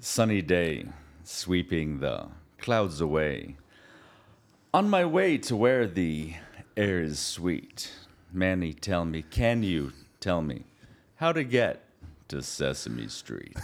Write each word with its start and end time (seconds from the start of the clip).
Sunny 0.00 0.42
day, 0.42 0.86
sweeping 1.24 1.98
the 1.98 2.28
clouds 2.56 3.00
away. 3.00 3.56
On 4.72 4.88
my 4.88 5.04
way 5.04 5.38
to 5.38 5.56
where 5.56 5.88
the 5.88 6.34
air 6.76 7.00
is 7.00 7.18
sweet. 7.18 7.90
Manny, 8.32 8.72
tell 8.72 9.04
me, 9.04 9.22
can 9.22 9.64
you 9.64 9.92
tell 10.20 10.40
me 10.40 10.62
how 11.16 11.32
to 11.32 11.42
get 11.42 11.82
to 12.28 12.42
Sesame 12.42 13.08
Street? 13.08 13.58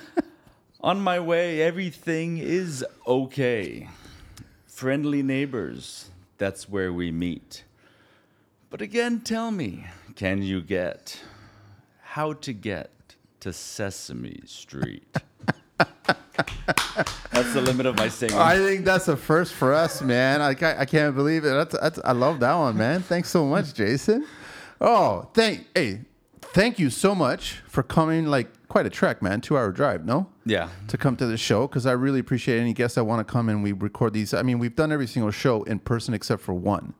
On 0.80 0.98
my 0.98 1.20
way, 1.20 1.60
everything 1.60 2.38
is 2.38 2.82
okay. 3.06 3.90
Friendly 4.66 5.22
neighbors, 5.22 6.10
that's 6.38 6.66
where 6.66 6.94
we 6.94 7.12
meet. 7.12 7.64
But 8.70 8.80
again, 8.80 9.20
tell 9.20 9.50
me, 9.50 9.84
can 10.16 10.40
you 10.40 10.62
get 10.62 11.20
how 12.00 12.32
to 12.32 12.54
get 12.54 13.16
to 13.40 13.52
Sesame 13.52 14.40
Street? 14.46 15.14
That's 16.34 17.52
the 17.54 17.60
limit 17.60 17.86
of 17.86 17.96
my 17.96 18.08
singing. 18.08 18.36
I 18.36 18.56
think 18.56 18.84
that's 18.84 19.08
a 19.08 19.16
first 19.16 19.52
for 19.52 19.72
us, 19.72 20.00
man. 20.02 20.40
I 20.40 20.54
can't, 20.54 20.78
I 20.78 20.84
can't 20.84 21.14
believe 21.14 21.44
it. 21.44 21.50
That's, 21.50 21.78
that's, 21.78 22.00
I 22.04 22.12
love 22.12 22.40
that 22.40 22.54
one, 22.54 22.76
man. 22.76 23.02
Thanks 23.02 23.30
so 23.30 23.44
much, 23.44 23.74
Jason. 23.74 24.26
Oh, 24.80 25.28
thank 25.34 25.66
hey, 25.74 26.00
thank 26.40 26.78
you 26.78 26.90
so 26.90 27.14
much 27.14 27.62
for 27.66 27.82
coming. 27.82 28.26
Like 28.26 28.68
quite 28.68 28.86
a 28.86 28.90
trek, 28.90 29.22
man. 29.22 29.40
Two 29.40 29.56
hour 29.56 29.70
drive, 29.70 30.04
no? 30.04 30.28
yeah. 30.44 30.68
To 30.88 30.96
come 30.96 31.16
to 31.16 31.26
the 31.26 31.36
show 31.36 31.66
because 31.66 31.86
I 31.86 31.92
really 31.92 32.20
appreciate 32.20 32.58
any 32.58 32.72
guests 32.72 32.94
that 32.94 33.04
want 33.04 33.26
to 33.26 33.30
come 33.30 33.48
and 33.48 33.62
we 33.62 33.72
record 33.72 34.12
these. 34.12 34.34
I 34.34 34.42
mean, 34.42 34.58
we've 34.58 34.74
done 34.74 34.90
every 34.92 35.06
single 35.06 35.30
show 35.30 35.62
in 35.64 35.78
person 35.78 36.14
except 36.14 36.42
for 36.42 36.54
one, 36.54 36.94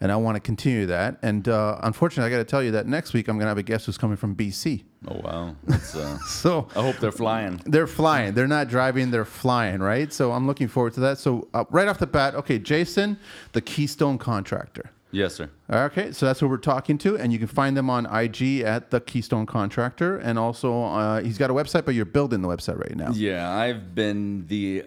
and 0.00 0.12
I 0.12 0.16
want 0.16 0.36
to 0.36 0.40
continue 0.40 0.86
that. 0.86 1.18
And 1.22 1.48
uh, 1.48 1.78
unfortunately, 1.82 2.32
I 2.32 2.36
got 2.36 2.46
to 2.46 2.50
tell 2.50 2.62
you 2.62 2.70
that 2.72 2.86
next 2.86 3.12
week 3.12 3.28
I'm 3.28 3.38
gonna 3.38 3.48
have 3.50 3.58
a 3.58 3.62
guest 3.62 3.86
who's 3.86 3.98
coming 3.98 4.16
from 4.16 4.34
BC. 4.36 4.84
Oh 5.06 5.20
wow. 5.24 5.56
That's, 5.64 5.94
uh, 5.94 6.18
So 6.26 6.68
I 6.74 6.82
hope 6.82 6.96
they're 6.98 7.12
flying. 7.12 7.60
they're 7.66 7.86
flying. 7.86 8.34
They're 8.34 8.46
not 8.48 8.68
driving. 8.68 9.10
They're 9.10 9.24
flying, 9.24 9.80
right? 9.80 10.12
So 10.12 10.32
I'm 10.32 10.46
looking 10.46 10.68
forward 10.68 10.94
to 10.94 11.00
that. 11.00 11.18
So 11.18 11.48
uh, 11.54 11.64
right 11.70 11.88
off 11.88 11.98
the 11.98 12.06
bat, 12.06 12.34
okay, 12.34 12.58
Jason, 12.58 13.18
the 13.52 13.60
Keystone 13.60 14.18
Contractor. 14.18 14.90
Yes, 15.10 15.36
sir. 15.36 15.48
Okay, 15.70 16.12
so 16.12 16.26
that's 16.26 16.38
who 16.38 16.48
we're 16.48 16.58
talking 16.58 16.98
to, 16.98 17.16
and 17.16 17.32
you 17.32 17.38
can 17.38 17.48
find 17.48 17.74
them 17.74 17.88
on 17.88 18.04
IG 18.14 18.60
at 18.60 18.90
the 18.90 19.00
Keystone 19.00 19.46
Contractor, 19.46 20.18
and 20.18 20.38
also 20.38 20.82
uh, 20.84 21.22
he's 21.22 21.38
got 21.38 21.48
a 21.50 21.54
website, 21.54 21.86
but 21.86 21.94
you're 21.94 22.04
building 22.04 22.42
the 22.42 22.48
website 22.48 22.78
right 22.78 22.94
now. 22.94 23.10
Yeah, 23.12 23.50
I've 23.50 23.94
been 23.94 24.46
the 24.48 24.84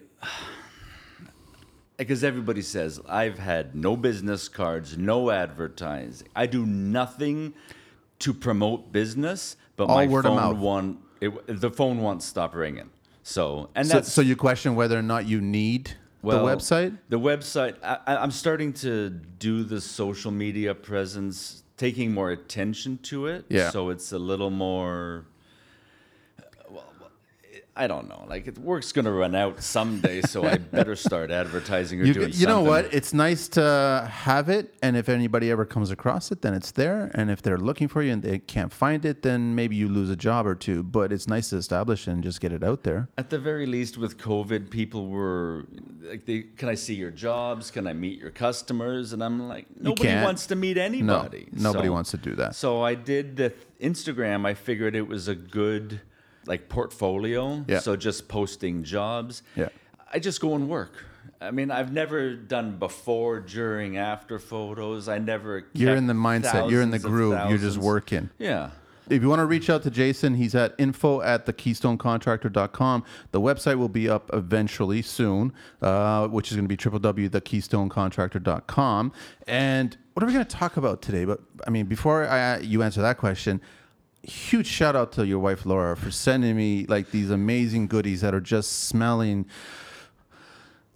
because 1.97 2.23
everybody 2.23 2.61
says 2.61 2.99
I've 3.07 3.39
had 3.39 3.75
no 3.75 3.95
business 3.95 4.47
cards, 4.49 4.97
no 4.97 5.29
advertising. 5.31 6.27
I 6.35 6.45
do 6.47 6.65
nothing 6.65 7.53
to 8.19 8.33
promote 8.33 8.91
business, 8.91 9.55
but 9.75 9.89
All 9.89 9.95
my 9.95 10.07
word 10.07 10.25
of 10.25 10.31
phone 10.31 10.35
mouth. 10.37 10.57
won't. 10.57 10.99
It, 11.19 11.59
the 11.61 11.69
phone 11.71 11.99
won't 12.01 12.23
stop 12.23 12.55
ringing. 12.55 12.89
So 13.23 13.69
and 13.75 13.87
So, 13.87 13.93
that's 13.95 14.11
so 14.11 14.21
you 14.21 14.35
question 14.35 14.75
whether 14.75 14.97
or 14.97 15.03
not 15.03 15.27
you 15.27 15.39
need 15.41 15.91
well, 16.23 16.45
the 16.45 16.55
website? 16.55 16.97
The 17.09 17.19
website. 17.19 17.75
I, 17.83 17.97
I- 18.07 18.17
I'm 18.17 18.31
starting 18.31 18.73
to 18.73 19.09
do 19.09 19.63
the 19.63 19.79
social 19.81 20.31
media 20.31 20.73
presence, 20.73 21.63
taking 21.77 22.13
more 22.13 22.31
attention 22.31 22.97
to 23.03 23.27
it. 23.27 23.45
Yeah. 23.49 23.69
So 23.69 23.89
it's 23.89 24.11
a 24.11 24.19
little 24.19 24.49
more. 24.49 25.25
I 27.73 27.87
don't 27.87 28.09
know. 28.09 28.25
Like, 28.27 28.47
it, 28.47 28.57
work's 28.57 28.91
gonna 28.91 29.11
run 29.13 29.33
out 29.33 29.63
someday, 29.63 30.21
so 30.21 30.43
I 30.45 30.57
better 30.77 30.93
start 30.95 31.31
advertising 31.31 32.01
or 32.01 32.03
You, 32.03 32.13
doing. 32.13 32.31
you 32.33 32.45
know 32.45 32.61
what? 32.61 32.93
It's 32.93 33.13
nice 33.13 33.47
to 33.49 34.09
have 34.11 34.49
it, 34.49 34.73
and 34.83 34.97
if 34.97 35.07
anybody 35.07 35.49
ever 35.49 35.65
comes 35.65 35.89
across 35.89 36.31
it, 36.33 36.41
then 36.41 36.53
it's 36.53 36.71
there. 36.71 37.09
And 37.13 37.31
if 37.31 37.41
they're 37.41 37.57
looking 37.57 37.87
for 37.87 38.01
you 38.03 38.11
and 38.11 38.21
they 38.21 38.39
can't 38.39 38.73
find 38.73 39.05
it, 39.05 39.21
then 39.21 39.55
maybe 39.55 39.77
you 39.77 39.87
lose 39.87 40.09
a 40.09 40.17
job 40.17 40.45
or 40.45 40.53
two. 40.53 40.83
But 40.83 41.13
it's 41.13 41.27
nice 41.29 41.49
to 41.51 41.55
establish 41.55 42.07
and 42.07 42.21
just 42.21 42.41
get 42.41 42.51
it 42.51 42.61
out 42.63 42.83
there. 42.83 43.07
At 43.17 43.29
the 43.29 43.39
very 43.39 43.65
least, 43.65 43.97
with 43.97 44.17
COVID, 44.17 44.69
people 44.69 45.07
were 45.07 45.65
like, 46.03 46.25
they, 46.25 46.41
"Can 46.57 46.67
I 46.67 46.75
see 46.75 46.95
your 46.95 47.11
jobs? 47.11 47.71
Can 47.71 47.87
I 47.87 47.93
meet 47.93 48.19
your 48.19 48.31
customers?" 48.31 49.13
And 49.13 49.23
I'm 49.23 49.47
like, 49.47 49.65
nobody 49.79 50.09
wants 50.15 50.45
to 50.47 50.55
meet 50.55 50.77
anybody. 50.77 51.47
No, 51.53 51.71
nobody 51.71 51.87
So- 51.87 51.93
wants 51.93 52.11
to 52.11 52.17
do 52.17 52.35
that. 52.35 52.53
So 52.55 52.81
I 52.81 52.95
did 52.95 53.37
the 53.37 53.53
Instagram. 53.79 54.45
I 54.45 54.55
figured 54.55 54.93
it 54.95 55.07
was 55.07 55.27
a 55.29 55.35
good 55.35 56.01
like 56.45 56.69
portfolio. 56.69 57.63
Yeah. 57.67 57.79
So 57.79 57.95
just 57.95 58.27
posting 58.27 58.83
jobs. 58.83 59.43
Yeah. 59.55 59.69
I 60.13 60.19
just 60.19 60.41
go 60.41 60.55
and 60.55 60.69
work. 60.69 61.05
I 61.39 61.51
mean, 61.51 61.71
I've 61.71 61.91
never 61.91 62.35
done 62.35 62.77
before, 62.77 63.39
during, 63.39 63.97
after 63.97 64.39
photos. 64.39 65.07
I 65.07 65.17
never. 65.17 65.65
You're 65.73 65.95
in 65.95 66.07
the 66.07 66.13
mindset. 66.13 66.69
You're 66.69 66.81
in 66.81 66.91
the 66.91 66.99
groove. 66.99 67.39
You're 67.49 67.57
just 67.57 67.77
working. 67.77 68.29
Yeah. 68.37 68.71
If 69.09 69.21
you 69.21 69.29
want 69.29 69.39
to 69.39 69.45
reach 69.45 69.69
out 69.69 69.83
to 69.83 69.91
Jason, 69.91 70.35
he's 70.35 70.55
at 70.55 70.73
info 70.77 71.21
at 71.21 71.45
thekeystonecontractor.com. 71.45 73.03
The 73.31 73.41
website 73.41 73.77
will 73.77 73.89
be 73.89 74.07
up 74.07 74.29
eventually 74.31 75.01
soon, 75.01 75.51
uh, 75.81 76.29
which 76.29 76.51
is 76.51 76.57
going 76.57 76.65
to 76.65 76.69
be 76.69 76.77
www.thekeystonecontractor.com. 76.77 79.11
And 79.47 79.97
what 80.13 80.23
are 80.23 80.27
we 80.27 80.33
going 80.33 80.45
to 80.45 80.55
talk 80.55 80.77
about 80.77 81.01
today? 81.01 81.25
But 81.25 81.41
I 81.67 81.71
mean, 81.71 81.87
before 81.87 82.25
I, 82.25 82.59
you 82.59 82.83
answer 82.83 83.01
that 83.01 83.17
question, 83.17 83.59
huge 84.23 84.67
shout 84.67 84.95
out 84.95 85.11
to 85.13 85.25
your 85.25 85.39
wife 85.39 85.65
Laura 85.65 85.95
for 85.97 86.11
sending 86.11 86.55
me 86.55 86.85
like 86.87 87.11
these 87.11 87.29
amazing 87.29 87.87
goodies 87.87 88.21
that 88.21 88.35
are 88.35 88.41
just 88.41 88.83
smelling 88.83 89.45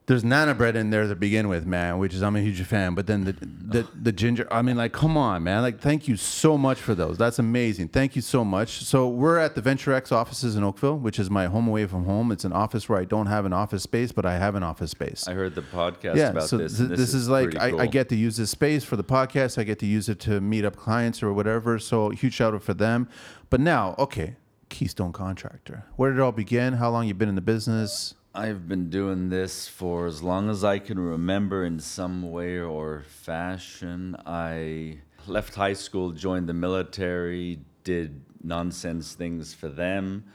there's 0.08 0.24
nana 0.24 0.54
bread 0.54 0.76
in 0.76 0.92
there 0.92 1.08
to 1.08 1.16
begin 1.16 1.48
with, 1.48 1.66
man, 1.66 1.98
which 1.98 2.14
is 2.14 2.22
I'm 2.22 2.36
a 2.36 2.42
huge 2.42 2.62
fan. 2.62 2.94
But 2.94 3.08
then 3.08 3.24
the 3.24 3.34
the, 3.34 3.88
the 4.00 4.12
ginger, 4.12 4.48
I 4.52 4.62
mean, 4.62 4.78
like, 4.78 4.94
come 4.94 5.18
on, 5.18 5.44
man, 5.44 5.64
like, 5.64 5.80
thank 5.80 6.08
you 6.08 6.16
so 6.16 6.58
much 6.58 6.78
for 6.78 6.94
those. 6.94 7.18
That's 7.18 7.40
amazing. 7.40 7.88
Thank 7.88 8.16
you 8.16 8.22
so 8.22 8.46
much. 8.46 8.84
So 8.84 9.08
we're 9.08 9.40
at 9.40 9.56
the 9.56 9.62
Venture 9.62 9.94
X 9.94 10.12
offices 10.12 10.56
in 10.56 10.64
Oakville, 10.64 10.98
which 10.98 11.18
is 11.18 11.32
my 11.32 11.48
home 11.48 11.68
away 11.68 11.88
from 11.88 12.06
home. 12.06 12.32
It's 12.32 12.46
an 12.46 12.54
office 12.54 12.88
where 12.88 13.00
I 13.00 13.06
don't 13.06 13.26
have 13.26 13.46
an 13.46 13.54
office 13.54 13.82
space, 13.82 14.12
but 14.12 14.26
I 14.26 14.38
have 14.38 14.54
an 14.54 14.62
office 14.62 14.92
space. 14.92 15.28
I 15.28 15.34
heard 15.34 15.56
the 15.56 15.64
podcast 15.64 16.18
yeah, 16.18 16.30
about 16.30 16.50
so 16.50 16.58
this. 16.58 16.78
th- 16.78 16.90
and 16.90 16.98
this, 16.98 17.14
is, 17.16 17.28
like 17.28 17.52
pretty 17.52 17.78
I, 17.78 17.84
I 17.84 17.88
get 17.88 18.10
to 18.10 18.16
use 18.16 18.38
this 18.38 18.52
space 18.52 18.84
for 18.84 18.98
the 18.98 19.04
podcast. 19.04 19.58
I 19.58 19.64
get 19.64 19.80
to 19.80 19.88
use 19.88 20.08
it 20.08 20.20
to 20.22 20.40
meet 20.40 20.66
up 20.66 20.76
clients 20.76 21.24
or 21.24 21.34
whatever. 21.34 21.80
So 21.80 22.10
huge 22.10 22.36
shout 22.36 22.54
out 22.54 22.62
for 22.62 22.76
them. 22.76 23.10
But 23.50 23.60
now, 23.60 23.96
okay, 23.98 24.36
Keystone 24.70 25.14
Contractor. 25.14 25.86
Where 25.96 26.12
did 26.12 26.20
it 26.20 26.22
all 26.22 26.32
begin? 26.32 26.74
How 26.74 26.92
long 26.92 27.08
you 27.08 27.16
been 27.16 27.30
in 27.30 27.36
the 27.36 27.42
business? 27.42 28.14
I've 28.36 28.68
been 28.68 28.90
doing 28.90 29.30
this 29.30 29.68
for 29.68 30.08
as 30.08 30.22
long 30.22 30.50
as 30.50 30.64
I 30.66 30.78
can 30.80 31.00
remember 31.00 31.64
in 31.64 31.80
some 31.80 32.32
way 32.32 32.60
or 32.60 33.04
fashion. 33.08 34.16
I 34.26 34.98
left 35.26 35.56
high 35.56 35.72
school, 35.74 36.12
joined 36.12 36.50
the 36.50 36.54
military, 36.54 37.60
did 37.86 38.22
nonsense 38.44 39.14
things 39.14 39.54
for 39.54 39.70
them. 39.70 40.26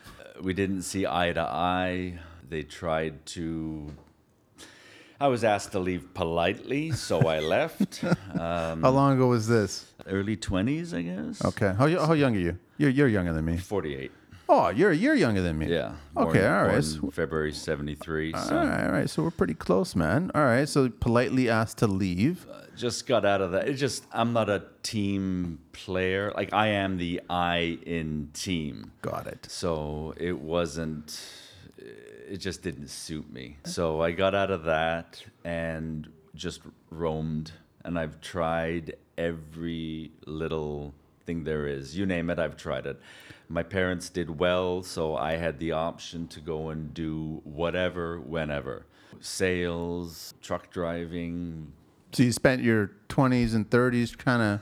We 0.40 0.54
didn't 0.54 0.82
see 0.82 1.06
eye 1.06 1.32
to 1.34 1.42
eye. 1.42 2.18
They 2.48 2.62
tried 2.62 3.26
to. 3.36 3.94
I 5.20 5.28
was 5.28 5.44
asked 5.44 5.72
to 5.72 5.78
leave 5.78 6.14
politely, 6.14 6.92
so 6.92 7.28
I 7.28 7.40
left. 7.56 8.02
Um, 8.02 8.80
How 8.82 8.90
long 8.90 9.12
ago 9.12 9.26
was 9.26 9.46
this? 9.46 9.92
early 10.06 10.36
20s, 10.38 10.94
I 10.96 11.02
guess. 11.02 11.44
Okay. 11.44 11.74
How, 11.76 11.86
how 12.06 12.14
young 12.14 12.34
are 12.34 12.38
you? 12.40 12.58
You're, 12.78 12.90
you're 12.90 13.08
younger 13.08 13.34
than 13.34 13.44
me. 13.44 13.58
48. 13.58 14.10
Oh, 14.52 14.68
you're 14.68 14.92
you're 14.92 15.14
younger 15.14 15.42
than 15.42 15.58
me. 15.58 15.66
Yeah. 15.68 15.92
Okay, 16.16 16.44
all 16.44 16.64
right. 16.64 16.84
born 17.00 17.12
February 17.12 17.52
73. 17.52 18.32
So. 18.32 18.38
All 18.58 18.66
right, 18.66 18.84
all 18.84 18.90
right. 18.90 19.08
So 19.08 19.22
we're 19.22 19.30
pretty 19.30 19.54
close, 19.54 19.94
man. 19.94 20.32
All 20.34 20.42
right. 20.42 20.68
So 20.68 20.88
politely 20.88 21.48
asked 21.48 21.78
to 21.78 21.86
leave. 21.86 22.48
Uh, 22.50 22.62
just 22.76 23.06
got 23.06 23.24
out 23.24 23.40
of 23.40 23.52
that. 23.52 23.68
It 23.68 23.74
just 23.74 24.04
I'm 24.12 24.32
not 24.32 24.50
a 24.50 24.64
team 24.82 25.60
player. 25.70 26.32
Like 26.34 26.52
I 26.52 26.68
am 26.68 26.96
the 26.96 27.20
I 27.30 27.78
in 27.86 28.30
team. 28.32 28.90
Got 29.02 29.28
it. 29.28 29.46
So 29.48 30.14
it 30.16 30.36
wasn't 30.36 31.20
it 31.78 32.38
just 32.38 32.62
didn't 32.62 32.88
suit 32.88 33.32
me. 33.32 33.56
So 33.64 34.02
I 34.02 34.10
got 34.10 34.34
out 34.34 34.50
of 34.50 34.64
that 34.64 35.22
and 35.44 36.08
just 36.34 36.62
roamed 36.90 37.52
and 37.84 37.96
I've 37.96 38.20
tried 38.20 38.94
every 39.16 40.10
little 40.26 40.92
thing 41.24 41.44
there 41.44 41.68
is. 41.68 41.96
You 41.96 42.04
name 42.04 42.30
it, 42.30 42.40
I've 42.40 42.56
tried 42.56 42.86
it. 42.86 43.00
My 43.50 43.64
parents 43.64 44.08
did 44.08 44.38
well, 44.38 44.84
so 44.84 45.16
I 45.16 45.32
had 45.32 45.58
the 45.58 45.72
option 45.72 46.28
to 46.28 46.40
go 46.40 46.68
and 46.68 46.94
do 46.94 47.40
whatever, 47.42 48.20
whenever. 48.20 48.86
Sales, 49.20 50.34
truck 50.40 50.70
driving, 50.70 51.72
So 52.12 52.22
you 52.22 52.30
spent 52.30 52.62
your 52.62 52.92
20s 53.08 53.54
and 53.54 53.68
30s 53.68 54.16
kind 54.16 54.40
of 54.40 54.60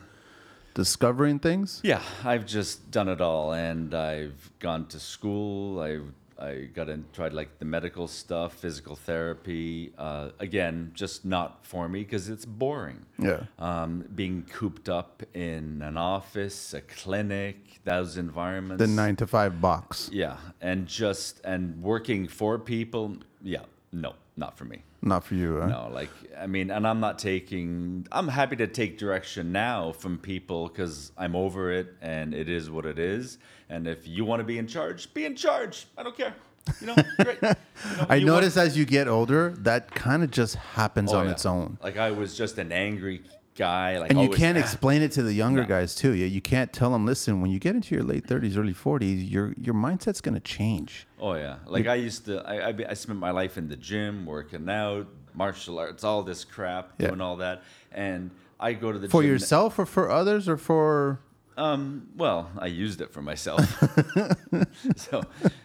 discovering 0.73 1.39
things. 1.39 1.81
Yeah, 1.85 2.01
I've 2.25 2.47
just 2.47 2.91
done 2.91 3.09
it 3.09 3.21
all, 3.21 3.53
and 3.53 3.95
I've 3.95 4.51
gone 4.59 4.87
to 4.87 4.99
school. 4.99 5.81
I 5.81 6.01
I 6.41 6.69
got 6.73 6.89
in, 6.89 7.05
tried 7.13 7.33
like 7.33 7.59
the 7.59 7.65
medical 7.65 8.07
stuff, 8.07 8.55
physical 8.55 8.95
therapy. 8.95 9.93
Uh, 9.99 10.31
again, 10.39 10.93
just 10.95 11.25
not 11.25 11.67
for 11.67 11.89
me 11.89 12.05
because 12.05 12.29
it's 12.29 12.45
boring. 12.47 13.05
Yeah. 13.19 13.43
Um, 13.59 14.05
being 14.15 14.45
cooped 14.45 14.89
up 14.89 15.25
in 15.35 15.83
an 15.83 15.97
office, 15.97 16.73
a 16.75 16.81
clinic, 16.81 17.57
those 17.85 18.17
environments. 18.17 18.81
The 18.81 18.87
nine 18.87 19.17
to 19.17 19.27
five 19.27 19.61
box. 19.61 20.11
Yeah, 20.13 20.37
and 20.61 20.87
just 20.87 21.41
and 21.45 21.83
working 21.83 22.29
for 22.29 22.59
people. 22.59 23.17
Yeah, 23.43 23.63
no, 23.93 24.15
not 24.37 24.57
for 24.57 24.65
me. 24.65 24.83
Not 25.01 25.25
for 25.25 25.35
you. 25.35 25.61
Huh? 25.61 25.67
No, 25.67 25.91
like 25.93 26.11
I 26.39 26.47
mean, 26.47 26.71
and 26.71 26.87
I'm 26.87 27.01
not 27.01 27.19
taking. 27.19 28.07
I'm 28.11 28.29
happy 28.29 28.57
to 28.57 28.67
take 28.67 28.99
direction 28.99 29.53
now 29.53 29.93
from 29.93 30.19
people 30.19 30.69
because 30.69 31.13
I'm 31.17 31.37
over 31.37 31.71
it, 31.71 31.95
and 32.03 32.35
it 32.35 32.49
is 32.49 32.71
what 32.71 32.85
it 32.85 32.99
is. 32.99 33.39
And 33.69 33.87
if 33.87 34.09
you 34.09 34.25
want 34.25 34.41
to 34.41 34.45
be 34.45 34.59
in 34.59 34.67
charge, 34.67 35.13
be 35.15 35.25
in 35.25 35.37
charge. 35.37 35.87
I 35.97 36.03
don't 36.03 36.17
care. 36.17 36.35
You 36.81 36.89
know, 36.89 36.97
great. 37.21 37.39
You 37.43 37.49
know, 37.97 38.07
I 38.09 38.19
notice 38.19 38.57
as 38.57 38.77
you 38.77 38.85
get 38.85 39.09
older, 39.09 39.55
that 39.59 39.95
kind 39.95 40.23
of 40.23 40.31
just 40.31 40.57
happens 40.57 41.11
want- 41.11 41.21
on 41.21 41.27
oh, 41.27 41.29
yeah. 41.29 41.35
its 41.35 41.47
own. 41.47 41.79
Like 41.83 41.97
I 41.97 42.11
was 42.11 42.37
just 42.37 42.59
an 42.59 42.73
angry 42.73 43.23
guy. 43.59 43.99
Like 43.99 44.11
And 44.11 44.21
you 44.23 44.31
can't 44.31 44.57
"Ah." 44.57 44.61
explain 44.61 45.03
it 45.03 45.13
to 45.13 45.23
the 45.23 45.33
younger 45.35 45.63
No. 45.63 45.69
guys 45.69 45.95
too. 45.95 46.13
Yeah, 46.15 46.27
you 46.27 46.41
can't 46.41 46.73
tell 46.73 46.91
them, 46.93 47.05
listen, 47.05 47.41
when 47.43 47.51
you 47.51 47.59
get 47.59 47.75
into 47.75 47.95
your 47.95 48.05
late 48.05 48.25
30s, 48.27 48.57
early 48.57 48.73
40s, 48.75 49.31
your 49.31 49.53
your 49.67 49.75
mindset's 49.75 50.21
going 50.23 50.35
to 50.43 50.47
change. 50.59 51.07
Oh 51.21 51.35
yeah, 51.35 51.57
like 51.67 51.87
I 51.87 51.97
used 51.97 52.25
to. 52.27 52.35
I, 52.53 52.69
I 52.71 52.75
I 52.93 52.95
spent 52.95 53.19
my 53.19 53.33
life 53.33 53.59
in 53.61 53.69
the 53.69 53.77
gym, 53.77 54.25
working 54.25 54.69
out, 54.71 55.07
martial 55.35 55.79
arts, 55.79 56.03
all 56.05 56.23
this 56.23 56.45
crap, 56.45 56.85
Yeah. 56.99 57.09
doing 57.09 57.21
all 57.21 57.37
that, 57.37 57.63
and 57.93 58.31
I 58.61 58.73
go 58.73 58.93
to 58.93 58.99
the 58.99 59.07
gym. 59.09 59.11
For 59.11 59.23
yourself 59.25 59.79
or 59.79 59.87
for 59.87 60.05
others 60.11 60.49
or 60.49 60.57
for 60.57 61.21
Um, 61.59 62.07
well, 62.17 62.41
I 62.59 62.67
used 62.87 63.01
it 63.01 63.11
for 63.13 63.23
myself. 63.23 63.63
so, 64.97 65.23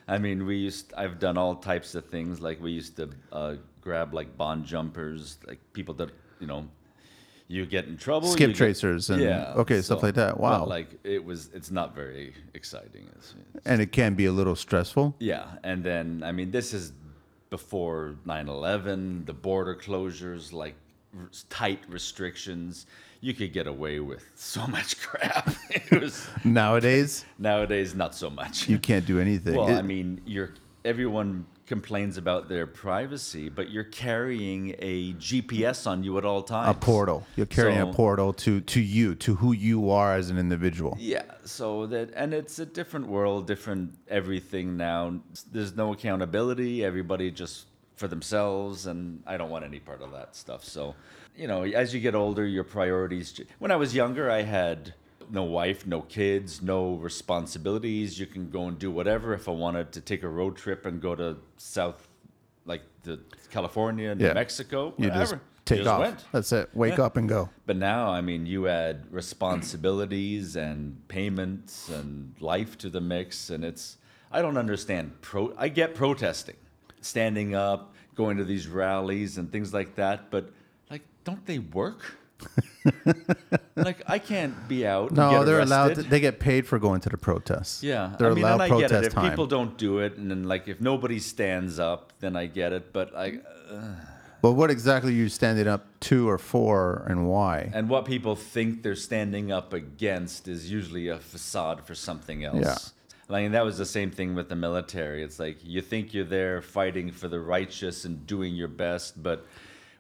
I 0.07 0.17
mean, 0.17 0.45
we 0.45 0.55
used. 0.57 0.91
I've 0.97 1.19
done 1.19 1.37
all 1.37 1.55
types 1.55 1.93
of 1.95 2.03
things. 2.15 2.41
Like 2.41 2.59
we 2.61 2.71
used 2.71 2.95
to 2.97 3.09
uh, 3.31 3.55
grab 3.81 4.13
like 4.13 4.35
bond 4.37 4.65
jumpers, 4.65 5.37
like 5.47 5.59
people 5.73 5.93
that 6.01 6.09
you 6.39 6.47
know. 6.47 6.67
You 7.47 7.65
get 7.65 7.85
in 7.85 7.97
trouble. 7.97 8.29
Skip 8.29 8.49
get- 8.51 8.57
tracers 8.57 9.09
and- 9.09 9.21
okay, 9.57 9.81
stuff 9.81 10.01
like 10.01 10.15
that. 10.15 10.39
Wow. 10.39 10.65
like 10.65 10.89
it 11.03 11.23
was. 11.23 11.49
It's 11.53 11.71
not 11.71 11.93
very 11.93 12.33
exciting. 12.53 13.07
It's, 13.17 13.35
and 13.65 13.81
it 13.81 13.91
can 13.91 14.15
be 14.15 14.25
a 14.25 14.31
little 14.31 14.55
stressful. 14.55 15.15
yeah, 15.19 15.45
and 15.63 15.83
then 15.83 16.23
I 16.25 16.31
mean, 16.31 16.51
this 16.51 16.73
is 16.73 16.93
before 17.49 18.15
9/11, 18.25 19.25
the 19.25 19.33
border 19.33 19.75
closures, 19.75 20.53
like 20.53 20.75
r- 21.17 21.29
tight 21.49 21.79
restrictions. 21.89 22.85
You 23.21 23.33
could 23.33 23.53
get 23.53 23.67
away 23.67 23.99
with 23.99 24.23
so 24.35 24.65
much 24.77 24.99
crap. 25.01 25.49
was 25.91 26.27
Nowadays, 26.43 27.25
nowadays 27.37 27.93
not 27.95 28.15
so 28.15 28.29
much. 28.29 28.67
you 28.67 28.79
can't 28.79 29.05
do 29.05 29.19
anything. 29.19 29.55
well, 29.55 29.67
It- 29.69 29.75
I 29.77 29.81
mean, 29.81 30.21
you're 30.25 30.53
everyone 30.85 31.45
complains 31.65 32.17
about 32.17 32.49
their 32.49 32.67
privacy, 32.67 33.49
but 33.49 33.69
you're 33.69 33.83
carrying 33.83 34.75
a 34.79 35.13
GPS 35.13 35.87
on 35.87 36.03
you 36.03 36.17
at 36.17 36.25
all 36.25 36.43
times. 36.43 36.75
a 36.75 36.79
portal. 36.79 37.25
You're 37.35 37.45
carrying 37.45 37.81
a 37.81 37.93
portal 37.93 38.33
to 38.33 38.61
to 38.61 38.81
you, 38.81 39.15
to 39.15 39.35
who 39.35 39.53
you 39.53 39.89
are 39.89 40.13
as 40.15 40.29
an 40.29 40.37
individual. 40.37 40.97
Yeah, 40.99 41.23
so 41.43 41.87
that 41.87 42.11
and 42.15 42.33
it's 42.33 42.59
a 42.59 42.65
different 42.65 43.07
world, 43.07 43.47
different 43.47 43.97
everything 44.07 44.77
now. 44.77 45.19
There's 45.51 45.75
no 45.75 45.93
accountability. 45.93 46.83
Everybody 46.83 47.31
just 47.31 47.67
for 47.95 48.07
themselves, 48.07 48.85
and 48.87 49.21
I 49.25 49.37
don't 49.37 49.49
want 49.49 49.63
any 49.65 49.79
part 49.79 50.01
of 50.01 50.11
that 50.11 50.35
stuff. 50.35 50.63
So, 50.63 50.95
you 51.35 51.47
know, 51.47 51.63
as 51.63 51.93
you 51.93 51.99
get 51.99 52.15
older, 52.15 52.45
your 52.45 52.63
priorities. 52.63 53.39
When 53.59 53.71
I 53.71 53.75
was 53.75 53.95
younger, 53.95 54.29
I 54.29 54.41
had 54.41 54.93
no 55.31 55.43
wife, 55.43 55.85
no 55.85 56.01
kids, 56.01 56.61
no 56.61 56.95
responsibilities. 56.95 58.19
You 58.19 58.25
can 58.25 58.49
go 58.49 58.67
and 58.67 58.77
do 58.79 58.91
whatever. 58.91 59.33
If 59.33 59.47
I 59.47 59.51
wanted 59.51 59.91
to 59.93 60.01
take 60.01 60.23
a 60.23 60.27
road 60.29 60.55
trip 60.55 60.85
and 60.85 61.01
go 61.01 61.15
to 61.15 61.37
South, 61.57 62.07
like 62.65 62.81
the 63.03 63.19
California, 63.51 64.13
New 64.15 64.25
Yeah. 64.25 64.33
Mexico, 64.33 64.93
You 64.97 65.09
whatever, 65.09 65.41
take 65.65 65.85
off. 65.85 65.99
went. 65.99 66.25
That's 66.31 66.51
it. 66.51 66.69
Wake 66.73 66.97
Yeah. 66.97 67.05
up 67.05 67.17
and 67.17 67.27
go. 67.29 67.49
But 67.65 67.77
now, 67.77 68.09
I 68.09 68.21
mean, 68.21 68.45
you 68.45 68.67
add 68.67 69.05
responsibilities 69.11 70.55
and 70.55 71.05
payments 71.07 71.89
and 71.89 72.33
life 72.39 72.77
to 72.79 72.89
the 72.89 73.01
mix, 73.01 73.49
and 73.49 73.63
it's. 73.63 73.97
I 74.31 74.41
don't 74.41 74.57
understand. 74.57 75.21
Pro. 75.21 75.53
I 75.57 75.67
get 75.69 75.93
protesting, 75.93 76.55
standing 77.01 77.53
up, 77.53 77.93
going 78.15 78.37
to 78.37 78.43
these 78.43 78.67
rallies 78.67 79.37
and 79.37 79.51
things 79.51 79.73
like 79.73 79.95
that. 79.95 80.31
But 80.31 80.51
like, 80.89 81.03
don't 81.23 81.45
they 81.45 81.59
work? 81.59 82.17
like, 83.75 84.01
I 84.07 84.19
can't 84.19 84.67
be 84.67 84.85
out. 84.85 85.09
and 85.09 85.17
No, 85.17 85.43
they're 85.43 85.59
allowed. 85.59 85.95
To, 85.95 86.03
they 86.03 86.19
get 86.19 86.39
paid 86.39 86.67
for 86.67 86.79
going 86.79 87.01
to 87.01 87.09
the 87.09 87.17
protests. 87.17 87.83
Yeah, 87.83 88.15
they're 88.17 88.31
I 88.31 88.33
mean, 88.33 88.43
allowed 88.43 88.53
and 88.53 88.63
I 88.63 88.67
protest 88.69 88.91
get 88.93 89.03
it. 89.03 89.07
If 89.07 89.13
time. 89.13 89.29
people 89.29 89.47
don't 89.47 89.77
do 89.77 89.99
it, 89.99 90.17
and 90.17 90.29
then 90.29 90.43
like 90.45 90.67
if 90.67 90.81
nobody 90.81 91.19
stands 91.19 91.79
up, 91.79 92.13
then 92.19 92.35
I 92.35 92.45
get 92.45 92.73
it. 92.73 92.93
But 92.93 93.15
I, 93.15 93.39
but 94.41 94.53
what 94.53 94.69
exactly 94.69 95.13
are 95.13 95.15
you 95.15 95.29
standing 95.29 95.67
up 95.67 95.85
to 96.01 96.29
or 96.29 96.37
for, 96.37 97.05
and 97.07 97.27
why? 97.27 97.71
And 97.73 97.87
what 97.87 98.05
people 98.05 98.35
think 98.35 98.83
they're 98.83 98.95
standing 98.95 99.51
up 99.51 99.71
against 99.71 100.47
is 100.47 100.69
usually 100.69 101.07
a 101.07 101.17
facade 101.17 101.85
for 101.85 101.95
something 101.95 102.43
else. 102.43 102.59
Yeah. 102.61 102.77
Like 103.29 103.45
and 103.45 103.53
that 103.53 103.63
was 103.63 103.77
the 103.77 103.85
same 103.85 104.11
thing 104.11 104.35
with 104.35 104.49
the 104.49 104.55
military. 104.55 105.23
It's 105.23 105.39
like 105.39 105.57
you 105.63 105.81
think 105.81 106.13
you're 106.13 106.25
there 106.25 106.61
fighting 106.61 107.11
for 107.11 107.29
the 107.29 107.39
righteous 107.39 108.03
and 108.03 108.27
doing 108.27 108.53
your 108.53 108.67
best, 108.67 109.23
but 109.23 109.45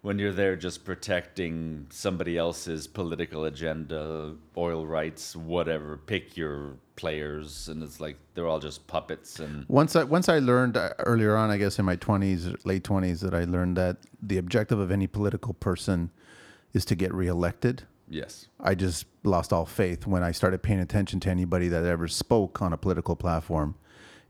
when 0.03 0.19
you're 0.19 0.33
there 0.33 0.55
just 0.55 0.83
protecting 0.85 1.87
somebody 1.89 2.37
else's 2.37 2.87
political 2.87 3.45
agenda, 3.45 4.35
oil 4.55 4.85
rights, 4.85 5.35
whatever, 5.35 5.97
pick 5.97 6.37
your 6.37 6.75
players, 6.97 7.69
and 7.69 7.81
it's 7.81 7.99
like 7.99 8.17
they're 8.35 8.45
all 8.47 8.59
just 8.59 8.85
puppets. 8.85 9.39
And 9.39 9.65
Once 9.67 9.95
I 9.95 10.03
once 10.03 10.27
I 10.29 10.39
learned 10.39 10.77
uh, 10.77 10.89
earlier 10.99 11.35
on, 11.35 11.49
I 11.49 11.57
guess 11.57 11.79
in 11.79 11.85
my 11.85 11.95
twenties, 11.95 12.47
late 12.65 12.83
twenties, 12.83 13.21
that 13.21 13.33
I 13.33 13.45
learned 13.45 13.77
that 13.77 13.97
the 14.21 14.37
objective 14.37 14.77
of 14.77 14.91
any 14.91 15.07
political 15.07 15.53
person 15.53 16.11
is 16.73 16.85
to 16.85 16.95
get 16.95 17.13
reelected. 17.13 17.83
yes, 18.09 18.47
I 18.59 18.75
just 18.75 19.05
lost 19.23 19.53
all 19.53 19.65
faith 19.65 20.05
when 20.05 20.21
I 20.21 20.31
started 20.33 20.61
paying 20.61 20.79
attention 20.81 21.19
to 21.21 21.29
anybody 21.29 21.69
that 21.69 21.85
ever 21.85 22.07
spoke 22.09 22.61
on 22.61 22.73
a 22.73 22.77
political 22.77 23.15
platform, 23.15 23.75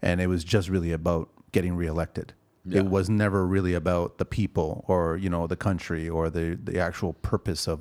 and 0.02 0.22
it 0.22 0.28
was 0.28 0.44
just 0.44 0.70
really 0.70 0.92
about 0.92 1.30
getting 1.52 1.76
reelected. 1.76 2.34
Yeah. 2.66 2.80
It 2.80 2.86
was 2.86 3.10
never 3.10 3.46
really 3.46 3.74
about 3.74 4.18
the 4.20 4.26
people 4.26 4.86
or 4.88 5.18
you 5.18 5.30
know 5.30 5.48
the 5.48 5.56
country 5.58 6.08
or 6.08 6.30
the 6.30 6.58
the 6.64 6.80
actual 6.80 7.14
purpose 7.14 7.68
of 7.68 7.80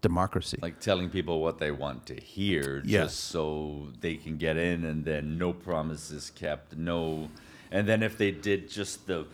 democracy. 0.00 0.58
like 0.62 0.78
telling 0.80 1.08
people 1.10 1.40
what 1.40 1.58
they 1.58 1.70
want 1.72 2.06
to 2.06 2.14
hear 2.14 2.82
Yes. 2.84 3.04
just 3.06 3.24
so 3.30 3.88
they 4.00 4.14
can 4.16 4.36
get 4.36 4.56
in 4.56 4.84
and 4.84 5.04
then 5.04 5.38
no 5.38 5.52
promises 5.52 6.30
kept 6.30 6.76
no 6.76 7.28
and 7.72 7.88
then 7.88 8.02
if 8.02 8.16
they 8.16 8.30
did 8.30 8.68
just 8.70 9.06
the 9.08 9.26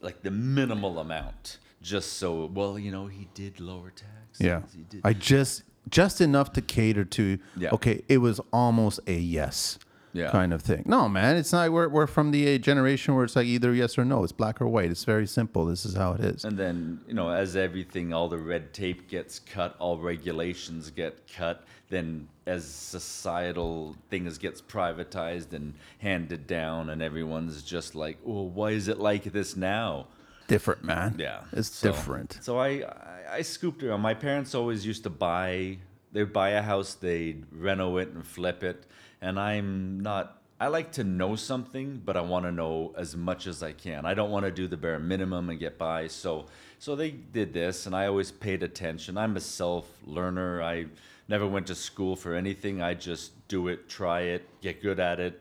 like 0.00 0.22
the 0.22 0.30
minimal 0.30 0.98
amount 0.98 1.58
just 1.80 2.14
so 2.14 2.46
well 2.52 2.78
you 2.78 2.90
know 2.90 3.06
he 3.06 3.28
did 3.32 3.58
lower 3.60 3.90
taxes 3.90 4.46
yeah, 4.46 4.60
he 4.76 4.82
did 4.82 5.00
I 5.04 5.12
just 5.14 5.62
just 5.88 6.20
enough 6.20 6.52
to 6.52 6.60
cater 6.60 7.04
to. 7.04 7.38
Yeah. 7.56 7.70
Okay, 7.72 8.02
it 8.08 8.18
was 8.18 8.38
almost 8.52 9.00
a 9.06 9.14
yes. 9.14 9.78
Yeah. 10.12 10.30
Kind 10.30 10.52
of 10.52 10.60
thing. 10.62 10.82
No, 10.86 11.08
man, 11.08 11.36
it's 11.36 11.52
not. 11.52 11.70
We're, 11.70 11.88
we're 11.88 12.08
from 12.08 12.32
the 12.32 12.54
uh, 12.54 12.58
generation 12.58 13.14
where 13.14 13.24
it's 13.24 13.36
like 13.36 13.46
either 13.46 13.72
yes 13.72 13.96
or 13.96 14.04
no. 14.04 14.24
It's 14.24 14.32
black 14.32 14.60
or 14.60 14.66
white. 14.66 14.90
It's 14.90 15.04
very 15.04 15.26
simple. 15.26 15.64
This 15.66 15.86
is 15.86 15.94
how 15.94 16.14
it 16.14 16.20
is. 16.20 16.44
and 16.44 16.58
then 16.58 17.00
you 17.06 17.14
know 17.14 17.30
as 17.30 17.54
everything 17.54 18.12
all 18.12 18.28
the 18.28 18.38
red 18.38 18.72
tape 18.72 19.08
gets 19.08 19.38
cut 19.38 19.76
all 19.78 19.98
regulations 19.98 20.90
get 20.90 21.14
cut 21.32 21.64
then 21.90 22.26
as 22.46 22.64
societal 22.64 23.96
things 24.10 24.38
gets 24.38 24.60
privatized 24.62 25.52
and 25.52 25.74
handed 25.98 26.46
down 26.46 26.90
and 26.90 27.02
everyone's 27.02 27.62
just 27.62 27.94
like 27.94 28.16
oh 28.26 28.42
why 28.42 28.70
is 28.70 28.88
it 28.88 28.98
like 28.98 29.24
this 29.24 29.56
now 29.56 30.06
different, 30.48 30.82
man. 30.82 31.14
Yeah, 31.18 31.42
it's 31.52 31.68
so- 31.68 31.92
different. 31.92 32.38
So 32.42 32.58
I, 32.58 32.68
I 32.68 33.36
I 33.38 33.42
scooped 33.42 33.82
around. 33.84 34.00
My 34.00 34.14
parents 34.14 34.54
always 34.54 34.84
used 34.84 35.04
to 35.04 35.10
buy. 35.10 35.78
They'd 36.12 36.32
buy 36.32 36.50
a 36.50 36.62
house, 36.62 36.94
they'd 36.94 37.44
reno 37.52 37.98
it 37.98 38.08
and 38.08 38.26
flip 38.26 38.64
it. 38.64 38.84
And 39.20 39.38
I'm 39.38 40.00
not. 40.00 40.36
I 40.58 40.68
like 40.68 40.92
to 40.92 41.04
know 41.04 41.36
something, 41.36 42.02
but 42.04 42.18
I 42.18 42.20
want 42.20 42.44
to 42.44 42.52
know 42.52 42.92
as 42.96 43.16
much 43.16 43.46
as 43.46 43.62
I 43.62 43.72
can. 43.72 44.04
I 44.04 44.12
don't 44.12 44.30
want 44.30 44.44
to 44.44 44.50
do 44.50 44.68
the 44.68 44.76
bare 44.76 44.98
minimum 44.98 45.48
and 45.48 45.58
get 45.58 45.78
by. 45.78 46.06
So 46.06 46.46
so 46.80 46.96
they 46.96 47.10
did 47.10 47.52
this, 47.52 47.84
and 47.84 47.94
I 47.94 48.06
always 48.06 48.30
paid 48.32 48.62
attention. 48.62 49.18
I'm 49.18 49.36
a 49.36 49.40
self 49.40 49.86
learner. 50.06 50.62
I 50.62 50.86
never 51.28 51.46
went 51.46 51.66
to 51.66 51.74
school 51.74 52.16
for 52.16 52.34
anything. 52.34 52.80
I 52.80 52.94
just 52.94 53.32
do 53.48 53.68
it, 53.68 53.86
try 53.86 54.22
it, 54.22 54.48
get 54.62 54.80
good 54.80 54.98
at 54.98 55.20
it, 55.20 55.40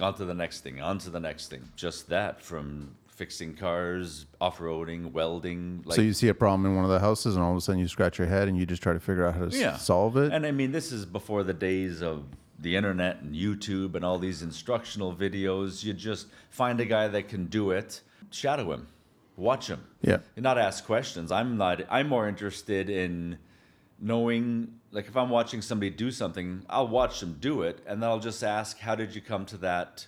on 0.00 0.14
to 0.14 0.24
the 0.24 0.34
next 0.34 0.60
thing, 0.60 0.80
on 0.80 0.96
to 0.98 1.10
the 1.10 1.20
next 1.20 1.48
thing. 1.48 1.68
Just 1.76 2.08
that 2.08 2.40
from 2.40 2.96
fixing 3.08 3.54
cars, 3.54 4.24
off-roading, 4.40 5.12
welding. 5.12 5.82
Like, 5.84 5.96
so 5.96 6.02
you 6.02 6.14
see 6.14 6.28
a 6.28 6.34
problem 6.34 6.64
in 6.64 6.74
one 6.74 6.86
of 6.86 6.90
the 6.90 6.98
houses, 6.98 7.36
and 7.36 7.44
all 7.44 7.50
of 7.50 7.58
a 7.58 7.60
sudden 7.60 7.78
you 7.78 7.86
scratch 7.86 8.18
your 8.18 8.26
head 8.26 8.48
and 8.48 8.56
you 8.56 8.64
just 8.64 8.82
try 8.82 8.94
to 8.94 9.00
figure 9.00 9.26
out 9.26 9.34
how 9.34 9.46
to 9.46 9.56
yeah. 9.56 9.76
solve 9.76 10.16
it. 10.16 10.32
And 10.32 10.46
I 10.46 10.50
mean, 10.50 10.72
this 10.72 10.90
is 10.90 11.04
before 11.04 11.44
the 11.44 11.52
days 11.52 12.02
of 12.02 12.24
the 12.60 12.76
internet 12.76 13.20
and 13.22 13.34
YouTube 13.34 13.94
and 13.94 14.04
all 14.04 14.18
these 14.18 14.42
instructional 14.42 15.14
videos. 15.14 15.82
You 15.84 15.92
just 15.92 16.26
find 16.50 16.80
a 16.80 16.84
guy 16.84 17.08
that 17.08 17.28
can 17.28 17.46
do 17.46 17.70
it, 17.70 18.00
shadow 18.30 18.72
him, 18.72 18.86
watch 19.36 19.68
him. 19.68 19.84
Yeah. 20.02 20.18
And 20.36 20.42
not 20.42 20.58
ask 20.58 20.84
questions. 20.84 21.32
I'm 21.32 21.56
not. 21.56 21.82
I'm 21.90 22.08
more 22.08 22.28
interested 22.28 22.90
in 22.90 23.38
knowing. 24.00 24.74
Like 24.92 25.06
if 25.06 25.16
I'm 25.16 25.30
watching 25.30 25.62
somebody 25.62 25.90
do 25.90 26.10
something, 26.10 26.64
I'll 26.68 26.88
watch 26.88 27.20
them 27.20 27.36
do 27.40 27.62
it, 27.62 27.78
and 27.86 28.02
then 28.02 28.10
I'll 28.10 28.18
just 28.20 28.42
ask, 28.42 28.78
"How 28.78 28.94
did 28.94 29.14
you 29.14 29.20
come 29.20 29.46
to 29.46 29.56
that?" 29.58 30.06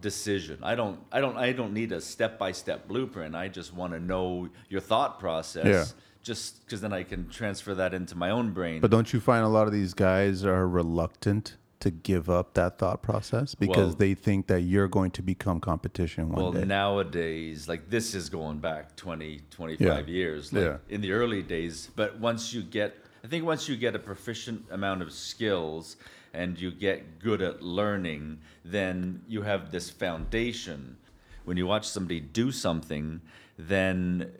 decision 0.00 0.58
i 0.64 0.74
don't 0.74 0.98
i 1.12 1.20
don't 1.20 1.36
i 1.36 1.52
don't 1.52 1.72
need 1.72 1.92
a 1.92 2.00
step-by-step 2.00 2.88
blueprint 2.88 3.36
i 3.36 3.46
just 3.46 3.72
want 3.72 3.92
to 3.92 4.00
know 4.00 4.48
your 4.68 4.80
thought 4.80 5.20
process 5.20 5.64
Yeah. 5.64 5.84
just 6.24 6.64
because 6.66 6.80
then 6.80 6.92
i 6.92 7.04
can 7.04 7.28
transfer 7.28 7.72
that 7.76 7.94
into 7.94 8.16
my 8.16 8.30
own 8.30 8.50
brain 8.52 8.80
but 8.80 8.90
don't 8.90 9.12
you 9.12 9.20
find 9.20 9.44
a 9.44 9.48
lot 9.48 9.68
of 9.68 9.72
these 9.72 9.94
guys 9.94 10.44
are 10.44 10.66
reluctant 10.66 11.56
to 11.82 11.90
give 11.90 12.30
up 12.30 12.54
that 12.54 12.78
thought 12.78 13.02
process 13.02 13.54
because 13.56 13.88
Well- 13.88 13.96
they 13.96 14.14
think 14.14 14.46
that 14.46 14.60
you're 14.62 14.86
going 14.88 15.10
to 15.12 15.22
become 15.22 15.58
competition 15.60 16.28
one 16.30 16.40
Well, 16.42 16.52
day? 16.52 16.64
nowadays, 16.64 17.68
like 17.68 17.90
this 17.90 18.14
is 18.14 18.28
going 18.30 18.58
back 18.60 18.94
20, 18.96 19.40
25 19.50 20.08
Yeah. 20.08 20.14
years. 20.14 20.52
Like 20.52 20.64
Yeah. 20.64 20.76
in 20.88 21.00
the 21.00 21.10
early 21.12 21.42
days, 21.42 21.90
but 21.96 22.20
once 22.20 22.54
you 22.54 22.62
get, 22.62 22.94
I 23.24 23.26
think 23.26 23.44
once 23.44 23.68
you 23.68 23.76
get 23.76 23.96
a 23.96 23.98
proficient 23.98 24.64
amount 24.70 25.02
of 25.02 25.10
skills 25.12 25.96
and 26.32 26.58
you 26.60 26.70
get 26.70 27.18
good 27.18 27.42
at 27.42 27.62
learning, 27.62 28.38
then 28.64 29.22
you 29.28 29.42
have 29.42 29.70
this 29.72 29.90
foundation. 29.90 30.96
when 31.44 31.56
you 31.56 31.66
watch 31.66 31.88
somebody 31.88 32.20
do 32.20 32.52
something, 32.52 33.20
then 33.58 34.30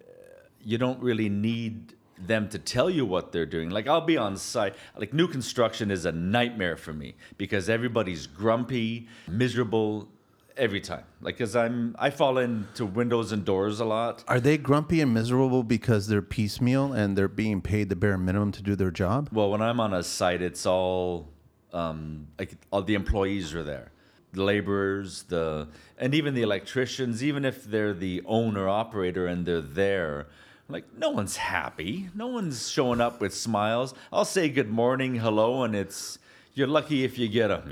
you 0.65 0.79
don't 0.79 1.01
really 1.03 1.29
need 1.29 1.95
them 2.27 2.49
to 2.51 2.59
tell 2.59 2.89
you 2.91 3.05
what 3.05 3.33
they're 3.33 3.47
doing. 3.47 3.71
Like 3.71 3.89
I'll 3.89 4.01
be 4.01 4.17
on 4.17 4.37
site. 4.37 4.75
Like 4.97 5.13
new 5.13 5.29
construction 5.29 5.91
is 5.91 6.05
a 6.05 6.13
nightmare 6.13 6.77
for 6.77 6.93
me 6.93 7.15
because 7.39 7.69
everybody's 7.69 8.27
grumpy, 8.27 9.09
miserable 9.29 10.09
every 10.57 10.81
time. 10.81 11.05
Like 11.21 11.39
cuz 11.39 11.57
I'm 11.57 11.97
I 11.99 12.11
fall 12.11 12.39
into 12.39 12.87
windows 12.87 13.33
and 13.33 13.45
doors 13.45 13.81
a 13.81 13.85
lot. 13.85 14.25
Are 14.29 14.41
they 14.41 14.59
grumpy 14.59 15.01
and 15.01 15.13
miserable 15.13 15.63
because 15.63 16.07
they're 16.09 16.23
piecemeal 16.23 16.93
and 16.93 17.17
they're 17.17 17.29
being 17.29 17.61
paid 17.61 17.89
the 17.89 17.97
bare 17.97 18.19
minimum 18.19 18.53
to 18.53 18.63
do 18.63 18.77
their 18.77 18.91
job? 18.91 19.29
Well, 19.33 19.51
when 19.51 19.63
I'm 19.63 19.81
on 19.81 19.93
a 19.95 20.03
site, 20.03 20.43
it's 20.43 20.67
all 20.67 21.29
um, 21.73 22.29
like 22.39 22.53
all 22.71 22.83
the 22.83 22.95
employees 22.95 23.55
are 23.55 23.63
there, 23.63 23.93
the 24.33 24.43
laborers, 24.43 25.25
the 25.25 25.69
and 25.99 26.15
even 26.15 26.35
the 26.35 26.43
electricians. 26.43 27.23
Even 27.25 27.45
if 27.45 27.65
they're 27.65 27.95
the 27.95 28.23
owner 28.27 28.69
operator 28.69 29.27
and 29.27 29.47
they're 29.47 29.61
there, 29.61 30.27
like 30.73 30.85
no 30.97 31.11
one's 31.11 31.37
happy. 31.37 32.09
No 32.15 32.27
one's 32.29 32.71
showing 32.71 33.01
up 33.01 33.21
with 33.21 33.35
smiles. 33.35 33.95
I'll 34.13 34.25
say 34.25 34.49
good 34.49 34.71
morning, 34.71 35.17
hello, 35.17 35.63
and 35.63 35.75
it's 35.77 36.19
you're 36.55 36.67
lucky 36.67 37.05
if 37.05 37.19
you 37.19 37.29
get 37.29 37.51
a 37.51 37.63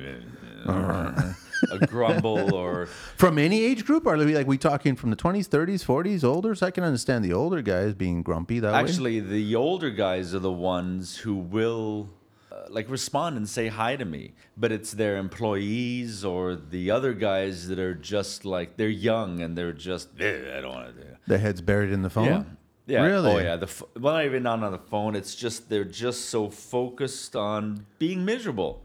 a 1.71 1.79
grumble 1.87 2.55
or 2.55 2.87
From 3.17 3.39
any 3.39 3.63
age 3.63 3.85
group? 3.85 4.07
Are 4.07 4.17
we 4.17 4.35
like 4.35 4.47
we 4.47 4.59
talking 4.59 4.97
from 4.97 5.11
the 5.11 5.17
20s, 5.17 5.49
30s, 5.49 5.85
40s, 5.85 6.25
older? 6.25 6.55
So 6.55 6.67
I 6.67 6.71
can 6.71 6.85
understand 6.85 7.25
the 7.25 7.33
older 7.33 7.63
guys 7.63 7.95
being 7.95 8.23
grumpy 8.23 8.61
that 8.61 8.73
way. 8.73 8.79
Actually, 8.79 9.21
the 9.21 9.55
older 9.55 9.91
guys 9.91 10.35
are 10.35 10.39
the 10.39 10.53
ones 10.53 11.17
who 11.17 11.35
will 11.35 12.09
uh, 12.51 12.65
like 12.69 12.89
respond 12.91 13.37
and 13.37 13.49
say 13.49 13.69
hi 13.69 13.97
to 13.97 14.05
me, 14.05 14.33
but 14.57 14.73
it's 14.73 14.93
their 14.93 15.17
employees 15.19 16.25
or 16.25 16.57
the 16.57 16.91
other 16.91 17.13
guys 17.13 17.69
that 17.69 17.79
are 17.79 17.95
just 17.95 18.45
like 18.45 18.77
they're 18.77 18.89
young 18.89 19.41
and 19.41 19.57
they're 19.57 19.73
just 19.73 20.09
"Eh, 20.21 20.57
I 20.57 20.61
don't 20.61 20.75
want 20.75 20.95
to 20.95 21.03
do. 21.03 21.09
it." 21.09 21.17
The 21.27 21.39
head's 21.39 21.61
buried 21.61 21.93
in 21.93 22.03
the 22.03 22.11
phone? 22.11 22.25
Yeah. 22.27 22.43
Yeah. 22.91 23.03
Oh, 23.03 23.07
really? 23.07 23.33
Oh 23.33 23.39
yeah. 23.39 23.57
The 23.57 23.69
well, 23.99 24.15
not 24.15 24.25
even 24.25 24.43
not 24.43 24.63
on 24.63 24.73
the 24.73 24.79
phone. 24.79 25.15
It's 25.15 25.35
just 25.35 25.69
they're 25.69 25.85
just 25.85 26.27
so 26.31 26.49
focused 26.51 27.37
on 27.37 27.87
being 27.99 28.25
miserable 28.25 28.83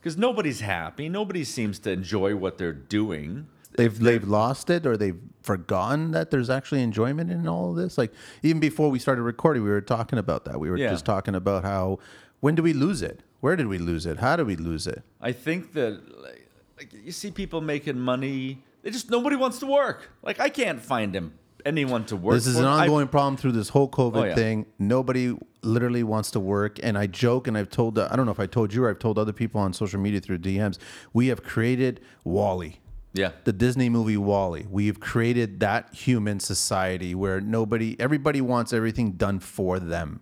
because 0.00 0.16
nobody's 0.16 0.60
happy. 0.60 1.08
Nobody 1.08 1.44
seems 1.44 1.78
to 1.80 1.90
enjoy 1.90 2.36
what 2.36 2.58
they're 2.58 2.72
doing. 2.72 3.46
They've 3.76 3.96
they've 3.98 4.26
lost 4.26 4.70
it 4.70 4.86
or 4.86 4.96
they've 4.96 5.18
forgotten 5.42 6.10
that 6.12 6.30
there's 6.30 6.50
actually 6.50 6.82
enjoyment 6.82 7.30
in 7.30 7.46
all 7.48 7.70
of 7.70 7.76
this. 7.76 7.96
Like 7.98 8.12
even 8.42 8.60
before 8.60 8.90
we 8.90 8.98
started 8.98 9.22
recording, 9.22 9.62
we 9.64 9.70
were 9.70 9.80
talking 9.80 10.18
about 10.18 10.44
that. 10.46 10.58
We 10.60 10.70
were 10.70 10.76
Yeah. 10.76 10.90
just 10.90 11.04
talking 11.04 11.34
about 11.34 11.64
how 11.64 11.98
when 12.40 12.54
do 12.54 12.62
we 12.62 12.72
lose 12.72 13.02
it? 13.02 13.22
Where 13.40 13.56
did 13.56 13.66
we 13.68 13.78
lose 13.78 14.06
it? 14.06 14.18
How 14.18 14.36
did 14.36 14.46
we 14.46 14.56
lose 14.56 14.86
it? 14.86 15.02
I 15.20 15.32
think 15.32 15.72
that 15.72 16.00
like, 16.22 16.48
like 16.78 16.92
you 16.92 17.12
see 17.12 17.30
people 17.30 17.60
making 17.60 17.98
money. 17.98 18.62
They 18.82 18.90
just 18.90 19.10
nobody 19.10 19.36
wants 19.36 19.58
to 19.60 19.66
work. 19.66 20.10
Like 20.22 20.40
I 20.40 20.48
can't 20.48 20.80
find 20.80 21.12
them 21.14 21.34
anyone 21.66 22.04
to 22.06 22.16
work. 22.16 22.34
This 22.34 22.46
is 22.46 22.56
for. 22.56 22.62
an 22.62 22.68
I- 22.68 22.82
ongoing 22.82 23.08
problem 23.08 23.36
through 23.36 23.52
this 23.52 23.68
whole 23.70 23.88
COVID 23.88 24.16
Oh, 24.16 24.24
yeah. 24.24 24.34
thing. 24.34 24.66
Nobody 24.78 25.36
literally 25.62 26.02
wants 26.02 26.30
to 26.32 26.40
work. 26.40 26.78
And 26.82 26.96
I 26.98 27.06
joke, 27.06 27.46
and 27.48 27.56
I've 27.56 27.70
told, 27.70 27.98
I 27.98 28.14
don't 28.16 28.26
know 28.26 28.32
if 28.32 28.40
I 28.40 28.46
told 28.46 28.72
you 28.74 28.84
or 28.84 28.90
I've 28.90 28.98
told 28.98 29.18
other 29.18 29.32
people 29.32 29.60
on 29.60 29.72
social 29.72 30.00
media 30.00 30.20
through 30.20 30.38
DMs, 30.38 30.78
we 31.12 31.28
have 31.28 31.42
created 31.42 32.00
WALL-E. 32.24 32.78
yeah. 33.12 33.32
the 33.44 33.52
Disney 33.52 33.88
movie 33.88 34.16
WALL-E. 34.16 34.66
We've 34.70 35.00
created 35.00 35.60
that 35.60 35.92
human 35.94 36.40
society 36.40 37.14
where 37.14 37.40
nobody, 37.40 37.96
everybody 38.00 38.40
wants 38.40 38.72
everything 38.72 39.12
done 39.12 39.38
for 39.40 39.78
them, 39.80 40.20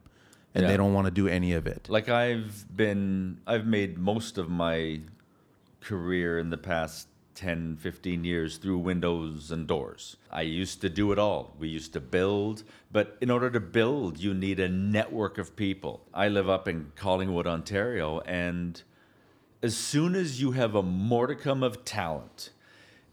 and 0.54 0.62
Yeah. 0.62 0.70
they 0.70 0.76
don't 0.78 0.94
want 0.94 1.04
to 1.04 1.10
do 1.10 1.28
any 1.28 1.52
of 1.52 1.66
it. 1.66 1.86
Like 1.90 2.08
I've 2.08 2.64
been, 2.74 3.40
I've 3.46 3.66
made 3.66 3.98
most 3.98 4.38
of 4.38 4.48
my 4.48 5.00
career 5.80 6.38
in 6.38 6.50
the 6.50 6.56
past 6.58 7.08
10, 7.38 7.76
15 7.76 8.24
years 8.24 8.56
through 8.56 8.78
windows 8.78 9.52
and 9.52 9.68
doors. 9.68 10.16
I 10.28 10.42
used 10.42 10.80
to 10.80 10.88
do 10.88 11.12
it 11.12 11.20
all. 11.20 11.54
We 11.56 11.68
used 11.68 11.92
to 11.92 12.00
build, 12.00 12.64
but 12.90 13.16
in 13.20 13.30
order 13.30 13.48
to 13.48 13.60
build, 13.60 14.18
you 14.18 14.34
need 14.34 14.58
a 14.58 14.68
network 14.68 15.38
of 15.38 15.54
people. 15.54 16.04
I 16.12 16.26
live 16.26 16.48
up 16.48 16.66
in 16.66 16.90
Collingwood, 16.96 17.46
Ontario, 17.46 18.18
and 18.22 18.82
as 19.62 19.76
soon 19.76 20.16
as 20.16 20.40
you 20.40 20.50
have 20.50 20.74
a 20.74 20.82
modicum 20.82 21.62
of 21.62 21.84
talent, 21.84 22.50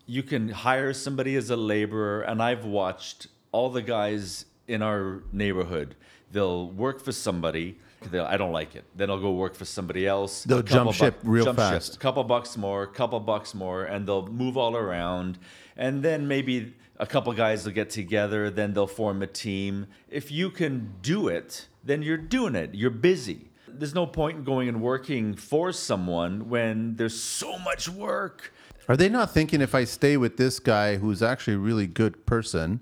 you 0.07 0.23
can 0.23 0.49
hire 0.49 0.91
somebody 0.91 1.35
as 1.35 1.51
a 1.51 1.55
laborer. 1.55 2.21
And 2.21 2.41
I've 2.41 2.65
watched 2.65 3.27
all 3.51 3.69
the 3.69 3.83
guys 3.83 4.45
in 4.67 4.81
our 4.81 5.21
neighborhood. 5.31 5.95
They'll 6.31 6.67
work 6.67 6.99
for 6.99 7.11
somebody. 7.11 7.77
They'll, 8.11 8.25
I 8.25 8.37
don't 8.37 8.51
like 8.51 8.75
it. 8.75 8.85
Then 8.95 9.09
I'll 9.09 9.19
go 9.19 9.33
work 9.33 9.55
for 9.55 9.65
somebody 9.65 10.07
else. 10.07 10.43
They'll 10.43 10.61
jump 10.61 10.93
ship 10.93 11.19
real 11.23 11.45
jump 11.45 11.57
fast. 11.57 11.95
A 11.95 11.99
couple 11.99 12.23
bucks 12.23 12.57
more, 12.57 12.87
couple 12.87 13.19
bucks 13.19 13.53
more, 13.53 13.85
and 13.85 14.07
they'll 14.07 14.27
move 14.27 14.57
all 14.57 14.75
around. 14.75 15.37
And 15.77 16.03
then 16.03 16.27
maybe 16.27 16.73
a 16.97 17.05
couple 17.05 17.33
guys 17.33 17.65
will 17.65 17.73
get 17.73 17.89
together. 17.89 18.49
Then 18.49 18.73
they'll 18.73 18.87
form 18.87 19.21
a 19.21 19.27
team. 19.27 19.87
If 20.09 20.31
you 20.31 20.49
can 20.49 20.93
do 21.01 21.27
it, 21.27 21.67
then 21.83 22.01
you're 22.01 22.17
doing 22.17 22.55
it. 22.55 22.73
You're 22.73 22.89
busy. 22.89 23.49
There's 23.67 23.95
no 23.95 24.07
point 24.07 24.37
in 24.37 24.43
going 24.43 24.69
and 24.69 24.81
working 24.81 25.35
for 25.35 25.73
someone 25.73 26.49
when 26.49 26.95
there's 26.95 27.19
so 27.19 27.57
much 27.59 27.89
work. 27.89 28.53
Are 28.87 28.95
they 28.95 29.09
not 29.09 29.31
thinking 29.31 29.61
if 29.61 29.75
I 29.75 29.83
stay 29.83 30.15
with 30.15 30.37
this 30.37 30.59
guy 30.59 30.97
who's 30.97 31.21
actually 31.21 31.55
a 31.55 31.59
really 31.59 31.87
good 31.87 32.25
person 32.25 32.81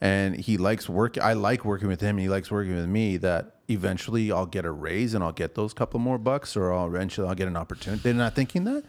and 0.00 0.34
he 0.34 0.56
likes 0.56 0.88
work, 0.88 1.16
I 1.16 1.34
like 1.34 1.64
working 1.64 1.86
with 1.86 2.00
him, 2.00 2.16
and 2.16 2.20
he 2.20 2.28
likes 2.28 2.50
working 2.50 2.74
with 2.74 2.88
me, 2.88 3.18
that 3.18 3.58
eventually 3.72 4.30
I'll 4.30 4.46
get 4.46 4.64
a 4.64 4.70
raise 4.70 5.14
and 5.14 5.22
I'll 5.22 5.32
get 5.32 5.54
those 5.54 5.72
couple 5.72 6.00
more 6.00 6.18
bucks 6.18 6.56
or 6.56 6.72
I'll 6.72 6.86
eventually 6.86 7.28
I'll 7.28 7.34
get 7.34 7.48
an 7.48 7.56
opportunity? 7.56 8.02
They're 8.02 8.14
not 8.14 8.34
thinking 8.34 8.64
that? 8.64 8.84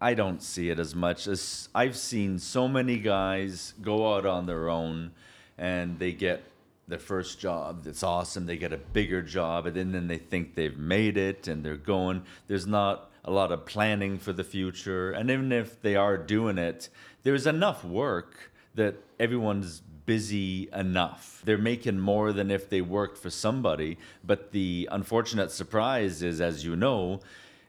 I 0.00 0.14
don't 0.14 0.42
see 0.42 0.68
it 0.70 0.80
as 0.80 0.94
much 0.94 1.28
as 1.28 1.68
I've 1.74 1.96
seen 1.96 2.38
so 2.38 2.66
many 2.66 2.98
guys 2.98 3.74
go 3.80 4.14
out 4.14 4.26
on 4.26 4.46
their 4.46 4.68
own 4.68 5.12
and 5.56 5.98
they 5.98 6.12
get 6.12 6.42
their 6.88 6.98
first 6.98 7.38
job 7.38 7.84
that's 7.84 8.02
awesome. 8.02 8.46
They 8.46 8.56
get 8.56 8.72
a 8.72 8.78
bigger 8.78 9.22
job 9.22 9.66
and 9.66 9.76
then, 9.76 9.92
then 9.92 10.08
they 10.08 10.18
think 10.18 10.54
they've 10.54 10.76
made 10.76 11.16
it 11.16 11.46
and 11.46 11.64
they're 11.64 11.76
going. 11.76 12.24
There's 12.48 12.66
not 12.66 13.10
a 13.24 13.30
lot 13.30 13.52
of 13.52 13.66
planning 13.66 14.18
for 14.18 14.32
the 14.32 14.44
future. 14.44 15.12
And 15.12 15.30
even 15.30 15.52
if 15.52 15.80
they 15.80 15.94
are 15.94 16.18
doing 16.18 16.58
it, 16.58 16.88
there's 17.22 17.46
enough 17.46 17.84
work 17.84 18.50
that 18.74 18.96
everyone's 19.20 19.81
busy 20.06 20.68
enough. 20.74 21.42
They're 21.44 21.58
making 21.58 21.98
more 21.98 22.32
than 22.32 22.50
if 22.50 22.68
they 22.68 22.80
worked 22.80 23.18
for 23.18 23.30
somebody. 23.30 23.98
But 24.24 24.52
the 24.52 24.88
unfortunate 24.90 25.50
surprise 25.50 26.22
is, 26.22 26.40
as 26.40 26.64
you 26.64 26.76
know, 26.76 27.20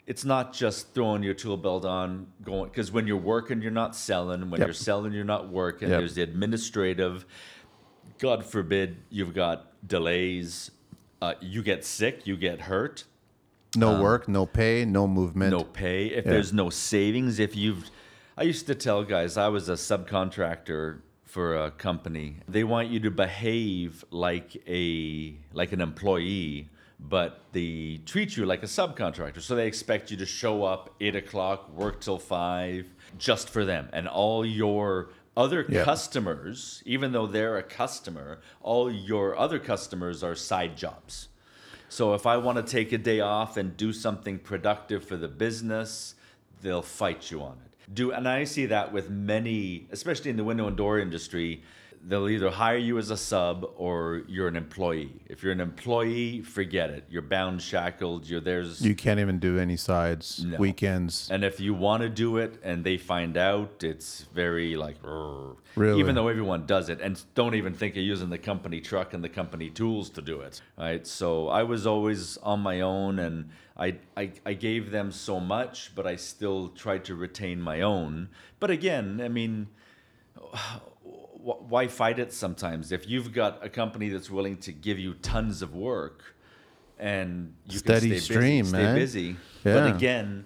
it's 0.05 0.25
not 0.25 0.53
just 0.53 0.93
throwing 0.93 1.23
your 1.23 1.33
tool 1.33 1.55
belt 1.57 1.85
on 1.85 2.27
going 2.43 2.69
because 2.69 2.91
when 2.91 3.07
you're 3.07 3.15
working 3.15 3.61
you're 3.61 3.71
not 3.71 3.95
selling 3.95 4.49
when 4.49 4.59
Yep. 4.59 4.67
you're 4.67 4.73
selling 4.73 5.13
you're 5.13 5.23
not 5.23 5.47
working 5.47 5.87
Yep. 5.89 5.99
there's 5.99 6.15
the 6.15 6.23
administrative 6.23 7.25
god 8.19 8.43
forbid 8.45 8.97
you've 9.09 9.33
got 9.33 9.71
delays 9.87 10.71
uh, 11.21 11.35
you 11.39 11.63
get 11.63 11.85
sick 11.85 12.27
you 12.27 12.35
get 12.35 12.59
hurt 12.61 13.05
No 13.77 14.01
work, 14.01 14.27
no 14.27 14.45
pay, 14.45 14.83
no 14.83 15.07
movement. 15.07 15.53
Um, 15.53 15.59
no 15.59 15.63
pay 15.63 16.07
if 16.07 16.25
Yeah. 16.25 16.31
there's 16.31 16.51
no 16.51 16.69
savings 16.69 17.39
if 17.39 17.55
you've 17.55 17.89
i 18.37 18.43
used 18.43 18.67
to 18.67 18.75
tell 18.75 19.05
guys 19.05 19.37
i 19.37 19.47
was 19.47 19.69
a 19.69 19.73
subcontractor 19.73 20.99
for 21.33 21.55
a 21.55 21.71
company. 21.71 22.35
They 22.47 22.63
want 22.63 22.89
you 22.89 22.99
to 22.99 23.09
behave 23.09 24.05
like 24.11 24.55
a 24.67 25.35
like 25.51 25.71
an 25.71 25.81
employee 25.81 26.69
but 26.99 27.41
they 27.51 27.99
treat 28.05 28.37
you 28.37 28.45
like 28.45 28.61
a 28.63 28.67
subcontractor. 28.67 29.41
So 29.41 29.55
they 29.55 29.67
expect 29.67 30.11
you 30.11 30.17
to 30.17 30.25
show 30.25 30.63
up 30.63 30.95
8 31.01 31.17
o'clock 31.17 31.69
work 31.75 31.99
till 31.99 32.19
5 32.19 32.85
just 33.17 33.49
for 33.49 33.65
them. 33.65 33.89
And 33.91 34.07
all 34.07 34.45
your 34.45 35.09
other 35.35 35.63
customers 35.63 36.83
even 36.85 37.11
though 37.13 37.25
they're 37.25 37.57
a 37.57 37.63
customer 37.63 38.39
all 38.61 38.91
your 38.91 39.35
other 39.35 39.57
customers 39.57 40.23
are 40.23 40.35
side 40.35 40.77
jobs. 40.77 41.29
So 41.89 42.13
if 42.13 42.27
I 42.27 42.37
want 42.37 42.57
to 42.59 42.63
take 42.63 42.91
a 42.91 42.99
day 42.99 43.21
off 43.21 43.57
and 43.57 43.75
do 43.75 43.91
something 43.91 44.37
productive 44.37 45.03
for 45.03 45.17
the 45.17 45.27
business, 45.27 46.13
they'll 46.61 46.83
fight 46.83 47.31
you 47.31 47.41
on 47.41 47.57
it. 47.65 47.73
Do 47.91 48.11
and 48.11 48.27
I 48.27 48.43
see 48.43 48.67
that 48.67 48.93
with 48.93 49.09
many, 49.09 49.87
especially 49.91 50.29
in 50.31 50.37
the 50.37 50.43
window 50.43 50.67
and 50.67 50.77
door 50.77 50.99
industry, 50.99 51.63
they'll 52.05 52.27
either 52.27 52.50
hire 52.50 52.77
you 52.77 52.98
as 52.98 53.10
a 53.10 53.15
sub 53.17 53.65
or 53.77 54.24
you're 54.27 54.48
an 54.50 54.55
employee. 54.57 55.22
If 55.27 55.41
you're 55.41 55.53
an 55.53 55.62
employee, 55.62 56.41
forget 56.41 56.89
it. 56.89 57.05
You're 57.10 57.22
bound, 57.22 57.62
shackled. 57.62 58.27
You're 58.27 58.41
there's 58.41 58.81
You 58.86 58.93
can't 58.93 59.19
even 59.22 59.39
do 59.39 59.57
any 59.57 59.77
sides, 59.77 60.43
No. 60.43 60.57
weekends. 60.57 61.29
and 61.31 61.43
if 61.45 61.60
you 61.60 61.74
want 61.74 62.03
to 62.03 62.10
do 62.10 62.38
it 62.38 62.60
and 62.63 62.83
they 62.83 62.98
find 62.98 63.38
out, 63.38 63.83
it's 63.83 64.25
very 64.33 64.75
like, 64.75 65.01
"Rrr." 65.01 65.55
Really? 65.75 66.00
even 66.01 66.13
though 66.13 66.27
everyone 66.27 66.65
does 66.65 66.89
it, 66.89 67.00
and 67.01 67.19
don't 67.36 67.55
even 67.55 67.74
think 67.74 67.95
of 67.95 68.03
using 68.03 68.29
the 68.29 68.38
company 68.38 68.79
truck 68.81 69.13
and 69.13 69.24
the 69.24 69.29
company 69.29 69.69
tools 69.69 70.10
to 70.12 70.22
do 70.22 70.41
it. 70.41 70.62
Right. 70.77 71.07
So 71.07 71.48
I 71.48 71.63
was 71.63 71.88
always 71.88 72.38
on 72.38 72.60
my 72.60 72.81
own, 72.81 73.17
and 73.17 73.50
I, 73.77 73.95
I, 74.15 74.31
I 74.45 74.53
gave 74.53 74.91
them 74.91 75.12
so 75.12 75.39
much, 75.39 75.93
but 75.95 76.05
I 76.05 76.15
still 76.17 76.67
tried 76.69 77.05
to 77.05 77.15
retain 77.15 77.60
my 77.62 77.81
own. 77.81 78.29
But 78.60 78.69
again, 78.72 79.19
I 79.24 79.29
mean, 79.29 79.67
why 81.43 81.88
fight 81.88 82.19
it 82.19 82.31
sometimes? 82.31 82.91
If 82.91 83.09
you've 83.09 83.33
got 83.33 83.63
a 83.63 83.69
company 83.69 84.09
that's 84.09 84.29
willing 84.29 84.57
to 84.57 84.71
give 84.71 84.97
you 84.97 85.13
tons 85.15 85.62
of 85.62 85.75
work 85.75 86.35
and 86.97 87.53
you 87.65 87.79
Steady 87.79 88.09
can 88.12 88.19
stay 88.19 88.33
stream, 88.33 88.65
busy, 88.65 88.71
man. 88.71 88.95
stay 88.95 89.00
busy. 89.00 89.35
But 89.63 89.95
again, 89.95 90.45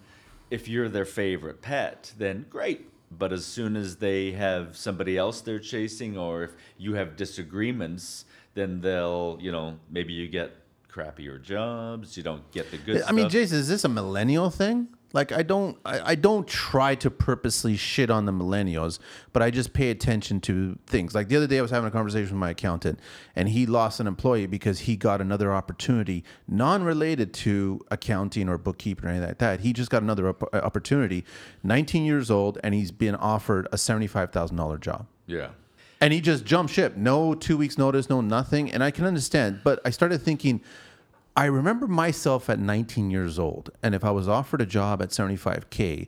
if 0.49 0.67
you're 0.67 0.89
their 0.89 1.05
favorite 1.05 1.61
pet, 1.61 2.13
then 2.17 2.45
great. 2.49 2.89
But 3.11 3.31
as 3.31 3.45
soon 3.45 3.75
as 3.75 3.97
they 3.97 4.31
have 4.31 4.75
somebody 4.75 5.17
else 5.17 5.41
they're 5.41 5.59
chasing, 5.59 6.17
or 6.17 6.43
if 6.43 6.51
you 6.77 6.95
have 6.95 7.15
disagreements, 7.15 8.25
then 8.53 8.81
they'll, 8.81 9.37
you 9.39 9.51
know, 9.51 9.79
maybe 9.89 10.13
you 10.13 10.27
get 10.27 10.55
crappier 10.91 11.41
jobs, 11.41 12.17
you 12.17 12.23
don't 12.23 12.49
get 12.51 12.71
the 12.71 12.77
good 12.77 13.03
I 13.03 13.11
mean. 13.11 13.29
Jason, 13.29 13.59
is 13.59 13.67
this 13.67 13.83
a 13.83 13.89
millennial 13.89 14.49
thing? 14.49 14.87
Like, 15.13 15.31
I 15.31 15.41
don't, 15.41 15.77
I, 15.85 16.11
I 16.11 16.15
don't 16.15 16.47
try 16.47 16.93
to 16.95 17.09
purposely 17.09 17.77
shit 17.77 18.09
on 18.09 18.25
the 18.25 18.31
millennials, 18.33 18.99
but 19.33 19.41
I 19.41 19.49
just 19.51 19.71
pay 19.73 19.89
attention 19.89 20.41
to 20.41 20.77
things. 20.85 21.15
Like 21.15 21.29
the 21.29 21.37
other 21.37 21.47
day, 21.47 21.59
I 21.59 21.61
was 21.61 21.71
having 21.71 21.87
a 21.87 21.91
conversation 21.91 22.25
with 22.35 22.39
my 22.39 22.49
accountant, 22.49 22.99
and 23.35 23.49
he 23.49 23.65
lost 23.65 23.99
an 24.01 24.07
employee 24.07 24.47
because 24.47 24.79
he 24.79 24.95
got 24.97 25.21
another 25.21 25.53
opportunity, 25.53 26.23
non-related 26.47 27.33
to 27.33 27.79
accounting 27.91 28.49
or 28.49 28.57
bookkeeping 28.57 29.05
or 29.05 29.09
anything 29.09 29.29
like 29.29 29.37
that. 29.37 29.61
He 29.61 29.73
just 29.73 29.89
got 29.89 30.01
another 30.03 30.27
op- 30.29 30.53
uh, 30.53 30.57
opportunity, 30.57 31.23
19 31.63 32.03
years 32.03 32.29
old, 32.29 32.57
and 32.63 32.73
he's 32.73 32.91
been 32.91 33.15
offered 33.15 33.67
a 33.71 33.77
seventy-five 33.77 34.31
thousand 34.31 34.57
dollar 34.57 34.77
job. 34.77 35.07
yeah. 35.25 35.49
And 35.99 36.13
he 36.13 36.21
just 36.21 36.45
jumped 36.45 36.71
ship. 36.71 36.95
No 36.95 37.33
two 37.33 37.57
weeks 37.57 37.75
notice, 37.75 38.07
no 38.07 38.21
nothing. 38.21 38.71
And 38.71 38.83
I 38.83 38.91
can 38.91 39.03
understand. 39.05 39.61
But 39.63 39.79
I 39.83 39.89
started 39.89 40.21
thinking, 40.21 40.61
I 41.37 41.45
remember 41.45 41.87
myself 41.87 42.49
at 42.49 42.57
19 42.57 43.11
years 43.11 43.37
old. 43.37 43.69
And 43.83 43.93
if 43.93 44.03
I 44.03 44.09
was 44.09 44.27
offered 44.27 44.59
a 44.59 44.65
job 44.65 45.03
at 45.03 45.09
75K, 45.09 46.07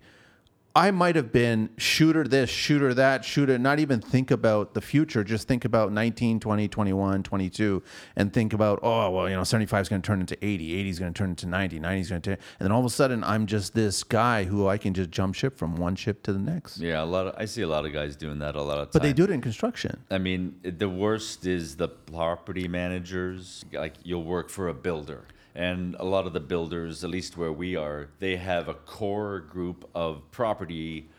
I 0.76 0.92
might 0.92 1.16
have 1.16 1.32
been 1.32 1.72
shooter 1.78 2.24
this, 2.24 2.50
shooter 2.50 2.94
that, 2.94 3.26
shooter, 3.26 3.58
not 3.58 3.80
even 3.80 4.00
think 4.02 4.30
about 4.30 4.76
the 4.76 4.82
future. 4.82 5.24
Just 5.24 5.48
think 5.48 5.66
about 5.66 5.92
19, 5.92 6.40
20, 6.40 6.68
21, 6.68 7.24
22, 7.24 7.84
and 8.16 8.32
think 8.32 8.54
about, 8.54 8.80
oh, 8.84 9.10
well, 9.10 9.28
you 9.28 9.36
know, 9.36 9.44
75 9.44 9.82
is 9.82 9.90
going 9.90 10.02
to 10.02 10.06
turn 10.06 10.20
into 10.20 10.38
80, 10.46 10.76
80 10.76 10.90
is 10.90 11.00
going 11.00 11.14
to 11.14 11.18
turn 11.18 11.32
into 11.32 11.48
90, 11.48 11.80
90 11.80 12.02
is 12.02 12.10
going 12.10 12.22
to, 12.22 12.36
turn. 12.36 12.44
and 12.60 12.66
then 12.66 12.72
all 12.72 12.80
of 12.80 12.86
a 12.86 12.90
sudden 12.90 13.24
I'm 13.24 13.48
just 13.48 13.74
this 13.74 14.04
guy 14.04 14.44
who 14.44 14.68
I 14.68 14.78
can 14.78 14.94
just 14.94 15.10
jump 15.10 15.34
ship 15.34 15.58
from 15.58 15.76
one 15.76 15.96
ship 15.96 16.22
to 16.24 16.34
the 16.34 16.40
next. 16.40 16.78
Yeah, 16.78 17.02
a 17.02 17.06
lot 17.06 17.28
of 17.28 17.36
I 17.38 17.46
see 17.46 17.64
a 17.64 17.68
lot 17.68 17.86
of 17.86 17.92
guys 17.92 18.16
doing 18.16 18.40
that 18.40 18.56
a 18.56 18.62
lot 18.62 18.78
of 18.78 18.88
times. 18.88 18.94
But 18.94 19.02
they 19.02 19.14
do 19.14 19.24
it 19.24 19.32
in 19.32 19.42
construction. 19.42 20.04
I 20.12 20.20
mean, 20.20 20.60
the 20.62 20.90
worst 20.90 21.48
is 21.48 21.78
the 21.78 21.88
property 21.88 22.68
managers. 22.68 23.66
Like 23.74 23.96
you'll 24.04 24.24
work 24.24 24.50
for 24.50 24.70
a 24.70 24.74
builder, 24.74 25.26
and 25.56 25.96
a 26.00 26.06
lot 26.06 26.28
of 26.28 26.34
the 26.34 26.40
builders, 26.40 27.04
at 27.04 27.10
least 27.10 27.38
where 27.38 27.52
we 27.52 27.76
are, 27.76 28.10
they 28.20 28.38
have 28.38 28.68
a 28.70 28.74
core 28.74 29.40
group 29.40 29.90
of 29.96 30.30
property 30.32 31.10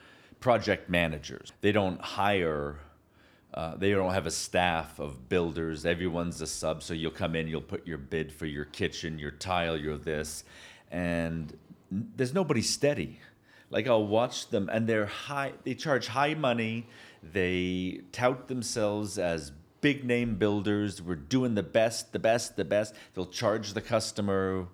project 0.41 0.89
managers. 0.89 1.53
They 1.61 1.73
don't 1.73 2.01
hire. 2.01 2.79
Uh, 3.53 3.77
they 3.77 3.91
don't 3.91 4.13
have 4.13 4.27
a 4.27 4.31
staff 4.31 4.99
of 4.99 5.29
builders. 5.29 5.85
Everyone's 5.85 6.41
a 6.41 6.47
sub, 6.47 6.83
so 6.83 6.95
you'll 6.95 7.11
come 7.11 7.35
in, 7.35 7.49
you'll 7.49 7.61
put 7.61 7.87
your 7.87 7.99
bid 7.99 8.33
for 8.33 8.47
your 8.47 8.65
kitchen, 8.65 9.19
your 9.19 9.33
tile, 9.33 9.77
your 9.77 9.99
this, 9.99 10.45
and 10.91 11.57
there's 11.91 12.33
nobody 12.33 12.63
steady. 12.63 13.19
Like 13.71 13.87
I'll 13.87 14.07
watch 14.07 14.49
them, 14.49 14.69
and 14.73 14.87
they're 14.87 15.07
high. 15.07 15.53
They 15.65 15.75
charge 15.75 16.07
high 16.09 16.35
money. 16.35 16.87
They 17.23 18.01
tout 18.13 18.49
themselves 18.49 19.19
as 19.19 19.53
big 19.81 20.05
name 20.05 20.37
builders. 20.37 21.01
We're 21.03 21.15
doing 21.17 21.55
the 21.55 21.63
best, 21.63 22.13
the 22.13 22.19
best, 22.19 22.57
the 22.57 22.65
best. 22.65 22.95
They'll 23.15 23.27
charge 23.27 23.73
the 23.73 23.81
customer 23.81 24.67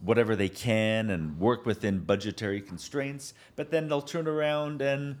whatever 0.00 0.36
they 0.36 0.48
can 0.50 1.08
and 1.10 1.38
work 1.38 1.64
within 1.64 1.98
budgetary 2.00 2.60
constraints. 2.60 3.32
But 3.56 3.70
then 3.70 3.88
they'll 3.88 4.02
turn 4.02 4.26
around 4.28 4.82
and, 4.82 5.16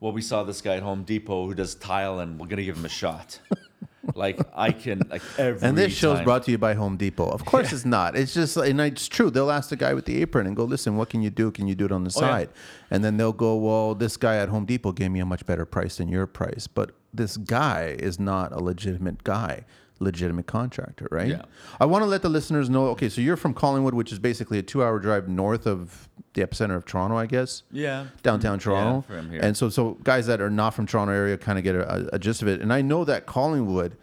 well, 0.00 0.12
we 0.12 0.22
saw 0.22 0.42
this 0.42 0.60
guy 0.62 0.76
at 0.76 0.82
Home 0.82 1.02
Depot 1.04 1.46
who 1.46 1.54
does 1.54 1.74
tile, 1.74 2.18
and 2.20 2.38
we're 2.40 2.46
gonna 2.46 2.62
give 2.64 2.76
him 2.78 2.84
a 2.86 2.88
shot. 2.88 3.38
like 4.14 4.40
I 4.54 4.72
can, 4.72 5.02
like 5.10 5.22
every. 5.38 5.66
And 5.68 5.76
this 5.76 5.92
show's 5.92 6.16
time- 6.16 6.24
brought 6.24 6.44
to 6.44 6.50
you 6.50 6.58
by 6.58 6.74
Home 6.74 6.96
Depot. 6.96 7.28
Of 7.28 7.44
course, 7.44 7.72
it's 7.72 7.84
not. 7.84 8.16
It's 8.16 8.32
just, 8.34 8.56
and 8.56 8.80
it's 8.80 9.06
true. 9.06 9.30
They'll 9.30 9.50
ask 9.50 9.68
the 9.70 9.76
guy 9.76 9.92
with 9.94 10.06
the 10.06 10.20
apron 10.22 10.46
and 10.46 10.56
go, 10.56 10.64
"Listen, 10.64 10.96
what 10.96 11.08
can 11.10 11.20
you 11.22 11.30
do? 11.30 11.50
Can 11.50 11.68
you 11.68 11.74
do 11.74 11.84
it 11.84 11.92
on 11.92 12.04
the 12.04 12.12
Oh, 12.16 12.20
yeah. 12.22 12.28
side?" 12.30 12.48
And 12.90 13.04
then 13.04 13.16
they'll 13.16 13.32
go, 13.32 13.54
"Well, 13.56 13.94
this 13.94 14.16
guy 14.16 14.36
at 14.38 14.48
Home 14.48 14.64
Depot 14.64 14.92
gave 14.92 15.10
me 15.10 15.20
a 15.20 15.26
much 15.26 15.44
better 15.46 15.64
price 15.66 15.98
than 15.98 16.08
your 16.08 16.26
price." 16.26 16.66
But 16.66 16.90
this 17.12 17.36
guy 17.36 17.96
is 17.98 18.18
not 18.18 18.52
a 18.52 18.60
legitimate 18.62 19.22
guy, 19.24 19.64
legitimate 19.98 20.46
contractor, 20.46 21.06
right? 21.10 21.28
Yeah. 21.28 21.42
I 21.80 21.86
want 21.86 22.02
to 22.02 22.06
let 22.06 22.22
the 22.22 22.28
listeners 22.28 22.68
know. 22.70 22.86
Okay, 22.88 23.08
so 23.08 23.20
you're 23.20 23.36
from 23.36 23.54
Collingwood, 23.54 23.94
which 23.94 24.12
is 24.12 24.18
basically 24.18 24.58
a 24.58 24.62
two-hour 24.62 24.98
drive 24.98 25.28
north 25.28 25.66
of 25.66 26.08
the 26.34 26.42
epicenter 26.42 26.74
of 26.76 26.86
Toronto, 26.86 27.16
I 27.16 27.26
guess 27.26 27.62
Yeah. 27.70 28.06
downtown 28.22 28.58
Toronto. 28.58 29.04
Yeah, 29.08 29.16
from 29.20 29.30
here. 29.30 29.40
And 29.42 29.56
so, 29.56 29.68
so 29.68 29.98
guys 30.02 30.26
that 30.26 30.40
are 30.40 30.48
not 30.50 30.70
from 30.74 30.86
Toronto 30.86 31.12
area 31.12 31.36
kind 31.36 31.58
of 31.58 31.64
get 31.64 31.74
a, 31.74 32.08
a 32.14 32.18
gist 32.18 32.40
of 32.42 32.48
it. 32.48 32.60
And 32.62 32.72
I 32.72 32.80
know 32.80 33.04
that 33.04 33.26
Collingwood, 33.26 33.96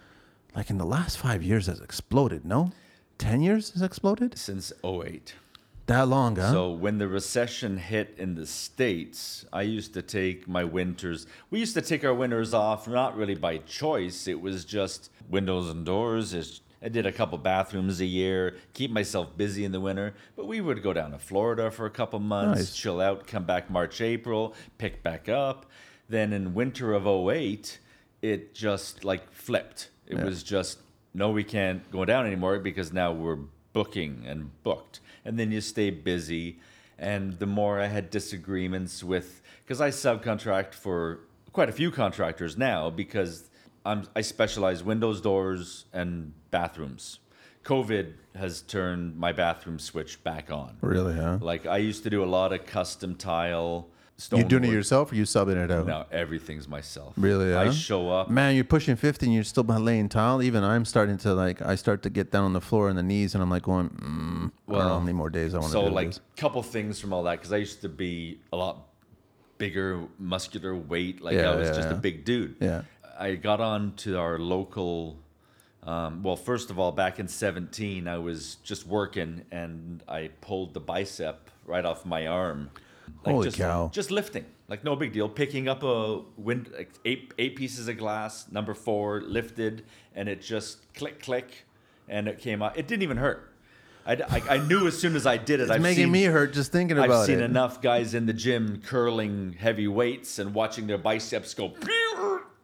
like 0.56 0.70
in 0.70 0.78
the 0.78 0.86
last 0.86 1.18
five 1.18 1.42
years, 1.42 1.66
has 1.68 1.80
exploded. 1.82 2.46
No, 2.46 2.72
ten 3.18 3.42
years 3.42 3.72
has 3.72 3.82
exploded. 3.82 4.38
Since 4.38 4.72
08. 4.84 5.34
That 5.90 6.08
long, 6.08 6.36
huh? 6.36 6.52
So 6.52 6.70
when 6.72 7.00
the 7.00 7.08
recession 7.08 7.78
hit 7.78 8.14
in 8.20 8.36
the 8.36 8.46
states, 8.46 9.44
I 9.52 9.64
used 9.64 9.94
to 9.96 10.04
take 10.04 10.48
my 10.48 10.64
winters. 10.64 11.26
We 11.50 11.60
used 11.60 11.74
to 11.74 11.82
take 11.82 12.04
our 12.06 12.14
winters 12.14 12.54
off, 12.54 12.88
not 12.88 13.18
really 13.18 13.34
by 13.34 13.58
choice. 13.58 14.28
It 14.28 14.40
was 14.40 14.66
just 14.66 15.10
windows 15.30 15.68
and 15.68 15.84
doors. 15.84 16.36
It's, 16.36 16.62
I 16.84 16.90
did 16.90 17.08
a 17.08 17.12
couple 17.12 17.40
bathrooms 17.40 18.02
a 18.02 18.06
year, 18.06 18.58
keep 18.74 18.92
myself 18.92 19.36
busy 19.36 19.66
in 19.66 19.72
the 19.72 19.80
winter. 19.80 20.14
But 20.36 20.46
we 20.46 20.62
would 20.62 20.84
go 20.84 20.94
down 20.94 21.10
to 21.12 21.18
Florida 21.18 21.72
for 21.72 21.88
a 21.88 21.90
couple 21.90 22.20
months, 22.20 22.60
Nice. 22.60 22.76
chill 22.76 23.02
out, 23.02 23.26
come 23.26 23.46
back 23.46 23.72
March, 23.72 24.00
April, 24.00 24.54
pick 24.78 25.02
back 25.02 25.28
up. 25.28 25.66
Then 26.08 26.34
in 26.34 26.54
winter 26.54 26.94
of 26.94 27.08
08, 27.08 27.80
it 28.22 28.54
just 28.54 29.04
like 29.04 29.32
flipped. 29.32 29.90
It 30.06 30.18
Yeah. 30.18 30.26
was 30.26 30.44
just 30.44 30.78
no, 31.16 31.32
we 31.32 31.44
can't 31.44 31.90
go 31.90 32.06
down 32.06 32.28
anymore 32.28 32.60
because 32.60 32.94
now 32.94 33.12
we're 33.12 33.40
booking 33.74 34.24
and 34.28 34.52
booked. 34.64 35.00
And 35.30 35.38
then 35.38 35.52
you 35.52 35.62
stay 35.62 35.92
busy. 35.92 36.58
And 36.98 37.38
the 37.38 37.46
more 37.46 37.80
I 37.80 37.86
had 37.86 38.10
disagreements 38.10 39.04
with, 39.04 39.44
because 39.64 39.80
I 39.80 39.90
subcontract 39.90 40.74
for 40.74 41.20
quite 41.54 41.70
a 41.70 41.72
few 41.72 41.92
contractors 41.92 42.58
now 42.58 42.90
because 42.90 43.50
I'm, 43.86 44.08
I 44.16 44.22
specialize 44.22 44.84
windows, 44.84 45.22
doors, 45.22 45.86
and 45.94 46.34
bathrooms. 46.50 47.20
COVID 47.64 48.14
has 48.36 48.62
turned 48.64 49.18
my 49.18 49.32
bathroom 49.32 49.78
switch 49.78 50.24
back 50.24 50.52
on. 50.52 50.78
really, 50.82 51.14
huh? 51.14 51.38
Like 51.40 51.68
I 51.68 51.78
used 51.78 52.04
to 52.06 52.10
do 52.10 52.24
a 52.24 52.26
lot 52.26 52.52
of 52.52 52.66
custom 52.66 53.14
tile. 53.16 53.88
You 54.32 54.44
doing 54.44 54.66
it 54.66 54.72
yourself 54.72 55.12
or 55.12 55.16
you 55.16 55.24
subbing 55.24 55.56
it 55.64 55.72
out? 55.72 55.86
Now 55.88 56.06
everything's 56.12 56.68
myself. 56.68 57.14
Really, 57.18 57.56
I 57.56 57.66
huh? 57.66 57.72
show 57.72 58.10
up. 58.12 58.30
Man, 58.30 58.56
you're 58.56 58.64
pushing 58.64 58.96
50 58.96 59.26
and 59.28 59.34
you're 59.36 59.44
still 59.44 59.64
laying 59.64 60.10
tile. 60.10 60.42
Even 60.42 60.64
I'm 60.64 60.86
starting 60.86 61.18
to 61.20 61.34
like, 61.34 61.62
I 61.62 61.76
start 61.76 62.04
to 62.04 62.10
get 62.10 62.32
down 62.32 62.44
on 62.44 62.54
the 62.54 62.62
floor 62.62 62.90
and 62.90 62.98
the 62.98 63.04
knees 63.04 63.34
and 63.34 63.42
I'm 63.42 63.50
like 63.50 63.64
going, 63.64 63.90
mm, 63.90 63.98
I 63.98 64.02
don't 64.02 64.42
know 64.42 64.52
Well, 64.68 64.90
how 64.90 65.00
many 65.00 65.14
more 65.14 65.30
days 65.30 65.54
I 65.54 65.60
want 65.60 65.72
to 65.72 65.74
So 65.74 65.88
do 65.90 65.94
like 65.96 66.08
this. 66.10 66.20
couple 66.38 66.62
things 66.64 67.00
from 67.00 67.14
all 67.14 67.24
that 67.24 67.38
because 67.40 67.54
I 67.54 67.58
used 67.58 67.82
to 67.82 67.90
be 67.90 68.40
a 68.52 68.58
lot 68.58 68.86
bigger, 69.58 70.02
muscular 70.18 70.76
weight. 70.76 71.22
Like 71.22 71.36
Yeah, 71.36 71.52
I 71.52 71.56
was 71.56 71.70
yeah, 71.70 71.76
just 71.76 71.90
yeah. 71.90 71.96
a 71.96 71.98
big 72.00 72.26
dude. 72.26 72.56
Yeah. 72.60 72.82
I 73.18 73.36
got 73.36 73.60
on 73.62 73.94
to 73.98 74.18
our 74.18 74.38
local. 74.40 75.18
Um, 75.84 76.24
well, 76.24 76.36
first 76.36 76.70
of 76.70 76.78
all, 76.78 76.92
back 76.92 77.20
in 77.20 77.28
17, 77.28 78.08
I 78.08 78.18
was 78.18 78.56
just 78.64 78.86
working 78.86 79.46
and 79.52 80.04
I 80.08 80.30
pulled 80.42 80.74
the 80.74 80.80
bicep 80.82 81.50
right 81.66 81.86
off 81.86 82.06
my 82.06 82.28
arm. 82.28 82.70
Like 83.26 83.34
Holy 83.34 83.48
just, 83.48 83.58
cow. 83.58 83.90
Just 83.94 84.12
lifting, 84.12 84.46
like 84.70 84.84
no 84.84 84.96
big 84.96 85.12
deal. 85.12 85.28
Picking 85.28 85.68
up 85.68 85.84
a 85.84 86.22
wind, 86.38 86.70
like 86.76 86.92
eight 87.04 87.34
eight 87.38 87.56
pieces 87.56 87.88
of 87.88 87.98
glass, 87.98 88.50
number 88.52 88.74
four, 88.74 89.22
lifted, 89.22 89.84
and 90.16 90.30
it 90.30 90.42
just 90.42 90.94
click 90.94 91.22
click, 91.22 91.66
and 92.08 92.28
it 92.30 92.40
came 92.40 92.62
out. 92.62 92.78
It 92.78 92.88
didn't 92.88 93.04
even 93.04 93.18
hurt. 93.18 93.52
I, 94.06 94.14
I, 94.14 94.56
I 94.56 94.58
knew 94.58 94.88
as 94.88 94.98
soon 94.98 95.16
as 95.16 95.28
I 95.28 95.38
did 95.38 95.60
it. 95.60 95.64
It's 95.64 95.72
I've 95.72 95.82
making 95.82 96.06
seen, 96.06 96.12
me 96.12 96.24
hurt 96.24 96.54
just 96.54 96.72
thinking 96.72 96.98
about 96.98 97.10
it. 97.10 97.14
I've 97.14 97.26
seen 97.26 97.40
it. 97.40 97.44
enough 97.44 97.82
guys 97.82 98.14
in 98.14 98.26
the 98.26 98.34
gym 98.34 98.82
curling 98.84 99.56
heavy 99.60 99.88
weights 99.88 100.40
and 100.40 100.54
watching 100.54 100.88
their 100.88 100.98
biceps 100.98 101.54
go. 101.54 101.74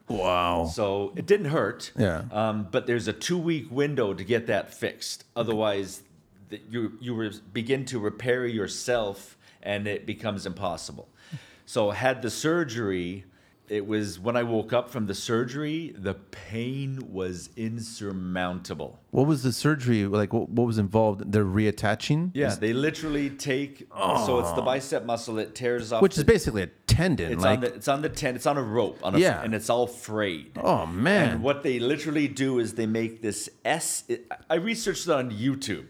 Wow. 0.08 0.72
So 0.74 1.14
it 1.16 1.26
didn't 1.26 1.48
hurt. 1.48 1.92
Yeah. 1.98 2.24
Um, 2.32 2.68
but 2.72 2.88
there's 2.88 3.08
a 3.08 3.14
two 3.14 3.38
week 3.38 3.70
window 3.70 4.14
to 4.14 4.24
get 4.24 4.48
that 4.48 4.74
fixed. 4.74 5.26
Otherwise, 5.36 6.04
th- 6.50 6.62
you 6.70 6.94
you 7.00 7.32
begin 7.54 7.86
to 7.86 8.00
repair 8.00 8.46
yourself, 8.46 9.38
and 9.66 9.88
it 9.88 10.06
becomes 10.06 10.46
impossible. 10.46 11.10
So 11.66 11.92
had 11.92 12.22
the 12.22 12.30
surgery. 12.30 13.26
It 13.68 13.88
was 13.88 14.20
when 14.20 14.38
I 14.38 14.44
woke 14.44 14.74
up 14.74 14.92
from 14.92 15.08
the 15.08 15.16
surgery, 15.16 15.92
the 15.98 16.14
pain 16.14 17.00
was 17.12 17.50
insurmountable. 17.58 19.00
What 19.10 19.26
was 19.26 19.42
the 19.42 19.52
surgery 19.52 20.06
like? 20.06 20.34
What, 20.34 20.50
what 20.50 20.68
was 20.68 20.78
involved? 20.78 21.32
They're 21.32 21.44
reattaching. 21.44 22.30
Yeah, 22.36 22.54
they 22.54 22.74
literally 22.74 23.32
take. 23.32 23.88
So 23.92 24.40
it's 24.40 24.52
the 24.52 24.62
oh. 24.62 24.66
bicep 24.66 25.06
muscle. 25.06 25.40
It 25.40 25.56
tears 25.56 25.92
off. 25.92 26.04
which 26.04 26.14
the, 26.14 26.22
is 26.22 26.26
basically 26.26 26.62
a 26.62 26.68
tendon. 26.86 27.32
It's 27.32 27.44
like, 27.44 27.58
on 27.58 27.62
the 27.62 27.74
it's 27.74 27.88
on 27.88 28.02
the 28.04 28.10
tent. 28.10 28.36
It's 28.36 28.46
on 28.46 28.58
a 28.58 28.62
rope. 28.62 29.00
On 29.02 29.16
a, 29.16 29.18
Yeah. 29.18 29.42
and 29.42 29.56
it's 29.56 29.72
all 29.72 29.88
frayed. 29.88 30.52
oh 30.62 30.86
man. 30.86 31.30
And 31.30 31.44
what 31.44 31.64
they 31.64 31.80
literally 31.80 32.28
do 32.28 32.60
is 32.60 32.76
they 32.76 32.86
make 32.86 33.24
this 33.24 33.50
S. 33.66 34.04
I 34.48 34.56
researched 34.56 35.08
it 35.08 35.12
on 35.12 35.32
YouTube, 35.32 35.88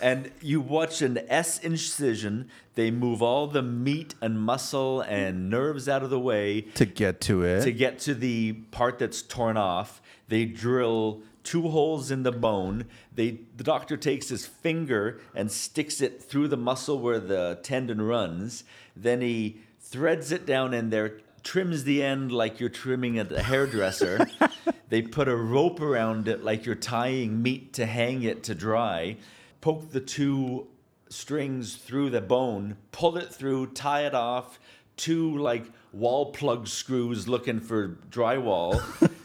and 0.00 0.30
you 0.40 0.60
watch 0.60 1.02
an 1.02 1.18
S 1.28 1.58
incision. 1.58 2.48
They 2.74 2.90
move 2.90 3.22
all 3.22 3.46
the 3.46 3.62
meat 3.62 4.14
and 4.20 4.40
muscle 4.40 5.00
and 5.02 5.50
nerves 5.50 5.88
out 5.88 6.02
of 6.02 6.10
the 6.10 6.20
way 6.20 6.62
to 6.74 6.84
get 6.84 7.20
to 7.22 7.42
it. 7.42 7.62
to 7.62 7.72
get 7.72 7.98
to 8.00 8.14
the 8.14 8.52
part 8.70 8.98
that's 8.98 9.22
torn 9.22 9.56
off. 9.56 10.00
They 10.28 10.44
drill 10.44 11.22
two 11.42 11.68
holes 11.68 12.10
in 12.10 12.22
the 12.22 12.32
bone. 12.32 12.86
They 13.14 13.40
the 13.56 13.64
doctor 13.64 13.96
takes 13.96 14.28
his 14.28 14.46
finger 14.46 15.20
and 15.34 15.50
sticks 15.50 16.00
it 16.00 16.22
through 16.22 16.48
the 16.48 16.56
muscle 16.56 16.98
where 16.98 17.20
the 17.20 17.58
tendon 17.62 18.02
runs. 18.02 18.64
Then 18.96 19.20
he 19.20 19.60
threads 19.80 20.32
it 20.32 20.46
down 20.46 20.72
in 20.74 20.90
there, 20.90 21.18
trims 21.42 21.84
the 21.84 22.02
end 22.02 22.32
like 22.32 22.60
you're 22.60 22.68
trimming 22.68 23.18
a 23.18 23.24
a 23.24 23.42
hairdresser. 23.42 24.28
they 24.88 25.02
put 25.02 25.28
a 25.28 25.36
rope 25.36 25.80
around 25.80 26.28
it 26.28 26.44
like 26.44 26.66
you're 26.66 26.74
tying 26.74 27.42
meat 27.42 27.72
to 27.74 27.86
hang 27.86 28.22
it 28.22 28.42
to 28.44 28.54
dry. 28.54 29.16
Poke 29.60 29.90
the 29.92 30.00
two 30.00 30.66
strings 31.08 31.76
through 31.76 32.10
the 32.10 32.20
bone, 32.20 32.76
pull 32.92 33.16
it 33.16 33.32
through, 33.32 33.68
tie 33.68 34.06
it 34.06 34.14
off. 34.14 34.58
Two 34.96 35.36
like 35.38 35.64
wall 35.92 36.32
plug 36.32 36.68
screws 36.68 37.26
looking 37.26 37.60
for 37.60 37.98
drywall. 38.10 38.82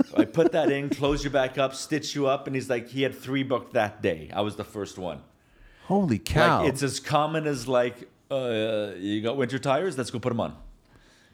I 0.17 0.25
put 0.25 0.53
that 0.53 0.71
in, 0.71 0.89
close 0.89 1.23
you 1.23 1.29
back 1.29 1.57
up, 1.57 1.75
stitch 1.75 2.15
you 2.15 2.27
up, 2.27 2.47
and 2.47 2.55
he's 2.55 2.69
like, 2.69 2.87
he 2.89 3.03
had 3.03 3.13
three 3.13 3.43
booked 3.43 3.73
that 3.73 4.01
day. 4.01 4.29
I 4.33 4.41
was 4.41 4.55
the 4.55 4.63
first 4.63 4.97
one. 4.97 5.21
Holy 5.83 6.17
cow! 6.17 6.61
Like 6.61 6.69
it's 6.69 6.81
as 6.81 6.99
common 6.99 7.45
as 7.45 7.67
like, 7.67 8.09
uh, 8.31 8.91
you 8.97 9.21
got 9.21 9.37
winter 9.37 9.59
tires, 9.59 9.97
let's 9.97 10.11
go 10.11 10.19
put 10.19 10.29
them 10.29 10.39
on. 10.39 10.55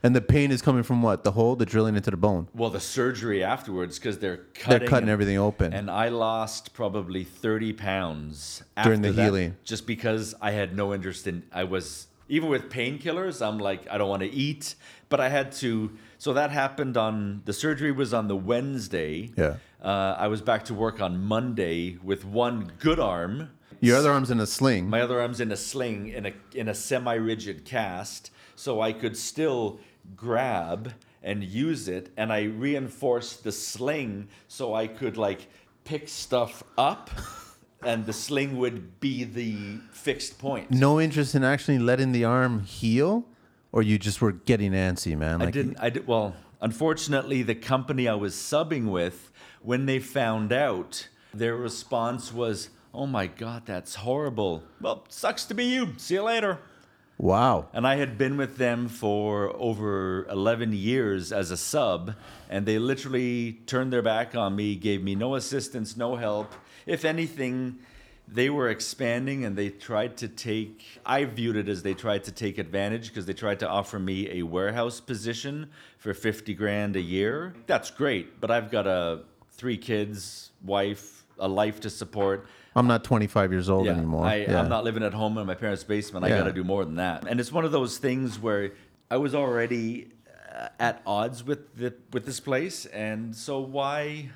And 0.03 0.15
the 0.15 0.21
pain 0.21 0.51
is 0.51 0.61
coming 0.61 0.83
from 0.83 1.01
what? 1.01 1.23
The 1.23 1.31
hole, 1.31 1.55
the 1.55 1.65
drilling 1.65 1.95
into 1.95 2.11
the 2.11 2.17
bone. 2.17 2.47
Well, 2.53 2.69
the 2.69 2.79
surgery 2.79 3.43
afterwards 3.43 3.99
because 3.99 4.17
they're 4.19 4.37
cutting. 4.53 4.79
They're 4.79 4.87
cutting 4.87 5.03
and- 5.03 5.09
everything 5.11 5.37
open. 5.37 5.73
And 5.73 5.89
I 5.89 6.09
lost 6.09 6.73
probably 6.73 7.23
30 7.23 7.73
pounds 7.73 8.63
During 8.83 9.01
the 9.01 9.11
that, 9.11 9.23
healing. 9.23 9.57
just 9.63 9.85
because 9.85 10.33
I 10.41 10.51
had 10.51 10.75
no 10.75 10.93
interest 10.93 11.27
in. 11.27 11.43
I 11.53 11.63
was 11.65 12.07
even 12.29 12.49
with 12.49 12.69
painkillers. 12.69 13.45
I'm 13.45 13.57
like 13.59 13.87
I 13.89 13.97
don't 13.97 14.09
want 14.09 14.21
to 14.23 14.29
eat, 14.31 14.75
but 15.09 15.19
I 15.19 15.29
had 15.29 15.51
to. 15.53 15.91
So 16.17 16.33
that 16.33 16.51
happened 16.51 16.97
on 16.97 17.41
the 17.45 17.53
surgery 17.53 17.91
was 17.91 18.13
on 18.13 18.27
the 18.27 18.35
Wednesday. 18.35 19.31
Yeah. 19.37 19.55
Uh, 19.81 20.15
I 20.17 20.27
was 20.27 20.41
back 20.41 20.65
to 20.65 20.73
work 20.75 21.01
on 21.01 21.19
Monday 21.23 21.97
with 22.03 22.23
one 22.23 22.71
good 22.79 22.99
arm. 22.99 23.49
Your 23.79 23.97
other 23.97 24.11
arm's 24.11 24.29
in 24.29 24.39
a 24.39 24.45
sling. 24.45 24.87
My 24.87 25.01
other 25.01 25.19
arm's 25.19 25.39
in 25.41 25.51
a 25.51 25.57
sling 25.57 26.09
in 26.09 26.27
a 26.27 26.33
in 26.53 26.67
a 26.69 26.73
semi-rigid 26.75 27.65
cast, 27.65 28.29
so 28.55 28.79
I 28.79 28.93
could 28.93 29.17
still 29.17 29.79
grab 30.15 30.93
and 31.23 31.43
use 31.43 31.87
it, 31.87 32.11
and 32.17 32.33
I 32.33 32.43
reinforced 32.43 33.43
the 33.43 33.51
sling 33.51 34.27
so 34.47 34.73
I 34.73 34.87
could 34.87 35.17
like 35.17 35.47
pick 35.83 36.07
stuff 36.07 36.63
up, 36.77 37.09
and 37.83 38.05
the 38.05 38.13
sling 38.13 38.57
would 38.57 38.99
be 38.99 39.23
the 39.23 39.79
fixed 39.91 40.39
point. 40.39 40.71
no 40.71 40.99
interest 40.99 41.35
in 41.35 41.43
actually 41.43 41.79
letting 41.79 42.11
the 42.11 42.23
arm 42.23 42.61
heal, 42.63 43.25
or 43.71 43.81
you 43.81 43.97
just 43.97 44.21
were 44.21 44.31
getting 44.31 44.71
antsy, 44.71 45.17
man. 45.17 45.41
I 45.41 45.51
didn't. 45.51 45.77
I 45.79 45.89
did. 45.89 46.07
Well, 46.07 46.35
unfortunately, 46.59 47.43
the 47.43 47.55
company 47.55 48.07
I 48.07 48.15
was 48.15 48.35
subbing 48.35 48.89
with, 48.89 49.31
when 49.61 49.85
they 49.85 49.99
found 49.99 50.51
out, 50.51 51.07
their 51.33 51.55
response 51.55 52.33
was, 52.33 52.69
"Oh 52.93 53.05
my 53.05 53.27
God, 53.27 53.63
that's 53.65 53.95
horrible. 53.95 54.63
Well, 54.81 55.05
sucks 55.09 55.45
to 55.45 55.53
be 55.53 55.65
you. 55.65 55.93
See 55.97 56.15
you 56.15 56.23
later." 56.23 56.59
Wow. 57.17 57.67
And 57.73 57.85
I 57.85 57.95
had 57.95 58.17
been 58.17 58.35
with 58.35 58.57
them 58.57 58.87
for 58.87 59.55
over 59.57 60.25
11 60.29 60.73
years 60.73 61.31
as 61.31 61.51
a 61.51 61.57
sub, 61.57 62.15
and 62.49 62.65
they 62.65 62.79
literally 62.79 63.59
turned 63.67 63.93
their 63.93 64.01
back 64.01 64.35
on 64.35 64.55
me, 64.55 64.75
gave 64.75 65.03
me 65.03 65.13
no 65.15 65.35
assistance, 65.35 65.95
no 65.95 66.15
help. 66.15 66.53
If 66.87 67.05
anything, 67.05 67.77
they 68.27 68.49
were 68.49 68.69
expanding 68.69 69.45
and 69.45 69.55
they 69.55 69.69
tried 69.69 70.17
to 70.17 70.27
take, 70.27 70.99
I 71.05 71.25
viewed 71.25 71.57
it 71.57 71.67
as 71.67 71.83
they 71.83 71.93
tried 71.93 72.23
to 72.23 72.31
take 72.31 72.57
advantage 72.57 73.09
because 73.09 73.25
they 73.25 73.33
tried 73.33 73.59
to 73.59 73.69
offer 73.69 73.99
me 73.99 74.39
a 74.39 74.43
warehouse 74.43 74.99
position 74.99 75.69
for 75.97 76.13
50 76.13 76.53
grand 76.53 76.95
a 76.95 77.01
year. 77.01 77.53
That's 77.67 77.91
great, 77.91 78.39
but 78.39 78.49
I've 78.49 78.71
got 78.71 78.87
a 78.87 79.21
three 79.51 79.77
kids, 79.77 80.51
wife, 80.63 81.20
a 81.41 81.47
life 81.47 81.81
to 81.81 81.89
support. 81.89 82.45
I'm 82.75 82.87
not 82.87 83.03
25 83.03 83.51
years 83.51 83.69
old 83.69 83.85
Yeah, 83.85 83.93
anymore. 83.93 84.25
I, 84.25 84.35
yeah. 84.35 84.59
I'm 84.61 84.69
not 84.69 84.85
living 84.85 85.03
at 85.03 85.13
home 85.13 85.37
in 85.37 85.45
my 85.45 85.55
parents' 85.55 85.83
basement. 85.83 86.23
I 86.23 86.29
Yeah. 86.29 86.37
got 86.37 86.43
to 86.45 86.53
do 86.53 86.63
more 86.63 86.85
than 86.85 86.95
that. 86.95 87.27
And 87.27 87.39
it's 87.41 87.51
one 87.51 87.65
of 87.65 87.73
those 87.73 87.97
things 87.97 88.39
where 88.39 88.71
I 89.09 89.17
was 89.17 89.35
already 89.35 90.07
uh, 90.55 90.69
at 90.79 91.01
odds 91.05 91.43
with 91.43 91.75
the 91.75 91.93
with 92.13 92.25
this 92.25 92.39
place, 92.39 92.85
and 92.85 93.35
so 93.35 93.59
why, 93.59 94.29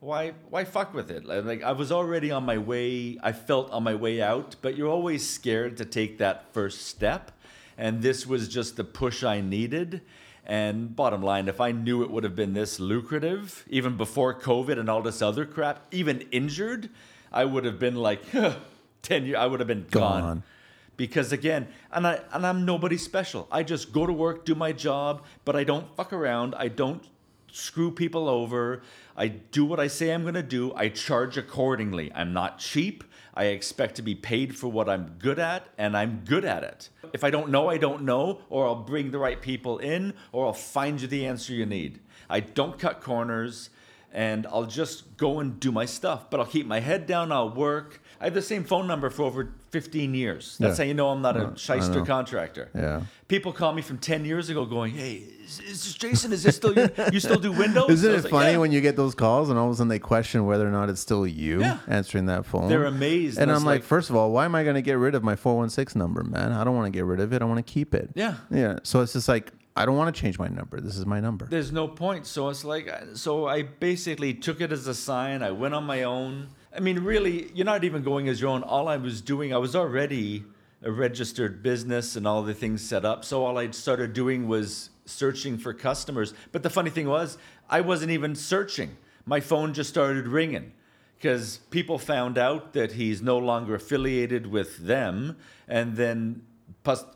why, 0.00 0.32
why 0.48 0.64
fuck 0.64 0.94
with 0.94 1.10
it? 1.10 1.24
Like 1.26 1.62
I 1.62 1.72
was 1.72 1.90
already 1.92 2.30
on 2.30 2.44
my 2.44 2.56
way. 2.58 3.18
I 3.22 3.32
felt 3.32 3.70
on 3.70 3.82
my 3.82 3.94
way 3.94 4.22
out, 4.22 4.56
but 4.62 4.76
you're 4.76 4.88
always 4.90 5.28
scared 5.28 5.76
to 5.78 5.84
take 5.84 6.18
that 6.18 6.52
first 6.54 6.86
step, 6.86 7.32
and 7.76 8.00
this 8.02 8.26
was 8.26 8.48
just 8.48 8.76
the 8.76 8.84
push 8.84 9.24
I 9.24 9.40
needed. 9.42 10.00
And 10.46 10.94
bottom 10.94 11.22
line, 11.22 11.48
if 11.48 11.60
I 11.60 11.72
knew 11.72 12.02
it 12.02 12.10
would 12.10 12.24
have 12.24 12.36
been 12.36 12.52
this 12.52 12.78
lucrative, 12.78 13.64
even 13.68 13.96
before 13.96 14.38
COVID 14.38 14.78
and 14.78 14.90
all 14.90 15.00
this 15.00 15.22
other 15.22 15.46
crap, 15.46 15.86
even 15.90 16.20
injured, 16.32 16.90
I 17.32 17.46
would 17.46 17.64
have 17.64 17.78
been 17.78 17.96
like, 17.96 18.20
10 19.02 19.26
years, 19.26 19.38
I 19.38 19.46
would 19.46 19.60
have 19.60 19.66
been 19.66 19.86
gone. 19.90 20.22
Gone. 20.22 20.42
Because 20.96 21.32
again, 21.32 21.66
and 21.90 22.06
I 22.06 22.20
and 22.32 22.46
I'm 22.46 22.64
nobody 22.64 22.96
special. 22.96 23.48
I 23.50 23.64
just 23.64 23.92
go 23.92 24.06
to 24.06 24.12
work, 24.12 24.44
do 24.44 24.54
my 24.54 24.70
job, 24.70 25.24
but 25.44 25.56
I 25.56 25.64
don't 25.64 25.94
fuck 25.96 26.12
around. 26.12 26.54
I 26.54 26.68
don't 26.68 27.02
screw 27.50 27.90
people 27.90 28.28
over. 28.28 28.82
I 29.16 29.28
do 29.28 29.64
what 29.64 29.80
I 29.80 29.88
say 29.88 30.12
I'm 30.12 30.22
going 30.22 30.34
to 30.34 30.42
do. 30.42 30.72
I 30.74 30.88
charge 30.88 31.36
accordingly. 31.36 32.12
I'm 32.14 32.32
not 32.32 32.58
cheap. 32.58 33.02
I 33.32 33.46
expect 33.46 33.96
to 33.96 34.02
be 34.02 34.14
paid 34.14 34.56
for 34.56 34.68
what 34.68 34.88
I'm 34.88 35.16
good 35.18 35.38
at, 35.38 35.68
and 35.76 35.96
I'm 35.96 36.22
good 36.24 36.44
at 36.44 36.62
it. 36.62 36.90
If 37.14 37.22
I 37.22 37.30
don't 37.30 37.50
know, 37.50 37.68
I 37.68 37.78
don't 37.78 38.02
know, 38.02 38.40
or 38.50 38.66
I'll 38.66 38.74
bring 38.74 39.12
the 39.12 39.20
right 39.20 39.40
people 39.40 39.78
in, 39.78 40.14
or 40.32 40.46
I'll 40.46 40.52
find 40.52 41.00
you 41.00 41.06
the 41.06 41.26
answer 41.26 41.52
you 41.52 41.64
need. 41.64 42.00
I 42.28 42.40
don't 42.40 42.76
cut 42.76 43.00
corners, 43.00 43.70
and 44.12 44.48
I'll 44.48 44.66
just 44.66 45.16
go 45.16 45.38
and 45.38 45.60
do 45.60 45.70
my 45.70 45.84
stuff. 45.84 46.28
But 46.28 46.40
I'll 46.40 46.46
keep 46.46 46.66
my 46.66 46.80
head 46.80 47.06
down, 47.06 47.30
I'll 47.30 47.54
work. 47.54 48.02
I 48.24 48.28
have 48.28 48.34
the 48.34 48.40
same 48.40 48.64
phone 48.64 48.86
number 48.86 49.10
for 49.10 49.24
over 49.24 49.50
15 49.70 50.14
years. 50.14 50.56
That's 50.58 50.78
Yeah. 50.78 50.84
how 50.86 50.88
you 50.88 50.94
know 50.94 51.10
I'm 51.10 51.20
not 51.20 51.36
a 51.36 51.52
shyster 51.56 52.02
contractor. 52.06 52.70
Yeah. 52.74 53.02
People 53.28 53.52
call 53.52 53.74
me 53.74 53.82
from 53.82 53.98
10 53.98 54.24
years 54.24 54.48
ago 54.48 54.64
going, 54.64 54.94
hey, 54.94 55.22
is, 55.44 55.60
is 55.60 55.84
this 55.84 55.92
Jason? 55.94 56.32
Is 56.32 56.42
this 56.42 56.56
still 56.56 56.72
you? 56.74 56.88
You 57.12 57.20
still 57.20 57.38
do 57.38 57.52
Windows? 57.52 57.90
Isn't 57.90 58.10
I 58.10 58.14
it 58.14 58.22
like, 58.24 58.30
funny 58.30 58.52
"Yeah." 58.52 58.56
when 58.58 58.72
you 58.72 58.80
get 58.80 58.96
those 58.96 59.14
calls 59.14 59.50
and 59.50 59.58
all 59.58 59.66
of 59.66 59.72
a 59.72 59.76
sudden 59.76 59.88
they 59.88 59.98
question 59.98 60.46
whether 60.46 60.66
or 60.66 60.70
not 60.70 60.88
it's 60.88 61.02
still 61.02 61.26
you 61.26 61.60
Yeah. 61.60 61.80
answering 61.86 62.24
that 62.26 62.46
phone? 62.46 62.70
They're 62.70 62.86
amazed. 62.86 63.38
And 63.38 63.50
it's 63.50 63.60
I'm 63.60 63.66
like, 63.66 63.82
first 63.82 64.08
of 64.08 64.16
all, 64.16 64.32
why 64.32 64.46
am 64.46 64.54
I 64.54 64.62
going 64.64 64.76
to 64.76 64.82
get 64.82 64.94
rid 64.94 65.14
of 65.14 65.22
my 65.22 65.36
416 65.36 65.98
number, 65.98 66.22
man? 66.24 66.50
I 66.52 66.64
don't 66.64 66.74
want 66.74 66.86
to 66.86 66.96
get 66.98 67.04
rid 67.04 67.20
of 67.20 67.30
it. 67.34 67.42
I 67.42 67.44
want 67.44 67.58
to 67.66 67.70
keep 67.70 67.92
it. 67.94 68.08
Yeah. 68.14 68.36
Yeah. 68.50 68.78
So 68.84 69.02
it's 69.02 69.12
just 69.12 69.28
like, 69.28 69.52
I 69.76 69.84
don't 69.84 69.96
want 69.96 70.14
to 70.14 70.18
change 70.18 70.38
my 70.38 70.48
number. 70.48 70.80
This 70.80 70.96
is 70.96 71.04
my 71.04 71.20
number. 71.20 71.44
there's 71.50 71.72
no 71.72 71.88
point. 71.88 72.26
So 72.26 72.48
it's 72.48 72.64
like, 72.64 72.88
so 73.14 73.46
I 73.48 73.62
basically 73.64 74.32
took 74.32 74.60
it 74.62 74.72
as 74.72 74.86
a 74.86 74.94
sign. 74.94 75.42
I 75.42 75.50
went 75.50 75.74
on 75.74 75.84
my 75.84 76.04
own. 76.04 76.48
I 76.76 76.80
mean, 76.80 77.00
really, 77.00 77.50
you're 77.54 77.64
not 77.64 77.84
even 77.84 78.02
going 78.02 78.28
as 78.28 78.40
your 78.40 78.50
own. 78.50 78.62
All 78.64 78.88
I 78.88 78.96
was 78.96 79.20
doing, 79.20 79.54
I 79.54 79.58
was 79.58 79.76
already 79.76 80.44
a 80.82 80.90
registered 80.90 81.62
business 81.62 82.16
and 82.16 82.26
all 82.26 82.42
the 82.42 82.54
things 82.54 82.82
set 82.82 83.04
up. 83.04 83.24
So 83.24 83.44
all 83.44 83.58
I 83.58 83.70
started 83.70 84.12
doing 84.12 84.48
was 84.48 84.90
searching 85.06 85.56
for 85.56 85.72
customers. 85.72 86.34
But 86.52 86.62
the 86.62 86.70
funny 86.70 86.90
thing 86.90 87.08
was, 87.08 87.38
I 87.70 87.80
wasn't 87.80 88.10
even 88.10 88.34
searching. 88.34 88.96
My 89.24 89.40
phone 89.40 89.72
just 89.72 89.88
started 89.88 90.26
ringing 90.26 90.72
because 91.16 91.58
people 91.70 91.98
found 91.98 92.36
out 92.36 92.72
that 92.74 92.92
he's 92.92 93.22
no 93.22 93.38
longer 93.38 93.76
affiliated 93.76 94.46
with 94.46 94.78
them. 94.78 95.36
And 95.68 95.96
then 95.96 96.42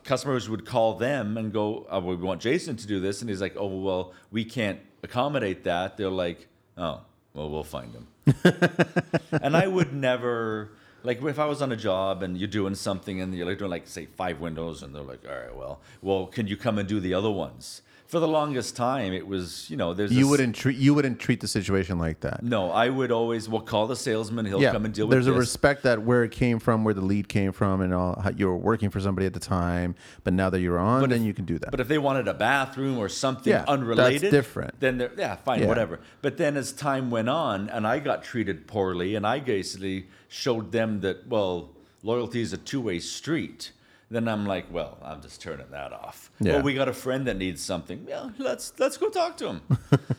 customers 0.05 0.49
would 0.49 0.64
call 0.64 0.94
them 0.94 1.37
and 1.37 1.53
go, 1.53 1.87
oh, 1.90 2.01
we 2.01 2.16
want 2.16 2.40
Jason 2.40 2.77
to 2.77 2.87
do 2.87 3.01
this. 3.01 3.21
And 3.21 3.29
he's 3.29 3.40
like, 3.40 3.57
oh, 3.57 3.66
well, 3.66 4.14
we 4.31 4.44
can't 4.44 4.79
accommodate 5.03 5.64
that. 5.64 5.97
They're 5.97 6.09
like, 6.09 6.47
oh, 6.77 7.03
well, 7.38 7.48
we'll 7.48 7.62
find 7.62 7.94
him. 7.94 8.09
and 9.42 9.57
I 9.57 9.68
would 9.68 9.92
never, 9.92 10.70
like, 11.05 11.22
if 11.22 11.38
I 11.38 11.46
was 11.46 11.62
on 11.62 11.70
a 11.70 11.77
job 11.77 12.24
and 12.24 12.37
you're 12.37 12.48
doing 12.48 12.74
something 12.74 13.20
and 13.20 13.33
you're 13.33 13.46
like 13.46 13.59
doing, 13.59 13.70
like, 13.70 13.87
say, 13.87 14.07
five 14.07 14.40
windows, 14.40 14.83
and 14.83 14.92
they're 14.92 15.03
like, 15.03 15.24
all 15.24 15.37
right, 15.37 15.57
well, 15.57 15.81
well, 16.03 16.27
can 16.27 16.48
you 16.48 16.57
come 16.57 16.79
and 16.79 16.88
do 16.88 16.98
the 16.98 17.14
other 17.14 17.31
ones? 17.31 17.83
For 18.09 18.21
the 18.21 18.27
longest 18.29 18.75
time, 18.75 19.12
it 19.12 19.27
was, 19.29 19.68
you 19.68 19.77
know, 19.77 19.92
there's 19.92 20.11
You 20.11 20.21
this- 20.21 20.31
wouldn't 20.31 20.57
treat 20.57 20.79
you 20.79 20.94
wouldn't 20.94 21.18
treat 21.18 21.40
the 21.40 21.47
situation 21.47 21.99
like 21.99 22.21
that. 22.21 22.42
No, 22.42 22.71
I 22.71 22.88
would 22.88 23.12
always, 23.12 23.51
well, 23.51 23.61
call 23.61 23.87
the 23.87 23.97
salesman. 23.97 24.47
He'll 24.47 24.62
yeah, 24.62 24.73
come 24.73 24.87
and 24.87 24.94
deal 24.94 25.07
with 25.07 25.12
it. 25.12 25.16
there's 25.16 25.27
a 25.27 25.38
respect 25.38 25.83
that 25.83 26.01
where 26.03 26.25
it 26.25 26.31
came 26.31 26.59
from, 26.59 26.85
where 26.85 26.94
the 26.94 27.03
lead 27.03 27.29
came 27.29 27.53
from, 27.53 27.83
and 27.83 27.92
all. 27.92 28.18
How 28.18 28.31
you 28.31 28.47
were 28.47 28.57
working 28.57 28.88
for 28.88 28.99
somebody 28.99 29.27
at 29.27 29.35
the 29.35 29.40
time, 29.40 29.94
but 30.25 30.33
now 30.33 30.49
that 30.49 30.61
you're 30.61 30.79
on, 30.79 31.07
then 31.11 31.23
you 31.23 31.35
can 31.35 31.44
do 31.44 31.59
that. 31.59 31.71
But 31.71 31.81
if 31.81 31.88
they 31.88 31.99
wanted 31.99 32.29
a 32.29 32.33
bathroom 32.35 32.97
or 32.97 33.11
something 33.11 33.51
Yeah, 33.51 33.59
that's 33.59 33.71
unrelated, 33.73 34.31
different. 34.31 34.81
Then 34.81 34.97
they're 34.97 35.12
yeah, 35.18 35.37
fine, 35.37 35.61
Yeah. 35.61 35.66
whatever. 35.66 36.01
But 36.23 36.38
then 36.38 36.57
as 36.57 36.73
time 36.73 37.11
went 37.11 37.29
on, 37.29 37.68
and 37.68 37.87
I 37.87 37.99
got 37.99 38.25
treated 38.25 38.66
poorly, 38.66 39.16
and 39.16 39.27
I 39.27 39.40
basically 39.40 40.07
showed 40.29 40.73
them 40.73 41.01
that 41.03 41.27
well, 41.29 41.73
loyalty 42.03 42.40
is 42.40 42.55
a 42.55 42.59
two-way 42.59 43.01
street. 43.01 43.73
Then 44.11 44.27
I'm 44.27 44.47
like, 44.47 44.73
well, 44.73 44.97
I'm 45.03 45.21
just 45.21 45.40
turning 45.42 45.71
that 45.71 45.92
off. 45.92 46.31
Yeah. 46.40 46.55
Well, 46.55 46.62
we 46.62 46.75
got 46.75 46.88
a 46.88 46.94
friend 46.94 47.27
that 47.27 47.37
needs 47.37 47.62
something. 47.62 48.07
Yeah, 48.09 48.31
let's 48.38 48.73
let's 48.79 48.97
go 48.97 49.11
talk 49.11 49.37
to 49.38 49.49
him. 49.49 49.62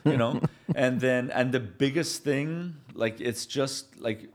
you 0.05 0.17
know, 0.17 0.41
and 0.75 1.01
then 1.01 1.31
and 1.31 1.51
the 1.51 1.59
biggest 1.59 2.23
thing, 2.23 2.75
like 2.93 3.19
it's 3.19 3.47
just 3.47 3.99
like 3.99 4.29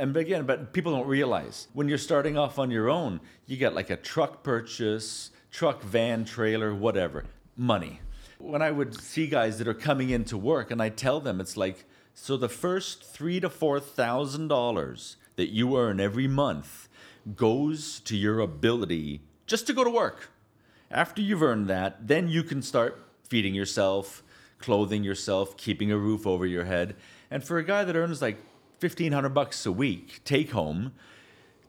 and 0.00 0.16
again, 0.16 0.44
but 0.46 0.72
people 0.72 0.92
don't 0.92 1.06
realize 1.06 1.68
when 1.74 1.88
you're 1.88 1.98
starting 1.98 2.36
off 2.38 2.58
on 2.58 2.70
your 2.70 2.88
own, 2.88 3.20
you 3.46 3.56
get 3.56 3.74
like 3.74 3.90
a 3.90 3.96
truck 3.96 4.42
purchase, 4.42 5.30
truck, 5.50 5.82
van, 5.82 6.24
trailer, 6.24 6.74
whatever, 6.74 7.24
money. 7.56 8.00
When 8.38 8.62
I 8.62 8.70
would 8.70 8.98
see 8.98 9.26
guys 9.26 9.58
that 9.58 9.68
are 9.68 9.74
coming 9.74 10.08
into 10.08 10.38
work, 10.38 10.70
and 10.70 10.80
I 10.80 10.88
tell 10.88 11.20
them, 11.20 11.38
it's 11.38 11.56
like, 11.56 11.84
so 12.14 12.38
the 12.38 12.48
first 12.48 13.04
three 13.04 13.40
to 13.40 13.50
four 13.50 13.78
thousand 13.78 14.48
dollars 14.48 15.16
that 15.36 15.50
you 15.50 15.78
earn 15.78 16.00
every 16.00 16.26
month 16.26 16.88
goes 17.36 18.00
to 18.00 18.16
your 18.16 18.40
ability 18.40 19.22
just 19.46 19.66
to 19.66 19.72
go 19.72 19.84
to 19.84 19.90
work. 19.90 20.30
After 20.90 21.22
you've 21.22 21.42
earned 21.42 21.68
that, 21.68 22.06
then 22.06 22.28
you 22.28 22.42
can 22.42 22.62
start 22.62 23.04
feeding 23.28 23.54
yourself, 23.54 24.22
clothing 24.58 25.04
yourself, 25.04 25.56
keeping 25.56 25.92
a 25.92 25.96
roof 25.96 26.26
over 26.26 26.46
your 26.46 26.64
head. 26.64 26.96
And 27.30 27.44
for 27.44 27.58
a 27.58 27.64
guy 27.64 27.84
that 27.84 27.94
earns 27.94 28.20
like 28.20 28.38
1500 28.80 29.28
bucks 29.30 29.64
a 29.66 29.72
week 29.72 30.20
take 30.24 30.50
home, 30.50 30.92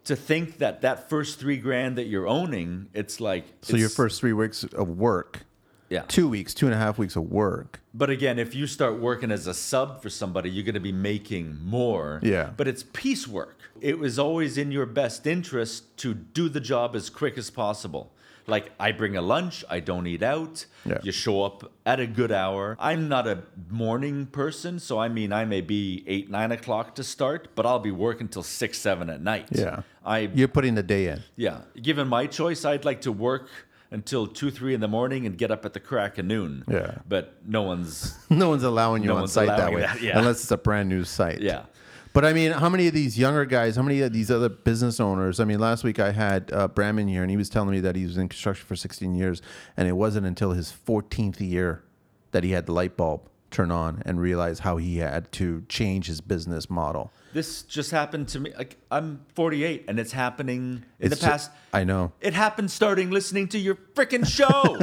to 0.05 0.15
think 0.15 0.57
that 0.57 0.81
that 0.81 1.09
first 1.09 1.39
three 1.39 1.57
grand 1.57 1.97
that 1.97 2.07
you're 2.07 2.27
owning, 2.27 2.89
it's 2.93 3.19
like 3.19 3.45
So 3.61 3.77
your 3.77 3.89
first 3.89 4.19
three 4.19 4.33
weeks 4.33 4.63
of 4.63 4.97
work, 4.97 5.45
yeah. 5.91 6.03
two 6.07 6.27
weeks, 6.27 6.53
two 6.53 6.65
and 6.65 6.73
a 6.73 6.77
half 6.77 6.97
weeks 6.97 7.15
of 7.15 7.31
work. 7.31 7.81
But 7.93 8.09
again, 8.09 8.39
if 8.39 8.55
you 8.55 8.65
start 8.65 8.99
working 8.99 9.29
as 9.29 9.45
a 9.45 9.53
sub 9.53 10.01
for 10.01 10.09
somebody, 10.09 10.49
you're 10.49 10.63
going 10.63 10.73
to 10.75 10.79
be 10.79 10.93
making 10.93 11.59
more. 11.61 12.19
Yeah. 12.23 12.51
But 12.55 12.67
it's 12.67 12.83
piecework. 12.83 13.59
It 13.81 13.99
was 13.99 14.17
always 14.17 14.57
in 14.57 14.71
your 14.71 14.85
best 14.85 15.27
interest 15.27 15.97
to 15.97 16.13
do 16.13 16.47
the 16.49 16.61
job 16.61 16.95
as 16.95 17.09
quick 17.09 17.37
as 17.37 17.49
possible. 17.49 18.13
Like 18.47 18.71
I 18.79 18.91
bring 18.91 19.15
a 19.15 19.21
lunch, 19.21 19.63
I 19.69 19.81
don't 19.81 20.07
eat 20.07 20.23
out. 20.23 20.65
Yeah. 20.85 20.99
You 21.03 21.11
show 21.11 21.43
up 21.43 21.71
at 21.85 21.99
a 21.99 22.07
good 22.07 22.31
hour. 22.31 22.75
I'm 22.79 23.07
not 23.07 23.27
a 23.27 23.43
morning 23.69 24.25
person, 24.25 24.79
so 24.79 24.97
I 24.97 25.09
mean 25.09 25.31
I 25.31 25.45
may 25.45 25.61
be 25.61 26.03
eight, 26.07 26.29
nine 26.29 26.51
o'clock 26.51 26.95
to 26.95 27.03
start, 27.03 27.49
but 27.53 27.65
I'll 27.65 27.79
be 27.79 27.91
working 27.91 28.27
till 28.27 28.43
six, 28.43 28.79
seven 28.79 29.09
at 29.09 29.21
night. 29.21 29.49
Yeah. 29.51 29.83
I 30.03 30.31
You're 30.33 30.47
putting 30.47 30.75
the 30.75 30.83
day 30.83 31.07
in. 31.07 31.23
yeah. 31.35 31.61
Given 31.79 32.07
my 32.07 32.25
choice, 32.25 32.65
I'd 32.65 32.85
like 32.85 33.01
to 33.01 33.11
work 33.11 33.47
until 33.91 34.25
two, 34.25 34.49
three 34.49 34.73
in 34.73 34.79
the 34.79 34.87
morning 34.87 35.25
and 35.25 35.37
get 35.37 35.51
up 35.51 35.65
at 35.65 35.73
the 35.73 35.79
crack 35.79 36.17
of 36.17 36.25
noon. 36.25 36.63
Yeah. 36.67 36.99
But 37.07 37.35
no 37.45 37.61
one's 37.61 38.17
No 38.29 38.49
one's 38.49 38.63
allowing 38.63 39.03
you 39.03 39.09
No 39.09 39.17
on 39.17 39.27
site 39.27 39.47
that 39.47 39.71
way, 39.73 39.81
that, 39.81 40.01
yeah. 40.01 40.17
unless 40.17 40.41
it's 40.41 40.51
a 40.51 40.57
brand 40.57 40.89
new 40.89 41.03
site. 41.03 41.41
Yeah. 41.41 41.65
But 42.13 42.25
I 42.25 42.33
mean, 42.33 42.51
how 42.51 42.67
many 42.67 42.87
of 42.87 42.93
these 42.93 43.17
younger 43.17 43.45
guys, 43.45 43.77
how 43.77 43.83
many 43.83 44.01
of 44.01 44.11
these 44.11 44.29
other 44.29 44.49
business 44.49 44.99
owners? 44.99 45.39
I 45.39 45.45
mean, 45.45 45.59
last 45.59 45.83
week 45.83 45.97
I 45.99 46.11
had 46.11 46.51
uh, 46.51 46.67
Brahman 46.67 47.07
here, 47.07 47.21
and 47.21 47.31
he 47.31 47.37
was 47.37 47.49
telling 47.49 47.71
me 47.71 47.79
that 47.81 47.95
he 47.95 48.05
was 48.05 48.17
in 48.17 48.27
construction 48.27 48.65
for 48.67 48.75
16 48.75 49.15
years, 49.15 49.41
and 49.77 49.87
it 49.87 49.93
wasn't 49.93 50.25
until 50.25 50.51
his 50.51 50.73
14th 50.85 51.39
year 51.39 51.83
that 52.31 52.43
he 52.43 52.51
had 52.51 52.65
the 52.65 52.73
light 52.73 52.97
bulb 52.97 53.29
turn 53.51 53.69
on 53.69 54.01
and 54.05 54.19
realize 54.19 54.59
how 54.59 54.77
he 54.77 54.97
had 54.97 55.31
to 55.33 55.63
change 55.67 56.07
his 56.07 56.21
business 56.21 56.69
model. 56.69 57.11
This 57.33 57.63
just 57.63 57.91
happened 57.91 58.27
to 58.29 58.39
me. 58.39 58.51
Like 58.57 58.77
I'm 58.89 59.21
48, 59.35 59.85
and 59.87 59.99
it's 59.99 60.11
happening 60.11 60.83
in 60.99 61.11
It's 61.11 61.19
the 61.21 61.27
past. 61.27 61.51
I 61.73 61.83
know. 61.83 62.11
It 62.19 62.33
happened 62.33 62.71
starting 62.71 63.09
listening 63.09 63.47
to 63.49 63.57
your 63.59 63.75
freaking 63.75 64.25
show. 64.27 64.77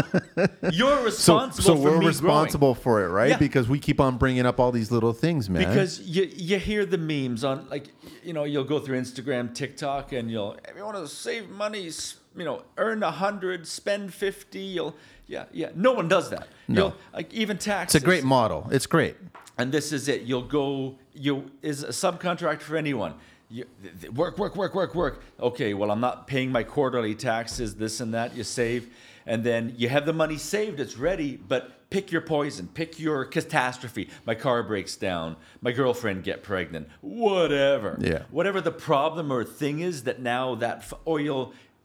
You're 0.73 0.97
So, 0.99 1.05
responsible 1.05 1.65
so 1.65 1.77
for 1.77 1.99
we're 1.99 2.07
responsible 2.07 2.75
for 2.75 3.05
it, 3.05 3.09
right? 3.09 3.31
Yeah. 3.31 3.37
Because 3.39 3.69
we 3.69 3.79
keep 3.79 4.01
on 4.01 4.17
bringing 4.17 4.47
up 4.47 4.61
all 4.61 4.73
these 4.73 4.91
little 4.91 5.13
things, 5.13 5.51
man. 5.51 5.67
Because 5.69 6.01
you 6.01 6.25
you 6.35 6.59
hear 6.59 6.87
the 6.87 6.99
memes 6.99 7.45
on 7.45 7.69
like 7.69 7.89
you 8.23 8.33
know 8.33 8.45
you'll 8.45 8.65
go 8.65 8.79
through 8.79 8.99
Instagram, 9.01 9.55
TikTok, 9.55 10.13
and 10.13 10.31
you'll 10.31 10.57
if 10.69 10.77
you 10.77 10.85
want 10.85 10.97
to 10.97 11.07
save 11.09 11.51
money, 11.51 11.91
you 12.37 12.45
know, 12.45 12.63
earn 12.79 13.03
a 13.03 13.11
hundred, 13.11 13.67
spend 13.67 14.15
fifty. 14.15 14.61
You'll 14.61 14.95
yeah 15.29 15.45
yeah. 15.53 15.71
No 15.77 15.93
one 15.93 16.09
does 16.09 16.31
that. 16.31 16.49
No. 16.67 16.81
You'll, 16.81 16.95
like 17.15 17.33
even 17.33 17.57
taxes. 17.59 17.95
it's 17.95 18.03
a 18.03 18.05
great 18.05 18.25
model. 18.25 18.67
It's 18.73 18.87
great. 18.87 19.17
and 19.59 19.71
this 19.73 19.93
is 19.93 20.09
it. 20.09 20.23
You'll 20.23 20.43
go. 20.61 20.97
You 21.15 21.51
is 21.63 21.83
a 21.85 21.89
subcontract 21.89 22.61
for 22.63 22.77
anyone. 22.77 23.15
You, 23.51 23.65
work, 24.15 24.37
work, 24.39 24.57
work, 24.57 24.75
work, 24.75 24.95
work. 24.95 25.23
Okay, 25.41 25.73
well, 25.73 25.91
I'm 25.91 26.01
not 26.01 26.27
paying 26.27 26.53
my 26.53 26.63
quarterly 26.65 27.15
taxes. 27.15 27.77
This 27.77 28.01
and 28.01 28.13
that. 28.13 28.37
You 28.37 28.45
save, 28.45 28.91
and 29.25 29.43
then 29.43 29.75
you 29.79 29.89
have 29.89 30.05
the 30.05 30.13
money 30.13 30.37
saved. 30.37 30.81
It's 30.81 30.99
ready, 30.99 31.37
but 31.37 31.89
pick 31.89 32.13
your 32.13 32.21
poison. 32.21 32.69
Pick 32.75 33.01
your 33.01 33.25
catastrophe. 33.25 34.11
My 34.27 34.35
car 34.35 34.63
breaks 34.63 34.97
down. 34.97 35.37
My 35.63 35.73
girlfriend 35.73 36.25
get 36.25 36.43
pregnant. 36.43 36.89
Whatever. 37.01 37.97
Yeah. 38.01 38.25
Whatever 38.31 38.61
the 38.61 38.71
problem 38.71 39.33
or 39.33 39.45
thing 39.45 39.81
is 39.81 40.05
that 40.05 40.21
now 40.21 40.55
that 40.57 40.79
f- 40.79 40.93
or 41.07 41.19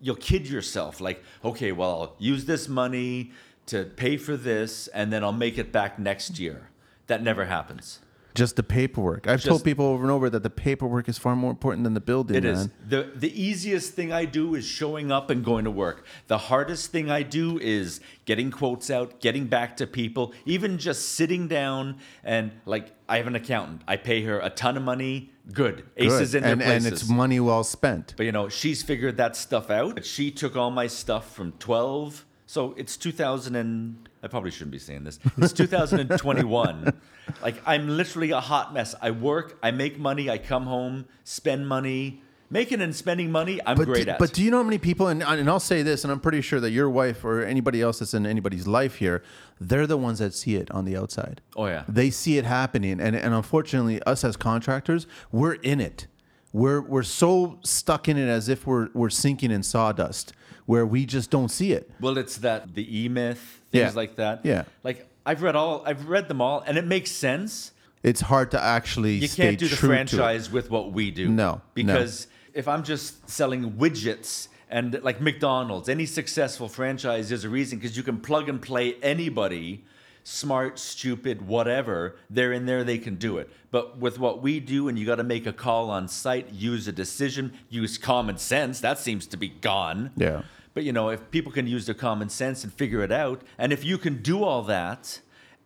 you'll 0.04 0.16
kid 0.18 0.48
yourself 0.48 1.00
like, 1.00 1.24
okay, 1.44 1.72
well, 1.72 2.02
I'll 2.02 2.16
use 2.20 2.46
this 2.46 2.68
money 2.68 3.32
to 3.68 3.86
pay 3.86 4.18
for 4.18 4.36
this, 4.36 4.88
and 4.90 5.12
then 5.12 5.24
I'll 5.24 5.32
make 5.32 5.58
it 5.58 5.72
back 5.72 5.98
next 5.98 6.38
year. 6.38 6.70
That 7.08 7.24
never 7.24 7.46
happens. 7.46 8.00
Just 8.36 8.56
the 8.56 8.64
paperwork. 8.64 9.28
I've 9.28 9.44
told 9.44 9.64
people 9.64 9.86
over 9.86 10.04
and 10.04 10.12
over 10.12 10.30
that 10.30 10.42
the 10.44 10.50
paperwork 10.50 11.08
is 11.08 11.18
far 11.18 11.36
more 11.36 11.52
important 11.52 11.84
than 11.84 11.94
the 11.94 12.00
building, 12.02 12.38
It 12.38 12.44
man. 12.44 12.54
is 12.54 12.70
the 12.88 13.12
the 13.16 13.42
easiest 13.42 13.94
thing 13.94 14.12
I 14.12 14.26
do 14.26 14.56
is 14.56 14.66
showing 14.66 15.12
up 15.12 15.30
and 15.30 15.44
going 15.46 15.66
to 15.66 15.72
work. 15.72 16.06
The 16.28 16.38
hardest 16.38 16.92
thing 16.92 17.12
I 17.12 17.24
do 17.24 17.60
is 17.60 18.00
getting 18.26 18.50
quotes 18.52 18.90
out, 18.90 19.20
getting 19.20 19.46
back 19.46 19.78
to 19.78 19.88
people, 19.88 20.34
even 20.46 20.78
just 20.78 21.10
sitting 21.10 21.48
down 21.48 21.98
and 22.24 22.52
like 22.66 22.92
I 23.08 23.18
have 23.18 23.28
an 23.28 23.36
accountant. 23.36 23.82
I 23.88 23.98
pay 23.98 24.24
her 24.24 24.40
a 24.40 24.50
ton 24.50 24.78
of 24.78 24.84
money. 24.84 25.30
Good, 25.52 25.84
aces 25.98 26.34
in 26.36 26.44
their 26.44 26.54
and, 26.54 26.62
places. 26.62 26.86
and 26.86 26.94
it's 26.94 27.10
money 27.10 27.40
well 27.40 27.66
spent. 27.66 28.14
But 28.16 28.26
you 28.26 28.32
know, 28.32 28.48
she's 28.50 28.82
figured 28.82 29.18
that 29.18 29.36
stuff 29.36 29.70
out. 29.70 30.06
She 30.06 30.32
took 30.32 30.56
all 30.56 30.72
my 30.72 30.88
stuff 30.88 31.36
from 31.36 31.52
12. 31.60 32.26
So 32.54 32.76
it's 32.78 32.98
2000 32.98 33.56
and 33.56 34.08
I 34.22 34.28
probably 34.28 34.52
shouldn't 34.52 34.74
be 34.74 34.78
saying 34.78 35.06
this. 35.06 35.20
It's 35.40 35.54
2021. 35.54 36.94
like 37.42 37.56
I'm 37.66 37.88
literally 37.88 38.30
a 38.30 38.40
hot 38.40 38.76
mess. 38.76 38.94
I 39.02 39.10
work, 39.10 39.58
I 39.64 39.72
make 39.72 39.98
money, 39.98 40.30
I 40.30 40.38
come 40.38 40.68
home, 40.68 41.06
spend 41.24 41.68
money. 41.68 42.22
Making 42.52 42.82
and 42.82 42.96
spending 42.96 43.32
money, 43.32 43.60
I'm 43.66 43.76
But 43.76 43.86
great 43.88 44.06
do, 44.06 44.12
at. 44.12 44.20
but 44.20 44.32
do 44.34 44.44
you 44.44 44.52
know 44.52 44.58
how 44.58 44.64
many 44.64 44.78
people? 44.78 45.08
And, 45.08 45.24
and 45.24 45.50
I'll 45.50 45.60
say 45.60 45.82
this, 45.82 46.04
and 46.04 46.14
I'm 46.14 46.20
pretty 46.20 46.42
sure 46.42 46.60
that 46.60 46.70
your 46.70 46.88
wife 46.88 47.26
or 47.26 47.42
anybody 47.42 47.82
else 47.82 47.98
that's 47.98 48.14
in 48.14 48.28
anybody's 48.28 48.68
life 48.68 48.98
here, 48.98 49.24
they're 49.60 49.88
the 49.88 49.98
ones 49.98 50.20
that 50.20 50.36
see 50.36 50.54
it 50.56 50.70
on 50.70 50.86
the 50.86 50.96
outside. 50.96 51.42
oh 51.56 51.66
yeah. 51.66 51.84
They 51.88 52.12
see 52.12 52.38
it 52.38 52.46
happening, 52.46 53.00
and 53.02 53.16
and 53.16 53.34
unfortunately, 53.34 54.04
us 54.04 54.24
as 54.24 54.38
contractors, 54.38 55.08
we're 55.32 55.56
in 55.56 55.82
it. 55.82 56.06
We're 56.52 56.82
we're 56.82 57.02
so 57.02 57.58
stuck 57.64 58.08
in 58.08 58.18
it 58.18 58.28
as 58.30 58.48
if 58.48 58.68
we're 58.68 58.90
we're 58.94 59.10
sinking 59.10 59.50
in 59.50 59.64
sawdust, 59.64 60.34
where 60.66 60.86
we 60.86 61.06
just 61.06 61.30
don't 61.30 61.50
see 61.50 61.72
it. 61.74 61.90
Well, 62.00 62.18
it's 62.18 62.38
that 62.38 62.74
the 62.76 62.86
E 63.04 63.10
Myth, 63.10 63.62
things 63.72 63.82
Yeah. 63.82 63.92
like 63.96 64.16
that. 64.16 64.42
Yeah. 64.44 64.64
Like 64.84 65.08
I've 65.26 65.42
read 65.42 65.56
all 65.56 65.84
I've 65.86 66.08
read 66.10 66.28
them 66.28 66.42
all 66.42 66.64
and 66.66 66.78
it 66.78 66.86
makes 66.86 67.12
sense. 67.12 67.72
It's 68.02 68.22
hard 68.22 68.52
to 68.52 68.62
actually 68.62 69.14
you 69.16 69.30
can't 69.30 69.58
do 69.58 69.68
the 69.68 69.76
franchise 69.78 70.52
with 70.52 70.70
what 70.70 70.92
we 70.92 71.12
do. 71.12 71.30
No, 71.30 71.52
no. 71.56 71.62
because 71.74 72.28
if 72.54 72.68
I'm 72.68 72.84
just 72.84 73.30
selling 73.30 73.74
widgets 73.74 74.50
and 74.70 75.00
like 75.04 75.22
McDonald's, 75.22 75.88
any 75.88 76.06
successful 76.06 76.68
franchise, 76.68 77.32
is 77.32 77.44
a 77.46 77.50
reason 77.50 77.78
because 77.80 77.96
you 77.96 78.04
can 78.04 78.20
plug 78.20 78.50
and 78.50 78.62
play 78.62 78.96
anybody, 79.02 79.84
smart, 80.24 80.80
stupid, 80.80 81.48
whatever. 81.48 82.16
They're 82.30 82.54
in 82.54 82.66
there, 82.66 82.84
they 82.84 82.98
can 82.98 83.16
do 83.16 83.38
it. 83.38 83.50
But 83.72 83.98
with 83.98 84.20
what 84.20 84.42
we 84.42 84.60
do, 84.60 84.88
and 84.88 84.98
you 84.98 85.06
got 85.06 85.16
to 85.16 85.24
make 85.24 85.46
a 85.46 85.54
call 85.54 85.90
on 85.90 86.08
site, 86.08 86.52
use 86.52 86.88
a 86.88 86.92
decision, 86.92 87.54
use 87.70 87.98
common 87.98 88.38
sense. 88.38 88.80
That 88.80 89.00
seems 89.00 89.28
to 89.28 89.38
be 89.38 89.50
gone. 89.50 90.12
Yeah. 90.16 90.44
But 90.74 90.84
you 90.84 90.92
know, 90.92 91.10
if 91.10 91.30
people 91.32 91.52
can 91.52 91.68
use 91.68 91.86
their 91.86 91.96
common 91.96 92.30
sense 92.30 92.64
and 92.64 92.74
figure 92.74 93.02
it 93.02 93.12
out, 93.12 93.42
and 93.58 93.72
if 93.72 93.84
you 93.84 93.98
can 93.98 94.22
do 94.22 94.44
all 94.44 94.64
that 94.64 95.20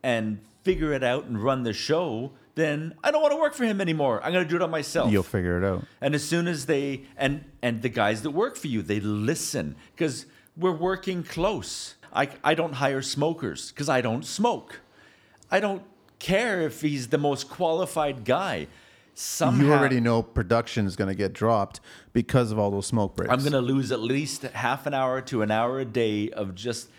and 0.04 0.40
figure 0.64 0.92
it 0.94 1.04
out 1.04 1.26
and 1.26 1.42
run 1.42 1.64
the 1.64 1.74
show, 1.74 2.32
then 2.56 2.94
I 3.04 3.12
don't 3.12 3.22
want 3.22 3.32
to 3.32 3.38
work 3.40 3.54
for 3.54 3.64
him 3.64 3.80
anymore. 3.80 4.20
I'm 4.24 4.34
going 4.34 4.44
to 4.44 4.50
do 4.50 4.56
it 4.56 4.62
on 4.62 4.72
myself. 4.72 5.12
You'll 5.12 5.24
figure 5.24 5.58
it 5.58 5.64
out. 5.64 5.86
and 6.02 6.16
as 6.16 6.24
soon 6.24 6.48
as 6.48 6.66
they 6.66 7.04
and 7.16 7.44
and 7.62 7.82
the 7.82 7.90
guys 7.90 8.24
that 8.24 8.32
work 8.32 8.58
for 8.58 8.68
you, 8.68 8.82
they 8.82 9.00
listen 9.00 9.76
because 9.96 10.26
we're 10.58 10.76
working 10.76 11.24
close. 11.24 11.94
I 12.14 12.30
I 12.44 12.54
don't 12.54 12.74
hire 12.74 13.02
smokers 13.02 13.72
because 13.72 13.90
I 13.90 14.02
don't 14.02 14.26
smoke. 14.26 14.82
I 15.50 15.60
don't 15.60 15.84
care 16.20 16.62
if 16.62 16.82
he's 16.82 17.08
the 17.08 17.18
most 17.18 17.50
qualified 17.50 18.26
guy. 18.26 18.68
Somehow 19.14 19.64
You 19.64 19.74
already 19.74 20.00
know 20.00 20.22
production 20.22 20.86
is 20.86 20.96
going 20.96 21.08
to 21.08 21.16
get 21.16 21.34
dropped 21.34 21.80
because 22.14 22.52
of 22.52 22.60
all 22.60 22.70
those 22.70 22.86
smoke 22.86 23.16
breaks. 23.16 23.34
I'm 23.34 23.40
going 23.40 23.54
to 23.54 23.62
lose 23.62 23.92
at 23.92 24.00
least 24.00 24.44
half 24.44 24.86
an 24.86 24.94
hour 24.94 25.22
to 25.22 25.42
an 25.42 25.50
hour 25.50 25.80
a 25.80 25.86
day 25.86 26.30
of 26.30 26.54
just 26.54 26.90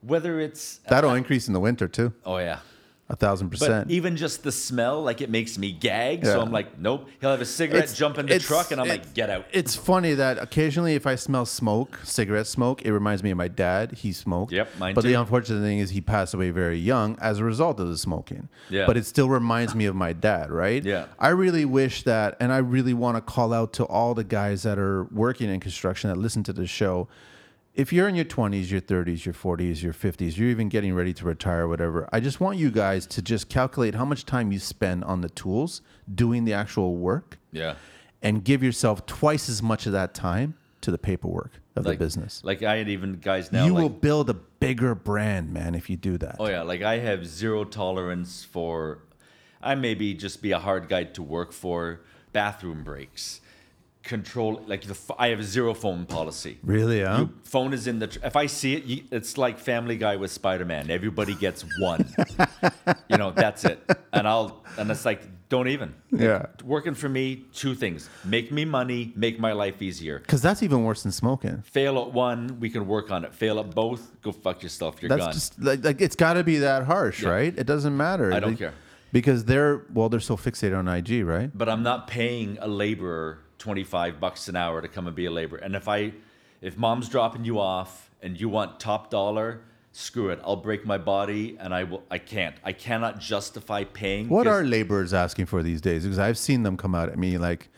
whether 0.00 0.38
it's 0.38 0.78
That'll 0.88 1.14
increase 1.14 1.48
in 1.48 1.54
the 1.54 1.60
winter 1.60 1.88
too, 1.88 2.12
oh 2.24 2.38
yeah. 2.38 2.60
A 3.08 3.14
thousand 3.14 3.48
But 3.50 3.58
percent. 3.60 3.90
even 3.90 4.16
just 4.16 4.42
the 4.42 4.50
smell, 4.50 5.00
like 5.02 5.20
it 5.20 5.30
makes 5.30 5.58
me 5.58 5.70
gag. 5.70 6.24
So 6.24 6.40
I'm 6.40 6.50
like, 6.50 6.76
nope. 6.78 7.08
He'll 7.20 7.30
have 7.30 7.40
a 7.40 7.44
cigarette, 7.44 7.84
It's- 7.84 7.96
jump 7.96 8.18
in 8.18 8.26
the 8.26 8.40
truck, 8.40 8.72
and 8.72 8.80
I'm 8.80 8.88
like, 8.88 9.14
get 9.14 9.30
out. 9.30 9.46
It's 9.52 9.76
funny 9.76 10.14
that 10.14 10.38
occasionally, 10.42 10.94
if 10.96 11.06
I 11.06 11.14
smell 11.14 11.46
smoke, 11.46 12.00
cigarette 12.02 12.48
smoke, 12.48 12.82
it 12.82 12.92
reminds 12.92 13.22
me 13.22 13.30
of 13.30 13.36
my 13.36 13.46
dad. 13.46 13.92
He 13.92 14.12
smoked. 14.12 14.50
Yep, 14.52 14.70
mine 14.78 14.94
But 14.94 15.04
the 15.04 15.14
unfortunate 15.14 15.60
thing 15.60 15.78
is, 15.78 15.90
he 15.90 16.00
passed 16.00 16.34
away 16.34 16.50
very 16.50 16.78
young 16.78 17.16
as 17.20 17.38
a 17.38 17.44
result 17.44 17.78
of 17.78 17.88
the 17.88 17.96
smoking. 17.96 18.48
Yeah. 18.70 18.86
But 18.86 18.96
it 18.96 19.06
still 19.06 19.28
reminds 19.28 19.74
me 19.74 19.86
of 19.86 19.94
my 19.94 20.12
dad, 20.12 20.50
right? 20.50 20.82
Yeah. 20.84 21.06
I 21.18 21.28
really 21.28 21.64
wish 21.64 22.02
that, 22.02 22.36
and 22.40 22.52
I 22.52 22.58
really 22.58 22.94
want 22.94 23.16
to 23.18 23.20
call 23.20 23.52
out 23.52 23.72
to 23.74 23.84
all 23.84 24.14
the 24.14 24.24
guys 24.24 24.64
that 24.64 24.78
are 24.80 25.04
working 25.12 25.48
in 25.48 25.60
construction 25.60 26.10
that 26.10 26.16
listen 26.16 26.42
to 26.42 26.52
the 26.52 26.66
show. 26.66 27.06
If 27.76 27.92
you're 27.92 28.08
in 28.08 28.14
your 28.14 28.24
20s, 28.24 28.70
your 28.70 28.80
30s, 28.80 29.26
your 29.26 29.34
40s, 29.34 29.82
your 29.82 29.92
50s, 29.92 30.38
you're 30.38 30.48
even 30.48 30.70
getting 30.70 30.94
ready 30.94 31.12
to 31.12 31.26
retire, 31.26 31.64
or 31.64 31.68
whatever, 31.68 32.08
I 32.10 32.20
just 32.20 32.40
want 32.40 32.56
you 32.56 32.70
guys 32.70 33.06
to 33.08 33.20
just 33.20 33.50
calculate 33.50 33.94
how 33.94 34.06
much 34.06 34.24
time 34.24 34.50
you 34.50 34.58
spend 34.58 35.04
on 35.04 35.20
the 35.20 35.28
tools 35.28 35.82
doing 36.12 36.46
the 36.46 36.54
actual 36.54 36.96
work 36.96 37.38
yeah. 37.52 37.74
and 38.22 38.42
give 38.42 38.62
yourself 38.62 39.04
twice 39.04 39.50
as 39.50 39.62
much 39.62 39.84
of 39.84 39.92
that 39.92 40.14
time 40.14 40.54
to 40.80 40.90
the 40.90 40.96
paperwork 40.96 41.52
of 41.76 41.84
Like 41.84 41.98
the 41.98 42.04
business. 42.06 42.42
Like 42.42 42.62
I 42.62 42.76
had 42.76 42.88
even 42.88 43.16
guys 43.16 43.52
now. 43.52 43.66
you 43.66 43.74
like, 43.74 43.82
will 43.82 43.90
build 43.90 44.30
a 44.30 44.34
bigger 44.34 44.94
brand, 44.94 45.52
man, 45.52 45.74
if 45.74 45.90
you 45.90 45.98
do 45.98 46.16
that. 46.16 46.36
Oh 46.38 46.48
yeah, 46.48 46.62
like 46.62 46.80
I 46.80 46.98
have 47.00 47.26
zero 47.26 47.64
tolerance 47.64 48.42
for. 48.42 49.00
I 49.60 49.74
maybe 49.74 50.14
just 50.14 50.40
be 50.40 50.52
a 50.52 50.58
hard 50.58 50.88
guy 50.88 51.04
to 51.04 51.22
work 51.22 51.52
for. 51.52 52.00
Bathroom 52.32 52.84
breaks, 52.84 53.40
control 54.06 54.62
like 54.66 54.82
the 54.82 54.96
I 55.18 55.28
have 55.28 55.40
a 55.40 55.44
zero 55.44 55.74
phone 55.74 56.06
policy. 56.06 56.58
Really? 56.62 57.02
Huh? 57.02 57.18
You- 57.20 57.30
phone 57.44 57.72
is 57.74 57.86
in 57.86 57.98
the. 57.98 58.06
Tr- 58.06 58.20
if 58.24 58.36
I 58.36 58.46
see 58.46 58.74
it, 58.76 58.84
you, 58.84 59.02
it's 59.10 59.36
like 59.36 59.58
Family 59.58 59.96
Guy 59.98 60.16
with 60.16 60.30
Spider 60.30 60.64
Man. 60.64 60.90
Everybody 60.90 61.34
gets 61.34 61.64
one. 61.80 62.06
you 63.10 63.16
know, 63.18 63.30
that's 63.32 63.64
it. 63.64 63.78
And 64.12 64.26
I'll 64.26 64.64
and 64.78 64.90
it's 64.90 65.04
like 65.04 65.20
don't 65.48 65.68
even. 65.68 65.94
Yeah. 66.10 66.46
Working 66.64 66.94
for 66.94 67.08
me, 67.08 67.44
two 67.52 67.74
things: 67.74 68.08
make 68.24 68.50
me 68.50 68.64
money, 68.64 69.12
make 69.16 69.38
my 69.38 69.52
life 69.52 69.82
easier. 69.82 70.18
Because 70.20 70.42
that's 70.42 70.62
even 70.62 70.84
worse 70.84 71.02
than 71.02 71.12
smoking. 71.12 71.62
Fail 71.62 71.98
at 72.00 72.12
one, 72.12 72.58
we 72.60 72.70
can 72.70 72.86
work 72.86 73.10
on 73.10 73.24
it. 73.24 73.34
Fail 73.34 73.58
at 73.60 73.74
both, 73.74 74.02
go 74.22 74.32
fuck 74.32 74.62
yourself. 74.62 74.96
You're 75.02 75.08
That's 75.10 75.24
gone. 75.24 75.32
just 75.32 75.60
like, 75.62 75.84
like 75.84 76.00
it's 76.00 76.16
got 76.16 76.34
to 76.34 76.44
be 76.44 76.58
that 76.58 76.84
harsh, 76.84 77.22
Yeah. 77.22 77.30
right? 77.30 77.54
It 77.56 77.66
doesn't 77.66 77.96
matter. 77.96 78.32
I 78.32 78.40
don't 78.40 78.50
Like, 78.50 78.58
care. 78.58 78.74
because 79.12 79.44
they're 79.44 79.82
well, 79.92 80.08
they're 80.08 80.20
so 80.32 80.36
fixated 80.36 80.76
on 80.76 80.88
IG, 80.88 81.24
right? 81.24 81.50
but 81.56 81.68
I'm 81.68 81.82
not 81.82 82.06
paying 82.08 82.58
a 82.60 82.68
laborer 82.68 83.38
25 83.58 84.20
bucks 84.20 84.48
an 84.48 84.56
hour 84.56 84.80
to 84.80 84.88
come 84.88 85.06
and 85.06 85.16
be 85.16 85.26
a 85.26 85.30
laborer. 85.30 85.58
And 85.58 85.74
if 85.74 85.88
I, 85.88 86.12
if 86.60 86.76
mom's 86.76 87.08
dropping 87.08 87.44
you 87.44 87.58
off 87.58 88.10
and 88.22 88.40
you 88.40 88.48
want 88.48 88.80
top 88.80 89.10
dollar, 89.10 89.62
screw 89.92 90.28
it. 90.28 90.40
I'll 90.44 90.56
break 90.56 90.84
my 90.84 90.98
body 90.98 91.56
and 91.58 91.74
I 91.74 91.84
will. 91.84 92.02
I 92.10 92.18
can't. 92.18 92.56
I 92.64 92.72
cannot 92.72 93.18
justify 93.18 93.84
paying. 93.84 94.28
What 94.28 94.46
are 94.46 94.62
laborers 94.62 95.14
asking 95.14 95.46
for 95.46 95.62
these 95.62 95.80
days? 95.80 96.04
Because 96.04 96.18
I've 96.18 96.38
seen 96.38 96.62
them 96.62 96.76
come 96.76 96.94
out 96.94 97.08
at 97.08 97.18
me 97.18 97.38
like 97.38 97.68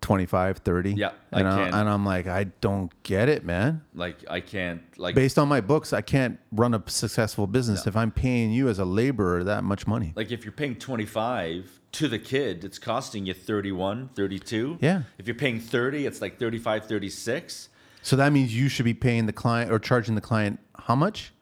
25, 0.00 0.58
30. 0.58 0.92
Yeah, 0.92 1.12
and, 1.32 1.48
I 1.48 1.68
and 1.68 1.88
I'm 1.88 2.04
like, 2.04 2.26
I 2.26 2.44
don't 2.44 2.92
get 3.04 3.30
it, 3.30 3.44
man. 3.44 3.82
like? 3.94 4.22
I 4.28 4.40
can't. 4.40 4.82
Like 4.98 5.14
Based 5.14 5.38
on 5.38 5.48
my 5.48 5.62
books, 5.62 5.94
I 5.94 6.02
can't 6.02 6.38
run 6.52 6.74
a 6.74 6.82
successful 6.86 7.46
business 7.46 7.86
if 7.86 7.96
I'm 7.96 8.10
paying 8.10 8.52
you 8.52 8.68
as 8.68 8.78
a 8.78 8.84
laborer 8.84 9.44
that 9.44 9.64
much 9.64 9.86
money. 9.86 10.12
like 10.14 10.30
if 10.30 10.44
you're 10.44 10.52
paying 10.52 10.76
25 10.76 11.80
to 11.94 12.08
the 12.08 12.18
kid, 12.18 12.64
it's 12.64 12.78
costing 12.78 13.26
you 13.26 13.34
31, 13.34 14.10
32. 14.14 14.78
Yeah. 14.80 15.02
If 15.18 15.26
you're 15.26 15.34
paying 15.34 15.60
30, 15.60 16.06
it's 16.06 16.20
like 16.20 16.38
35, 16.38 16.86
36. 16.86 17.68
So 18.02 18.16
that 18.16 18.32
means 18.32 18.54
you 18.54 18.68
should 18.68 18.84
be 18.84 18.94
paying 18.94 19.26
the 19.26 19.32
client 19.32 19.72
or 19.72 19.78
charging 19.78 20.14
the 20.14 20.20
client 20.20 20.60
how 20.78 20.94
much 20.94 21.32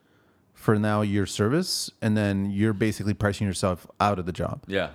for 0.53 0.79
now 0.79 1.01
your 1.01 1.25
service, 1.25 1.91
and 2.01 2.15
then 2.15 2.49
you're 2.49 2.71
basically 2.71 3.13
pricing 3.13 3.45
yourself 3.45 3.85
out 3.99 4.17
of 4.17 4.25
the 4.25 4.31
job, 4.31 4.63
Yeah. 4.65 4.91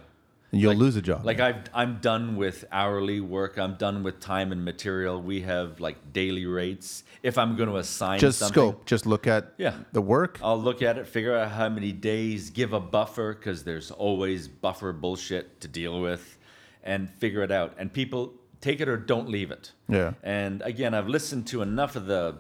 And 0.53 0.61
you'll 0.61 0.71
Like- 0.73 0.79
lose 0.79 0.97
a 0.97 1.03
job. 1.03 1.25
Like 1.25 1.41
I've, 1.41 1.57
I'm 1.75 1.99
done 2.01 2.37
with 2.37 2.65
hourly 2.73 3.21
work. 3.21 3.59
I'm 3.59 3.75
done 3.75 4.03
with 4.03 4.19
time 4.21 4.51
and 4.53 4.65
material. 4.65 5.21
We 5.21 5.43
have 5.43 5.81
like 5.81 6.13
daily 6.13 6.47
rates. 6.47 7.05
If 7.23 7.37
I'm 7.37 7.57
going 7.57 7.69
to 7.69 7.77
assign 7.77 8.19
just 8.21 8.39
something, 8.39 8.55
scope, 8.55 8.87
just 8.87 9.05
look 9.07 9.27
at 9.27 9.53
Yeah. 9.59 9.75
the 9.93 10.01
work. 10.01 10.39
I'll 10.43 10.61
look 10.61 10.81
at 10.83 10.97
it, 10.99 11.07
figure 11.07 11.37
out 11.37 11.51
how 11.53 11.69
many 11.69 11.93
days, 11.93 12.51
give 12.51 12.73
a 12.73 12.81
buffer 12.81 13.35
because 13.35 13.65
there's 13.65 13.91
always 13.91 14.49
buffer 14.49 14.93
bullshit 14.93 15.61
to 15.61 15.69
deal 15.69 16.01
with, 16.01 16.39
and 16.83 17.11
figure 17.11 17.43
it 17.43 17.51
out. 17.51 17.75
And 17.79 17.93
people 17.93 18.33
take 18.61 18.81
it 18.81 18.89
or 18.89 18.97
don't 18.97 19.29
leave 19.29 19.51
it. 19.51 19.73
Yeah. 19.89 20.15
And 20.23 20.63
again, 20.63 20.95
I've 20.95 21.09
listened 21.09 21.47
to 21.49 21.63
enough 21.63 21.95
of 21.97 22.07
the 22.07 22.39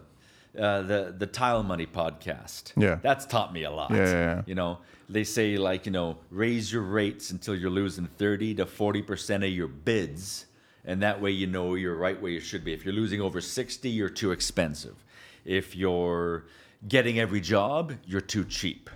uh, 0.57 0.83
the 0.83 1.15
the 1.17 1.27
Tile 1.27 1.63
Money 1.63 1.87
podcast. 1.87 2.73
Yeah. 2.77 2.99
that's 3.03 3.27
taught 3.27 3.53
me 3.53 3.65
a 3.65 3.71
lot. 3.71 3.91
Yeah, 3.91 3.97
yeah, 3.97 4.13
yeah. 4.13 4.43
You 4.47 4.55
know, 4.55 4.79
they 5.09 5.25
say 5.25 5.57
like 5.57 5.87
you 5.87 5.93
know 5.93 6.19
raise 6.31 6.73
your 6.73 6.83
rates 6.83 7.31
until 7.31 7.55
you're 7.55 7.71
losing 7.71 8.07
thirty 8.07 8.55
to 8.55 8.67
forty 8.67 9.03
percent 9.03 9.45
of 9.45 9.51
your 9.51 9.69
bids, 9.69 10.47
and 10.85 11.03
that 11.03 11.21
way 11.21 11.31
you 11.31 11.47
know 11.47 11.75
you're 11.75 11.97
right 11.97 12.21
where 12.21 12.31
you 12.31 12.41
should 12.41 12.65
be. 12.65 12.73
If 12.73 12.85
you're 12.85 12.95
losing 12.95 13.21
over 13.21 13.41
sixty, 13.41 13.91
you're 13.91 14.09
too 14.09 14.31
expensive. 14.31 15.05
If 15.45 15.75
you're 15.75 16.45
getting 16.87 17.19
every 17.19 17.41
job, 17.41 17.95
you're 18.07 18.21
too 18.21 18.45
cheap. 18.45 18.91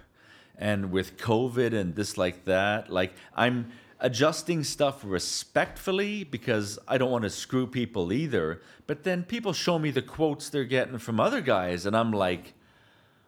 And 0.56 0.92
with 0.92 1.16
COVID 1.16 1.72
and 1.72 1.96
this 1.96 2.16
like 2.16 2.44
that, 2.44 2.90
like 2.90 3.14
I'm 3.34 3.72
adjusting 4.02 4.64
stuff 4.64 5.00
respectfully 5.02 6.24
because 6.24 6.78
I 6.86 6.98
don't 6.98 7.10
want 7.10 7.22
to 7.24 7.30
screw 7.30 7.66
people 7.66 8.12
either. 8.12 8.60
But 8.86 9.04
then 9.04 9.22
people 9.22 9.54
show 9.54 9.78
me 9.78 9.90
the 9.90 10.02
quotes 10.02 10.50
they're 10.50 10.64
getting 10.64 10.98
from 10.98 11.18
other 11.18 11.40
guys, 11.40 11.86
and 11.86 11.96
I'm 11.96 12.12
like, 12.12 12.52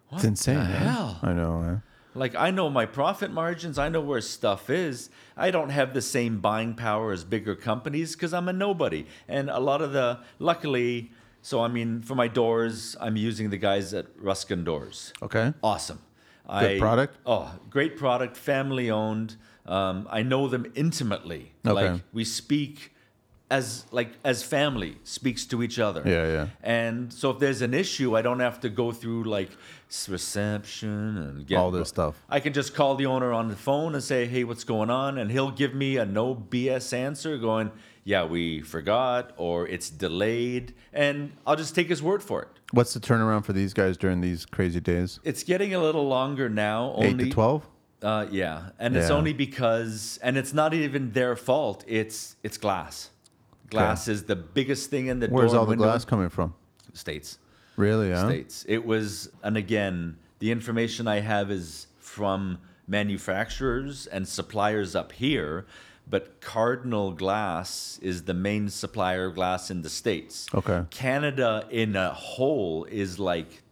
what 0.08 0.18
It's 0.18 0.24
insane. 0.24 0.58
the 0.58 0.64
hell? 0.64 1.20
I 1.22 1.32
know. 1.32 1.60
Man. 1.60 1.82
Like 2.14 2.34
I 2.36 2.50
know 2.50 2.68
my 2.70 2.86
profit 2.86 3.32
margins, 3.32 3.78
I 3.78 3.88
know 3.88 4.00
where 4.00 4.20
stuff 4.20 4.68
is. 4.70 5.10
I 5.36 5.50
don't 5.50 5.70
have 5.70 5.94
the 5.94 6.02
same 6.02 6.38
buying 6.40 6.74
power 6.74 7.10
as 7.12 7.24
bigger 7.24 7.56
companies 7.56 8.14
because 8.14 8.32
I'm 8.32 8.48
a 8.48 8.52
nobody. 8.52 9.06
And 9.28 9.50
a 9.50 9.58
lot 9.58 9.80
of 9.82 9.92
the 9.92 10.20
luckily, 10.38 11.10
so 11.42 11.60
I 11.62 11.68
mean 11.68 12.02
for 12.02 12.14
my 12.14 12.28
doors, 12.28 12.96
I'm 13.00 13.16
using 13.16 13.50
the 13.50 13.56
guys 13.56 13.92
at 13.94 14.06
Ruskin 14.16 14.62
Doors. 14.64 15.12
Okay. 15.22 15.54
Awesome. 15.62 16.00
Good 16.48 16.78
product? 16.78 17.16
Oh, 17.26 17.58
great 17.70 17.96
product, 17.96 18.36
family 18.36 18.90
owned. 18.90 19.36
Um, 19.66 20.06
I 20.10 20.22
know 20.22 20.48
them 20.48 20.70
intimately. 20.74 21.52
Okay. 21.66 21.92
Like 21.92 22.02
we 22.12 22.24
speak 22.24 22.92
as 23.50 23.84
like 23.90 24.10
as 24.24 24.42
family 24.42 24.98
speaks 25.04 25.44
to 25.46 25.62
each 25.62 25.78
other. 25.78 26.02
Yeah, 26.04 26.26
yeah. 26.26 26.46
And 26.62 27.12
so 27.12 27.30
if 27.30 27.38
there's 27.38 27.62
an 27.62 27.74
issue, 27.74 28.16
I 28.16 28.22
don't 28.22 28.40
have 28.40 28.60
to 28.60 28.68
go 28.68 28.92
through 28.92 29.24
like 29.24 29.50
reception 30.08 31.16
and 31.16 31.46
get 31.46 31.56
All 31.56 31.70
this 31.70 31.88
stuff. 31.88 32.20
I 32.28 32.40
can 32.40 32.52
just 32.52 32.74
call 32.74 32.96
the 32.96 33.06
owner 33.06 33.32
on 33.32 33.48
the 33.48 33.56
phone 33.56 33.94
and 33.94 34.02
say, 34.02 34.26
"Hey, 34.26 34.44
what's 34.44 34.64
going 34.64 34.90
on?" 34.90 35.18
and 35.18 35.30
he'll 35.30 35.52
give 35.52 35.74
me 35.74 35.96
a 35.98 36.04
no 36.04 36.34
BS 36.34 36.92
answer 36.92 37.38
going, 37.38 37.70
"Yeah, 38.02 38.24
we 38.24 38.60
forgot 38.60 39.32
or 39.36 39.68
it's 39.68 39.88
delayed." 39.90 40.74
And 40.92 41.32
I'll 41.46 41.56
just 41.56 41.74
take 41.74 41.88
his 41.88 42.02
word 42.02 42.22
for 42.22 42.42
it. 42.42 42.48
What's 42.72 42.94
the 42.94 43.00
turnaround 43.00 43.44
for 43.44 43.52
these 43.52 43.72
guys 43.72 43.96
during 43.96 44.20
these 44.20 44.46
crazy 44.46 44.80
days? 44.80 45.20
It's 45.22 45.44
getting 45.44 45.74
a 45.74 45.80
little 45.80 46.08
longer 46.08 46.48
now. 46.48 46.92
Only, 46.96 47.08
Eight 47.08 47.18
to 47.18 47.30
twelve. 47.30 47.68
Uh, 48.04 48.26
yeah, 48.30 48.68
and 48.78 48.94
it's 48.96 49.08
only 49.08 49.32
because, 49.32 50.18
and 50.22 50.36
it's 50.36 50.52
not 50.52 50.74
even 50.74 51.10
their 51.12 51.34
fault. 51.36 51.84
It's 51.86 52.36
it's 52.42 52.58
glass. 52.58 53.10
Glass 53.70 54.08
is 54.08 54.24
the 54.24 54.36
biggest 54.36 54.90
thing 54.90 55.06
in 55.06 55.20
the 55.20 55.28
Where's 55.28 55.52
door 55.52 55.60
all 55.60 55.64
the 55.66 55.70
window. 55.70 55.84
glass 55.86 56.04
coming 56.04 56.28
from? 56.28 56.54
States, 56.92 57.38
Really? 57.76 58.10
Huh? 58.12 58.28
states. 58.28 58.64
It 58.68 58.84
was, 58.84 59.30
and 59.42 59.56
again, 59.56 60.16
the 60.38 60.52
information 60.52 61.08
I 61.08 61.20
have 61.20 61.50
is 61.50 61.88
from 61.98 62.58
manufacturers 62.86 64.06
and 64.06 64.28
suppliers 64.28 64.94
up 64.94 65.12
here. 65.12 65.66
But 66.06 66.42
Cardinal 66.42 67.12
Glass 67.12 67.98
is 68.02 68.24
the 68.24 68.34
main 68.34 68.68
supplier 68.68 69.24
of 69.24 69.34
glass 69.34 69.70
in 69.70 69.80
the 69.80 69.88
states. 69.88 70.46
Okay. 70.54 70.84
Canada 70.90 71.66
in 71.70 71.96
a 71.96 72.10
whole 72.12 72.84
is 72.84 73.18
like 73.18 73.62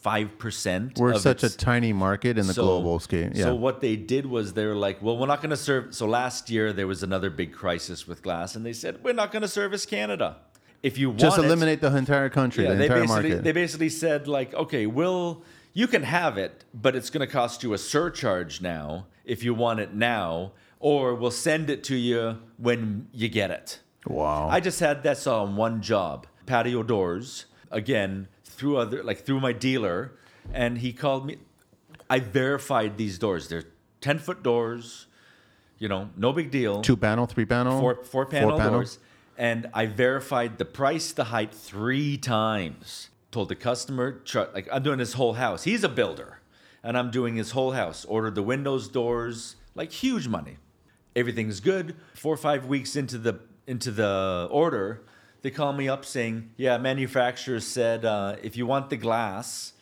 five 0.00 0.38
percent. 0.38 0.98
We're 0.98 1.18
such 1.18 1.42
a 1.42 1.50
tiny 1.56 1.92
market 1.92 2.38
in 2.38 2.46
the 2.46 2.54
So- 2.54 2.62
global 2.64 2.98
scale. 3.00 3.30
Yeah. 3.34 3.44
So 3.44 3.54
what 3.54 3.80
they 3.80 3.96
did 3.96 4.26
was 4.26 4.54
they 4.54 4.66
were 4.66 4.74
like, 4.74 5.00
well, 5.02 5.16
we're 5.18 5.26
not 5.26 5.40
going 5.42 5.50
to 5.50 5.56
serve. 5.56 5.94
So 5.94 6.06
last 6.06 6.50
year 6.50 6.72
there 6.72 6.86
was 6.86 7.02
another 7.02 7.30
big 7.30 7.52
crisis 7.52 8.06
with 8.08 8.22
glass, 8.22 8.56
and 8.56 8.64
they 8.64 8.72
said 8.72 8.98
we're 9.04 9.12
not 9.14 9.30
going 9.32 9.42
to 9.42 9.48
service 9.48 9.84
Canada. 9.86 10.36
If 10.82 10.96
you 10.96 11.12
Just 11.12 11.22
want 11.22 11.22
it- 11.22 11.36
just 11.36 11.46
eliminate 11.46 11.80
the 11.82 11.94
entire 11.94 12.30
country, 12.30 12.64
yeah, 12.64 12.70
the 12.70 12.76
they 12.76 12.84
entire 12.86 13.00
basically 13.02 13.28
market. 13.30 13.44
they 13.44 13.52
basically 13.52 13.88
said 13.90 14.26
like, 14.26 14.54
okay, 14.54 14.86
we'll 14.86 15.42
you 15.74 15.86
can 15.86 16.02
have 16.02 16.36
it, 16.38 16.64
but 16.74 16.96
it's 16.96 17.10
going 17.10 17.24
to 17.26 17.32
cost 17.32 17.62
you 17.62 17.72
a 17.74 17.78
surcharge 17.78 18.60
now 18.60 19.06
if 19.24 19.44
you 19.44 19.52
want 19.54 19.78
it 19.78 19.94
now, 19.94 20.52
or 20.80 21.14
we'll 21.14 21.30
send 21.30 21.68
it 21.70 21.84
to 21.84 21.94
you 21.94 22.38
when 22.56 23.06
you 23.12 23.28
get 23.28 23.50
it. 23.50 23.78
wow. 24.06 24.48
I 24.48 24.58
just 24.60 24.80
had 24.80 25.02
that 25.04 25.24
on 25.26 25.54
one 25.56 25.82
job, 25.82 26.26
patio 26.46 26.82
doors, 26.82 27.44
again 27.70 28.26
through 28.60 28.76
other 28.76 29.02
like 29.02 29.24
through 29.24 29.40
my 29.40 29.52
dealer, 29.52 30.12
and 30.52 30.78
he 30.78 30.92
called 30.92 31.24
me. 31.26 31.38
I 32.10 32.20
verified 32.20 32.98
these 32.98 33.18
doors. 33.18 33.48
They're 33.48 33.64
ten 34.02 34.18
foot 34.18 34.42
doors, 34.42 35.06
you 35.78 35.88
know, 35.88 36.10
no 36.16 36.32
big 36.32 36.50
deal. 36.50 36.82
Two 36.82 36.96
panel, 36.96 37.26
three 37.26 37.46
panel, 37.46 37.80
four 37.80 38.04
four 38.04 38.26
panel 38.26 38.58
panel? 38.58 38.72
doors, 38.74 38.98
and 39.38 39.68
I 39.72 39.86
verified 39.86 40.58
the 40.58 40.66
price, 40.66 41.12
the 41.12 41.24
height 41.24 41.54
three 41.54 42.18
times. 42.18 43.08
Told 43.30 43.48
the 43.48 43.54
customer, 43.54 44.20
like 44.52 44.68
I'm 44.70 44.82
doing 44.82 44.98
his 44.98 45.14
whole 45.14 45.34
house. 45.34 45.62
He's 45.64 45.84
a 45.84 45.88
builder, 45.88 46.40
and 46.82 46.98
I'm 46.98 47.10
doing 47.10 47.36
his 47.36 47.52
whole 47.52 47.72
house. 47.72 48.04
Ordered 48.04 48.34
the 48.34 48.42
windows, 48.42 48.88
doors, 48.88 49.56
like 49.74 49.92
huge 49.92 50.28
money. 50.28 50.56
Everything's 51.16 51.60
good. 51.60 51.94
Four 52.14 52.34
or 52.34 52.36
five 52.36 52.66
weeks 52.66 52.96
into 52.96 53.18
the 53.18 53.38
into 53.68 53.92
the 53.92 54.48
order, 54.50 55.04
they 55.42 55.50
call 55.50 55.72
me 55.72 55.88
up 55.88 56.04
saying, 56.04 56.50
"Yeah, 56.56 56.78
manufacturer 56.78 57.60
said 57.60 58.04
uh, 58.04 58.36
if 58.42 58.56
you 58.56 58.66
want 58.66 58.90
the 58.90 58.96
glass, 58.96 59.72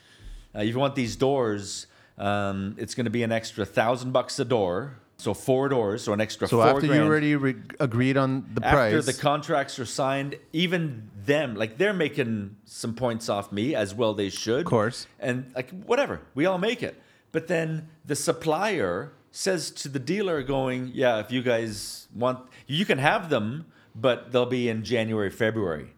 uh, 0.55 0.61
if 0.61 0.69
you 0.69 0.79
want 0.79 0.95
these 0.95 1.17
doors, 1.17 1.87
um, 2.17 2.75
it's 2.79 2.95
going 2.95 3.05
to 3.07 3.11
be 3.11 3.23
an 3.23 3.33
extra 3.33 3.65
thousand 3.65 4.13
bucks 4.13 4.39
a 4.39 4.45
door. 4.45 4.97
So 5.21 5.35
four 5.35 5.69
doors, 5.69 6.05
so 6.05 6.13
an 6.13 6.21
extra 6.21 6.47
So 6.47 6.59
four 6.59 6.69
after 6.77 6.87
grand. 6.87 6.95
you 7.03 7.09
already 7.09 7.35
re- 7.35 7.57
agreed 7.81 8.17
on 8.17 8.49
the 8.55 8.65
After 8.65 8.77
price, 8.77 8.95
after 8.95 9.13
the 9.13 9.19
contracts 9.21 9.77
are 9.81 9.85
signed, 9.85 10.37
even 10.53 11.11
them, 11.25 11.57
like 11.57 11.77
they're 11.77 11.93
making 11.93 12.55
some 12.67 12.95
points 12.95 13.29
off 13.29 13.51
me 13.51 13.75
as 13.75 13.93
well. 13.97 14.15
They 14.15 14.31
should, 14.31 14.61
of 14.61 14.67
course. 14.67 15.09
and 15.19 15.51
like 15.57 15.71
whatever, 15.71 16.21
we 16.37 16.47
all 16.47 16.59
make 16.59 16.85
it. 16.85 17.03
But 17.33 17.49
then 17.49 17.89
the 18.07 18.15
supplier 18.15 19.11
says 19.33 19.73
to 19.73 19.89
the 19.89 19.99
dealer, 19.99 20.41
going, 20.45 20.93
"Yeah, 20.95 21.19
if 21.19 21.33
you 21.33 21.43
guys 21.43 22.07
want, 22.15 22.39
you 22.69 22.85
can 22.85 22.99
have 22.99 23.29
them, 23.29 23.67
but 24.01 24.33
they'll 24.33 24.47
be 24.47 24.69
in 24.69 24.85
January, 24.85 25.31
February." 25.31 25.95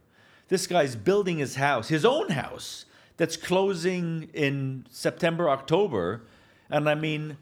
This 0.49 0.67
guy's 0.67 0.97
building 0.97 1.39
his 1.39 1.55
house, 1.55 1.89
his 1.89 2.05
own 2.05 2.31
house, 2.31 2.85
that's 3.17 3.37
closing 3.37 4.31
in 4.33 4.87
September, 4.91 5.51
October, 5.51 6.23
and 6.71 6.89
I 6.89 6.95
mean, 6.95 7.37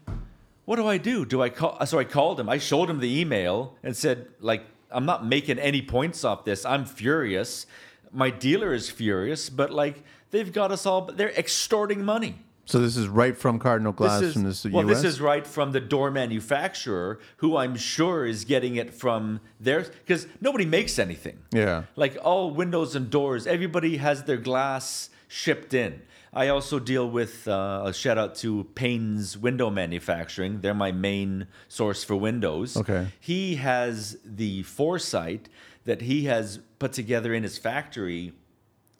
what 0.65 0.75
do 0.75 0.85
I 0.85 0.97
do? 0.97 1.25
Do 1.25 1.41
I 1.41 1.49
call? 1.49 1.77
Uh, 1.79 1.85
so 1.85 1.97
I 1.97 2.03
called 2.03 2.39
him. 2.39 2.49
I 2.49 2.57
showed 2.57 2.89
him 2.89 2.99
the 2.99 3.19
email 3.19 3.75
and 3.81 3.95
said, 3.95 4.27
like, 4.39 4.63
I'm 4.91 5.05
not 5.05 5.25
making 5.25 5.57
any 5.57 5.81
points 5.81 6.23
off 6.23 6.45
this. 6.45 6.65
I'm 6.65 6.85
furious. 6.85 7.65
My 8.11 8.29
dealer 8.29 8.73
is 8.73 8.89
furious, 8.89 9.49
but 9.49 9.71
like 9.71 10.03
they've 10.31 10.51
got 10.51 10.71
us 10.71 10.85
all. 10.85 11.05
They're 11.05 11.31
extorting 11.31 12.03
money. 12.03 12.35
So 12.69 12.77
this 12.79 12.97
is 12.97 13.07
right 13.07 13.35
from 13.35 13.57
Cardinal 13.57 13.93
Glass 13.93 14.19
This 14.19 14.27
is, 14.27 14.33
from 14.33 14.43
this 14.43 14.65
well, 14.65 14.85
this 14.85 15.03
is 15.03 15.19
right 15.19 15.47
from 15.47 15.71
the 15.71 15.79
door 15.79 16.11
manufacturer, 16.11 17.17
who 17.37 17.57
I'm 17.57 17.75
sure 17.75 18.27
is 18.27 18.45
getting 18.45 18.75
it 18.75 18.93
from 18.93 19.39
their 19.59 19.81
because 19.81 20.27
nobody 20.39 20.65
makes 20.65 20.99
anything. 20.99 21.39
Yeah. 21.51 21.85
like 21.95 22.15
all 22.21 22.51
windows 22.51 22.95
and 22.95 23.09
doors, 23.09 23.47
everybody 23.47 23.97
has 23.97 24.25
their 24.25 24.37
glass 24.37 25.09
shipped 25.27 25.73
in. 25.73 26.03
I 26.31 26.49
also 26.49 26.77
deal 26.77 27.09
with 27.09 27.47
uh, 27.47 27.85
a 27.85 27.91
shout 27.93 28.19
out 28.19 28.35
to 28.35 28.65
Panes 28.75 29.35
Window 29.35 29.71
Manufacturing. 29.71 30.61
They're 30.61 30.75
my 30.75 30.91
main 30.91 31.47
source 31.69 32.03
for 32.03 32.15
windows. 32.15 32.77
Okay. 32.77 33.07
He 33.19 33.55
has 33.55 34.19
the 34.23 34.61
foresight 34.61 35.49
that 35.85 36.01
he 36.01 36.25
has 36.25 36.59
put 36.77 36.93
together 36.93 37.33
in 37.33 37.41
his 37.41 37.57
factory 37.57 38.33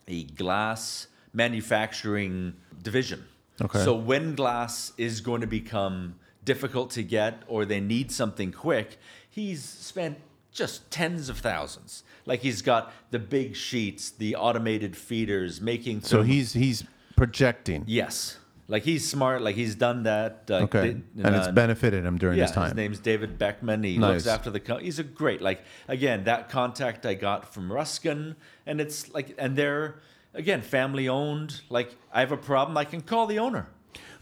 a 0.07 0.23
glass 0.23 1.05
manufacturing 1.33 2.55
division. 2.81 3.25
Okay. 3.61 3.83
So 3.83 3.93
when 3.95 4.35
glass 4.35 4.93
is 4.97 5.21
going 5.21 5.41
to 5.41 5.47
become 5.47 6.15
difficult 6.45 6.91
to 6.91 7.03
get 7.03 7.43
or 7.47 7.65
they 7.65 7.79
need 7.79 8.11
something 8.11 8.51
quick, 8.51 8.97
he's 9.29 9.63
spent 9.63 10.17
just 10.51 10.89
tens 10.91 11.29
of 11.29 11.37
thousands. 11.39 12.03
Like 12.25 12.41
he's 12.41 12.61
got 12.61 12.91
the 13.11 13.19
big 13.19 13.55
sheets, 13.55 14.09
the 14.11 14.35
automated 14.35 14.95
feeders, 14.95 15.61
making. 15.61 16.01
so 16.01 16.21
he's 16.21 16.53
he's 16.53 16.83
projecting. 17.15 17.83
yes, 17.87 18.37
like 18.67 18.83
he's 18.83 19.07
smart. 19.09 19.41
Like 19.41 19.55
he's 19.55 19.75
done 19.75 20.03
that. 20.03 20.43
Uh, 20.49 20.59
Okay. 20.63 20.89
and 20.91 21.35
it's 21.35 21.47
uh, 21.47 21.51
benefited 21.51 22.05
him 22.05 22.17
during 22.17 22.37
yeah, 22.37 22.45
this 22.45 22.51
time. 22.51 22.65
his 22.65 22.75
name's 22.75 22.99
David 22.99 23.37
Beckman. 23.37 23.83
He 23.83 23.97
Nice. 23.97 24.09
looks 24.25 24.27
after 24.27 24.49
the. 24.51 24.59
Co- 24.59 24.77
he's 24.77 24.99
a 24.99 25.03
great 25.03 25.41
like 25.41 25.61
again 25.87 26.23
that 26.25 26.49
contact 26.49 27.05
I 27.05 27.13
got 27.15 27.53
from 27.53 27.71
Ruskin, 27.71 28.35
and 28.65 28.79
it's 28.79 29.11
like 29.13 29.33
and 29.37 29.55
they're 29.55 29.99
again 30.33 30.61
family 30.61 31.07
owned. 31.07 31.61
Like 31.69 31.95
I 32.11 32.19
have 32.21 32.31
a 32.31 32.37
problem, 32.37 32.77
I 32.77 32.85
can 32.85 33.01
call 33.01 33.27
the 33.27 33.39
owner. 33.39 33.67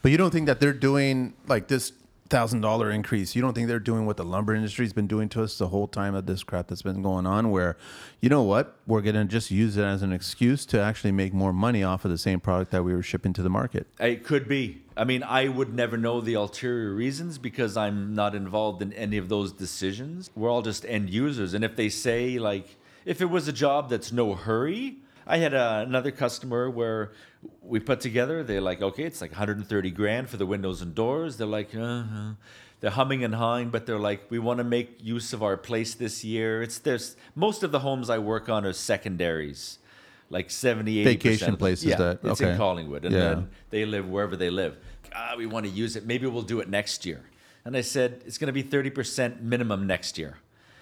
But 0.02 0.12
you 0.12 0.18
don't 0.18 0.32
think 0.32 0.46
that 0.46 0.60
they're 0.60 0.74
doing 0.74 1.34
like 1.48 1.68
this 1.68 1.92
thousand 2.30 2.62
dollar 2.62 2.92
increase? 2.92 3.36
You 3.36 3.42
don't 3.42 3.54
think 3.54 3.68
they're 3.68 3.80
doing 3.80 4.06
what 4.06 4.18
the 4.18 4.26
lumber 4.26 4.54
industry's 4.54 4.94
been 4.94 5.08
doing 5.08 5.30
to 5.30 5.44
us 5.44 5.58
the 5.58 5.70
whole 5.70 5.88
time 5.88 6.14
of 6.16 6.26
this 6.26 6.44
crap 6.44 6.68
that's 6.68 6.82
been 6.82 7.02
going 7.02 7.26
on? 7.26 7.52
Where, 7.52 7.78
you 8.22 8.30
know 8.30 8.44
what, 8.44 8.78
we're 8.86 9.02
gonna 9.02 9.26
just 9.26 9.50
use 9.52 9.78
it 9.78 9.84
as 9.84 10.02
an 10.02 10.12
excuse 10.12 10.66
to 10.68 10.80
actually 10.80 11.12
make 11.12 11.34
more 11.34 11.54
money 11.54 11.84
off 11.84 12.06
of 12.06 12.12
the 12.12 12.18
same 12.18 12.40
product 12.40 12.72
that 12.72 12.84
we 12.84 12.94
were 12.94 13.04
shipping 13.04 13.34
to 13.34 13.42
the 13.42 13.50
market. 13.50 13.88
It 14.00 14.24
could 14.24 14.48
be. 14.48 14.84
I 14.96 15.04
mean, 15.04 15.24
I 15.24 15.48
would 15.48 15.74
never 15.74 15.96
know 15.96 16.22
the 16.22 16.34
ulterior 16.34 16.94
reasons 16.94 17.38
because 17.38 17.78
I'm 17.78 18.16
not 18.16 18.34
involved 18.34 18.82
in 18.82 18.94
any 18.94 19.18
of 19.18 19.30
those 19.30 19.52
decisions. 19.52 20.32
We're 20.36 20.50
all 20.50 20.64
just 20.64 20.86
end 20.86 21.10
users. 21.10 21.54
And 21.54 21.64
if 21.64 21.76
they 21.76 21.90
say, 21.90 22.40
like, 22.40 22.78
if 23.06 23.22
it 23.22 23.30
was 23.30 23.48
a 23.48 23.54
job 23.54 23.90
that's 23.90 24.12
no 24.12 24.34
hurry, 24.34 24.98
I 25.28 25.38
had 25.38 25.54
uh, 25.54 25.84
another 25.86 26.12
customer 26.12 26.70
where 26.70 27.12
we 27.62 27.80
put 27.80 28.00
together, 28.00 28.44
they're 28.44 28.62
like, 28.62 28.82
okay, 28.82 29.04
it's 29.04 29.22
like 29.22 29.32
130 29.32 29.92
grand 29.92 30.30
for 30.30 30.38
the 30.38 30.46
windows 30.46 30.82
and 30.82 30.96
doors. 30.96 31.38
They're 31.38 31.46
like, 31.46 31.76
uh-huh. 31.76 32.34
they're 32.80 32.92
humming 32.92 33.24
and 33.24 33.36
hawing, 33.36 33.70
but 33.70 33.86
they're 33.86 34.00
like, 34.00 34.30
we 34.30 34.40
want 34.40 34.60
to 34.60 34.64
make 34.64 35.04
use 35.04 35.34
of 35.34 35.44
our 35.44 35.58
place 35.58 35.94
this 35.94 36.24
year. 36.24 36.62
It's 36.62 36.80
there's 36.80 37.16
most 37.36 37.64
of 37.64 37.72
the 37.72 37.80
homes 37.80 38.10
I 38.10 38.18
work 38.20 38.48
on 38.48 38.66
are 38.66 38.74
secondaries, 38.74 39.80
like 40.30 40.50
70, 40.50 41.00
80 41.00 41.04
Vacation 41.04 41.58
places 41.58 41.86
Yeah, 41.86 41.98
that- 41.98 42.20
it's 42.24 42.42
in 42.42 42.58
Collingwood, 42.58 43.06
and 43.06 43.14
Yeah. 43.14 43.20
then 43.20 43.50
they 43.70 43.86
live 43.86 44.10
wherever 44.10 44.36
they 44.36 44.50
live. 44.50 44.78
Ah, 45.14 45.36
we 45.38 45.46
want 45.46 45.66
to 45.66 45.72
use 45.72 45.96
it. 45.96 46.06
Maybe 46.06 46.28
we'll 46.28 46.42
do 46.42 46.60
it 46.60 46.70
next 46.70 47.06
year. 47.06 47.22
And 47.66 47.76
I 47.76 47.82
said, 47.82 48.22
it's 48.26 48.38
going 48.38 48.48
to 48.48 48.54
be 48.54 48.64
30% 48.64 49.42
minimum 49.42 49.88
next 49.88 50.18
year. 50.18 50.38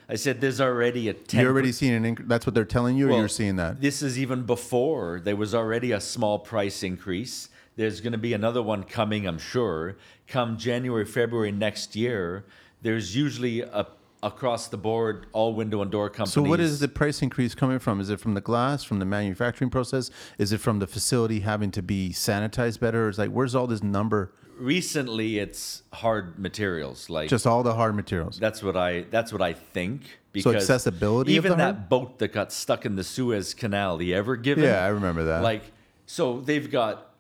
I 0.07 0.15
said, 0.15 0.39
there's 0.39 0.61
already 0.61 1.09
a 1.09 1.13
10 1.13 1.41
You're 1.41 1.51
already 1.51 1.71
seeing 1.71 1.93
an 1.93 2.15
inc- 2.15 2.27
that's 2.27 2.45
what 2.45 2.53
they're 2.53 2.63
telling 2.65 2.95
you, 2.95 3.09
or 3.09 3.17
you're 3.17 3.27
seeing 3.27 3.55
that. 3.55 3.81
This 3.81 4.01
is 4.01 4.19
even 4.19 4.43
before 4.43 5.19
there 5.23 5.35
was 5.35 5.55
already 5.55 5.91
a 5.91 5.99
small 5.99 6.39
price 6.39 6.83
increase. 6.83 7.49
There's 7.75 8.01
going 8.01 8.13
to 8.13 8.19
be 8.19 8.33
another 8.33 8.61
one 8.61 8.83
coming, 8.83 9.27
I'm 9.27 9.39
sure. 9.39 9.97
Come 10.27 10.57
January, 10.57 11.05
February 11.05 11.51
next 11.51 11.95
year, 11.95 12.45
there's 12.81 13.15
usually 13.15 13.61
a 13.61 13.87
across 14.23 14.69
the 14.69 14.77
board 14.77 15.27
all 15.33 15.53
window 15.53 15.83
and 15.83 15.91
door 15.91 16.09
companies. 16.09 16.33
So 16.33 16.41
what 16.41 16.59
is 16.59 16.79
the 16.79 16.87
price 16.87 17.21
increase 17.21 17.53
coming 17.53 17.77
from? 17.77 18.01
Is 18.01 18.09
it 18.09 18.19
from 18.19 18.33
the 18.33 18.41
glass, 18.41 18.83
from 18.83 18.97
the 18.97 19.05
manufacturing 19.05 19.69
process? 19.69 20.09
Is 20.39 20.51
it 20.51 20.59
from 20.59 20.79
the 20.79 20.87
facility 20.87 21.41
having 21.41 21.69
to 21.71 21.83
be 21.83 22.09
sanitized 22.09 22.79
better? 22.79 23.07
It's 23.07 23.19
like 23.19 23.29
where's 23.29 23.53
all 23.53 23.67
this 23.67 23.83
number? 23.83 24.33
Recently? 24.57 25.39
It's 25.39 25.83
hard 25.93 26.37
materials 26.39 27.09
like 27.09 27.29
Just 27.29 27.45
all 27.47 27.63
the 27.63 27.73
hard 27.73 27.95
materials. 27.95 28.39
That's 28.39 28.61
what 28.63 28.75
I. 28.77 29.01
That's 29.09 29.31
what 29.31 29.41
I 29.41 29.53
think. 29.53 30.03
So 30.03 30.09
Because 30.33 30.55
accessibility 30.55 31.37
of 31.37 31.45
Even 31.45 31.57
that 31.59 31.75
hard- 31.75 31.89
boat 31.89 32.19
that 32.19 32.33
got 32.33 32.51
stuck 32.51 32.85
in 32.85 32.95
the 32.97 33.03
Suez 33.03 33.53
Canal, 33.53 33.97
the 33.97 34.13
Ever 34.13 34.35
Given. 34.35 34.65
Yeah, 34.65 34.83
I 34.83 34.87
remember 34.89 35.23
that. 35.25 35.41
Like, 35.43 35.63
so 36.05 36.41
they've 36.41 36.69
got 36.69 37.13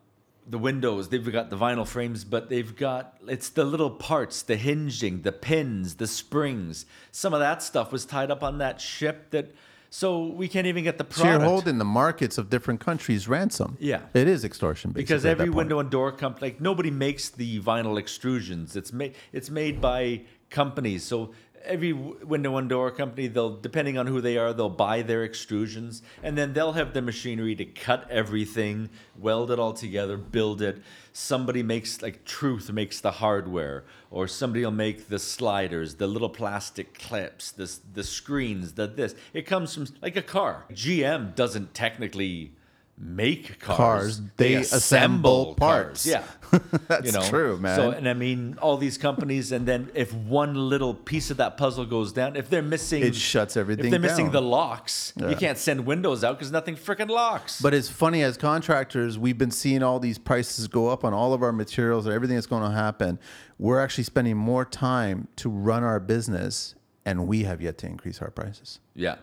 the 0.47 0.57
windows, 0.57 1.09
they've 1.09 1.31
got 1.31 1.49
the 1.49 1.57
vinyl 1.57 1.87
frames, 1.87 2.23
but 2.23 2.49
they've 2.49 2.75
got 2.75 3.17
it's 3.27 3.49
the 3.49 3.63
little 3.63 3.89
parts, 3.89 4.41
the 4.43 4.57
hinging, 4.57 5.21
the 5.23 5.31
pins, 5.31 5.95
the 5.95 6.07
springs. 6.07 6.85
Some 7.11 7.33
of 7.33 7.39
that 7.39 7.63
stuff 7.63 7.91
was 7.91 8.05
tied 8.05 8.29
up 8.29 8.43
on 8.43 8.57
that 8.59 8.79
ship. 8.81 9.31
That 9.31 9.55
so 9.95 10.25
we 10.25 10.49
can't 10.49 10.67
even 10.67 10.83
get 10.83 10.97
the 10.97 11.05
So 11.09 11.23
you're 11.23 11.39
holding 11.39 11.77
the 11.77 11.85
markets 11.85 12.37
of 12.37 12.49
different 12.49 12.81
countries 12.81 13.29
ransom. 13.29 13.77
Yeah. 13.79 14.01
it 14.13 14.27
is 14.27 14.43
extortion 14.43 14.91
basically, 14.91 15.03
because 15.03 15.25
every 15.25 15.49
window 15.49 15.79
and 15.79 15.89
door 15.89 16.11
company, 16.11 16.47
like 16.47 16.59
nobody 16.59 16.91
makes 16.91 17.29
the 17.29 17.61
vinyl 17.61 17.97
extrusions. 17.97 18.75
It's 18.75 18.91
made 18.91 19.15
it's 19.31 19.49
made 19.49 19.79
by 19.79 20.23
companies. 20.49 21.05
So 21.05 21.31
every 21.65 21.93
window 21.93 22.57
and 22.57 22.69
door 22.69 22.91
company, 22.91 23.27
they'll 23.27 23.55
depending 23.55 23.97
on 23.97 24.07
who 24.07 24.21
they 24.21 24.37
are, 24.37 24.53
they'll 24.53 24.69
buy 24.69 25.01
their 25.01 25.27
extrusions, 25.27 26.01
and 26.23 26.37
then 26.37 26.53
they'll 26.53 26.73
have 26.73 26.93
the 26.93 27.01
machinery 27.01 27.55
to 27.55 27.65
cut 27.65 28.09
everything, 28.09 28.89
weld 29.17 29.51
it 29.51 29.59
all 29.59 29.73
together, 29.73 30.17
build 30.17 30.61
it. 30.61 30.81
Somebody 31.13 31.63
makes 31.63 32.01
like 32.01 32.25
Truth 32.25 32.71
makes 32.71 32.99
the 32.99 33.11
hardware, 33.11 33.85
or 34.09 34.27
somebody 34.27 34.63
will 34.63 34.71
make 34.71 35.09
the 35.09 35.19
sliders, 35.19 35.95
the 35.95 36.07
little 36.07 36.29
plastic 36.29 36.97
clips, 36.97 37.51
this 37.51 37.79
the 37.93 38.03
screens, 38.03 38.73
the 38.73 38.87
this. 38.87 39.15
It 39.33 39.43
comes 39.43 39.73
from 39.73 39.87
like 40.01 40.15
a 40.15 40.21
car. 40.21 40.65
GM 40.71 41.35
doesn't 41.35 41.73
technically 41.73 42.54
make 42.97 43.59
cars. 43.59 43.77
Cars, 43.77 44.21
they 44.37 44.55
assemble 44.55 45.53
parts. 45.55 46.05
Yeah, 46.05 46.23
That's 46.87 47.27
true, 47.29 47.57
man. 47.57 47.75
So, 47.75 47.89
and 47.91 48.07
I 48.07 48.13
mean, 48.13 48.57
all 48.61 48.77
these 48.77 48.97
companies, 48.97 49.51
and 49.51 49.67
then 49.67 49.89
if 49.93 50.13
one 50.13 50.55
little 50.69 50.93
piece 50.93 51.29
of 51.29 51.37
that 51.37 51.57
puzzle 51.57 51.85
goes 51.85 52.13
down, 52.13 52.35
if 52.37 52.49
they're 52.49 52.61
missing, 52.61 53.03
It 53.03 53.13
shuts 53.15 53.57
everything 53.57 53.85
If 53.85 53.91
they're 53.91 53.99
missing 53.99 54.31
the 54.31 54.41
locks, 54.41 55.11
Yeah. 55.17 55.29
you 55.29 55.35
can't 55.35 55.57
send 55.57 55.85
windows 55.85 56.23
out 56.23 56.37
because 56.37 56.51
nothing 56.51 56.75
freaking 56.77 57.09
locks. 57.09 57.61
But 57.61 57.73
it's 57.73 57.89
funny 57.89 58.23
as 58.23 58.37
contractors, 58.37 59.19
we've 59.19 59.37
been 59.37 59.51
seeing 59.51 59.83
all 59.83 59.99
these 59.99 60.17
prices 60.17 60.67
go 60.69 60.87
up 60.87 61.03
on 61.03 61.13
all 61.13 61.33
of 61.33 61.43
our 61.43 61.51
materials 61.51 62.05
and 62.05 62.15
everything 62.15 62.37
that's 62.37 62.47
going 62.47 62.63
to 62.63 62.75
happen. 62.75 63.19
We're 63.59 63.81
actually 63.81 64.05
spending 64.05 64.37
more 64.37 64.63
time 64.63 65.27
to 65.37 65.49
run 65.49 65.83
our 65.83 65.99
business, 65.99 66.75
and 67.05 67.27
we 67.27 67.43
have 67.43 67.61
yet 67.61 67.77
to 67.79 67.87
increase 67.87 68.21
our 68.21 68.31
prices. 68.31 68.79
yeah, 68.95 69.15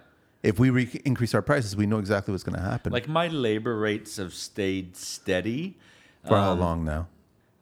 If 0.43 0.59
we 0.59 0.71
re- 0.71 1.01
increase 1.05 1.35
our 1.35 1.43
prices, 1.43 1.77
we 1.77 1.87
know 1.87 1.99
exactly 1.99 2.33
what's 2.33 2.43
going 2.45 2.57
to 2.59 2.65
happen. 2.65 2.93
like 2.93 3.09
my 3.09 3.29
labor 3.29 3.77
rates 3.79 4.17
have 4.17 4.35
stayed 4.35 4.97
steady. 4.97 5.77
for 6.27 6.35
um, 6.37 6.43
how 6.43 6.53
long 6.55 6.85
now? 6.85 7.09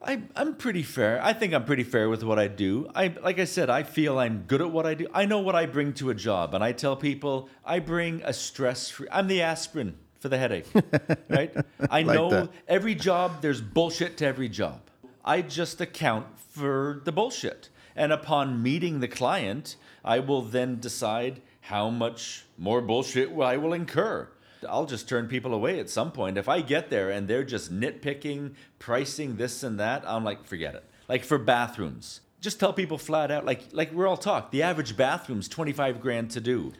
I, 0.03 0.23
I'm 0.35 0.55
pretty 0.55 0.83
fair. 0.83 1.23
I 1.23 1.35
think 1.35 1.53
I'm 1.53 1.67
pretty 1.67 1.83
fair 1.83 2.09
with 2.09 2.25
what 2.25 2.39
I 2.39 2.49
do. 2.49 2.91
I 2.95 3.09
like 3.23 3.39
I 3.39 3.45
said, 3.45 3.69
I 3.69 3.83
feel 3.83 4.19
I'm 4.19 4.45
good 4.47 4.63
at 4.63 4.71
what 4.71 4.87
I 4.87 4.95
do. 4.95 5.07
I 5.13 5.27
know 5.27 5.41
what 5.41 5.55
I 5.55 5.67
bring 5.67 5.93
to 5.95 6.09
a 6.09 6.15
job, 6.15 6.55
and 6.55 6.65
I 6.65 6.73
tell 6.73 6.97
people 6.97 7.51
I 7.67 7.81
bring 7.81 8.23
a 8.25 8.33
stress-free. 8.33 9.09
I'm 9.13 9.29
the 9.29 9.43
aspirin 9.43 9.99
for 10.19 10.31
the 10.31 10.39
headache, 10.39 10.67
right? 11.29 11.53
I 11.91 12.01
Like 12.03 12.15
know 12.17 12.31
that. 12.31 12.49
every 12.67 12.95
job 12.95 13.43
there's 13.43 13.61
bullshit 13.61 14.17
to 14.19 14.27
every 14.27 14.49
job. 14.49 14.81
I 15.23 15.43
just 15.43 15.83
account 15.83 16.27
for 16.49 17.03
the 17.05 17.13
bullshit, 17.13 17.69
and 17.95 18.11
upon 18.11 18.63
meeting 18.63 19.01
the 19.01 19.09
client, 19.09 19.77
I 20.03 20.19
will 20.21 20.41
then 20.41 20.81
decide 20.81 21.43
how 21.61 21.91
much 21.91 22.45
more 22.59 22.81
bullshit 22.81 23.31
I 23.39 23.57
will 23.57 23.73
incur. 23.73 24.29
I'll 24.69 24.87
just 24.87 25.09
turn 25.09 25.27
people 25.27 25.55
away 25.55 25.79
at 25.81 25.89
some 25.89 26.13
point. 26.13 26.37
If 26.37 26.49
I 26.49 26.61
get 26.61 26.91
there 26.91 27.11
and 27.11 27.27
they're 27.29 27.45
just 27.45 27.73
nitpicking, 27.73 28.53
pricing 28.79 29.37
this 29.37 29.63
and 29.63 29.81
that, 29.81 30.05
I'm 30.07 30.25
like, 30.25 30.45
forget 30.45 30.75
it. 30.75 30.85
Like 31.09 31.25
for 31.25 31.39
bathrooms, 31.39 32.21
just 32.41 32.61
tell 32.61 32.73
people 32.73 32.99
flat 32.99 33.31
out, 33.31 33.45
like 33.47 33.63
like 33.73 33.93
we're 33.93 34.07
all 34.07 34.17
talk. 34.19 34.51
The 34.51 34.63
average 34.63 34.97
bathroom's 34.97 35.49
25 35.49 36.01
grand 36.01 36.31
to 36.33 36.41
do. 36.41 36.73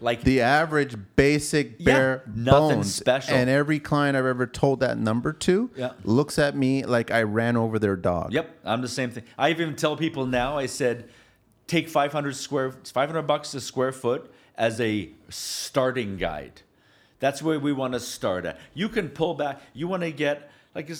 Like 0.00 0.22
The 0.22 0.42
average 0.42 0.94
basic 1.16 1.76
Yeah, 1.78 1.84
bare 1.84 2.22
nothing 2.34 2.76
bones. 2.76 2.94
special. 2.94 3.34
And 3.34 3.48
every 3.48 3.78
client 3.80 4.14
I've 4.16 4.26
ever 4.26 4.46
told 4.46 4.80
that 4.80 4.98
number 4.98 5.32
to 5.32 5.70
Yeah. 5.76 5.92
looks 6.04 6.38
at 6.38 6.54
me 6.56 6.84
like 6.84 7.10
I 7.10 7.22
ran 7.22 7.56
over 7.56 7.78
their 7.78 7.96
dog. 7.96 8.32
Yep, 8.32 8.50
I'm 8.64 8.82
the 8.82 8.88
same 8.88 9.10
thing. 9.10 9.24
I 9.38 9.50
even 9.50 9.74
tell 9.74 9.96
people 9.96 10.26
now. 10.26 10.58
I 10.58 10.66
said, 10.66 11.08
take 11.66 11.88
500 11.88 12.36
square, 12.36 12.72
500 12.72 13.22
bucks 13.22 13.54
a 13.54 13.60
square 13.60 13.92
foot 13.92 14.32
as 14.56 14.80
a 14.80 15.10
starting 15.28 16.16
guide. 16.16 16.62
That's 17.18 17.42
where 17.42 17.58
we 17.58 17.72
want 17.72 17.94
to 17.94 18.00
start 18.00 18.44
at. 18.44 18.58
You 18.74 18.88
can 18.88 19.08
pull 19.08 19.34
back. 19.34 19.60
You 19.72 19.88
want 19.88 20.02
to 20.02 20.12
get 20.12 20.50
like, 20.74 20.90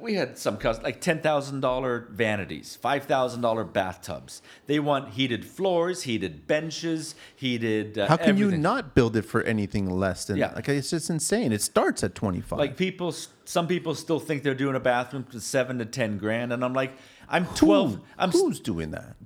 we 0.00 0.14
had 0.14 0.38
some 0.38 0.56
cus 0.56 0.80
like 0.82 1.00
ten 1.02 1.20
thousand 1.20 1.60
dollar 1.60 2.08
vanities, 2.10 2.74
five 2.80 3.04
thousand 3.04 3.42
dollar 3.42 3.62
bathtubs. 3.62 4.40
They 4.66 4.80
want 4.80 5.10
heated 5.10 5.44
floors, 5.44 6.02
heated 6.04 6.46
benches, 6.46 7.14
heated. 7.36 7.98
Uh, 7.98 8.08
How 8.08 8.16
can 8.16 8.38
you 8.38 8.50
not 8.56 8.94
build 8.94 9.14
it 9.16 9.22
for 9.26 9.42
anything 9.42 9.88
less 9.90 10.24
than 10.24 10.38
Yeah. 10.38 10.52
like 10.54 10.68
it's 10.70 10.88
just 10.90 11.10
insane. 11.10 11.52
It 11.52 11.60
starts 11.62 12.02
at 12.02 12.14
25. 12.14 12.58
Like 12.58 12.76
people, 12.78 13.14
some 13.44 13.68
people 13.68 13.94
still 13.94 14.18
think 14.18 14.42
they're 14.42 14.54
doing 14.54 14.74
a 14.74 14.80
bathroom 14.80 15.24
for 15.24 15.38
seven 15.38 15.78
to 15.78 15.84
ten 15.84 16.16
grand, 16.16 16.52
and 16.52 16.64
I'm 16.64 16.72
like, 16.72 16.92
I'm 17.28 17.44
Who- 17.44 17.56
twelve. 17.56 18.00
I'm 18.18 18.30
s- 18.30 18.40
who's 18.40 18.58
doing 18.58 18.90
that? 18.92 19.16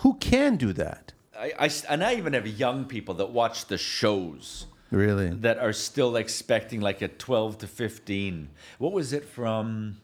Who 0.00 0.14
can 0.14 0.56
do 0.56 0.72
that? 0.74 1.12
I, 1.38 1.52
I, 1.58 1.70
and 1.88 2.04
I 2.04 2.14
even 2.14 2.32
have 2.34 2.46
young 2.46 2.84
people 2.84 3.14
that 3.14 3.30
watch 3.30 3.66
the 3.66 3.78
shows 3.78 4.66
Really? 4.90 5.28
that 5.30 5.58
are 5.58 5.72
still 5.72 6.16
expecting 6.16 6.80
like 6.80 7.00
a 7.02 7.08
twelve 7.08 7.58
to 7.58 7.66
fifteen. 7.66 8.48
What 8.78 8.92
was 8.92 9.12
it 9.12 9.24
from? 9.24 9.98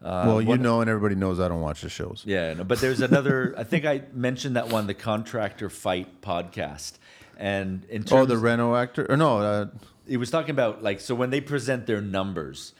well, 0.00 0.40
you 0.40 0.48
what- 0.48 0.60
know, 0.60 0.80
and 0.80 0.88
everybody 0.90 1.14
knows 1.14 1.40
I 1.40 1.48
don't 1.48 1.60
watch 1.60 1.82
the 1.82 1.88
shows. 1.88 2.22
Yeah, 2.26 2.54
no, 2.54 2.64
but 2.64 2.80
there's 2.80 3.00
another. 3.00 3.54
I 3.58 3.64
think 3.64 3.84
I 3.84 4.02
mentioned 4.12 4.56
that 4.56 4.68
one, 4.68 4.86
the 4.86 4.94
contractor 4.94 5.68
fight 5.70 6.20
podcast, 6.22 6.94
and 7.36 7.84
in 7.90 8.04
terms 8.04 8.22
Oh, 8.22 8.24
the 8.26 8.38
Reno 8.38 8.74
actor? 8.76 9.06
Or 9.10 9.16
no, 9.16 9.38
uh, 9.38 9.66
he 10.06 10.16
was 10.16 10.30
talking 10.30 10.50
about 10.50 10.82
like 10.82 11.00
so 11.00 11.14
when 11.14 11.30
they 11.30 11.40
present 11.40 11.86
their 11.86 12.00
numbers, 12.00 12.72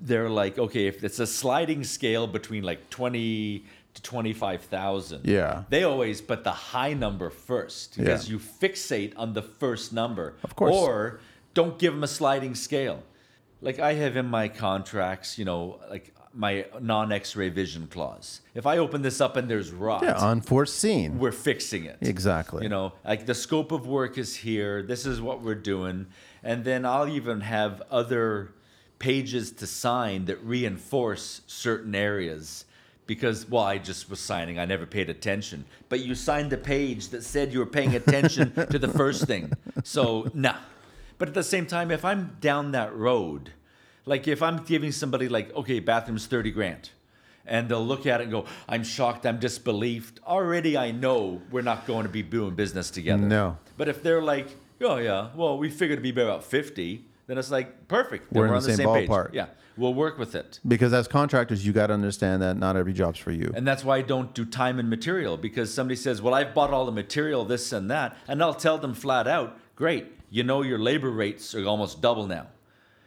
they're 0.00 0.30
like, 0.30 0.58
okay, 0.58 0.86
if 0.86 1.02
it's 1.04 1.18
a 1.18 1.26
sliding 1.26 1.84
scale 1.84 2.26
between 2.26 2.62
like 2.62 2.90
twenty 2.90 3.64
to 3.94 4.02
twenty 4.02 4.32
five 4.32 4.62
thousand, 4.62 5.22
Yeah. 5.26 5.64
they 5.68 5.82
always 5.84 6.20
put 6.20 6.44
the 6.44 6.52
high 6.52 6.92
number 6.94 7.30
first 7.30 7.96
because 7.96 8.28
Yeah. 8.28 8.32
you 8.34 8.38
fixate 8.38 9.12
on 9.16 9.32
the 9.34 9.42
first 9.42 9.92
number, 9.92 10.34
Of 10.44 10.54
course. 10.56 10.74
or 10.74 11.20
don't 11.54 11.78
give 11.78 11.92
them 11.94 12.04
a 12.04 12.08
sliding 12.08 12.54
scale. 12.54 13.02
Like 13.60 13.78
I 13.80 13.94
have 13.94 14.16
in 14.16 14.26
my 14.26 14.48
contracts, 14.48 15.38
you 15.38 15.44
know, 15.44 15.80
like 15.90 16.14
my 16.32 16.64
non 16.80 17.10
X-ray 17.10 17.48
vision 17.48 17.88
clause. 17.88 18.40
If 18.54 18.64
I 18.64 18.78
open 18.78 19.02
this 19.02 19.20
up 19.20 19.36
and 19.36 19.50
there's 19.50 19.72
rot, 19.72 20.04
yeah, 20.04 20.16
unforeseen. 20.16 21.18
we're 21.18 21.32
fixing 21.32 21.84
it. 21.84 21.98
Exactly. 22.00 22.62
You 22.62 22.68
know, 22.68 22.92
like 23.04 23.26
the 23.26 23.34
scope 23.34 23.72
of 23.72 23.86
work 23.88 24.16
is 24.16 24.36
here. 24.36 24.82
This 24.82 25.04
is 25.04 25.20
what 25.20 25.42
we're 25.42 25.56
doing, 25.74 26.06
and 26.44 26.64
then 26.64 26.86
I'll 26.86 27.08
even 27.08 27.40
have 27.40 27.82
other 27.90 28.52
pages 29.00 29.50
to 29.52 29.66
sign 29.66 30.26
that 30.26 30.40
reinforce 30.44 31.40
certain 31.48 31.94
areas. 31.96 32.64
Because 33.10 33.48
well, 33.50 33.64
I 33.64 33.78
just 33.78 34.08
was 34.08 34.20
signing. 34.20 34.60
I 34.60 34.66
never 34.66 34.86
paid 34.86 35.10
attention. 35.10 35.64
But 35.88 35.98
you 35.98 36.14
signed 36.14 36.50
the 36.50 36.56
page 36.56 37.08
that 37.08 37.24
said 37.24 37.52
you 37.52 37.58
were 37.58 37.66
paying 37.66 37.96
attention 37.96 38.52
to 38.54 38.78
the 38.78 38.86
first 38.86 39.26
thing. 39.26 39.52
So 39.82 40.30
nah. 40.32 40.54
But 41.18 41.26
at 41.26 41.34
the 41.34 41.42
same 41.42 41.66
time, 41.66 41.90
if 41.90 42.04
I'm 42.04 42.36
down 42.40 42.70
that 42.70 42.94
road, 42.94 43.50
like 44.06 44.28
if 44.28 44.44
I'm 44.44 44.58
giving 44.58 44.92
somebody 44.92 45.28
like, 45.28 45.52
okay, 45.56 45.80
bathroom's 45.80 46.26
thirty 46.26 46.52
grand, 46.52 46.90
and 47.44 47.68
they'll 47.68 47.84
look 47.84 48.06
at 48.06 48.20
it 48.20 48.24
and 48.24 48.32
go, 48.32 48.44
I'm 48.68 48.84
shocked, 48.84 49.26
I'm 49.26 49.40
disbelieved. 49.40 50.20
Already 50.24 50.78
I 50.78 50.92
know 50.92 51.42
we're 51.50 51.62
not 51.62 51.88
going 51.88 52.04
to 52.04 52.12
be 52.12 52.22
doing 52.22 52.54
business 52.54 52.92
together. 52.92 53.26
No. 53.26 53.58
But 53.76 53.88
if 53.88 54.04
they're 54.04 54.22
like, 54.22 54.56
oh 54.80 54.98
yeah, 54.98 55.30
well, 55.34 55.58
we 55.58 55.68
figured 55.68 55.98
it'd 55.98 56.14
be 56.14 56.22
about 56.22 56.44
50, 56.44 57.04
then 57.30 57.38
it's 57.38 57.50
like, 57.50 57.88
perfect. 57.88 58.32
Then 58.32 58.40
We're 58.40 58.48
in 58.48 58.54
on 58.54 58.62
the 58.62 58.74
same 58.74 58.92
page. 58.92 59.08
ballpark. 59.08 59.32
Yeah, 59.32 59.46
we'll 59.76 59.94
work 59.94 60.18
with 60.18 60.34
it. 60.34 60.58
because 60.66 60.92
as 60.92 61.06
contractors, 61.08 61.64
you 61.64 61.72
got 61.72 61.86
to 61.88 61.94
understand 61.94 62.42
that 62.42 62.56
not 62.56 62.76
every 62.76 62.92
job's 62.92 63.18
for 63.18 63.30
you. 63.30 63.52
And 63.54 63.66
that's 63.66 63.84
why 63.84 63.98
I 63.98 64.02
don't 64.02 64.34
do 64.34 64.44
time 64.44 64.78
and 64.78 64.90
material 64.90 65.36
because 65.36 65.72
somebody 65.72 65.96
says, 65.96 66.20
well, 66.20 66.34
I've 66.34 66.54
bought 66.54 66.72
all 66.72 66.84
the 66.84 66.92
material, 66.92 67.44
this 67.44 67.72
and 67.72 67.90
that. 67.90 68.16
And 68.26 68.42
I'll 68.42 68.54
tell 68.54 68.78
them 68.78 68.94
flat 68.94 69.28
out, 69.28 69.58
great, 69.76 70.12
you 70.30 70.42
know 70.42 70.62
your 70.62 70.78
labor 70.78 71.10
rates 71.10 71.54
are 71.54 71.64
almost 71.64 72.00
double 72.00 72.26
now. 72.26 72.48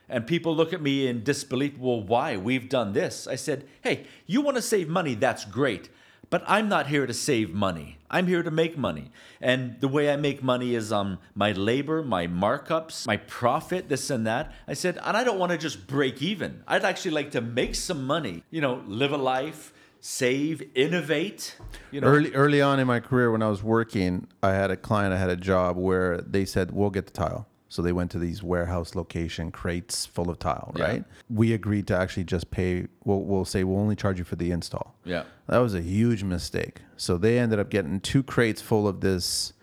And 0.10 0.28
people 0.28 0.56
look 0.56 0.74
at 0.74 0.82
me 0.82 1.08
in 1.08 1.24
disbelief, 1.24 1.78
well, 1.78 2.02
why? 2.02 2.38
We've 2.38 2.70
done 2.70 2.94
this. 2.94 3.26
I 3.26 3.36
said, 3.36 3.66
hey, 3.82 4.06
you 4.28 4.42
want 4.42 4.58
to 4.58 4.62
save 4.62 4.90
money, 4.90 5.16
that's 5.16 5.46
great. 5.46 5.90
But 6.34 6.44
I'm 6.48 6.68
not 6.68 6.88
here 6.88 7.06
to 7.06 7.14
save 7.14 7.54
money. 7.54 8.00
I'm 8.10 8.26
here 8.26 8.42
to 8.42 8.50
make 8.50 8.76
money. 8.76 9.12
And 9.40 9.80
the 9.82 9.88
way 9.88 10.12
I 10.12 10.16
make 10.16 10.42
money 10.42 10.74
is 10.74 10.92
on 10.92 11.20
my 11.36 11.52
labor, 11.52 12.02
my 12.02 12.26
markups, 12.26 13.06
my 13.06 13.18
profit, 13.18 13.88
this 13.88 14.10
and 14.10 14.26
that. 14.26 14.52
I 14.68 14.74
said, 14.74 14.98
and 15.04 15.16
I 15.16 15.24
don't 15.24 15.38
want 15.38 15.52
to 15.52 15.60
just 15.60 15.86
break 15.86 16.24
even. 16.24 16.64
I'd 16.68 16.84
actually 16.84 17.12
like 17.12 17.30
to 17.34 17.42
make 17.42 17.76
some 17.76 18.08
money, 18.08 18.44
you 18.50 18.62
know, 18.62 18.82
live 18.88 19.12
a 19.12 19.18
life, 19.18 19.74
save, 20.00 20.64
innovate. 20.74 21.56
You 21.92 22.02
know, 22.02 22.08
Early 22.08 22.34
early 22.34 22.64
on 22.64 22.80
in 22.80 22.88
my 22.88 23.00
career, 23.00 23.32
when 23.32 23.44
I 23.44 23.50
was 23.50 23.62
working, 23.62 24.26
I 24.42 24.54
had 24.54 24.72
a 24.72 24.76
client. 24.76 25.14
I 25.14 25.18
had 25.18 25.30
a 25.30 25.36
job 25.36 25.78
where 25.78 26.18
they 26.18 26.46
said, 26.46 26.72
"We'll 26.72 26.90
get 26.90 27.06
the 27.06 27.12
tile." 27.12 27.48
So 27.74 27.82
they 27.82 27.92
went 27.92 28.12
to 28.12 28.20
these 28.20 28.44
warehouse 28.44 28.94
location 28.94 29.50
crates 29.50 30.06
full 30.06 30.30
of 30.30 30.38
tile. 30.38 30.72
Yeah. 30.76 30.84
Right? 30.84 31.04
We 31.28 31.54
agreed 31.54 31.88
to 31.88 31.98
actually 31.98 32.26
just 32.26 32.52
pay. 32.52 32.86
We'll, 33.04 33.22
we'll 33.22 33.46
say 33.46 33.64
we'll 33.64 33.80
only 33.80 33.96
charge 33.96 34.20
you 34.20 34.26
for 34.26 34.36
the 34.36 34.52
install. 34.52 34.94
Yeah. 35.04 35.24
That 35.48 35.58
was 35.58 35.74
a 35.74 35.82
huge 35.82 36.24
mistake. 36.24 36.82
So 36.98 37.18
they 37.18 37.40
ended 37.40 37.58
up 37.58 37.72
getting 37.72 38.00
two 38.00 38.22
crates 38.22 38.62
full 38.62 38.88
of 38.88 39.02
this 39.02 39.54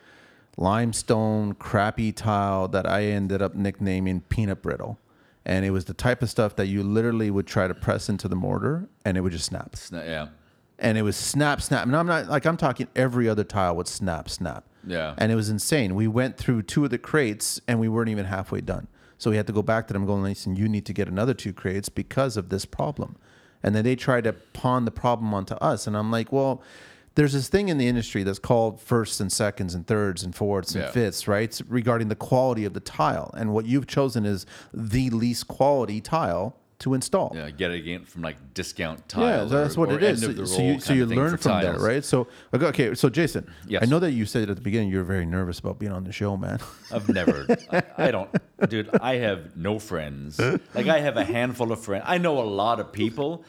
limestone 0.57 1.55
crappy 1.55 2.11
tile 2.11 2.67
that 2.69 2.85
I 2.85 3.05
ended 3.05 3.43
up 3.43 3.55
nicknaming 3.55 4.23
peanut 4.23 4.61
brittle. 4.61 4.99
And 5.47 5.65
it 5.65 5.71
was 5.71 5.85
the 5.85 5.95
type 5.95 6.21
of 6.21 6.29
stuff 6.29 6.57
that 6.57 6.67
you 6.67 6.83
literally 6.83 7.31
would 7.31 7.47
try 7.47 7.69
to 7.69 7.75
press 7.75 8.09
into 8.09 8.27
the 8.27 8.35
mortar 8.35 8.89
and 9.05 9.17
it 9.17 9.21
would 9.21 9.31
just 9.31 9.47
snap 9.47 9.77
not- 9.93 10.05
yeah. 10.05 10.27
and 10.81 10.99
it 10.99 11.03
was 11.03 11.17
snap 11.17 11.63
snap 11.63 11.85
and 11.85 11.97
i'm 11.97 12.07
not 12.07 12.27
like 12.27 12.45
i'm 12.45 12.57
talking 12.59 12.87
every 12.95 13.29
other 13.29 13.43
tile 13.43 13.75
would 13.75 13.89
snap 13.89 14.29
snap 14.29 14.65
Yeah. 14.87 15.15
and 15.19 15.31
it 15.31 15.35
was 15.35 15.49
insane. 15.51 15.95
We 15.95 16.09
went 16.09 16.37
through 16.37 16.63
two 16.63 16.85
of 16.85 16.91
the 16.91 16.99
crates 16.99 17.61
and 17.69 17.79
we 17.81 17.89
weren't 17.89 18.09
even 18.11 18.25
halfway 18.27 18.61
done. 18.61 18.87
So 19.19 19.31
we 19.31 19.37
had 19.37 19.47
to 19.49 19.53
go 19.53 19.63
back 19.63 19.87
to 19.89 19.93
them 19.93 20.07
going 20.07 20.23
listen 20.23 20.57
you 20.57 20.69
need 20.69 20.87
to 20.87 20.93
get 20.95 21.07
another 21.09 21.35
two 21.35 21.53
crates 21.53 21.89
because 21.89 22.37
of 22.37 22.49
this 22.49 22.65
problem. 22.65 23.17
And 23.63 23.75
then 23.75 23.85
they 23.85 23.95
tried 23.97 24.25
to 24.25 24.33
pawn 24.33 24.87
the 24.87 24.91
problem 24.91 25.35
onto 25.35 25.55
us. 25.57 25.87
And 25.87 25.97
i'm 25.97 26.11
like 26.11 26.33
well 26.33 26.63
there's 27.17 27.33
this 27.33 27.49
thing 27.49 27.69
in 27.69 27.77
the 27.77 27.89
industry 27.89 28.23
that's 28.23 28.39
called 28.39 28.81
firsts 28.81 29.19
and 29.21 29.31
seconds 29.33 29.75
and 29.75 29.85
thirds 29.87 30.23
and 30.23 30.35
fourths 30.35 30.75
and 30.75 30.85
Yeah. 30.85 30.91
fifths 30.93 31.27
right? 31.29 31.43
It's 31.43 31.61
regarding 31.63 32.09
the 32.09 32.15
quality 32.15 32.65
of 32.65 32.73
the 32.73 32.81
tile. 32.81 33.31
And 33.37 33.53
what 33.53 33.67
you've 33.67 33.87
chosen 33.89 34.25
is 34.25 34.47
the 34.73 35.11
least 35.11 35.49
quality 35.49 36.01
tile 36.01 36.57
to 36.81 36.95
install 36.95 37.33
Yeah, 37.35 37.51
get 37.51 37.71
it 37.71 37.79
again 37.79 38.05
from 38.05 38.23
like 38.23 38.37
discount 38.55 39.09
tiles. 39.09 39.53
yeah, 39.53 39.59
that's 39.59 39.77
or, 39.77 39.81
what 39.81 39.89
or 39.93 39.97
it 39.97 40.03
is. 40.03 40.23
End 40.23 40.31
of 40.33 40.37
the 40.37 40.47
So, 40.47 40.57
so 40.57 40.63
you, 40.63 40.81
so 40.81 40.93
you 40.93 41.07
learn 41.07 41.37
from 41.37 41.61
that, 41.63 41.79
right? 41.79 42.05
So 42.05 42.27
okay, 42.53 42.67
okay, 42.67 42.95
so 42.95 43.09
Jason, 43.09 43.49
Yes. 43.67 43.83
I 43.83 43.87
know 43.87 43.99
that 44.01 44.13
you 44.13 44.27
said 44.27 44.51
at 44.51 44.57
the 44.57 44.63
beginning 44.63 44.89
you're 44.91 45.05
very 45.05 45.27
nervous 45.27 45.59
about 45.59 45.79
being 45.79 45.93
on 45.93 46.05
the 46.05 46.13
show, 46.13 46.37
man. 46.37 46.59
I've 46.93 47.09
never. 47.09 47.47
I, 47.71 47.83
I 47.97 48.11
don't, 48.11 48.31
dude. 48.69 48.91
I 49.01 49.17
have 49.17 49.57
no 49.57 49.79
friends. 49.79 50.39
Like 50.75 50.89
I 50.89 51.01
have 51.01 51.17
a 51.17 51.25
handful 51.25 51.71
of 51.73 51.81
friends. 51.81 52.05
I 52.07 52.19
know 52.19 52.41
a 52.41 52.49
lot 52.49 52.81
of 52.81 52.93
people. 52.93 53.45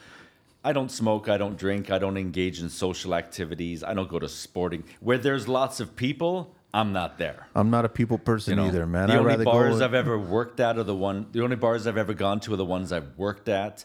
I 0.64 0.72
don't 0.72 0.90
smoke. 0.92 1.28
I 1.28 1.38
don't 1.38 1.56
drink. 1.58 1.90
I 1.90 1.98
don't 1.98 2.16
engage 2.16 2.60
in 2.60 2.68
social 2.68 3.14
activities. 3.14 3.82
I 3.82 3.94
don't 3.94 4.08
go 4.08 4.18
to 4.20 4.28
sporting. 4.28 4.84
Where 5.00 5.18
there's 5.18 5.48
lots 5.48 5.80
of 5.80 5.96
people, 5.96 6.54
I'm 6.74 6.92
not 6.92 7.18
there. 7.18 7.48
I'm 7.54 7.70
not 7.70 7.84
a 7.84 7.88
people 7.88 8.18
person 8.18 8.52
You 8.52 8.56
know, 8.56 8.68
either, 8.68 8.86
man. 8.86 9.08
The 9.08 9.14
I'd 9.14 9.18
only 9.18 9.44
bars. 9.44 9.80
I've 9.80 9.94
ever 9.94 10.18
worked 10.18 10.58
at 10.58 10.78
are 10.78 10.82
the 10.82 10.94
one. 10.94 11.26
The 11.32 11.42
only 11.42 11.56
bars 11.56 11.86
I've 11.86 11.98
ever 11.98 12.14
gone 12.14 12.40
to 12.40 12.54
are 12.54 12.56
the 12.56 12.64
ones 12.64 12.92
I've 12.92 13.16
worked 13.16 13.48
at. 13.48 13.84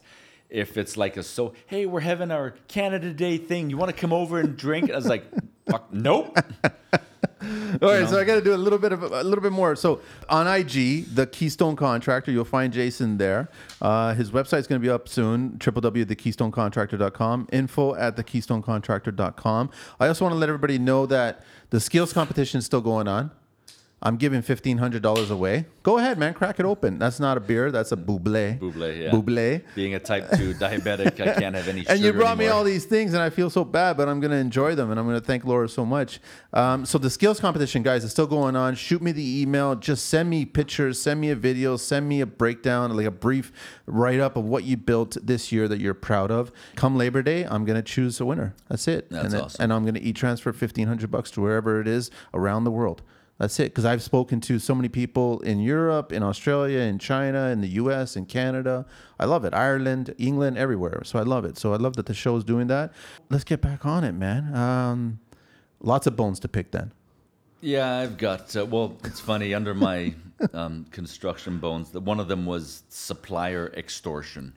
If 0.50 0.78
it's 0.78 0.96
like 0.96 1.18
a 1.18 1.24
so, 1.24 1.54
hey, 1.66 1.86
we're 1.86 2.00
having 2.00 2.32
our 2.32 2.52
Canada 2.70 3.12
Day 3.12 3.38
thing. 3.38 3.70
You 3.70 3.76
want 3.76 3.94
to 3.94 3.98
come 4.00 4.14
over 4.14 4.40
and 4.40 4.56
drink? 4.56 4.90
I 4.90 4.96
was 4.96 5.08
like, 5.08 5.26
fuck, 5.70 5.92
nope. 5.92 6.38
All 7.82 7.90
right, 7.90 8.10
so 8.10 8.20
I 8.20 8.24
got 8.24 8.36
to 8.36 8.42
do 8.42 8.56
a 8.56 8.58
little 8.58 8.80
bit 8.80 8.92
of 8.92 9.04
a 9.04 9.24
little 9.24 9.44
bit 9.44 9.52
more. 9.52 9.76
So 9.76 10.02
on 10.28 10.48
IG, 10.48 11.14
the 11.14 11.28
Keystone 11.32 11.76
Contractor, 11.76 12.32
you'll 12.32 12.46
find 12.46 12.74
Jason 12.74 13.18
there. 13.18 13.50
Uh, 13.80 14.16
his 14.16 14.32
website's 14.32 14.66
going 14.66 14.82
to 14.82 14.86
be 14.86 14.90
up 14.90 15.08
soon. 15.08 15.52
www.thekeystonecontractor.com. 15.52 17.48
Info 17.52 17.96
at 17.96 18.16
thekeystonecontractor.com. 18.18 19.70
I 20.00 20.08
also 20.08 20.26
want 20.26 20.34
to 20.34 20.40
let 20.40 20.50
everybody 20.50 20.80
know 20.80 21.06
that 21.06 21.44
the 21.70 21.80
skills 21.80 22.12
competition 22.12 22.58
is 22.58 22.66
still 22.66 22.82
going 22.82 23.08
on. 23.08 23.30
I'm 24.02 24.18
giving 24.18 24.44
fifteen 24.44 24.78
hundred 24.78 25.02
dollars 25.02 25.32
away. 25.32 25.66
Go 25.82 25.98
ahead, 25.98 26.20
man. 26.20 26.34
Crack 26.36 26.60
it 26.60 26.66
open. 26.66 27.00
That's 27.00 27.20
not 27.20 27.38
a 27.38 27.40
beer. 27.40 27.72
That's 27.72 27.92
a 27.92 27.96
bubly. 27.96 28.60
Bubly, 28.60 29.04
yeah. 29.04 29.12
Bubly. 29.12 29.64
Being 29.74 29.96
a 29.96 30.00
type 30.00 30.30
2 30.36 30.54
diabetic, 30.60 31.20
I 31.20 31.40
can't 31.40 31.56
have 31.56 31.70
any 31.70 31.80
sugar 31.80 31.94
And 31.94 32.02
you 32.02 32.12
brought 32.12 32.38
me 32.38 32.48
all 32.48 32.66
these 32.66 32.84
things, 32.84 33.14
and 33.14 33.24
I 33.24 33.30
feel 33.30 33.50
so 33.50 33.64
bad, 33.64 33.96
but 33.96 34.10
I'm 34.10 34.20
going 34.20 34.32
to 34.32 34.38
enjoy 34.38 34.76
them, 34.76 34.92
and 34.92 35.00
I'm 35.00 35.08
going 35.08 35.18
to 35.18 35.26
thank 35.26 35.46
Laura 35.46 35.70
so 35.70 35.86
much. 35.86 36.20
Um, 36.52 36.86
so 36.86 36.98
the 36.98 37.10
skills 37.10 37.40
competition, 37.40 37.84
guys, 37.84 38.04
is 38.04 38.12
still 38.12 38.28
going 38.28 38.58
on. 38.58 38.76
Shoot 38.76 39.02
me 39.02 39.14
the 39.14 39.42
email. 39.42 39.76
Just 39.76 40.08
send 40.08 40.30
me 40.30 40.44
pictures, 40.44 41.00
send 41.00 41.22
me 41.22 41.30
a 41.30 41.38
video, 41.38 41.78
send 41.78 42.10
me 42.10 42.20
a 42.20 42.26
breakdown, 42.26 42.94
like 42.94 43.06
a 43.06 43.12
brief 43.12 43.54
write 43.86 44.20
up 44.20 44.36
of 44.36 44.44
what 44.44 44.66
you 44.66 44.76
built 44.76 45.16
this 45.24 45.54
year 45.54 45.70
that 45.70 45.80
you're 45.80 45.94
proud 45.94 46.32
of. 46.32 46.52
Come 46.76 46.98
Labor 46.98 47.24
Day, 47.24 47.46
I'm 47.46 47.64
going 47.64 47.78
to 47.78 47.82
choose 47.82 48.20
a 48.20 48.26
winner. 48.26 48.54
That's 48.68 48.90
it. 48.90 49.10
That's 49.10 49.34
and 49.34 49.44
awesome. 49.44 49.64
And 49.64 49.74
I'm 49.74 49.84
going 49.84 49.96
to 49.96 50.04
e-transfer 50.04 50.52
1500 50.52 51.10
bucks 51.10 51.32
to 51.32 51.42
wherever 51.42 51.80
it 51.80 51.88
is 51.88 52.12
around 52.34 52.66
the 52.66 52.72
world. 52.72 53.02
That's 53.40 53.60
it. 53.60 53.66
Because 53.66 53.86
I've 53.86 54.02
spoken 54.02 54.42
to 54.42 54.58
so 54.60 54.74
many 54.74 54.90
people 54.90 55.40
in 55.42 55.60
Europe, 55.60 56.12
in 56.12 56.24
Australia, 56.24 56.80
in 56.80 56.98
China, 56.98 57.48
in 57.50 57.62
the 57.62 57.68
US, 57.82 58.16
in 58.16 58.26
Canada. 58.26 58.86
I 59.20 59.26
love 59.26 59.46
it. 59.46 59.54
Ireland, 59.54 60.14
England, 60.18 60.58
everywhere. 60.58 61.04
So 61.04 61.20
I 61.20 61.22
love 61.24 61.46
it. 61.46 61.58
So 61.58 61.74
I 61.74 61.78
love 61.78 61.96
that 61.98 62.08
the 62.08 62.14
show's 62.16 62.44
doing 62.44 62.68
that. 62.68 62.92
Let's 63.30 63.44
get 63.44 63.62
back 63.62 63.86
on 63.86 64.04
it, 64.04 64.14
man. 64.14 64.56
Um, 64.56 65.20
lots 65.80 66.08
of 66.08 66.16
bones 66.16 66.40
to 66.42 66.48
pick 66.48 66.72
then. 66.72 66.92
Yeah, 67.62 67.98
I've 67.98 68.18
got. 68.18 68.56
Uh, 68.56 68.66
well, 68.66 68.98
it's 69.04 69.20
funny. 69.20 69.54
Under 69.54 69.74
my 69.76 70.16
um, 70.54 70.86
construction 70.92 71.60
bones, 71.60 71.92
that 71.92 72.02
one 72.02 72.20
of 72.20 72.28
them 72.28 72.46
was 72.46 72.84
supplier 72.90 73.72
extortion. 73.78 74.54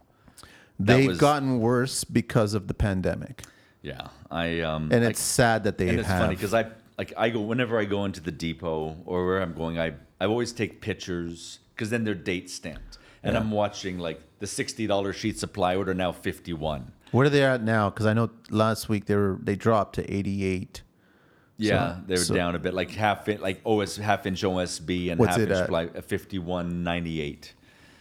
That 0.79 0.97
They've 0.97 1.09
was- 1.09 1.19
gotten 1.19 1.59
worse 1.61 2.05
because 2.05 2.55
of 2.55 2.67
the 2.67 2.73
pandemic, 2.75 3.43
Yeah, 3.83 4.09
I 4.31 4.61
um, 4.61 4.89
and 4.91 5.05
I- 5.05 5.09
it's 5.09 5.21
sad 5.21 5.65
that 5.65 5.77
they 5.77 5.89
and 5.91 5.99
it's 5.99 6.09
have. 6.09 6.21
funny 6.23 6.35
because 6.35 6.55
I 6.55 6.71
like 7.01 7.15
I 7.17 7.31
go 7.31 7.41
whenever 7.41 7.79
I 7.79 7.87
go 7.87 8.05
into 8.05 8.21
the 8.21 8.31
depot 8.31 8.95
or 9.07 9.25
where 9.27 9.41
I'm 9.41 9.55
going, 9.55 9.79
I 9.81 9.95
I 10.21 10.27
always 10.27 10.53
take 10.53 10.83
pictures 10.83 11.61
because 11.75 11.89
then 11.89 12.05
they're 12.05 12.15
date 12.33 12.51
stamped, 12.51 12.99
and 13.23 13.33
Yeah. 13.33 13.41
I'm 13.41 13.51
watching 13.51 13.99
like 13.99 14.21
the 14.39 14.47
sixty 14.47 14.87
dollar 14.87 15.13
sheets 15.15 15.43
of 15.43 15.51
plywood 15.55 15.89
are 15.89 15.95
now 15.95 16.13
fifty 16.13 16.53
one. 16.53 16.93
Where 17.13 17.25
are 17.27 17.31
they 17.31 17.43
at 17.43 17.63
now? 17.63 17.89
Because 17.89 18.05
I 18.05 18.13
know 18.13 18.29
last 18.51 18.91
week 18.91 19.07
they 19.07 19.17
were 19.17 19.39
they 19.43 19.57
dropped 19.57 19.95
to 19.95 20.03
88. 20.15 20.83
Yeah, 21.57 21.95
So- 21.97 22.01
they 22.07 22.15
were 22.15 22.19
so- 22.31 22.35
down 22.35 22.55
a 22.55 22.59
bit, 22.59 22.75
like 22.75 22.91
half 22.91 23.29
in, 23.29 23.41
like 23.41 23.61
OS 23.65 23.97
half 23.97 24.27
inch 24.27 24.43
OSB 24.45 25.11
and 25.11 25.19
What's 25.19 25.31
half 25.37 25.41
it 25.41 25.51
inch 25.51 25.71
at? 25.71 25.97
uh, 25.97 26.01
fifty 26.03 26.39
one 26.39 26.85
ninety 26.85 27.21
eight. 27.23 27.55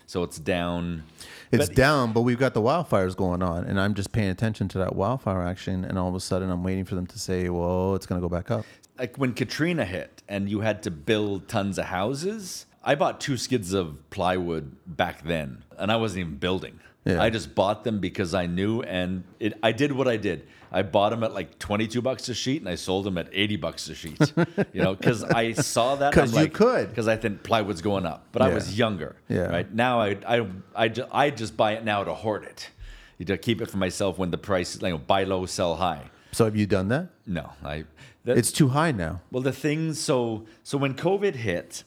So 0.08 0.24
it's 0.24 0.40
down. 0.40 1.04
It's 1.52 1.68
But- 1.68 1.76
down, 1.76 2.14
but 2.14 2.22
we've 2.22 2.40
got 2.40 2.54
the 2.56 2.62
wildfires 2.62 3.16
going 3.16 3.44
on, 3.44 3.64
and 3.66 3.80
I'm 3.80 3.94
just 3.94 4.12
paying 4.12 4.30
attention 4.32 4.68
to 4.70 4.78
that 4.80 4.96
wildfire 4.96 5.44
action, 5.44 5.86
and 5.86 6.00
all 6.00 6.10
of 6.10 6.16
a 6.16 6.20
sudden 6.20 6.50
I'm 6.50 6.64
waiting 6.64 6.84
for 6.86 6.96
them 6.96 7.06
to 7.08 7.20
say, 7.20 7.48
"Well, 7.50 7.94
it's 7.96 8.06
going 8.08 8.20
to 8.20 8.28
go 8.28 8.34
back 8.38 8.50
up." 8.50 8.66
Like 9.00 9.18
when 9.18 9.34
Katrina 9.34 9.86
hit 9.86 10.22
and 10.28 10.50
you 10.50 10.60
had 10.60 10.84
to 10.84 10.92
build 10.92 11.48
tons 11.48 11.78
of 11.80 11.86
houses, 11.86 12.66
I 12.84 12.96
bought 12.96 13.20
two 13.22 13.38
skids 13.38 13.74
of 13.74 14.08
plywood 14.10 14.76
back 14.86 15.24
then, 15.24 15.64
and 15.78 15.92
I 15.92 15.96
wasn't 15.96 16.20
even 16.22 16.36
building. 16.36 16.80
Yeah. 17.06 17.22
I 17.22 17.30
just 17.30 17.56
bought 17.56 17.84
them 17.86 18.00
because 18.00 18.34
I 18.34 18.46
knew, 18.46 18.82
and 18.84 19.24
it, 19.40 19.54
I 19.64 19.72
did 19.72 19.92
what 19.94 20.08
I 20.08 20.18
did. 20.18 20.48
I 20.72 20.84
bought 20.84 21.10
them 21.10 21.24
at 21.24 21.34
like 21.34 21.58
twenty-two 21.58 22.02
bucks 22.02 22.30
a 22.30 22.34
sheet, 22.36 22.62
and 22.62 22.70
I 22.70 22.76
sold 22.76 23.06
them 23.06 23.18
at 23.18 23.30
eighty 23.32 23.56
bucks 23.56 23.90
a 23.90 23.96
sheet. 23.96 24.20
you 24.74 24.84
know, 24.84 24.94
because 24.96 25.24
I 25.24 25.54
saw 25.54 25.96
that. 25.96 26.14
'Cause 26.14 26.36
I'm 26.38 26.44
you 26.44 26.50
could. 26.52 26.90
Because 26.90 27.08
I 27.08 27.16
think 27.16 27.42
plywood's 27.42 27.82
going 27.82 28.06
up, 28.06 28.28
but 28.32 28.42
I 28.44 28.54
was 28.54 28.78
younger. 28.78 29.16
Yeah. 29.30 29.48
Right 29.48 29.74
now, 29.74 30.00
I 30.02 30.18
I 30.28 30.46
I 30.76 30.88
just, 30.90 31.10
I 31.12 31.30
just 31.32 31.58
buy 31.58 31.72
it 31.74 31.84
now 31.84 32.04
to 32.04 32.14
hoard 32.14 32.44
it, 32.44 32.70
you 33.18 33.26
to 33.26 33.38
keep 33.38 33.62
it 33.62 33.72
for 33.72 33.78
myself 33.78 34.20
when 34.20 34.30
the 34.30 34.38
price, 34.38 34.80
you 34.80 34.90
know, 34.90 34.98
buy 35.00 35.24
low, 35.24 35.46
sell 35.48 35.76
high. 35.76 36.04
So 36.34 36.46
have 36.46 36.56
you 36.56 36.68
done 36.68 36.90
that? 36.90 37.08
No, 37.26 37.50
I. 37.64 37.86
It's 38.26 38.52
too 38.52 38.70
high 38.70 38.92
now. 38.92 39.22
well, 39.32 39.42
the 39.42 39.52
things 39.52 40.00
so 40.00 40.46
so 40.64 40.78
when 40.78 40.94
COVID 40.94 41.36
hit, 41.36 41.84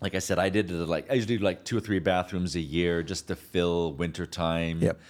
like 0.00 0.14
I 0.14 0.18
said, 0.18 0.38
I 0.38 0.48
did 0.48 0.70
it 0.70 0.74
like 0.88 1.10
I 1.10 1.14
usually 1.14 1.38
do 1.38 1.44
like 1.44 1.64
two 1.64 1.76
or 1.76 1.80
three 1.80 1.98
bathrooms 1.98 2.54
a 2.54 2.60
year 2.60 3.02
just 3.02 3.28
to 3.28 3.36
fill 3.36 3.92
winter 3.92 4.26
time. 4.26 4.80
Yep. 4.80 5.00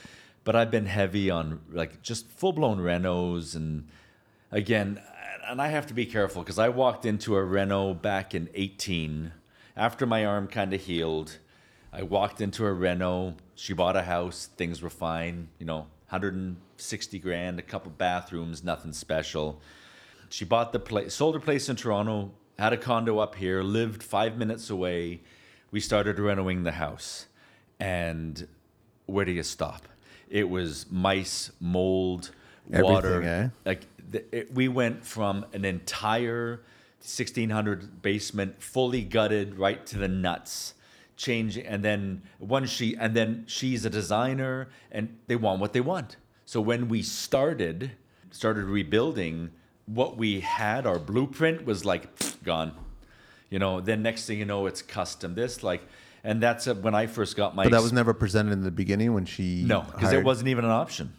But 0.45 0.57
I've 0.57 0.71
been 0.71 0.87
heavy 0.87 1.29
on 1.31 1.61
like 1.71 2.03
just 2.03 2.31
full 2.31 2.53
blown 2.53 2.79
renos 2.79 3.55
and 3.55 3.89
again, 4.51 5.01
and 5.49 5.61
I 5.61 5.69
have 5.69 5.87
to 5.89 5.95
be 5.95 6.07
careful 6.07 6.43
because 6.43 6.59
I 6.59 6.69
walked 6.69 7.05
into 7.05 7.37
a 7.37 7.45
reno 7.45 7.95
back 7.95 8.35
in 8.35 8.49
18 8.55 9.33
after 9.77 10.07
my 10.07 10.25
arm 10.25 10.49
kind 10.49 10.73
of 10.73 10.81
healed. 10.81 11.39
I 11.93 12.03
walked 12.03 12.41
into 12.41 12.67
a 12.67 12.73
reno. 12.73 13.35
She 13.55 13.73
bought 13.73 13.97
a 13.97 14.03
house. 14.03 14.51
Things 14.57 14.83
were 14.83 14.91
fine. 14.91 15.49
You 15.59 15.67
know, 15.67 15.87
160 16.11 17.19
grand, 17.19 17.59
a 17.59 17.63
couple 17.63 17.91
bathrooms, 17.91 18.63
nothing 18.63 18.93
special. 18.93 19.61
She 20.29 20.45
bought 20.45 20.73
the 20.73 20.79
place, 20.79 21.15
sold 21.15 21.35
her 21.35 21.41
place 21.41 21.69
in 21.69 21.77
Toronto, 21.77 22.33
had 22.59 22.73
a 22.73 22.77
condo 22.77 23.19
up 23.19 23.35
here, 23.35 23.63
lived 23.63 24.03
five 24.03 24.37
minutes 24.37 24.71
away. 24.71 25.21
We 25.71 25.81
started 25.81 26.19
renovating 26.19 26.65
the 26.65 26.73
house. 26.73 27.27
And 27.81 28.47
where 29.07 29.25
do 29.25 29.33
you 29.33 29.43
stop? 29.43 29.89
It 30.29 30.49
was 30.49 30.87
mice, 30.91 31.51
mold, 31.61 32.31
water. 32.69 33.15
Everything, 33.15 33.29
eh? 33.29 33.49
Like 33.65 33.87
the, 34.11 34.37
it, 34.37 34.55
we 34.55 34.69
went 34.69 35.05
from 35.05 35.47
an 35.53 35.65
entire 35.65 36.61
1600 37.01 38.03
basement, 38.03 38.61
fully 38.63 39.03
gutted, 39.03 39.57
right 39.59 39.87
to 39.87 39.99
the 39.99 40.09
nuts. 40.09 40.75
change 41.17 41.57
and 41.57 41.85
then 41.85 42.23
one 42.39 42.67
she, 42.67 42.97
and 42.97 43.15
then 43.15 43.45
she's 43.47 43.85
a 43.85 43.91
designer, 43.91 44.69
and 44.91 45.17
they 45.27 45.37
want 45.37 45.61
what 45.61 45.73
they 45.73 45.81
want. 45.81 46.17
So 46.45 46.61
when 46.61 46.89
we 46.89 47.03
started, 47.03 47.93
started 48.31 48.65
rebuilding, 48.65 49.51
what 49.95 50.17
we 50.17 50.41
had, 50.41 50.87
our 50.87 50.99
blueprint 50.99 51.65
was 51.65 51.85
like 51.85 52.17
pfft, 52.17 52.43
gone. 52.45 52.73
You 53.51 53.59
know, 53.59 53.81
then 53.81 54.03
next 54.03 54.27
thing 54.27 54.39
you 54.39 54.45
know, 54.45 54.67
it's 54.67 54.83
custom. 54.83 55.35
This 55.35 55.63
like, 55.63 55.83
and 56.23 56.43
that's 56.43 56.67
uh 56.69 56.75
when 56.75 56.95
I 56.95 57.07
first 57.07 57.37
got 57.37 57.55
my. 57.55 57.65
But 57.65 57.73
that 57.73 57.83
was 57.83 57.93
never 57.93 58.13
presented 58.15 58.53
in 58.53 58.63
the 58.63 58.71
beginning 58.71 59.15
when 59.15 59.25
she 59.25 59.63
no, 59.65 59.81
because 59.83 60.11
it 60.13 60.17
hired- 60.17 60.25
wasn't 60.25 60.49
even 60.49 60.65
an 60.65 60.71
option. 60.71 61.13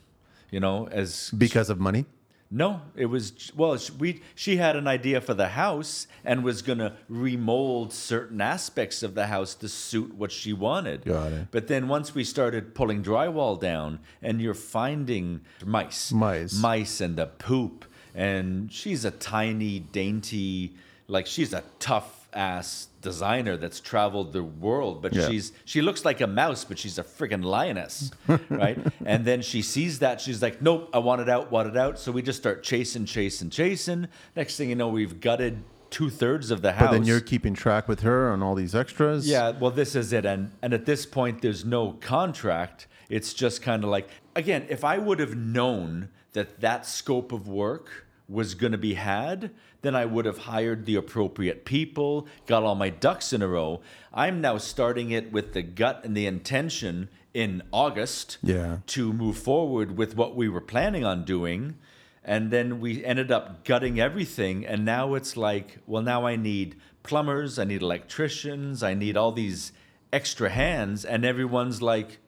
You 0.52 0.60
know, 0.60 0.88
as 0.88 1.30
because 1.32 1.70
of 1.70 1.80
money. 1.80 2.06
no, 2.52 2.82
it 2.96 3.06
was 3.06 3.52
well. 3.56 3.78
sh- 3.78 3.92
We 4.00 4.22
she 4.36 4.58
had 4.58 4.76
an 4.76 4.88
idea 4.88 5.22
for 5.22 5.34
the 5.36 5.50
house 5.50 6.08
and 6.26 6.44
was 6.44 6.62
gonna 6.64 6.96
remold 7.08 7.94
certain 7.94 8.42
aspects 8.42 9.04
of 9.04 9.14
the 9.14 9.28
house 9.28 9.54
to 9.56 9.68
suit 9.70 10.14
what 10.16 10.32
she 10.32 10.54
wanted. 10.54 11.06
Got 11.06 11.32
it. 11.34 11.48
But 11.52 11.68
then 11.68 11.88
once 11.88 12.16
we 12.16 12.24
started 12.24 12.74
pulling 12.74 13.04
drywall 13.04 13.60
down, 13.60 14.00
and 14.22 14.42
you're 14.42 14.54
finding 14.56 15.42
mice, 15.66 16.12
Mice. 16.12 16.54
mice, 16.60 17.00
and 17.02 17.16
the 17.16 17.28
poop, 17.28 17.86
and 18.16 18.72
she's 18.72 19.06
a 19.06 19.12
tiny, 19.12 19.80
dainty, 19.80 20.74
like 21.08 21.26
she's 21.28 21.54
a 21.54 21.64
tough 21.80 22.28
ass 22.34 22.88
designer 23.02 23.58
that's 23.58 23.80
traveled 23.80 24.34
the 24.34 24.44
world, 24.44 25.02
but 25.02 25.14
Yeah. 25.14 25.28
she's 25.28 25.52
she 25.66 25.82
looks 25.82 26.06
like 26.06 26.22
a 26.22 26.28
mouse, 26.28 26.64
but 26.64 26.78
she's 26.78 27.00
a 27.00 27.04
friggin' 27.04 27.44
lioness, 27.44 28.12
right? 28.50 28.78
and 29.06 29.26
then 29.26 29.42
she 29.42 29.62
sees 29.62 30.00
that 30.00 30.22
she's 30.22 30.42
like, 30.42 30.62
nope, 30.62 30.90
I 30.94 31.00
want 31.00 31.22
it 31.22 31.30
out, 31.30 31.52
want 31.52 31.68
it 31.70 31.78
out. 31.78 31.98
So 31.98 32.12
we 32.12 32.22
just 32.22 32.38
start 32.40 32.62
chasing, 32.62 33.06
chasing, 33.06 33.50
chasing. 33.50 34.08
Next 34.36 34.58
thing 34.58 34.70
you 34.70 34.76
know, 34.76 34.90
we've 34.90 35.20
gutted 35.20 35.64
two 35.90 36.12
thirds 36.12 36.52
of 36.52 36.62
the 36.62 36.74
house. 36.74 36.90
But 36.90 36.92
then 36.98 37.06
you're 37.06 37.20
keeping 37.20 37.56
track 37.56 37.88
with 37.88 38.02
her 38.02 38.32
on 38.32 38.44
all 38.44 38.54
these 38.54 38.76
extras. 38.76 39.28
Yeah, 39.28 39.52
well, 39.52 39.72
this 39.72 39.96
is 39.96 40.14
it, 40.14 40.24
and 40.26 40.52
and 40.62 40.72
at 40.74 40.86
this 40.86 41.08
point, 41.08 41.42
there's 41.42 41.66
no 41.66 41.94
contract. 41.94 42.86
It's 43.10 43.34
just 43.34 43.64
kind 43.64 43.84
of 43.84 43.90
like 43.90 44.08
again, 44.36 44.68
if 44.70 44.84
I 44.84 45.00
would 45.00 45.20
have 45.20 45.36
known 45.36 46.10
that 46.34 46.60
that 46.62 46.86
scope 46.86 47.32
of 47.32 47.48
work 47.48 48.08
was 48.28 48.54
going 48.54 48.72
to 48.72 48.78
be 48.78 48.94
had, 48.94 49.52
then 49.82 49.96
I 49.96 50.06
would 50.06 50.26
have 50.26 50.40
hired 50.40 50.86
the 50.86 50.96
appropriate 50.96 51.66
people, 51.66 52.28
got 52.46 52.64
all 52.64 52.76
my 52.76 52.90
ducks 52.90 53.34
in 53.34 53.42
a 53.42 53.48
row. 53.48 53.82
I'm 54.14 54.40
now 54.42 54.58
starting 54.60 55.10
it 55.12 55.32
with 55.32 55.54
the 55.54 55.64
gut 55.64 56.02
and 56.04 56.16
the 56.16 56.28
intention 56.28 57.10
in 57.34 57.64
August 57.72 58.38
Yeah. 58.44 58.78
to 58.88 59.14
move 59.14 59.38
forward 59.38 59.98
with 59.98 60.16
what 60.16 60.36
we 60.36 60.48
were 60.48 60.62
planning 60.62 61.04
on 61.04 61.24
doing. 61.26 61.76
And 62.24 62.52
then 62.52 62.80
we 62.80 63.04
ended 63.04 63.32
up 63.32 63.64
gutting 63.66 64.00
everything. 64.00 64.66
And 64.66 64.86
now 64.86 65.16
it's 65.16 65.36
like, 65.36 65.80
well, 65.88 66.04
now 66.04 66.28
I 66.28 66.36
need 66.36 66.76
plumbers, 67.02 67.58
I 67.58 67.64
need 67.64 67.82
electricians, 67.82 68.84
I 68.84 68.94
need 68.94 69.18
all 69.18 69.32
these 69.32 69.72
extra 70.14 70.50
hands. 70.50 71.04
And 71.06 71.26
everyone's 71.26 71.82
like, 71.82 72.20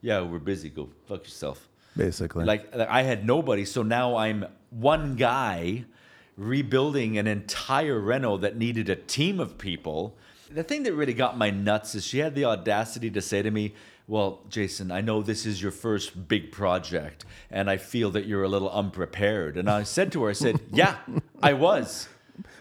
yeah, 0.00 0.20
we're 0.20 0.38
busy. 0.38 0.68
Go 0.70 0.90
fuck 1.06 1.24
yourself. 1.24 1.68
Basically. 1.96 2.44
Like, 2.44 2.74
like 2.74 2.88
I 2.88 3.02
had 3.02 3.26
nobody. 3.26 3.64
So 3.64 3.82
now 3.82 4.16
I'm 4.16 4.46
one 4.70 5.16
guy 5.16 5.84
rebuilding 6.36 7.18
an 7.18 7.26
entire 7.26 7.98
reno 7.98 8.36
that 8.38 8.56
needed 8.56 8.88
a 8.88 8.96
team 8.96 9.40
of 9.40 9.58
people. 9.58 10.16
The 10.50 10.62
thing 10.62 10.84
that 10.84 10.94
really 10.94 11.14
got 11.14 11.36
my 11.36 11.50
nuts 11.50 11.94
is 11.94 12.04
she 12.06 12.18
had 12.18 12.34
the 12.34 12.44
audacity 12.44 13.10
to 13.10 13.20
say 13.20 13.42
to 13.42 13.50
me, 13.50 13.74
Well, 14.06 14.40
Jason, 14.48 14.90
I 14.90 15.00
know 15.00 15.20
this 15.22 15.44
is 15.44 15.60
your 15.60 15.72
first 15.72 16.28
big 16.28 16.52
project, 16.52 17.24
and 17.50 17.68
I 17.68 17.76
feel 17.76 18.10
that 18.12 18.26
you're 18.26 18.44
a 18.44 18.48
little 18.48 18.70
unprepared. 18.70 19.56
And 19.58 19.68
I 19.68 19.82
said 19.82 20.12
to 20.12 20.22
her, 20.22 20.30
I 20.30 20.34
said, 20.34 20.60
Yeah, 20.72 20.96
I 21.42 21.52
was. 21.52 22.08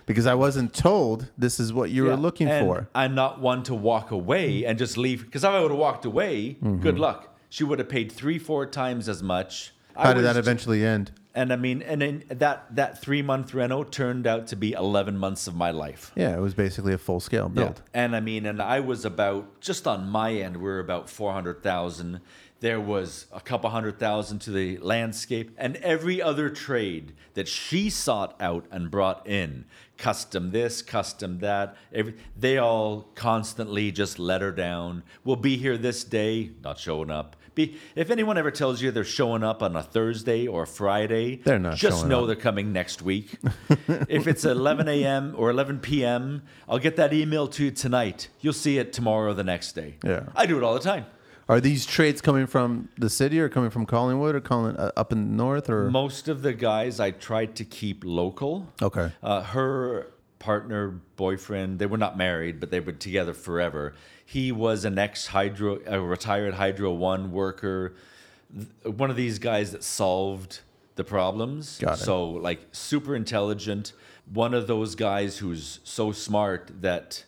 because 0.06 0.26
I 0.26 0.34
wasn't 0.34 0.74
told 0.74 1.28
this 1.38 1.60
is 1.60 1.72
what 1.72 1.92
you 1.92 2.04
were 2.06 2.18
looking 2.18 2.50
and 2.50 2.66
for. 2.66 2.90
I'm 2.96 3.16
not 3.16 3.40
one 3.40 3.64
to 3.64 3.76
walk 3.76 4.12
away 4.12 4.66
and 4.66 4.78
just 4.78 4.98
leave. 4.98 5.24
Because 5.26 5.44
if 5.44 5.50
I 5.52 5.62
would 5.62 5.72
have 5.72 5.80
walked 5.80 6.04
away, 6.06 6.58
Mm-hmm. 6.62 6.82
good 6.82 6.98
luck. 7.00 7.37
She 7.50 7.64
would 7.64 7.80
have 7.80 7.90
paid 7.90 8.12
three, 8.12 8.40
four 8.40 8.66
times 8.66 9.08
as 9.08 9.24
much. 9.24 9.74
I 9.96 10.08
How 10.08 10.14
did 10.14 10.24
that 10.24 10.38
eventually 10.38 10.86
end? 10.86 11.12
And 11.38 11.54
I 11.54 11.56
mean, 11.56 11.84
and 11.84 12.02
then 12.02 12.24
that 12.30 12.76
that 12.76 13.00
three 13.00 13.22
month 13.22 13.54
reno 13.54 13.84
turned 13.84 14.26
out 14.26 14.48
to 14.48 14.56
be 14.56 14.72
eleven 14.72 15.16
months 15.20 15.46
of 15.46 15.54
my 15.56 15.70
life. 15.70 16.12
Yeah, 16.16 16.36
it 16.36 16.42
was 16.42 16.56
basically 16.56 16.94
a 16.94 16.98
full 16.98 17.20
scale 17.20 17.48
build. 17.48 17.84
And 17.94 18.16
I 18.16 18.22
mean, 18.22 18.48
and 18.48 18.60
I 18.60 18.80
was 18.80 19.06
about 19.06 19.62
just 19.62 19.86
on 19.86 20.10
my 20.10 20.34
end, 20.34 20.58
we 20.58 20.68
are 20.68 20.80
about 20.80 21.12
four 21.12 21.34
hundred 21.34 21.62
thousand. 21.62 22.22
There 22.60 22.82
was 22.82 23.28
a 23.32 23.40
couple 23.40 23.70
hundred 23.70 24.00
thousand 24.00 24.40
to 24.40 24.52
the 24.52 24.80
landscape 24.80 25.52
and 25.60 25.76
every 25.78 26.24
other 26.24 26.50
trade 26.50 27.14
that 27.36 27.48
she 27.48 27.92
sought 27.92 28.36
out 28.42 28.66
and 28.72 28.90
brought 28.90 29.28
in, 29.28 29.66
custom 29.96 30.50
this, 30.50 30.82
custom 30.82 31.38
that. 31.38 31.76
Every 31.94 32.16
they 32.36 32.58
all 32.58 33.10
constantly 33.14 33.92
just 33.92 34.18
let 34.18 34.42
her 34.42 34.52
down. 34.52 35.04
We'll 35.24 35.36
be 35.36 35.58
here 35.58 35.78
this 35.78 36.04
day, 36.04 36.50
not 36.64 36.80
showing 36.80 37.12
up. 37.12 37.36
Be, 37.58 37.76
if 37.96 38.12
anyone 38.12 38.38
ever 38.38 38.52
tells 38.52 38.84
you 38.84 38.92
they're 38.92 39.04
showing 39.04 39.44
up 39.44 39.64
on 39.64 39.76
a 39.76 39.82
Thursday 39.82 40.46
or 40.46 40.62
a 40.64 40.68
Friday, 40.68 41.38
They're 41.38 41.58
not 41.58 41.76
just 41.76 42.06
know 42.06 42.22
up. 42.22 42.28
they're 42.28 42.36
coming 42.36 42.72
next 42.72 43.02
week. 43.02 43.36
if 44.08 44.28
it's 44.28 44.46
11 44.46 44.88
a.m. 44.88 45.34
or 45.36 45.50
11 45.50 45.80
p.m., 45.80 46.44
I'll 46.70 46.78
get 46.78 46.98
that 46.98 47.14
email 47.14 47.48
to 47.48 47.66
you 47.66 47.72
tonight. 47.72 48.28
You'll 48.42 48.54
see 48.54 48.78
it 48.78 48.94
tomorrow 48.94 49.32
or 49.32 49.34
the 49.34 49.44
next 49.44 49.72
day. 49.74 49.96
Yeah. 50.06 50.26
I 50.36 50.46
do 50.46 50.56
it 50.60 50.64
all 50.64 50.76
the 50.76 50.80
time. 50.80 51.08
Are 51.50 51.60
these 51.60 51.88
trades 51.88 52.22
coming 52.22 52.46
from 52.46 52.90
the 52.96 53.10
city 53.10 53.40
or 53.40 53.50
coming 53.50 53.72
from 53.72 53.88
Collingwood 53.88 54.36
or 54.36 54.42
Colling, 54.42 54.78
uh, 54.78 54.92
up 54.96 55.12
in 55.12 55.18
the 55.32 55.36
north 55.36 55.68
or? 55.68 55.90
Most 55.90 56.28
of 56.28 56.44
the 56.44 56.54
guys 56.54 57.00
I 57.00 57.10
tried 57.10 57.56
to 57.56 57.66
keep 57.66 58.04
local. 58.06 58.68
Okay. 58.84 59.12
Uh, 59.24 59.42
her 59.42 60.12
partner, 60.38 61.02
boyfriend, 61.16 61.80
they 61.80 61.88
were 61.88 61.98
not 61.98 62.18
married, 62.18 62.60
but 62.60 62.70
they 62.70 62.80
were 62.80 62.92
together 62.92 63.34
forever. 63.34 63.96
He 64.30 64.52
was 64.52 64.84
an 64.84 65.00
ex 65.00 65.28
Hydro, 65.28 65.80
a 65.86 66.02
retired 66.02 66.56
Hydro 66.56 66.92
One 66.92 67.32
worker. 67.32 67.94
one 68.84 69.10
of 69.10 69.16
these 69.16 69.40
guys 69.40 69.72
that 69.72 69.86
solved 69.86 70.60
the 70.96 71.06
problems. 71.06 71.80
Got 71.80 71.94
it. 71.94 72.04
So 72.04 72.32
like 72.32 72.60
super 72.74 73.16
intelligent, 73.16 73.94
one 74.34 74.54
of 74.54 74.68
those 74.68 74.96
guys 74.96 75.38
who's 75.38 75.80
so 75.86 76.12
smart 76.12 76.82
that 76.82 77.24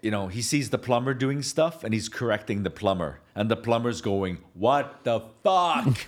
you 0.00 0.10
know, 0.10 0.28
he 0.28 0.40
sees 0.40 0.70
the 0.70 0.78
plumber 0.78 1.12
doing 1.12 1.42
stuff 1.42 1.84
and 1.84 1.92
he's 1.92 2.08
correcting 2.08 2.62
the 2.62 2.70
plumber. 2.70 3.20
And 3.34 3.50
the 3.50 3.56
plumber's 3.56 4.00
going, 4.00 4.38
What 4.54 5.04
the 5.04 5.20
fuck? 5.42 5.98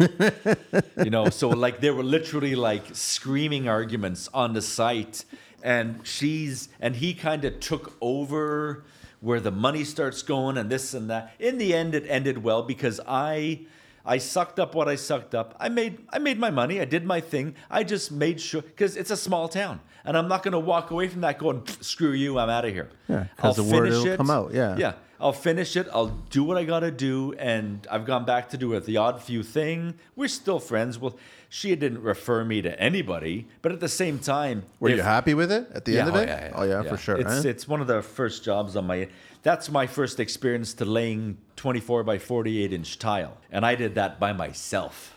you 1.04 1.10
know, 1.10 1.28
so 1.28 1.50
like 1.50 1.80
they 1.80 1.90
were 1.90 2.02
literally 2.02 2.54
like 2.54 2.94
screaming 2.94 3.68
arguments 3.68 4.30
on 4.32 4.54
the 4.54 4.62
site. 4.62 5.26
And 5.62 6.00
she's, 6.02 6.70
and 6.80 6.96
he 6.96 7.12
kind 7.12 7.44
of 7.44 7.60
took 7.60 7.94
over 8.00 8.84
where 9.20 9.40
the 9.40 9.50
money 9.50 9.84
starts 9.84 10.22
going 10.22 10.56
and 10.56 10.70
this 10.70 10.94
and 10.94 11.08
that. 11.10 11.32
In 11.38 11.58
the 11.58 11.74
end, 11.74 11.94
it 11.94 12.04
ended 12.08 12.42
well 12.42 12.62
because 12.62 13.00
I. 13.06 13.60
I 14.08 14.18
sucked 14.18 14.60
up 14.60 14.72
what 14.76 14.86
I 14.86 14.94
sucked 14.94 15.34
up. 15.34 15.56
I 15.58 15.68
made 15.68 15.98
I 16.12 16.20
made 16.20 16.38
my 16.38 16.48
money. 16.52 16.80
I 16.80 16.84
did 16.84 17.04
my 17.04 17.20
thing. 17.20 17.56
I 17.68 17.82
just 17.82 18.12
made 18.12 18.40
sure 18.40 18.62
because 18.62 18.96
it's 18.96 19.10
a 19.10 19.16
small 19.16 19.48
town, 19.48 19.80
and 20.04 20.16
I'm 20.16 20.28
not 20.28 20.44
going 20.44 20.52
to 20.52 20.60
walk 20.60 20.92
away 20.92 21.08
from 21.08 21.22
that 21.22 21.40
going 21.40 21.64
screw 21.80 22.12
you. 22.12 22.38
I'm 22.38 22.48
out 22.48 22.64
of 22.64 22.72
here. 22.72 22.88
Yeah, 23.08 23.24
'cause 23.36 23.58
I'll 23.58 23.64
the 23.64 23.72
word 23.74 23.88
finish 23.88 24.04
will 24.04 24.12
it. 24.12 24.16
come 24.16 24.30
out, 24.30 24.54
yeah. 24.54 24.76
yeah. 24.76 24.92
I'll 25.20 25.32
finish 25.32 25.74
it. 25.76 25.88
I'll 25.92 26.16
do 26.30 26.44
what 26.44 26.56
I 26.56 26.62
got 26.62 26.80
to 26.80 26.92
do, 26.92 27.32
and 27.36 27.84
I've 27.90 28.04
gone 28.04 28.24
back 28.24 28.50
to 28.50 28.56
do 28.56 28.74
it 28.74 28.84
the 28.84 28.96
odd 28.98 29.20
few 29.20 29.42
thing. 29.42 29.94
We're 30.14 30.28
still 30.28 30.60
friends. 30.60 31.00
Well, 31.00 31.16
she 31.56 31.74
didn't 31.74 32.02
refer 32.02 32.44
me 32.44 32.60
to 32.60 32.78
anybody, 32.78 33.46
but 33.62 33.72
at 33.72 33.80
the 33.80 33.88
same 33.88 34.18
time, 34.18 34.64
Were 34.78 34.90
if- 34.90 34.96
you 34.96 35.02
happy 35.02 35.32
with 35.32 35.50
it 35.50 35.66
at 35.72 35.86
the 35.86 35.98
end 35.98 36.10
of 36.10 36.14
oh, 36.14 36.18
it? 36.18 36.52
oh 36.54 36.64
yeah, 36.64 36.82
for 36.82 36.98
sure. 36.98 37.16
It's 37.16 37.42
huh? 37.44 37.48
it's 37.48 37.66
one 37.66 37.80
of 37.80 37.86
the 37.86 38.02
first 38.02 38.44
jobs 38.44 38.76
on 38.76 38.86
my. 38.86 39.08
That's 39.42 39.70
my 39.70 39.86
first 39.86 40.20
experience 40.20 40.74
to 40.74 40.84
laying 40.84 41.38
24 41.56 42.04
by 42.04 42.18
48 42.18 42.74
inch 42.74 42.98
tile, 42.98 43.38
and 43.50 43.64
I 43.64 43.74
did 43.74 43.94
that 43.94 44.20
by 44.20 44.34
myself. 44.34 45.16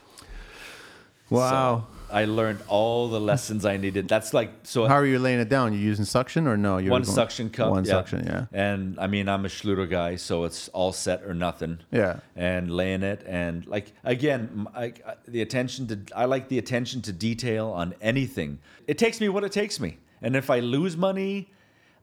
wow. 1.30 1.50
So 1.50 1.99
I 2.12 2.26
learned 2.26 2.60
all 2.68 3.08
the 3.08 3.20
lessons 3.20 3.66
I 3.66 3.78
needed. 3.78 4.08
That's 4.08 4.34
like 4.34 4.52
so. 4.64 4.86
How 4.88 4.96
are 4.96 5.06
you 5.06 5.20
laying 5.20 5.40
it 5.40 5.50
down? 5.50 5.74
You 5.74 5.80
using 5.80 6.06
suction 6.06 6.48
or 6.48 6.58
no? 6.58 6.78
You're 6.78 6.92
one 6.92 7.04
going- 7.04 7.16
suction 7.16 7.50
cup. 7.50 7.72
One 7.72 7.86
yeah. 7.86 7.92
suction, 7.92 8.26
yeah. 8.26 8.46
And 8.52 9.00
I 9.00 9.08
mean, 9.08 9.30
I'm 9.30 9.46
a 9.46 9.50
Schluter 9.50 9.90
guy, 9.90 10.16
so 10.16 10.44
it's 10.44 10.68
all 10.70 10.92
set 10.92 11.24
or 11.24 11.34
nothing. 11.34 11.80
Yeah. 11.92 12.20
And 12.36 12.72
laying 12.72 13.04
it, 13.04 13.24
and 13.28 13.66
like 13.68 13.94
again, 14.04 14.68
I, 14.74 14.84
I- 14.86 14.94
uh, 15.06 15.16
the 15.28 15.42
attention 15.42 15.88
to 15.88 16.00
I 16.16 16.26
like 16.26 16.50
the 16.50 16.58
attention 16.58 17.02
to 17.04 17.12
detail 17.12 17.70
on 17.70 17.94
anything. 18.02 18.60
It 18.88 18.98
takes 18.98 19.20
me 19.22 19.30
what 19.30 19.44
it 19.44 19.52
takes 19.52 19.80
me, 19.80 19.98
and 20.22 20.36
if 20.36 20.50
I 20.50 20.60
lose 20.60 20.98
money, 20.98 21.52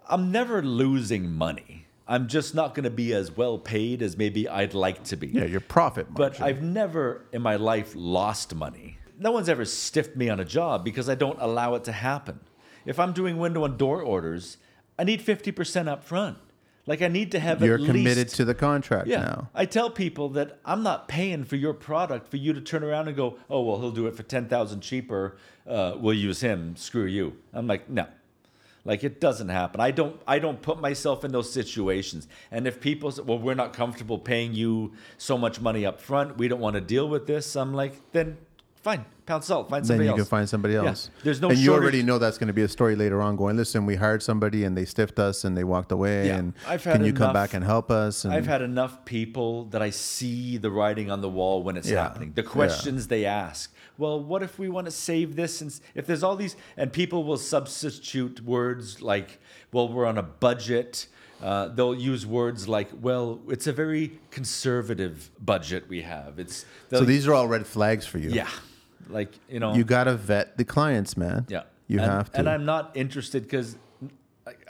I'm 0.09 0.31
never 0.33 0.63
losing 0.63 1.33
money. 1.33 1.87
I'm 2.09 2.29
just 2.29 2.55
not 2.55 2.75
going 2.75 2.85
to 2.85 2.91
be 2.91 3.13
as 3.13 3.37
well 3.37 3.59
paid 3.59 4.01
as 4.01 4.17
maybe 4.17 4.49
I'd 4.49 4.75
like 4.75 5.03
to 5.05 5.17
be. 5.17 5.27
Yeah, 5.27 5.45
your 5.45 5.61
profit 5.61 6.07
But. 6.15 6.41
I've 6.41 6.63
never 6.63 7.25
in 7.33 7.43
my 7.43 7.57
life 7.57 7.95
lost 7.97 8.55
money. 8.55 8.99
No 9.19 9.31
one's 9.31 9.49
ever 9.49 9.64
stiffed 9.64 10.17
me 10.17 10.29
on 10.29 10.41
a 10.41 10.45
job 10.45 10.85
because 10.85 11.09
I 11.09 11.14
don't 11.14 11.41
allow 11.41 11.75
it 11.75 11.85
to 11.85 11.93
happen. 11.93 12.41
If 12.85 12.99
I'm 12.99 13.12
doing 13.12 13.39
window 13.39 13.64
and 13.64 13.77
door 13.77 14.03
orders, 14.03 14.59
I 14.99 15.05
need 15.05 15.21
50% 15.21 15.89
up 15.89 16.05
front. 16.05 16.39
Like 16.87 17.03
I 17.03 17.09
need 17.09 17.33
to 17.33 17.41
have 17.41 17.61
You're 17.62 17.79
committed 17.79 18.27
least, 18.27 18.37
to 18.37 18.45
the 18.45 18.55
contract 18.55 19.09
yeah. 19.09 19.21
now. 19.21 19.51
I 19.55 19.64
tell 19.67 19.91
people 19.91 20.29
that 20.31 20.61
I'm 20.64 20.85
not 20.85 21.09
paying 21.09 21.45
for 21.45 21.57
your 21.57 21.75
product 21.75 22.29
for 22.29 22.37
you 22.37 22.53
to 22.53 22.61
turn 22.61 22.85
around 22.85 23.09
and 23.09 23.17
go, 23.17 23.39
oh 23.51 23.62
well, 23.62 23.81
he'll 23.81 23.91
do 23.91 24.07
it 24.07 24.14
for 24.14 24.23
ten 24.23 24.47
thousand 24.47 24.83
cheaper. 24.83 25.37
Uh, 25.67 25.95
we'll 25.99 26.14
use 26.14 26.41
him. 26.43 26.77
Screw 26.77 27.07
you. 27.07 27.37
I'm 27.53 27.67
like, 27.67 27.91
no. 27.91 28.07
Like 28.85 29.03
it 29.03 29.21
doesn't 29.21 29.49
happen. 29.49 29.81
I 29.81 29.91
don't. 29.91 30.21
I 30.29 30.39
don't 30.39 30.62
put 30.62 30.81
myself 30.81 31.25
in 31.25 31.33
those 31.33 31.53
situations. 31.53 32.29
And 32.53 32.69
if 32.69 32.81
people 32.81 33.11
say, 33.11 33.23
"Well, 33.23 33.41
we're 33.41 33.55
not 33.55 33.73
comfortable 33.73 34.17
paying 34.17 34.55
you 34.55 34.93
so 35.19 35.37
much 35.37 35.61
money 35.61 35.85
up 35.85 36.01
front. 36.01 36.39
We 36.39 36.47
don't 36.47 36.61
want 36.61 36.75
to 36.75 36.81
deal 36.81 37.09
with 37.09 37.27
this," 37.27 37.57
I'm 37.57 37.75
like, 37.75 38.12
then 38.12 38.37
fine, 38.87 39.05
pound 39.26 39.43
salt. 39.43 39.68
Find 39.68 39.84
somebody 39.84 40.07
Then 40.07 40.14
you 40.16 40.20
else. 40.22 40.28
can 40.28 40.39
find 40.39 40.49
somebody 40.49 40.74
Yeah. 40.74 40.84
else. 40.91 41.11
There's 41.24 41.41
no 41.41 41.49
and 41.51 41.59
you 41.59 41.72
already 41.74 42.03
know 42.09 42.18
that's 42.18 42.39
going 42.39 42.47
to 42.47 42.53
be 42.61 42.62
a 42.62 42.68
story 42.68 42.95
later 42.95 43.20
on. 43.20 43.34
Going, 43.37 43.57
listen, 43.57 43.84
we 43.84 43.97
hired 43.97 44.22
somebody 44.22 44.62
and 44.62 44.76
they 44.78 44.84
stiffed 44.84 45.18
us 45.18 45.45
and 45.45 45.57
they 45.59 45.64
walked 45.64 45.91
away. 45.91 46.28
Yeah. 46.28 46.37
And 46.39 46.53
I've 46.68 46.84
had 46.84 46.97
can 46.99 47.05
you 47.05 47.12
come 47.12 47.32
back 47.32 47.53
and 47.53 47.64
help 47.64 47.91
us? 47.91 48.24
And 48.24 48.32
I've 48.32 48.47
had 48.47 48.62
enough 48.62 49.05
people 49.05 49.64
that 49.72 49.82
I 49.82 49.91
see 49.91 50.57
the 50.57 50.70
writing 50.70 51.11
on 51.11 51.20
the 51.20 51.28
wall 51.28 51.64
when 51.64 51.76
it's 51.76 51.91
Yeah. 51.91 52.03
happening. 52.05 52.30
The 52.37 52.43
Yeah. 52.43 52.49
questions 52.59 53.09
they 53.09 53.24
ask. 53.24 53.74
Well, 53.99 54.22
what 54.22 54.43
if 54.45 54.59
we 54.59 54.68
want 54.68 54.84
to 54.87 54.93
save 54.93 55.34
this? 55.34 55.61
And 55.61 55.68
if 55.97 56.07
there's 56.07 56.22
all 56.22 56.37
these, 56.37 56.55
and 56.76 56.93
people 56.93 57.24
will 57.24 57.39
substitute 57.39 58.37
words 58.45 59.03
like, 59.03 59.41
"Well, 59.72 59.89
we're 59.93 60.07
on 60.07 60.18
a 60.18 60.22
budget." 60.49 61.09
Uh, 61.43 61.68
they'll 61.68 61.95
use 62.12 62.24
words 62.24 62.66
like, 62.68 62.89
"Well, 63.01 63.41
it's 63.49 63.66
a 63.66 63.72
very 63.72 64.20
conservative 64.30 65.30
budget 65.45 65.82
we 65.89 66.03
have." 66.03 66.39
It's 66.39 66.64
so 66.91 67.01
these 67.05 67.26
are 67.26 67.34
all 67.34 67.49
red 67.49 67.66
flags 67.66 68.07
for 68.07 68.18
you. 68.18 68.30
yeah, 68.30 68.49
like 69.09 69.33
you 69.49 69.61
know, 69.61 69.75
You 69.75 69.85
got 69.85 70.05
to 70.05 70.15
vet 70.15 70.57
the 70.57 70.65
clients, 70.65 71.17
man. 71.17 71.47
yeah, 71.49 71.63
You 71.87 72.01
and, 72.01 72.11
have 72.11 72.33
to. 72.33 72.39
And 72.39 72.49
I'm 72.49 72.65
not 72.65 72.91
interested 72.95 73.43
because 73.45 73.77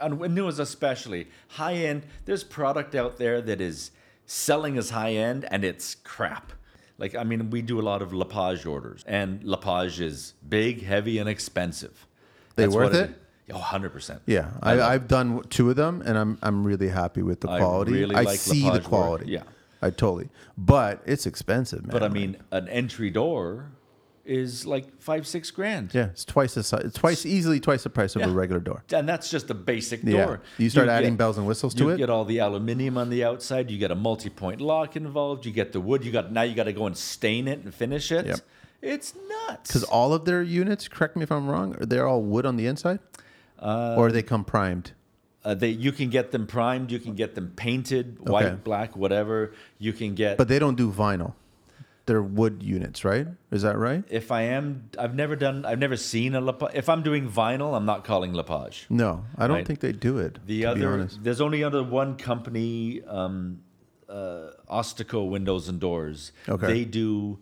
on 0.01 0.19
windows 0.19 0.59
especially 0.59 1.29
high 1.49 1.75
end. 1.75 2.05
There's 2.25 2.45
product 2.45 2.95
out 2.95 3.19
there 3.19 3.41
that 3.43 3.61
is 3.61 3.91
selling 4.25 4.77
as 4.79 4.91
high 4.91 5.13
end 5.13 5.47
and 5.51 5.65
it's 5.65 5.95
crap. 5.97 6.53
Like 6.99 7.15
I 7.15 7.25
mean, 7.25 7.51
we 7.51 7.61
do 7.63 7.79
a 7.79 7.83
lot 7.83 8.01
of 8.01 8.15
Lepage 8.15 8.65
orders, 8.65 9.05
and 9.07 9.45
Lepage 9.45 10.01
is 10.01 10.33
big, 10.49 10.83
heavy, 10.83 11.19
and 11.19 11.29
expensive. 11.29 12.07
They 12.55 12.67
what 12.69 12.77
worth 12.77 12.95
it. 12.95 13.11
Oh, 13.51 13.55
100 13.57 13.93
percent. 13.93 14.23
yeah, 14.27 14.53
I 14.63 14.73
I, 14.79 14.95
I've 14.95 15.07
done 15.07 15.43
two 15.51 15.69
of 15.69 15.77
them, 15.77 16.03
and 16.07 16.17
I'm 16.17 16.39
I'm 16.43 16.65
really 16.65 16.89
happy 16.89 17.21
with 17.21 17.43
the 17.43 17.51
I 17.51 17.59
quality. 17.59 17.93
really 17.93 18.15
I 18.17 18.23
like 18.23 18.39
see 18.39 18.65
Lepage 18.65 18.85
the 18.85 18.89
work. 18.89 18.89
quality. 18.89 19.27
Yeah. 19.33 19.43
I 19.83 19.91
totally. 19.91 20.31
But 20.57 21.03
it's 21.05 21.27
expensive, 21.27 21.83
man. 21.83 21.93
But 21.93 22.03
I 22.03 22.09
mean, 22.09 22.39
an 22.51 22.67
entry 22.69 23.11
door 23.11 23.71
is 24.27 24.67
like 24.67 25.01
five, 25.01 25.27
six 25.27 25.51
grand. 25.51 25.91
yeah, 25.95 26.07
it's 26.07 26.25
twice 26.25 26.55
the 26.55 26.63
size. 26.63 26.83
It's 26.85 26.99
twice 26.99 27.25
easily 27.25 27.61
twice 27.61 27.83
the 27.85 27.91
price 27.91 28.17
of 28.17 28.23
Yeah. 28.23 28.29
a 28.29 28.31
regular 28.33 28.61
door. 28.61 28.83
And 28.93 29.09
that's 29.09 29.31
just 29.31 29.49
a 29.51 29.55
basic 29.55 30.03
Yeah. 30.03 30.25
door. 30.27 30.41
You 30.59 30.69
start 30.69 30.89
adding 30.89 31.13
get- 31.13 31.19
bells 31.19 31.39
and 31.39 31.47
whistles 31.47 31.75
to 31.75 31.85
you 31.85 31.89
it? 31.91 31.93
You 31.93 31.99
get 31.99 32.11
all 32.11 32.25
the 32.25 32.39
aluminium 32.39 32.99
on 32.99 33.09
the 33.09 33.25
outside. 33.25 33.71
You 33.71 33.79
get 33.79 33.91
a 33.91 33.95
multi-point 33.95 34.61
lock 34.61 34.97
involved. 34.97 35.47
You 35.47 35.53
get 35.53 35.73
the 35.73 35.81
wood. 35.81 36.05
You 36.05 36.13
got 36.13 36.33
now. 36.33 36.43
You 36.43 36.55
got 36.55 36.65
to 36.65 36.73
go 36.73 36.87
and 36.87 36.97
stain 36.97 37.47
it 37.49 37.61
and 37.65 37.73
finish 37.73 38.11
it. 38.11 38.27
Yep. 38.27 38.41
It's 38.83 39.15
nuts. 39.49 39.69
Because 39.69 39.85
all 39.85 40.13
of 40.13 40.25
their 40.27 40.43
units, 40.43 40.87
correct 40.89 41.17
me 41.17 41.23
if 41.23 41.33
I'm 41.33 41.49
wrong, 41.49 41.75
are 41.81 41.87
they're 41.87 42.07
all 42.07 42.23
wood 42.23 42.45
on 42.47 42.57
the 42.57 42.67
inside, 42.67 42.99
or 43.61 44.11
they 44.13 44.23
come 44.23 44.45
primed. 44.45 44.93
uh, 45.45 45.55
they 45.55 45.69
you 45.71 45.93
can 45.93 46.11
get 46.11 46.33
them 46.33 46.45
primed. 46.47 46.91
You 46.91 46.99
can 46.99 47.15
get 47.15 47.37
them 47.37 47.53
painted, 47.55 48.17
Okay. 48.23 48.31
white, 48.33 48.65
black, 48.65 48.97
whatever. 48.97 49.53
You 49.79 49.93
can 49.93 50.15
get. 50.17 50.37
But 50.37 50.49
they 50.49 50.59
don't 50.59 50.77
do 50.77 50.91
vinyl. 50.91 51.35
They're 52.07 52.23
wood 52.23 52.63
units, 52.63 53.05
right? 53.05 53.27
Is 53.51 53.63
that 53.63 53.77
right? 53.77 54.05
if 54.09 54.31
I 54.31 54.43
am, 54.43 54.91
I've 54.97 55.15
never 55.17 55.35
done. 55.35 55.65
I've 55.65 55.81
never 55.81 55.97
seen 55.97 56.35
a 56.37 56.41
Lepage. 56.41 56.71
If 56.75 56.89
I'm 56.89 57.03
doing 57.03 57.29
vinyl, 57.29 57.77
I'm 57.77 57.85
not 57.85 58.05
calling 58.05 58.33
Lepage. 58.33 58.87
No, 58.89 59.25
I 59.37 59.49
don't 59.49 59.57
Right. 59.57 59.67
think 59.67 59.81
they 59.81 59.91
do 59.93 60.19
it. 60.19 60.35
The 60.35 60.39
to 60.39 60.41
be 60.47 60.65
other, 60.67 60.93
honest. 60.93 61.23
there's 61.25 61.41
only 61.41 61.65
other 61.65 61.83
one 61.83 62.17
company, 62.17 63.03
um, 63.09 63.59
uh, 64.09 64.51
Ostaco 64.71 65.29
Windows 65.29 65.69
and 65.69 65.81
Doors. 65.81 66.31
Okay. 66.49 66.67
They 66.69 66.85
do, 66.85 67.39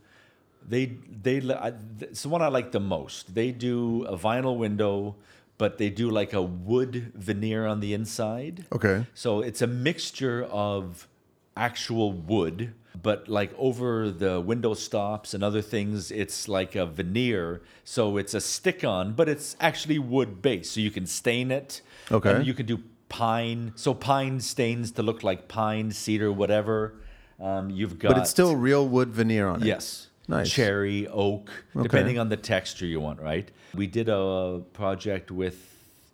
they 0.66 0.96
they. 1.22 1.42
I, 1.52 1.72
it's 2.00 2.22
the 2.22 2.30
one 2.30 2.40
I 2.40 2.48
like 2.48 2.72
the 2.72 2.80
most. 2.80 3.34
They 3.34 3.50
do 3.52 4.04
a 4.06 4.16
vinyl 4.16 4.56
window, 4.56 5.16
but 5.58 5.76
they 5.76 5.90
do 5.90 6.08
like 6.10 6.32
a 6.32 6.40
wood 6.40 7.12
veneer 7.14 7.66
on 7.66 7.80
the 7.80 7.92
inside. 7.92 8.64
Okay. 8.72 9.04
So 9.12 9.40
it's 9.42 9.60
a 9.60 9.66
mixture 9.66 10.44
of 10.44 11.06
actual 11.54 12.12
wood, 12.14 12.72
but 13.02 13.28
like 13.28 13.52
over 13.58 14.10
the 14.10 14.40
window 14.40 14.74
stops 14.74 15.34
and 15.34 15.42
other 15.42 15.62
things, 15.62 16.10
it's 16.10 16.48
like 16.48 16.76
a 16.76 16.86
veneer. 16.86 17.62
So 17.84 18.16
it's 18.16 18.34
a 18.34 18.40
stick 18.40 18.84
on, 18.84 19.12
but 19.12 19.28
it's 19.28 19.56
actually 19.60 19.98
wood 19.98 20.40
based. 20.40 20.72
So 20.72 20.80
you 20.80 20.90
can 20.90 21.06
stain 21.06 21.50
it. 21.50 21.82
Okay. 22.10 22.32
And 22.34 22.46
you 22.46 22.54
can 22.54 22.66
do 22.66 22.80
pine. 23.08 23.72
So 23.74 23.94
pine 23.94 24.40
stains 24.40 24.92
to 24.92 25.02
look 25.02 25.22
like 25.22 25.48
pine, 25.48 25.90
cedar, 25.90 26.32
whatever. 26.32 26.94
Um, 27.40 27.68
you've 27.70 27.98
got. 27.98 28.10
But 28.10 28.18
it's 28.18 28.30
still 28.30 28.54
real 28.54 28.86
wood 28.88 29.08
veneer 29.10 29.48
on 29.48 29.62
it. 29.62 29.66
Yes. 29.66 30.08
Nice. 30.26 30.50
Cherry, 30.50 31.06
oak, 31.08 31.50
Okay. 31.76 31.82
depending 31.82 32.18
on 32.18 32.30
the 32.30 32.36
texture 32.36 32.86
you 32.86 32.98
want, 33.00 33.20
right? 33.20 33.50
We 33.74 33.86
did 33.86 34.08
a 34.08 34.62
project 34.72 35.30
with 35.30 35.56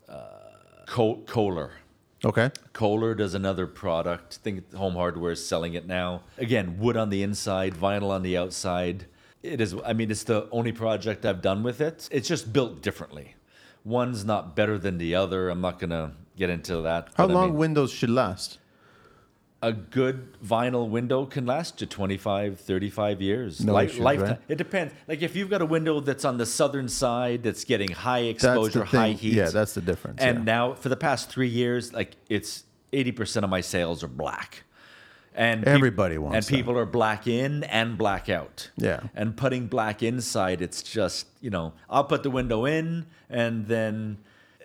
uh, 0.09 0.25
Kohler. 0.87 1.71
Okay. 2.25 2.51
Kohler 2.73 3.15
does 3.15 3.35
another 3.35 3.67
product. 3.67 4.39
I 4.41 4.45
think 4.45 4.75
Home 4.75 4.95
Hardware 4.95 5.33
is 5.33 5.47
selling 5.47 5.75
it 5.75 5.87
now. 5.87 6.23
Again, 6.39 6.79
wood 6.79 6.97
on 6.97 7.11
the 7.11 7.23
inside, 7.23 7.75
vinyl 7.75 8.11
on 8.11 8.23
the 8.23 8.37
outside. 8.37 9.07
It 9.43 9.61
is. 9.61 9.75
I 9.87 9.95
mean, 9.95 10.11
it's 10.11 10.25
the 10.25 10.49
only 10.51 10.73
project 10.73 11.25
I've 11.25 11.41
done 11.41 11.63
with 11.63 11.81
it. 11.81 12.09
It's 12.13 12.29
just 12.29 12.53
built 12.53 12.83
differently. 12.83 13.37
One's 13.85 14.25
not 14.25 14.55
better 14.55 14.77
than 14.77 14.99
the 14.99 15.15
other. 15.15 15.49
I'm 15.49 15.63
not 15.63 15.79
gonna 15.79 16.13
get 16.37 16.51
into 16.51 16.83
that. 16.83 17.09
How 17.15 17.27
but 17.27 17.33
I 17.33 17.35
long 17.35 17.49
mean, 17.51 17.59
windows 17.59 17.91
should 17.91 18.11
last? 18.11 18.59
A 19.63 19.73
good 19.73 20.37
vinyl 20.43 20.89
window 20.89 21.27
can 21.27 21.45
last 21.45 21.81
you 21.81 21.87
25, 21.87 22.59
35 22.61 23.21
years. 23.21 23.65
No 23.65 23.79
issues, 23.79 23.99
lifetime. 23.99 24.29
right? 24.29 24.39
It 24.49 24.57
depends. 24.57 24.95
Like 25.07 25.21
if 25.23 25.37
you've 25.37 25.51
got 25.51 25.61
a 25.61 25.67
window 25.67 26.01
that's 26.01 26.25
on 26.25 26.39
the 26.39 26.47
southern 26.47 26.89
side 26.89 27.43
that's 27.43 27.65
getting 27.65 27.91
high 27.91 28.21
exposure, 28.21 28.85
high 28.85 29.13
heat. 29.13 29.35
Yeah, 29.35 29.51
that's 29.51 29.75
the 29.75 29.83
difference. 29.83 30.21
And 30.21 30.39
yeah. 30.39 30.45
now 30.45 30.75
for 30.75 30.89
the 30.89 30.97
past 30.97 31.29
three 31.31 31.49
years, 31.49 31.93
like 31.93 32.17
it's 32.29 32.65
80% 32.93 33.45
of 33.45 33.51
my 33.51 33.61
sales 33.61 34.03
are 34.03 34.09
black. 34.09 34.65
And 35.35 35.61
peop- 35.61 35.69
Everybody 35.69 36.19
wants 36.19 36.35
And 36.37 36.45
that. 36.45 36.51
people 36.59 36.79
are 36.79 36.87
black 36.87 37.27
in 37.27 37.63
and 37.65 37.97
black 37.99 38.29
out. 38.29 38.71
Yeah. 38.77 39.01
And 39.15 39.37
putting 39.37 39.67
black 39.67 40.03
inside, 40.03 40.63
it's 40.63 40.83
just 40.83 41.27
you 41.41 41.51
know, 41.51 41.75
I'll 41.89 42.05
put 42.05 42.23
the 42.23 42.31
window 42.31 42.65
in, 42.65 43.07
and 43.29 43.67
then 43.67 44.19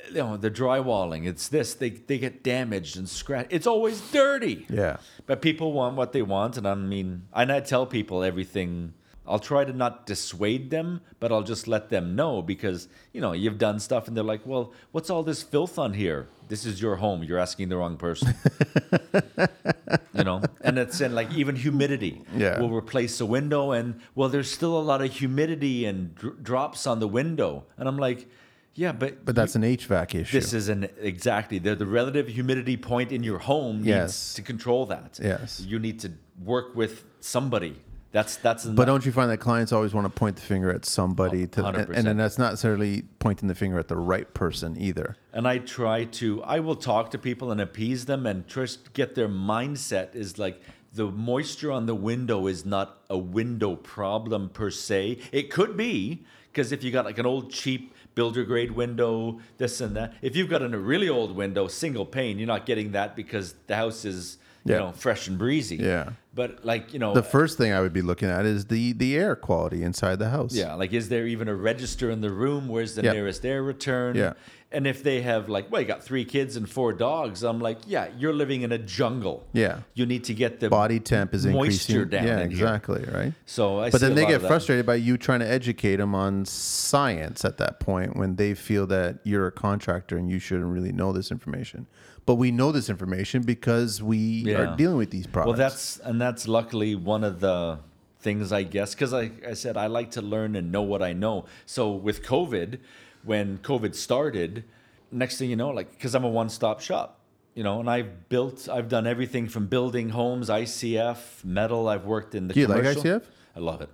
you 0.10 0.16
know 0.16 0.38
the 0.38 0.52
drywalling. 0.52 1.26
It's 1.26 1.48
this. 1.48 1.74
They 1.74 1.90
they 1.90 2.18
get 2.18 2.44
damaged 2.44 2.98
and 2.98 3.08
scratched. 3.08 3.52
It's 3.52 3.68
always 3.68 4.02
dirty. 4.12 4.66
Yeah. 4.70 4.98
But 5.26 5.42
people 5.42 5.74
want 5.74 5.96
what 5.96 6.14
they 6.14 6.22
want, 6.22 6.58
and 6.58 6.68
I 6.68 6.76
mean, 6.76 7.24
and 7.34 7.52
I 7.52 7.60
tell 7.60 7.86
people 7.86 8.24
everything. 8.24 8.94
I'll 9.28 9.40
try 9.40 9.66
to 9.66 9.74
not 9.74 10.06
dissuade 10.06 10.70
them, 10.70 11.02
but 11.20 11.32
I'll 11.32 11.42
just 11.42 11.68
let 11.68 11.90
them 11.90 12.16
know 12.16 12.44
because 12.44 12.88
you 13.12 13.22
know 13.22 13.32
you've 13.32 13.58
done 13.58 13.80
stuff, 13.80 14.08
and 14.08 14.16
they're 14.16 14.24
like, 14.24 14.46
"Well, 14.46 14.72
what's 14.92 15.10
all 15.10 15.24
this 15.24 15.42
filth 15.42 15.80
on 15.80 15.94
here? 15.94 16.28
This 16.48 16.64
is 16.66 16.80
your 16.80 16.98
home. 16.98 17.24
You're 17.24 17.40
asking 17.40 17.70
the 17.70 17.78
wrong 17.78 17.98
person." 17.98 18.36
you 20.14 20.24
know, 20.24 20.42
and 20.62 20.78
it's 20.78 21.02
in 21.02 21.16
like 21.16 21.34
even 21.34 21.56
humidity. 21.56 22.22
Yeah. 22.36 22.60
We'll 22.60 22.72
replace 22.72 23.20
a 23.20 23.26
window, 23.26 23.72
and 23.72 24.00
well, 24.14 24.30
there's 24.30 24.52
still 24.52 24.78
a 24.78 24.82
lot 24.82 25.02
of 25.02 25.12
humidity 25.12 25.86
and 25.86 26.14
dr- 26.16 26.44
drops 26.44 26.86
on 26.86 27.00
the 27.00 27.08
window, 27.08 27.66
and 27.78 27.88
I'm 27.88 27.98
like, 27.98 28.28
yeah, 28.76 28.92
but 28.92 29.26
But 29.26 29.36
that's 29.36 29.56
an 29.56 29.64
HVAC 29.64 30.16
issue. 30.22 30.38
this 30.38 30.54
is 30.54 30.70
an 30.70 30.88
exactly 31.00 31.60
the, 31.60 31.76
the 31.76 31.86
relative 31.86 32.28
humidity 32.28 32.78
point 32.78 33.12
in 33.12 33.24
your 33.24 33.40
home 33.40 33.78
needs 33.78 33.88
Yes. 33.88 34.34
to 34.36 34.42
control 34.42 34.86
that. 34.88 35.20
Yes. 35.22 35.62
You 35.62 35.80
need 35.80 36.00
to 36.02 36.12
work 36.44 36.76
with 36.76 37.06
somebody. 37.22 37.76
That's 38.12 38.38
that's 38.38 38.66
but 38.66 38.86
don't 38.86 39.06
you 39.06 39.12
find 39.12 39.30
that 39.30 39.40
clients 39.40 39.74
always 39.74 39.94
want 39.94 40.06
to 40.06 40.10
point 40.20 40.38
the 40.38 40.42
finger 40.42 40.72
at 40.72 40.86
somebody 40.86 41.48
to, 41.48 41.66
and, 41.66 41.76
100%. 41.76 41.98
and 41.98 42.08
then 42.08 42.16
that's 42.16 42.38
not 42.38 42.52
necessarily 42.52 43.04
pointing 43.20 43.50
the 43.50 43.56
finger 43.56 43.78
at 43.78 43.90
the 43.90 43.98
right 43.98 44.34
person 44.34 44.78
either. 44.78 45.18
and 45.34 45.46
I 45.46 45.58
try 45.58 46.06
to 46.06 46.42
I 46.44 46.62
will 46.62 46.78
talk 46.78 47.12
to 47.12 47.18
people 47.18 47.52
and 47.52 47.60
appease 47.60 48.06
them 48.06 48.26
and 48.26 48.48
just 48.48 48.94
get 48.94 49.16
their 49.16 49.28
mindset 49.28 50.16
is 50.16 50.38
like 50.40 50.62
the 50.94 51.12
moisture 51.12 51.74
on 51.74 51.88
the 51.88 51.96
window 51.96 52.48
is 52.48 52.66
not 52.66 53.02
a 53.10 53.18
window 53.18 53.76
problem 53.76 54.48
per 54.48 54.70
se. 54.72 55.18
It 55.34 55.52
could 55.52 55.76
be 55.76 56.24
because 56.54 56.72
if 56.72 56.86
you 56.86 56.92
got 56.92 57.04
like 57.04 57.18
an 57.18 57.26
old 57.26 57.52
cheap 57.52 57.94
builder 58.16 58.44
grade 58.44 58.72
window, 58.72 59.40
this 59.58 59.82
and 59.82 59.96
that. 59.96 60.14
If 60.22 60.36
you've 60.36 60.50
got 60.50 60.62
a 60.62 60.70
really 60.70 61.10
old 61.10 61.36
window, 61.36 61.68
single 61.68 62.06
pane, 62.06 62.40
you're 62.40 62.48
not 62.48 62.66
getting 62.66 62.94
that 62.94 63.16
because 63.16 63.54
the 63.68 63.76
house 63.76 64.06
is 64.06 64.38
you 64.64 64.74
Yeah. 64.74 64.80
know 64.80 64.92
fresh 64.94 65.28
and 65.28 65.38
breezy. 65.38 65.76
Yeah. 65.76 66.12
But 66.34 66.66
like 66.66 66.92
you 66.94 66.98
know, 67.00 67.14
The 67.14 67.22
first 67.22 67.58
thing 67.58 67.72
I 67.72 67.82
would 67.82 67.94
be 67.94 68.02
looking 68.02 68.30
at 68.30 68.46
is 68.46 68.66
the 68.66 68.94
the 68.94 69.16
air 69.16 69.36
quality 69.36 69.84
inside 69.84 70.18
the 70.18 70.30
house. 70.30 70.54
Yeah, 70.56 70.74
like 70.74 70.92
is 70.94 71.10
there 71.10 71.28
even 71.28 71.48
a 71.48 71.54
register 71.56 72.10
in 72.10 72.22
the 72.22 72.32
room? 72.32 72.68
Where's 72.68 72.96
the 72.96 73.04
Yeah. 73.04 73.12
nearest 73.14 73.46
air 73.46 73.62
return? 73.62 74.16
Yeah. 74.16 74.34
And 74.76 74.86
if 74.86 75.04
they 75.04 75.22
have 75.22 75.48
like, 75.48 75.72
well, 75.72 75.80
you 75.82 75.88
got 75.88 76.04
three 76.04 76.26
kids 76.26 76.58
and 76.58 76.70
four 76.70 76.92
dogs, 76.92 77.44
I'm 77.44 77.62
like, 77.62 77.78
yeah, 77.88 78.10
you're 78.18 78.34
living 78.34 78.62
in 78.64 78.74
a 78.74 78.78
jungle. 78.78 79.48
Yeah. 79.54 79.80
You 79.94 80.06
need 80.06 80.26
to 80.26 80.34
get 80.34 80.60
the 80.60 80.68
Body 80.70 81.00
temp 81.00 81.34
is 81.34 81.46
moisture 81.46 82.02
increasing. 82.02 82.10
down 82.10 82.28
yeah, 82.28 82.34
in 82.44 82.52
here. 82.52 82.60
exactly, 82.66 83.06
right? 83.06 83.32
So 83.46 83.80
I 83.80 83.90
But 83.90 84.02
then 84.02 84.16
they 84.16 84.26
get 84.26 84.42
frustrated 84.42 84.86
by 84.86 84.96
you 84.96 85.18
trying 85.18 85.40
to 85.40 85.48
educate 85.48 85.96
them 85.96 86.14
on 86.14 86.44
science 86.44 87.46
at 87.46 87.58
that 87.60 87.80
point 87.80 88.18
when 88.18 88.36
they 88.36 88.54
feel 88.54 88.86
that 88.88 89.20
you're 89.24 89.48
a 89.48 89.52
contractor 89.52 90.18
and 90.18 90.30
you 90.30 90.40
shouldn't 90.40 90.68
really 90.74 90.92
know 90.92 91.14
this 91.14 91.32
information. 91.32 91.88
But 92.26 92.36
we 92.36 92.52
know 92.52 92.74
this 92.74 92.90
information 92.90 93.44
because 93.44 94.04
we 94.04 94.18
Yeah. 94.18 94.58
are 94.58 94.76
dealing 94.76 94.98
with 94.98 95.12
these 95.12 95.26
problems. 95.28 95.58
Well, 95.58 95.70
that's 95.70 96.00
and 96.00 96.20
that's 96.20 96.50
luckily 96.50 96.96
one 96.96 97.24
of 97.24 97.40
the 97.40 97.80
things 98.20 98.52
I 98.52 98.64
guess 98.64 98.94
because 98.96 99.14
I, 99.14 99.32
I 99.48 99.54
said 99.54 99.78
I 99.78 99.88
like 99.88 100.12
to 100.12 100.22
learn 100.22 100.56
and 100.56 100.72
know 100.72 100.82
what 100.82 101.02
I 101.04 101.14
know. 101.14 101.46
So 101.66 101.92
with 101.92 102.24
COVID, 102.24 102.80
when 103.26 103.58
COVID 103.60 103.96
started, 103.96 104.64
next 105.12 105.38
thing 105.38 105.50
you 105.50 105.56
know, 105.56 105.70
like 105.70 105.92
because 105.92 106.16
I'm 106.16 106.24
a 106.24 106.30
one-stop 106.30 106.80
shop, 106.82 107.20
you 107.54 107.64
know, 107.64 107.80
and 107.80 107.90
I've 107.90 108.30
built, 108.30 108.68
I've 108.72 108.88
done 108.90 109.08
everything 109.08 109.48
from 109.48 109.68
building 109.68 110.10
homes, 110.10 110.50
ICF, 110.50 111.44
metal. 111.44 111.88
I've 111.88 112.06
worked 112.06 112.36
in 112.36 112.48
the. 112.48 112.54
Do 112.54 112.60
you 112.62 112.68
like. 112.68 112.84
ICF? 112.84 113.24
I 113.56 113.60
love 113.60 113.82
it. 113.82 113.90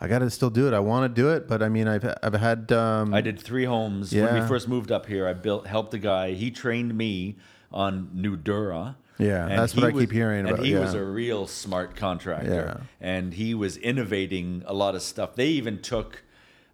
I 0.00 0.08
got 0.08 0.18
to 0.18 0.28
still 0.30 0.50
do 0.50 0.68
it. 0.68 0.74
I 0.74 0.80
want 0.80 1.04
to 1.14 1.22
do 1.22 1.30
it, 1.30 1.48
but 1.48 1.62
I 1.62 1.68
mean, 1.70 1.88
I've 1.88 2.04
I've 2.22 2.34
had 2.34 2.70
um, 2.72 3.14
I 3.14 3.20
did 3.22 3.40
three 3.40 3.64
homes 3.64 4.12
when 4.14 4.24
Yeah. 4.24 4.40
we 4.42 4.46
first 4.46 4.68
moved 4.68 4.92
up 4.92 5.06
here. 5.06 5.26
I 5.26 5.32
built, 5.32 5.66
helped 5.66 5.94
a 5.94 5.98
guy. 5.98 6.32
He 6.32 6.50
trained 6.50 6.96
me 6.96 7.36
on 7.72 8.10
Nudura. 8.14 8.96
Yeah, 9.18 9.46
And 9.46 9.58
that's 9.58 9.74
what 9.74 9.84
I 9.86 9.92
keep 9.92 10.12
hearing 10.12 10.44
about. 10.46 10.58
and 10.58 10.66
he 10.66 10.74
was 10.74 10.92
a 10.92 11.02
real 11.02 11.46
smart 11.46 11.96
contractor, 11.96 12.82
and 13.00 13.32
he 13.32 13.54
was 13.54 13.78
innovating 13.78 14.62
a 14.66 14.74
lot 14.74 14.94
of 14.94 15.00
stuff. 15.00 15.34
They 15.36 15.48
even 15.48 15.80
took 15.80 16.22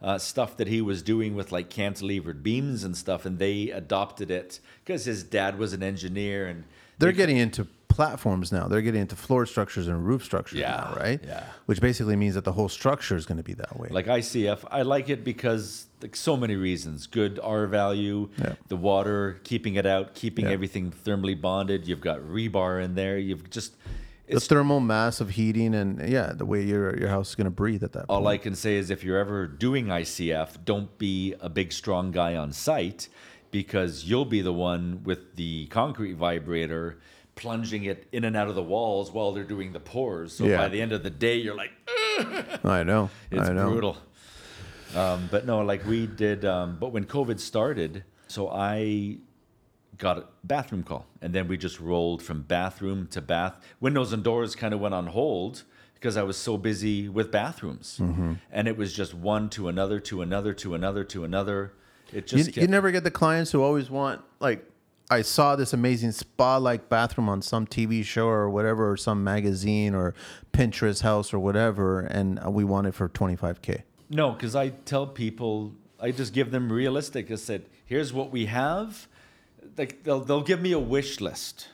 uh, 0.02 0.18
stuff 0.18 0.56
that 0.56 0.68
he 0.68 0.80
was 0.82 1.02
doing 1.02 1.34
with 1.34 1.52
like 1.52 1.70
cantilevered 1.70 2.42
beams 2.42 2.84
and 2.84 2.96
stuff, 2.96 3.24
and 3.24 3.38
they 3.38 3.70
adopted 3.70 4.30
it 4.30 4.60
because 4.84 5.04
his 5.04 5.22
dad 5.22 5.58
was 5.58 5.72
an 5.72 5.82
engineer, 5.82 6.46
and 6.46 6.64
they're 6.98 7.12
they- 7.12 7.16
getting 7.16 7.36
into 7.36 7.66
platforms 7.88 8.50
now. 8.50 8.66
They're 8.68 8.80
getting 8.80 9.02
into 9.02 9.16
floor 9.16 9.44
structures 9.44 9.86
and 9.86 10.06
roof 10.06 10.24
structures 10.24 10.58
Yeah, 10.60 10.88
now, 10.94 10.98
right? 10.98 11.20
yeah. 11.22 11.44
Which 11.66 11.78
basically 11.78 12.16
means 12.16 12.34
that 12.36 12.44
the 12.44 12.52
whole 12.52 12.70
structure 12.70 13.16
is 13.16 13.26
going 13.26 13.36
to 13.36 13.42
be 13.42 13.52
that 13.52 13.78
way. 13.78 13.88
like 13.90 14.06
ICF. 14.06 14.64
I 14.70 14.80
like 14.80 15.10
it 15.10 15.22
because 15.24 15.86
like 16.00 16.16
so 16.16 16.34
many 16.34 16.56
reasons. 16.56 17.06
Good 17.06 17.38
R 17.42 17.66
value, 17.66 18.30
Yeah. 18.38 18.54
the 18.68 18.76
water, 18.78 19.40
keeping 19.44 19.74
it 19.74 19.84
out, 19.84 20.14
keeping 20.14 20.46
Yeah. 20.46 20.52
everything 20.52 20.90
thermally 21.04 21.38
bonded. 21.38 21.86
You've 21.86 22.00
got 22.00 22.20
rebar 22.20 22.82
in 22.82 22.94
there. 22.94 23.18
You've 23.18 23.50
just 23.50 23.76
the 24.32 24.40
thermal 24.40 24.80
mass 24.80 25.20
of 25.20 25.30
heating 25.30 25.74
and 25.74 26.06
yeah, 26.08 26.32
the 26.34 26.44
way 26.46 26.62
your 26.62 26.98
your 26.98 27.08
house 27.08 27.30
is 27.30 27.34
going 27.34 27.44
to 27.46 27.50
breathe 27.50 27.82
at 27.84 27.92
that 27.92 28.06
point. 28.06 28.10
all 28.10 28.22
point. 28.22 28.40
I 28.40 28.42
can 28.42 28.54
say 28.54 28.76
is 28.76 28.90
if 28.90 29.02
you're 29.04 29.18
ever 29.18 29.46
doing 29.46 29.86
ICF, 29.86 30.64
don't 30.64 30.96
be 30.98 31.34
a 31.40 31.48
big 31.48 31.72
strong 31.72 32.10
guy 32.10 32.36
on 32.36 32.52
site 32.52 33.08
because 33.50 34.04
you'll 34.04 34.24
be 34.24 34.40
the 34.40 34.52
one 34.52 35.02
with 35.04 35.36
the 35.36 35.66
concrete 35.66 36.14
vibrator 36.14 36.98
plunging 37.34 37.84
it 37.84 38.06
in 38.12 38.24
and 38.24 38.36
out 38.36 38.48
of 38.48 38.54
the 38.54 38.62
walls 38.62 39.10
while 39.10 39.32
they're 39.32 39.44
doing 39.44 39.72
the 39.72 39.80
pours. 39.80 40.32
So 40.34 40.44
Yeah. 40.44 40.58
by 40.58 40.68
the 40.68 40.80
end 40.82 40.92
of 40.92 41.02
the 41.02 41.10
day 41.10 41.36
you're 41.36 41.54
like 41.56 41.70
I 42.64 42.82
know. 42.82 43.10
It's 43.30 43.48
I 43.48 43.52
know. 43.52 43.70
brutal. 43.70 43.96
Um, 44.94 45.28
but 45.30 45.46
no, 45.46 45.60
like 45.62 45.86
we 45.86 46.06
did. 46.06 46.44
Um, 46.44 46.76
but 46.78 46.92
when 46.92 47.04
COVID 47.06 47.40
started, 47.40 48.04
so 48.28 48.48
I 48.50 49.16
got 50.02 50.18
a 50.18 50.24
bathroom 50.42 50.82
call, 50.82 51.06
and 51.22 51.32
then 51.32 51.46
we 51.46 51.56
just 51.56 51.78
rolled 51.78 52.20
from 52.22 52.42
bathroom 52.42 53.06
to 53.06 53.20
bath. 53.20 53.56
Windows 53.80 54.12
and 54.12 54.22
doors 54.24 54.56
kind 54.56 54.74
of 54.74 54.80
went 54.80 54.94
on 54.94 55.06
hold 55.06 55.62
because 55.94 56.16
I 56.16 56.24
was 56.24 56.36
so 56.36 56.58
busy 56.58 57.08
with 57.08 57.30
bathrooms, 57.30 57.98
Mm-hmm. 58.02 58.32
and 58.50 58.66
it 58.66 58.76
was 58.76 58.92
just 58.92 59.14
one 59.14 59.48
to 59.50 59.68
another 59.68 60.00
to 60.00 60.20
another 60.20 60.52
to 60.54 60.74
another 60.74 61.04
to 61.04 61.22
another. 61.22 61.72
It 62.12 62.30
You, 62.32 62.38
just 62.38 62.46
you 62.48 62.52
kept- 62.62 62.70
never 62.70 62.90
get 62.90 63.04
the 63.04 63.12
clients 63.12 63.52
who 63.52 63.62
always 63.62 63.88
want 63.90 64.20
like 64.40 64.68
I 65.08 65.22
saw 65.22 65.54
this 65.56 65.72
amazing 65.72 66.12
spa-like 66.12 66.88
bathroom 66.88 67.28
on 67.28 67.40
some 67.42 67.64
TV 67.66 68.02
show 68.04 68.26
or 68.26 68.50
whatever, 68.50 68.90
or 68.90 68.96
some 68.96 69.22
magazine 69.22 69.94
or 69.94 70.14
Pinterest 70.52 71.02
house 71.02 71.32
or 71.32 71.38
whatever, 71.38 72.00
and 72.00 72.40
we 72.52 72.64
want 72.64 72.86
it 72.88 72.94
for 72.94 73.08
25k. 73.08 73.82
No, 74.10 74.32
because 74.32 74.56
I 74.56 74.70
tell 74.70 75.06
people, 75.06 75.74
I 76.00 76.10
just 76.10 76.32
give 76.34 76.50
them 76.50 76.72
realistic. 76.72 77.30
I 77.30 77.36
said, 77.36 77.66
here's 77.84 78.12
what 78.12 78.30
we 78.32 78.46
have. 78.46 79.06
Like 79.76 80.04
they'll 80.04 80.20
they'll 80.20 80.42
give 80.42 80.60
me 80.60 80.72
a 80.72 80.78
wish 80.78 81.20
list, 81.20 81.68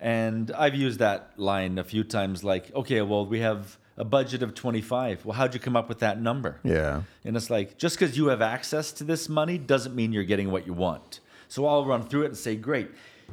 and 0.00 0.50
I've 0.52 0.74
used 0.74 0.98
that 0.98 1.32
line 1.36 1.78
a 1.78 1.84
few 1.84 2.04
times. 2.04 2.44
Like, 2.44 2.74
okay, 2.74 3.02
well, 3.02 3.26
we 3.26 3.40
have 3.40 3.78
a 3.96 4.04
budget 4.04 4.42
of 4.42 4.54
twenty 4.54 4.80
five. 4.80 5.24
Well, 5.24 5.36
how'd 5.36 5.54
you 5.54 5.60
come 5.60 5.76
up 5.76 5.88
with 5.88 5.98
that 6.00 6.20
number? 6.20 6.60
Yeah. 6.62 7.02
And 7.24 7.36
it's 7.36 7.50
like, 7.50 7.78
just 7.78 7.98
because 7.98 8.16
you 8.16 8.26
have 8.28 8.42
access 8.42 8.92
to 8.92 9.04
this 9.04 9.28
money 9.28 9.58
doesn't 9.58 9.94
mean 9.94 10.12
you're 10.12 10.24
getting 10.24 10.50
what 10.50 10.66
you 10.66 10.72
want. 10.72 11.20
So 11.48 11.66
I'll 11.66 11.84
run 11.84 12.02
through 12.02 12.22
it 12.22 12.26
and 12.28 12.36
say, 12.36 12.56
great, 12.56 12.90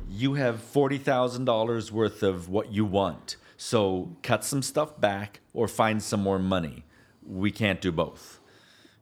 you 0.10 0.34
have 0.34 0.56
$40,000 0.56 1.92
worth 1.92 2.22
of 2.24 2.50
what 2.50 2.72
you 2.72 2.84
want. 2.84 3.38
So 3.56 4.16
cut 4.24 4.44
some 4.44 4.62
stuff 4.62 5.00
back 5.00 5.40
or 5.54 5.68
find 5.68 6.02
some 6.02 6.22
more 6.22 6.40
money. 6.40 6.86
We 7.26 7.52
can't 7.52 7.80
do 7.80 7.92
both. 7.92 8.40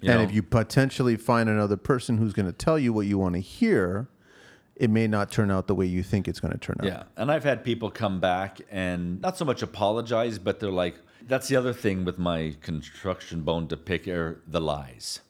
You 0.01 0.11
and 0.11 0.19
know? 0.19 0.27
if 0.27 0.33
you 0.33 0.43
potentially 0.43 1.15
find 1.15 1.49
another 1.49 1.77
person 1.77 2.17
who's 2.17 2.33
going 2.33 2.45
to 2.45 2.53
tell 2.53 2.77
you 2.77 2.93
what 2.93 3.07
you 3.07 3.17
want 3.17 3.35
to 3.35 3.41
hear, 3.41 4.07
it 4.80 4.89
may 4.89 5.07
not 5.07 5.32
turn 5.32 5.49
out 5.51 5.67
the 5.67 5.75
way 5.75 5.86
you 5.86 6.03
think 6.03 6.28
it's 6.28 6.39
going 6.39 6.53
to 6.53 6.59
turn 6.59 6.78
out. 6.82 6.86
Yeah, 6.86 7.03
and 7.15 7.32
I've 7.32 7.43
had 7.43 7.63
people 7.63 7.89
come 7.89 8.19
back 8.19 8.61
and 8.69 9.19
not 9.21 9.38
so 9.38 9.45
much 9.45 9.61
apologize, 9.61 10.38
but 10.39 10.59
they're 10.59 10.71
like, 10.71 10.95
that's 11.28 11.47
the 11.47 11.55
other 11.55 11.73
thing 11.73 12.05
with 12.05 12.17
my 12.17 12.55
construction 12.61 13.41
bone 13.41 13.67
to 13.69 13.78
pick 13.78 14.07
are 14.07 14.41
the 14.47 14.61
lies. 14.61 15.21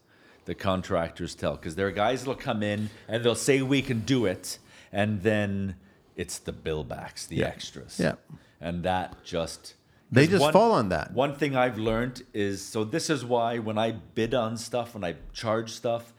The 0.46 0.56
contractors 0.56 1.34
tell 1.36 1.56
because 1.56 1.76
there 1.76 1.88
are 1.88 1.92
guys 1.92 2.22
that'll 2.22 2.36
come 2.36 2.62
in 2.64 2.90
and 3.08 3.24
they'll 3.24 3.36
say 3.36 3.62
we 3.62 3.82
can 3.82 4.02
do 4.02 4.26
it, 4.26 4.60
and 4.92 5.22
then 5.22 5.76
it's 6.16 6.40
the 6.40 6.54
bill 6.54 6.84
backs, 6.84 7.26
the 7.28 7.44
extras. 7.44 8.00
Yeah. 8.00 8.16
and 8.62 8.84
that 8.84 9.24
just 9.24 9.76
They 10.12 10.26
just 10.28 10.52
fall 10.52 10.72
on 10.72 10.90
that. 10.90 11.12
One 11.14 11.36
thing 11.36 11.56
I've 11.56 11.78
learned 11.78 12.24
is 12.34 12.62
so 12.62 12.84
this 12.84 13.10
is 13.10 13.26
why 13.26 13.60
when 13.60 13.78
I 13.78 13.92
bid 13.92 14.34
on 14.34 14.58
stuff 14.58 14.94
when 14.94 15.04
I 15.04 15.16
charge 15.34 15.72
stuff, 15.72 16.14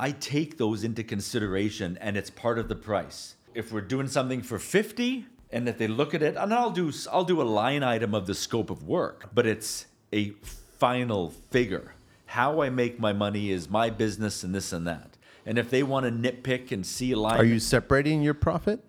I 0.00 0.12
take 0.12 0.56
those 0.56 0.82
into 0.82 1.04
consideration 1.04 1.98
and 2.00 2.16
it's 2.16 2.30
part 2.30 2.58
of 2.58 2.68
the 2.68 2.74
price. 2.74 3.34
If 3.54 3.70
we're 3.70 3.82
doing 3.82 4.08
something 4.08 4.40
for 4.40 4.58
50 4.58 5.26
and 5.52 5.68
if 5.68 5.76
they 5.76 5.88
look 5.88 6.14
at 6.14 6.22
it 6.22 6.36
and 6.38 6.54
I'll 6.54 6.70
do 6.70 6.90
I'll 7.12 7.26
do 7.26 7.42
a 7.42 7.44
line 7.44 7.82
item 7.82 8.14
of 8.14 8.26
the 8.26 8.34
scope 8.34 8.70
of 8.70 8.82
work, 8.82 9.28
but 9.34 9.46
it's 9.46 9.84
a 10.10 10.30
final 10.78 11.34
figure. 11.50 11.94
How 12.24 12.62
I 12.62 12.70
make 12.70 12.98
my 12.98 13.12
money 13.12 13.50
is 13.50 13.68
my 13.68 13.90
business 13.90 14.42
and 14.42 14.54
this 14.54 14.72
and 14.72 14.86
that. 14.86 15.18
And 15.44 15.58
if 15.58 15.68
they 15.68 15.82
want 15.82 16.06
to 16.06 16.12
nitpick 16.12 16.72
and 16.72 16.86
see 16.86 17.12
a 17.12 17.18
line 17.18 17.38
Are 17.38 17.44
you 17.44 17.60
separating 17.60 18.22
your 18.22 18.32
profit? 18.32 18.82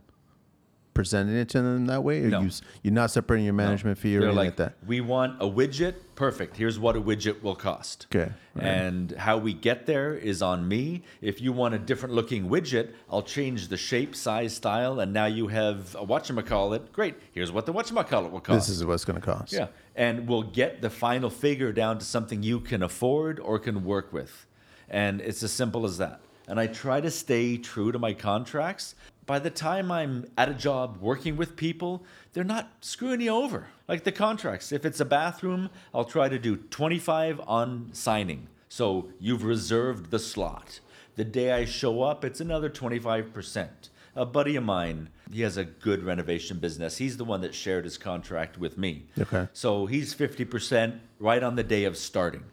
Presenting 0.94 1.36
it 1.36 1.50
to 1.50 1.62
them 1.62 1.86
that 1.88 2.04
way? 2.04 2.22
Or 2.24 2.28
No. 2.30 2.42
you, 2.42 2.50
you're 2.84 2.94
not 2.94 3.12
separating 3.12 3.46
your 3.46 3.54
management 3.54 3.98
fee 3.98 4.16
or 4.18 4.22
They're 4.22 4.30
anything 4.30 4.38
like, 4.38 4.60
like 4.60 4.74
that? 4.80 4.88
we 4.88 5.02
want 5.02 5.42
a 5.42 5.46
widget. 5.46 5.96
Perfect. 6.16 6.58
Here's 6.58 6.78
what 6.78 6.96
a 6.96 7.02
widget 7.02 7.42
will 7.42 7.56
cost. 7.56 8.08
Okay, 8.14 8.32
right. 8.54 8.64
And 8.66 9.12
how 9.14 9.38
we 9.38 9.54
get 9.54 9.86
there 9.88 10.14
is 10.14 10.42
on 10.42 10.68
me. 10.68 11.02
If 11.22 11.42
you 11.42 11.52
want 11.52 11.74
a 11.74 11.80
different 11.80 12.14
looking 12.14 12.48
widget, 12.50 12.92
I'll 13.10 13.24
change 13.24 13.70
the 13.70 13.78
shape, 13.78 14.16
size, 14.16 14.54
style, 14.56 15.00
and 15.00 15.14
now 15.14 15.26
you 15.26 15.48
have 15.48 15.96
a 15.96 16.06
whatchamacallit. 16.06 16.92
Great. 16.92 17.16
Here's 17.32 17.52
what 17.52 17.66
the 17.66 17.74
whatchamacallit 17.74 18.30
will 18.30 18.40
cost. 18.42 18.68
This 18.68 18.78
is 18.78 18.86
what's 18.86 19.06
going 19.06 19.20
to 19.20 19.26
cost. 19.26 19.54
Yeah. 19.54 19.68
And 19.96 20.28
we'll 20.28 20.44
get 20.44 20.82
the 20.82 20.90
final 20.90 21.30
figure 21.30 21.72
down 21.72 21.98
to 22.00 22.06
something 22.06 22.44
you 22.44 22.60
can 22.60 22.84
afford 22.84 23.40
or 23.40 23.58
can 23.60 23.84
work 23.84 24.14
with. 24.14 24.46
And 24.90 25.22
it's 25.22 25.42
as 25.42 25.52
simple 25.52 25.86
as 25.86 25.98
that. 25.98 26.22
And 26.48 26.60
I 26.60 26.68
try 26.68 27.02
to 27.02 27.12
stay 27.12 27.58
true 27.58 27.92
to 27.92 28.00
my 28.00 28.14
contracts. 28.14 28.96
By 29.26 29.40
the 29.40 29.50
time 29.50 29.92
I'm 29.92 30.26
at 30.38 30.50
a 30.50 30.54
job 30.54 30.98
working 31.00 31.38
with 31.38 31.56
people, 31.56 32.04
they're 32.34 32.44
not 32.44 32.72
screwing 32.82 33.22
you 33.22 33.32
over. 33.32 33.68
Like 33.88 34.04
the 34.04 34.12
contracts. 34.12 34.72
If 34.72 34.86
it's 34.86 35.00
a 35.00 35.06
bathroom, 35.06 35.70
I'll 35.94 36.06
try 36.06 36.30
to 36.30 36.40
do 36.40 36.58
25 36.58 37.42
on 37.48 37.90
signing. 37.94 38.48
So 38.68 39.10
you've 39.20 39.44
reserved 39.44 40.12
the 40.12 40.20
slot. 40.20 40.80
The 41.16 41.26
day 41.26 41.52
I 41.52 41.66
show 41.66 42.04
up, 42.04 42.24
it's 42.24 42.40
another 42.40 42.70
25%. 42.70 43.70
A 44.16 44.26
buddy 44.26 44.56
of 44.56 44.64
mine, 44.64 45.10
he 45.32 45.42
has 45.42 45.58
a 45.58 45.64
good 45.64 46.04
renovation 46.04 46.58
business. 46.58 46.98
He's 46.98 47.18
the 47.18 47.26
one 47.26 47.42
that 47.42 47.54
shared 47.54 47.86
his 47.86 47.98
contract 47.98 48.58
with 48.58 48.78
me. 48.78 49.06
Okay. 49.20 49.48
So 49.54 49.86
he's 49.86 50.16
50% 50.16 51.00
right 51.20 51.44
on 51.44 51.56
the 51.56 51.64
day 51.64 51.86
of 51.86 51.96
starting. 51.96 52.44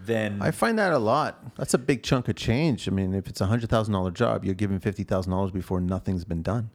Then 0.00 0.40
I 0.42 0.50
find 0.50 0.78
that 0.78 0.92
a 0.92 0.98
lot. 0.98 1.56
That's 1.56 1.74
a 1.74 1.78
big 1.78 2.02
chunk 2.02 2.28
of 2.28 2.36
change. 2.36 2.86
I 2.88 2.90
mean, 2.90 3.14
if 3.14 3.26
it's 3.28 3.40
a 3.40 3.46
hundred 3.46 3.70
thousand 3.70 3.94
dollar 3.94 4.10
job, 4.10 4.44
you're 4.44 4.54
giving 4.54 4.78
fifty 4.80 5.02
thousand 5.04 5.30
dollars 5.32 5.50
before 5.50 5.80
nothing's 5.80 6.24
been 6.24 6.42
done. 6.42 6.70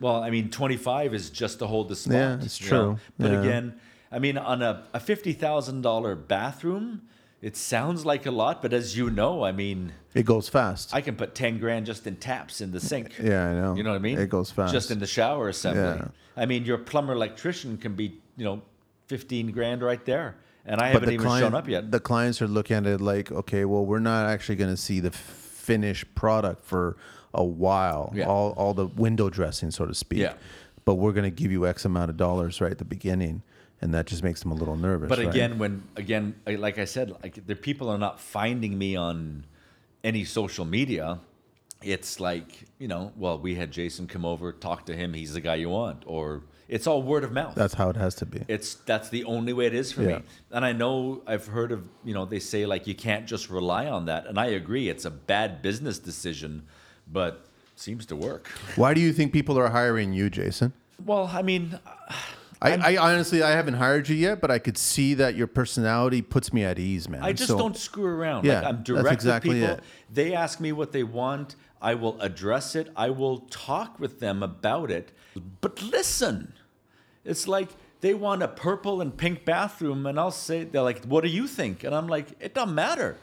Well, 0.00 0.22
I 0.22 0.30
mean, 0.30 0.48
25 0.48 1.12
is 1.12 1.28
just 1.28 1.58
to 1.58 1.66
hold 1.66 1.88
the 1.88 1.96
spot. 1.96 2.12
Yeah, 2.14 2.38
it's 2.40 2.60
you 2.60 2.70
know? 2.70 2.84
true. 2.92 2.98
But 3.18 3.32
Yeah. 3.32 3.40
again, 3.40 3.74
I 4.12 4.20
mean, 4.20 4.38
on 4.38 4.62
a, 4.62 4.84
a 4.94 5.00
$50,000 5.00 6.28
bathroom, 6.28 7.02
it 7.42 7.56
sounds 7.56 8.06
like 8.06 8.24
a 8.26 8.30
lot, 8.30 8.62
but 8.62 8.72
as 8.72 8.96
you 8.96 9.10
know, 9.10 9.42
I 9.44 9.50
mean, 9.50 9.92
It 10.14 10.24
goes 10.24 10.48
fast. 10.48 10.94
I 10.94 11.00
can 11.00 11.16
put 11.16 11.34
10 11.34 11.58
grand 11.58 11.86
just 11.86 12.06
in 12.06 12.14
taps 12.14 12.60
in 12.60 12.70
the 12.70 12.78
sink. 12.80 13.16
yeah, 13.20 13.48
I 13.48 13.54
know. 13.54 13.74
You 13.74 13.82
know 13.82 13.90
what 13.90 13.96
I 13.96 13.98
mean? 13.98 14.18
It 14.18 14.28
goes 14.28 14.52
fast. 14.52 14.72
Just 14.72 14.92
in 14.92 15.00
the 15.00 15.06
shower 15.06 15.48
assembly. 15.48 15.82
Yeah. 15.82 16.08
I 16.36 16.46
mean, 16.46 16.64
your 16.64 16.78
plumber 16.78 17.12
electrician 17.14 17.76
can 17.76 17.94
be, 17.94 18.20
you 18.36 18.44
know, 18.44 18.62
15 19.08 19.50
grand 19.50 19.82
right 19.82 20.04
there. 20.04 20.36
And 20.68 20.80
I 20.80 20.92
But 20.92 21.00
haven't 21.02 21.14
even 21.14 21.26
shown 21.26 21.54
up 21.54 21.66
yet. 21.66 21.90
The 21.90 21.98
clients 21.98 22.42
are 22.42 22.46
looking 22.46 22.76
at 22.76 22.86
it 22.86 23.00
like, 23.00 23.32
okay, 23.32 23.64
well, 23.64 23.86
we're 23.86 24.00
not 24.00 24.28
actually 24.28 24.56
going 24.56 24.70
to 24.70 24.76
see 24.76 25.00
the 25.00 25.10
finished 25.10 26.14
product 26.14 26.64
for 26.64 26.96
a 27.32 27.44
while. 27.44 28.12
Yeah. 28.14 28.26
All 28.26 28.52
all 28.52 28.74
the 28.74 28.86
window 28.86 29.30
dressing, 29.30 29.70
so 29.70 29.86
to 29.86 29.94
speak. 29.94 30.20
Yeah. 30.20 30.34
But 30.84 30.94
we're 30.94 31.12
going 31.12 31.24
to 31.24 31.30
give 31.30 31.50
you 31.50 31.66
X 31.66 31.84
amount 31.84 32.10
of 32.10 32.16
dollars 32.16 32.60
right 32.60 32.70
at 32.70 32.78
the 32.78 32.84
beginning, 32.84 33.42
and 33.80 33.92
that 33.94 34.06
just 34.06 34.22
makes 34.22 34.42
them 34.42 34.52
a 34.52 34.54
little 34.54 34.76
nervous. 34.76 35.08
But 35.08 35.18
right? 35.18 35.28
again, 35.28 35.58
when 35.58 35.82
again, 35.96 36.34
like 36.46 36.78
I 36.78 36.84
said, 36.84 37.10
like 37.22 37.46
the 37.46 37.56
people 37.56 37.88
are 37.88 37.98
not 37.98 38.20
finding 38.20 38.76
me 38.76 38.96
on 38.96 39.46
any 40.04 40.24
social 40.24 40.64
media. 40.64 41.20
It's 41.82 42.20
like 42.20 42.64
you 42.78 42.88
know, 42.88 43.12
well, 43.16 43.38
we 43.38 43.54
had 43.54 43.70
Jason 43.70 44.06
come 44.06 44.24
over, 44.24 44.52
talk 44.52 44.86
to 44.86 44.96
him. 44.96 45.14
He's 45.14 45.32
the 45.32 45.40
guy 45.40 45.56
you 45.56 45.70
want, 45.70 46.04
or 46.06 46.42
it's 46.68 46.86
all 46.86 47.02
word 47.02 47.24
of 47.24 47.32
mouth. 47.32 47.54
that's 47.54 47.74
how 47.74 47.88
it 47.90 47.96
has 47.96 48.14
to 48.16 48.26
be. 48.26 48.44
it's 48.48 48.74
that's 48.86 49.08
the 49.08 49.24
only 49.24 49.52
way 49.52 49.66
it 49.66 49.74
is 49.74 49.92
for 49.92 50.02
Yeah. 50.02 50.18
me. 50.18 50.22
And 50.50 50.64
I 50.64 50.72
know 50.72 51.22
I've 51.26 51.46
heard 51.46 51.72
of 51.72 51.84
you 52.04 52.14
know 52.14 52.24
they 52.24 52.40
say 52.40 52.66
like 52.66 52.86
you 52.86 52.94
can't 52.94 53.26
just 53.26 53.48
rely 53.50 53.86
on 53.86 54.06
that, 54.06 54.26
and 54.26 54.38
I 54.38 54.46
agree. 54.46 54.88
It's 54.88 55.04
a 55.04 55.10
bad 55.10 55.62
business 55.62 55.98
decision, 55.98 56.62
but 57.10 57.46
seems 57.76 58.04
to 58.06 58.16
work. 58.16 58.48
Why 58.76 58.92
do 58.94 59.00
you 59.00 59.12
think 59.12 59.32
people 59.32 59.58
are 59.58 59.68
hiring 59.70 60.12
you, 60.12 60.28
Jason? 60.30 60.72
Well, 61.04 61.30
I 61.32 61.42
mean, 61.42 61.78
uh, 61.86 62.12
I, 62.60 62.72
I 62.74 62.96
honestly, 62.96 63.40
I 63.40 63.52
haven't 63.52 63.74
hired 63.74 64.08
you 64.08 64.16
yet, 64.16 64.40
but 64.40 64.50
I 64.50 64.58
could 64.58 64.76
see 64.76 65.14
that 65.14 65.36
your 65.36 65.46
personality 65.46 66.20
puts 66.22 66.52
me 66.52 66.64
at 66.64 66.76
ease, 66.80 67.08
man. 67.08 67.22
I 67.22 67.32
just 67.32 67.50
So- 67.50 67.56
don't 67.58 67.76
screw 67.76 68.06
around. 68.06 68.44
Yeah, 68.44 68.54
like 68.56 68.64
I'm 68.66 68.74
that's 68.78 68.86
direct 68.86 69.12
exactly 69.12 69.50
with 69.60 69.60
people. 69.60 69.76
it. 69.76 69.84
They 70.12 70.34
ask 70.34 70.58
me 70.58 70.72
what 70.72 70.90
they 70.90 71.04
want. 71.04 71.54
I 71.80 71.94
will 71.94 72.20
address 72.20 72.74
it. 72.74 72.90
I 72.96 73.10
will 73.10 73.38
talk 73.50 74.00
with 74.00 74.18
them 74.18 74.42
about 74.42 74.90
it. 74.90 75.12
But 75.60 75.80
listen, 75.80 76.52
it's 77.24 77.48
like 77.48 77.70
they 78.00 78.14
want 78.14 78.42
a 78.42 78.48
purple 78.48 79.00
and 79.00 79.16
pink 79.16 79.44
bathroom, 79.44 80.06
and 80.06 80.18
I'll 80.18 80.30
say 80.30 80.64
they're 80.64 80.82
like, 80.82 81.04
"What 81.04 81.24
do 81.24 81.30
you 81.30 81.46
think?" 81.46 81.84
And 81.84 81.94
I'm 81.94 82.06
like, 82.08 82.28
"It 82.40 82.54
doesn't 82.54 82.74
matter. 82.74 83.16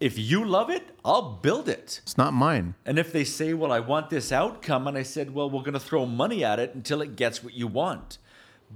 If 0.00 0.18
you 0.18 0.44
love 0.44 0.70
it, 0.70 0.84
I'll 1.04 1.38
build 1.42 1.68
it." 1.68 2.00
It's 2.02 2.18
not 2.18 2.32
mine. 2.32 2.74
And 2.84 2.98
if 2.98 3.12
they 3.12 3.24
say, 3.24 3.54
"Well, 3.54 3.72
I 3.72 3.80
want 3.80 4.10
this 4.10 4.32
outcome," 4.32 4.86
and 4.86 4.96
I 4.96 5.02
said, 5.02 5.34
"Well, 5.34 5.50
we're 5.50 5.60
going 5.60 5.74
to 5.74 5.80
throw 5.80 6.06
money 6.06 6.44
at 6.44 6.58
it 6.58 6.74
until 6.74 7.02
it 7.02 7.16
gets 7.16 7.42
what 7.42 7.54
you 7.54 7.66
want." 7.66 8.18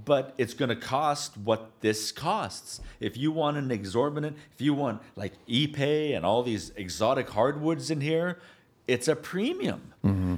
But 0.05 0.35
it's 0.37 0.53
going 0.53 0.69
to 0.69 0.75
cost 0.75 1.37
what 1.37 1.71
this 1.81 2.11
costs. 2.11 2.81
If 2.99 3.17
you 3.17 3.31
want 3.31 3.57
an 3.57 3.71
exorbitant, 3.71 4.37
if 4.53 4.61
you 4.61 4.73
want 4.73 5.01
like 5.15 5.33
ipe 5.47 6.15
and 6.15 6.23
all 6.23 6.43
these 6.43 6.71
exotic 6.75 7.29
hardwoods 7.29 7.89
in 7.89 8.01
here, 8.01 8.37
it's 8.87 9.07
a 9.07 9.15
premium. 9.15 9.81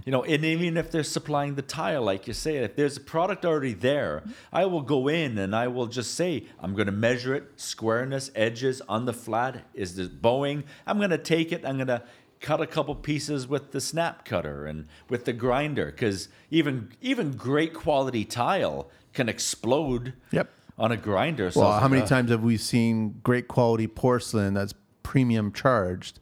You 0.06 0.12
know, 0.12 0.24
and 0.24 0.44
even 0.44 0.78
if 0.78 0.90
they're 0.90 1.04
supplying 1.04 1.54
the 1.54 1.62
tile, 1.62 2.02
like 2.02 2.26
you 2.26 2.34
say, 2.34 2.58
if 2.58 2.76
there's 2.76 2.98
a 2.98 3.02
product 3.02 3.46
already 3.46 3.76
there, 3.76 4.24
I 4.52 4.66
will 4.66 4.82
go 4.82 5.08
in 5.08 5.38
and 5.38 5.56
I 5.56 5.68
will 5.68 5.86
just 5.86 6.16
say, 6.16 6.46
I'm 6.60 6.74
going 6.74 6.88
to 6.88 6.92
measure 6.92 7.36
it, 7.36 7.52
squareness, 7.58 8.32
edges 8.34 8.82
on 8.90 9.06
the 9.06 9.14
flat. 9.14 9.64
Is 9.76 9.96
this 9.96 10.08
bowing? 10.08 10.64
I'm 10.88 10.98
going 10.98 11.12
to 11.12 11.20
take 11.20 11.52
it. 11.52 11.64
I'm 11.68 11.76
going 11.76 11.86
to 11.86 12.02
cut 12.40 12.62
a 12.62 12.66
couple 12.66 12.96
pieces 12.96 13.48
with 13.48 13.72
the 13.72 13.80
snap 13.80 14.26
cutter 14.26 14.66
and 14.66 14.88
with 15.08 15.26
the 15.26 15.34
grinder 15.34 15.86
because 15.88 16.30
even 16.50 16.90
even 17.00 17.34
great 17.34 17.76
quality 17.76 18.26
tile 18.26 18.90
can 19.14 19.30
explode 19.30 20.14
Yep. 20.32 20.50
on 20.80 20.92
a 20.92 20.98
grinder. 20.98 21.52
So 21.52 21.60
Well, 21.60 21.70
it's 21.74 21.76
how 21.78 21.84
like, 21.84 21.92
many 21.92 22.02
uh, 22.04 22.08
times 22.08 22.32
have 22.32 22.42
we 22.42 22.58
seen 22.58 23.20
great 23.22 23.48
quality 23.48 23.86
porcelain 23.86 24.56
that's 24.56 24.74
premium 25.04 25.52
charged 25.52 26.20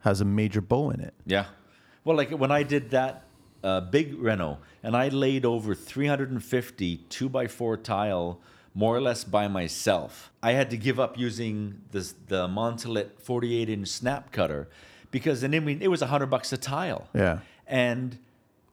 has 0.00 0.20
a 0.20 0.24
major 0.26 0.60
bow 0.60 0.90
in 0.90 1.00
it? 1.00 1.14
Yeah. 1.24 1.46
Well, 2.04 2.16
like 2.16 2.30
when 2.30 2.50
I 2.50 2.62
did 2.62 2.90
that 2.90 3.24
uh, 3.62 3.80
big 3.80 4.18
reno 4.18 4.58
and 4.82 4.96
I 4.96 5.08
laid 5.08 5.44
over 5.44 5.74
350 5.74 6.96
two 7.08 7.28
by 7.28 7.46
four 7.46 7.76
tile 7.76 8.40
more 8.74 8.96
or 8.96 9.00
less 9.00 9.24
by 9.24 9.48
myself. 9.48 10.30
I 10.42 10.52
had 10.52 10.70
to 10.70 10.76
give 10.76 11.00
up 11.00 11.18
using 11.18 11.82
this, 11.90 12.14
the 12.28 12.46
Montolit 12.46 13.20
48 13.20 13.68
inch 13.68 13.88
snap 13.88 14.32
cutter 14.32 14.68
because 15.10 15.42
and 15.42 15.54
I 15.54 15.60
mean, 15.60 15.82
it 15.82 15.88
was 15.88 16.00
100 16.00 16.26
bucks 16.26 16.52
a 16.52 16.56
tile. 16.56 17.08
Yeah. 17.14 17.40
And 17.66 18.18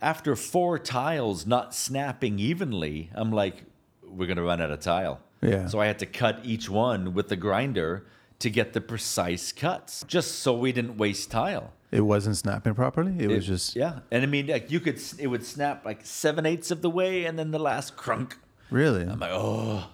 after 0.02 0.36
four 0.36 0.78
tiles 0.80 1.46
not 1.46 1.74
snapping 1.74 2.40
evenly, 2.40 3.10
I'm 3.14 3.32
like, 3.32 3.64
we're 4.04 4.28
going 4.28 4.38
to 4.38 4.44
run 4.44 4.62
out 4.62 4.72
of 4.72 4.80
tile. 4.80 5.20
Yeah. 5.42 5.68
So 5.68 5.80
I 5.80 5.88
had 5.88 6.00
to 6.00 6.06
cut 6.06 6.40
each 6.44 6.70
one 6.70 7.14
with 7.14 7.30
the 7.30 7.36
grinder 7.36 8.06
to 8.40 8.50
get 8.50 8.74
the 8.74 8.82
precise 8.82 9.52
cuts, 9.52 10.04
just 10.08 10.40
so 10.40 10.54
we 10.58 10.72
didn't 10.72 10.98
waste 10.98 11.32
tile. 11.32 11.74
It 11.92 12.02
wasn't 12.02 12.36
snapping 12.38 12.76
properly. 12.76 13.16
It, 13.18 13.28
was 13.30 13.48
just 13.48 13.76
yeah, 13.76 14.00
and 14.12 14.22
I 14.24 14.26
mean, 14.26 14.48
like 14.48 14.70
you 14.70 14.80
could, 14.80 15.02
it 15.20 15.28
would 15.28 15.46
snap 15.46 15.86
like 15.86 16.06
seven 16.06 16.46
eighths 16.46 16.70
of 16.72 16.82
the 16.82 16.90
way, 16.90 17.26
and 17.26 17.40
then 17.40 17.52
the 17.52 17.60
last 17.60 17.96
crunk. 17.96 18.34
really. 18.70 19.04
I'm 19.04 19.20
like, 19.20 19.32
oh, 19.34 19.88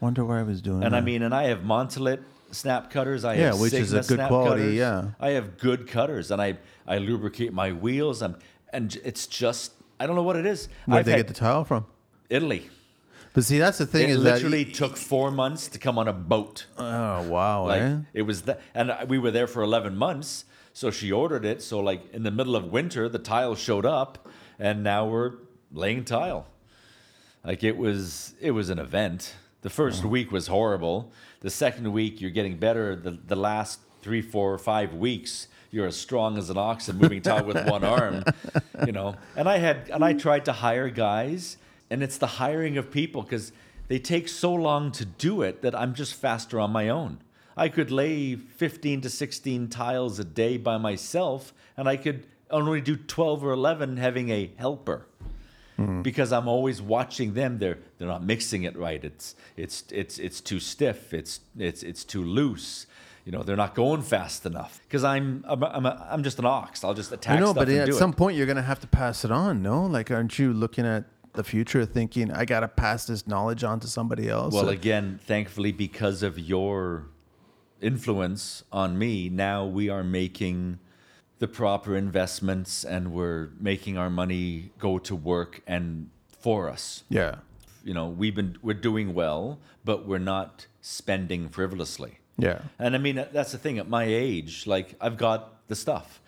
Wonder 0.00 0.24
why 0.24 0.40
I 0.40 0.42
was 0.42 0.60
doing. 0.62 0.82
and 0.82 0.94
I 0.96 1.00
mean, 1.00 1.22
and 1.22 1.34
I 1.34 1.44
have 1.44 1.60
Montolit 1.60 2.22
snap 2.50 2.90
cutters. 2.90 3.24
I 3.24 3.34
Yeah, 3.34 3.46
have 3.52 3.60
which 3.60 3.72
is 3.74 3.92
a 3.92 4.00
good 4.02 4.20
quality, 4.28 4.62
cutters. 4.62 4.74
yeah. 4.74 5.04
I 5.20 5.30
have 5.30 5.58
good 5.58 5.86
cutters, 5.86 6.30
and 6.30 6.40
I 6.42 6.58
I 6.86 6.98
lubricate 6.98 7.52
my 7.52 7.72
wheels. 7.72 8.22
I'm, 8.22 8.36
and 8.72 8.96
it's 9.04 9.26
just 9.26 9.72
I 10.00 10.06
don't 10.06 10.16
know 10.16 10.22
what 10.22 10.36
it 10.36 10.46
is. 10.46 10.68
where'd 10.86 11.00
I've 11.00 11.04
they 11.06 11.16
get 11.16 11.28
the 11.28 11.34
tile 11.34 11.64
from? 11.64 11.86
Italy. 12.30 12.70
But 13.34 13.44
see, 13.44 13.58
that's 13.58 13.78
the 13.78 13.86
thing 13.86 14.08
It 14.08 14.12
is 14.12 14.18
literally 14.18 14.64
that. 14.64 14.74
took 14.74 14.96
four 14.96 15.30
months 15.32 15.68
to 15.68 15.78
come 15.78 15.98
on 15.98 16.08
a 16.08 16.12
boat. 16.12 16.66
Oh 16.78 17.28
wow! 17.28 17.66
Like 17.66 17.82
eh? 17.82 17.96
it 18.14 18.22
was 18.22 18.42
that, 18.42 18.60
and 18.74 18.94
we 19.08 19.18
were 19.18 19.32
there 19.32 19.48
for 19.48 19.62
eleven 19.62 19.96
months. 19.96 20.44
So 20.72 20.90
she 20.90 21.12
ordered 21.12 21.44
it. 21.44 21.60
So 21.60 21.80
like 21.80 22.12
in 22.12 22.22
the 22.22 22.30
middle 22.30 22.56
of 22.56 22.72
winter, 22.72 23.08
the 23.08 23.18
tile 23.18 23.54
showed 23.56 23.84
up, 23.84 24.28
and 24.58 24.82
now 24.82 25.06
we're 25.06 25.34
laying 25.72 26.04
tile. 26.04 26.46
Like 27.44 27.62
it 27.62 27.76
was, 27.76 28.34
it 28.40 28.52
was 28.52 28.70
an 28.70 28.78
event. 28.78 29.34
The 29.62 29.68
1st 29.68 30.04
week 30.04 30.30
was 30.30 30.46
horrible. 30.48 31.12
The 31.40 31.50
second 31.50 31.90
week, 31.92 32.20
you're 32.20 32.30
getting 32.30 32.56
better. 32.58 32.96
The 32.96 33.12
the 33.12 33.36
last 33.36 33.80
three, 34.02 34.20
four, 34.20 34.58
five 34.58 34.94
weeks, 34.94 35.48
you're 35.70 35.86
as 35.86 35.96
strong 35.96 36.36
as 36.38 36.50
an 36.50 36.58
ox 36.58 36.88
and 36.88 37.00
moving 37.00 37.22
tile 37.22 37.44
with 37.44 37.66
one 37.68 37.82
arm. 37.96 38.24
You 38.86 38.92
know. 38.92 39.16
And 39.36 39.48
I 39.48 39.58
had, 39.58 39.90
and 39.90 40.04
I 40.04 40.12
tried 40.12 40.44
to 40.46 40.52
hire 40.52 40.90
guys, 40.90 41.56
and 41.94 42.02
it's 42.02 42.18
the 42.18 42.26
hiring 42.26 42.76
of 42.76 42.90
people 42.90 43.22
because 43.22 43.52
they 43.86 44.00
take 44.00 44.26
so 44.26 44.52
long 44.52 44.90
to 44.90 45.04
do 45.04 45.42
it 45.42 45.62
that 45.62 45.76
I'm 45.76 45.94
just 45.94 46.14
faster 46.14 46.58
on 46.58 46.72
my 46.72 46.88
own. 46.88 47.18
I 47.56 47.68
could 47.68 47.92
lay 47.92 48.34
15 48.34 49.02
to 49.02 49.08
16 49.08 49.68
tiles 49.68 50.18
a 50.18 50.24
day 50.24 50.56
by 50.56 50.76
myself, 50.76 51.54
and 51.76 51.88
I 51.88 51.96
could 51.96 52.26
only 52.50 52.80
do 52.80 52.96
12 52.96 53.44
or 53.44 53.52
11 53.52 53.96
having 53.98 54.30
a 54.30 54.50
helper 54.56 55.06
hmm. 55.76 56.02
because 56.02 56.32
I'm 56.32 56.48
always 56.48 56.82
watching 56.82 57.34
them. 57.34 57.60
They're 57.60 57.78
they're 57.98 58.08
not 58.08 58.24
mixing 58.24 58.64
it 58.64 58.76
right. 58.76 59.04
It's 59.04 59.36
it's 59.56 59.84
it's 59.92 60.18
it's 60.18 60.40
too 60.40 60.58
stiff. 60.58 61.14
It's 61.14 61.42
it's 61.56 61.84
it's 61.84 62.02
too 62.02 62.24
loose. 62.24 62.88
You 63.24 63.30
know, 63.30 63.44
they're 63.44 63.54
not 63.54 63.76
going 63.76 64.02
fast 64.02 64.46
enough 64.46 64.80
because 64.82 65.04
I'm 65.04 65.44
I'm 65.46 65.62
I'm, 65.62 65.86
a, 65.86 66.08
I'm 66.10 66.24
just 66.24 66.40
an 66.40 66.44
ox. 66.44 66.82
I'll 66.82 66.92
just 66.92 67.12
attack 67.12 67.36
I 67.36 67.40
know, 67.40 67.54
but 67.54 67.68
at 67.68 67.94
some 67.94 68.10
it. 68.10 68.16
point 68.16 68.36
you're 68.36 68.48
gonna 68.48 68.62
have 68.62 68.80
to 68.80 68.88
pass 68.88 69.24
it 69.24 69.30
on. 69.30 69.62
No, 69.62 69.86
like 69.86 70.10
aren't 70.10 70.40
you 70.40 70.52
looking 70.52 70.84
at 70.84 71.04
the 71.34 71.44
future 71.44 71.84
thinking 71.84 72.30
I 72.32 72.44
got 72.44 72.60
to 72.60 72.68
pass 72.68 73.06
this 73.06 73.26
knowledge 73.26 73.62
on 73.62 73.80
to 73.80 73.86
somebody 73.86 74.28
else? 74.28 74.54
Well, 74.54 74.68
again, 74.68 75.20
thankfully, 75.24 75.72
because 75.72 76.22
of 76.22 76.38
your 76.38 77.06
influence 77.80 78.64
on 78.72 78.98
me, 78.98 79.28
now 79.28 79.64
we 79.66 79.88
are 79.88 80.02
making 80.02 80.78
the 81.38 81.48
proper 81.48 81.96
investments 81.96 82.84
and 82.84 83.12
we're 83.12 83.50
making 83.60 83.98
our 83.98 84.08
money 84.08 84.70
go 84.78 84.98
to 84.98 85.14
work 85.14 85.60
and 85.66 86.10
for 86.40 86.70
us. 86.70 87.04
yeah. 87.08 87.36
You 87.86 87.92
know, 87.92 88.08
we've 88.08 88.34
been 88.34 88.56
we're 88.62 88.72
doing 88.72 89.12
well, 89.12 89.58
but 89.84 90.06
we're 90.06 90.16
not 90.18 90.68
spending 90.80 91.50
frivolously. 91.50 92.18
Yeah. 92.38 92.62
And 92.78 92.94
I 92.94 92.98
mean, 92.98 93.22
that's 93.30 93.52
the 93.52 93.58
thing. 93.58 93.78
At 93.78 93.90
my 93.90 94.04
age, 94.04 94.66
like 94.66 94.94
I've 95.02 95.18
got 95.18 95.68
the 95.68 95.76
stuff, 95.76 96.22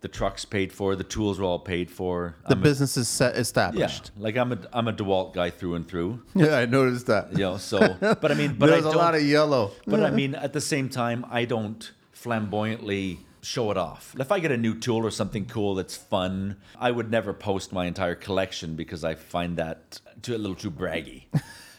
the 0.00 0.08
trucks 0.08 0.44
paid 0.46 0.72
for, 0.72 0.96
the 0.96 1.04
tools 1.04 1.38
are 1.38 1.44
all 1.44 1.58
paid 1.58 1.90
for. 1.90 2.34
The 2.48 2.54
I'm 2.54 2.60
a- 2.60 2.62
business 2.62 2.96
is 2.96 3.06
set, 3.08 3.36
established. 3.36 4.10
yeah, 4.16 4.22
like 4.22 4.36
I'm 4.36 4.52
a 4.52 4.58
I'm 4.72 4.88
a 4.88 4.92
Dewalt 4.92 5.34
guy 5.34 5.50
through 5.50 5.74
and 5.74 5.86
through. 5.86 6.22
Yeah, 6.34 6.56
I 6.56 6.66
noticed 6.66 7.06
that. 7.06 7.32
You 7.32 7.38
know, 7.38 7.56
so 7.58 7.78
but 8.00 8.30
I 8.30 8.34
mean, 8.34 8.54
but 8.58 8.66
There's 8.70 8.86
I 8.86 8.90
a 8.90 8.92
lot 8.96 9.14
of 9.14 9.22
yellow. 9.22 9.72
But 9.86 10.02
I 10.02 10.10
mean, 10.20 10.34
at 10.34 10.52
the 10.52 10.60
same 10.60 10.88
time, 10.88 11.26
I 11.30 11.44
don't 11.44 11.90
flamboyantly 12.12 13.20
show 13.42 13.70
it 13.70 13.76
off. 13.76 14.14
If 14.18 14.30
I 14.32 14.38
get 14.38 14.52
a 14.52 14.56
new 14.56 14.74
tool 14.78 15.04
or 15.04 15.10
something 15.10 15.46
cool 15.46 15.74
that's 15.74 15.96
fun, 15.96 16.56
I 16.78 16.90
would 16.90 17.10
never 17.10 17.32
post 17.32 17.72
my 17.72 17.86
entire 17.86 18.14
collection 18.14 18.76
because 18.76 19.04
I 19.04 19.14
find 19.14 19.56
that 19.56 20.00
too, 20.22 20.34
a 20.34 20.38
little 20.38 20.54
too 20.56 20.70
braggy. 20.70 21.24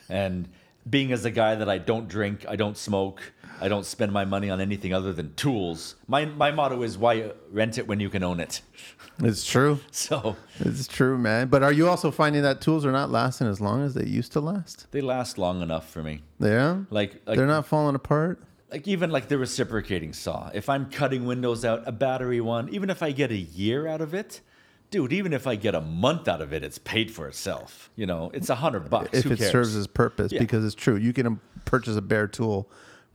and 0.09 0.47
being 0.89 1.11
as 1.11 1.25
a 1.25 1.31
guy 1.31 1.53
that 1.55 1.69
I 1.69 1.77
don't 1.77 2.07
drink, 2.07 2.45
I 2.47 2.55
don't 2.55 2.75
smoke, 2.77 3.21
I 3.61 3.67
don't 3.67 3.85
spend 3.85 4.11
my 4.11 4.25
money 4.25 4.49
on 4.49 4.59
anything 4.59 4.93
other 4.93 5.13
than 5.13 5.33
tools. 5.35 5.95
My 6.07 6.25
my 6.25 6.51
motto 6.51 6.81
is 6.81 6.97
why 6.97 7.31
rent 7.51 7.77
it 7.77 7.87
when 7.87 7.99
you 7.99 8.09
can 8.09 8.23
own 8.23 8.39
it. 8.39 8.61
It's 9.23 9.45
true. 9.45 9.79
So 9.91 10.35
It's 10.59 10.87
true, 10.87 11.17
man. 11.17 11.47
But 11.47 11.61
are 11.63 11.71
you 11.71 11.87
also 11.87 12.09
finding 12.11 12.41
that 12.41 12.59
tools 12.61 12.85
are 12.85 12.91
not 12.91 13.11
lasting 13.11 13.47
as 13.47 13.61
long 13.61 13.83
as 13.83 13.93
they 13.93 14.05
used 14.05 14.31
to 14.33 14.39
last? 14.41 14.87
they 14.91 15.01
last 15.01 15.37
long 15.37 15.61
enough 15.61 15.87
for 15.89 16.01
me. 16.01 16.23
Yeah. 16.39 16.79
Like, 16.89 17.21
like 17.27 17.37
They're 17.37 17.45
not 17.45 17.67
falling 17.67 17.95
apart. 17.95 18.41
like 18.71 18.87
even 18.87 19.11
like 19.11 19.27
the 19.27 19.37
reciprocating 19.37 20.13
saw 20.13 20.49
if 20.53 20.69
i'm 20.69 20.89
cutting 20.89 21.25
windows 21.25 21.65
out 21.65 21.83
a 21.85 21.91
battery 21.91 22.39
one 22.39 22.69
even 22.69 22.89
if 22.89 23.03
i 23.03 23.11
get 23.11 23.29
a 23.29 23.37
year 23.61 23.85
out 23.85 23.99
of 24.01 24.13
it 24.13 24.39
dude 24.91 25.11
even 25.11 25.33
if 25.33 25.45
i 25.45 25.55
get 25.57 25.75
a 25.75 25.81
month 25.81 26.25
out 26.29 26.41
of 26.41 26.53
it 26.53 26.63
it's 26.63 26.77
paid 26.77 27.11
for 27.11 27.27
itself 27.27 27.89
you 27.97 28.05
know 28.05 28.31
it's 28.33 28.49
a 28.49 28.55
hundred 28.55 28.89
bucks 28.89 29.09
if 29.17 29.25
Who 29.25 29.31
it 29.33 29.39
cares? 29.39 29.51
serves 29.51 29.75
its 29.75 29.87
purpose 29.87 30.31
Yeah. 30.31 30.39
because 30.39 30.63
it's 30.63 30.73
true 30.85 30.95
you 30.95 31.11
can 31.11 31.27
um, 31.27 31.41
purchase 31.65 31.97
a 31.97 32.01
bare 32.01 32.27
tool 32.27 32.69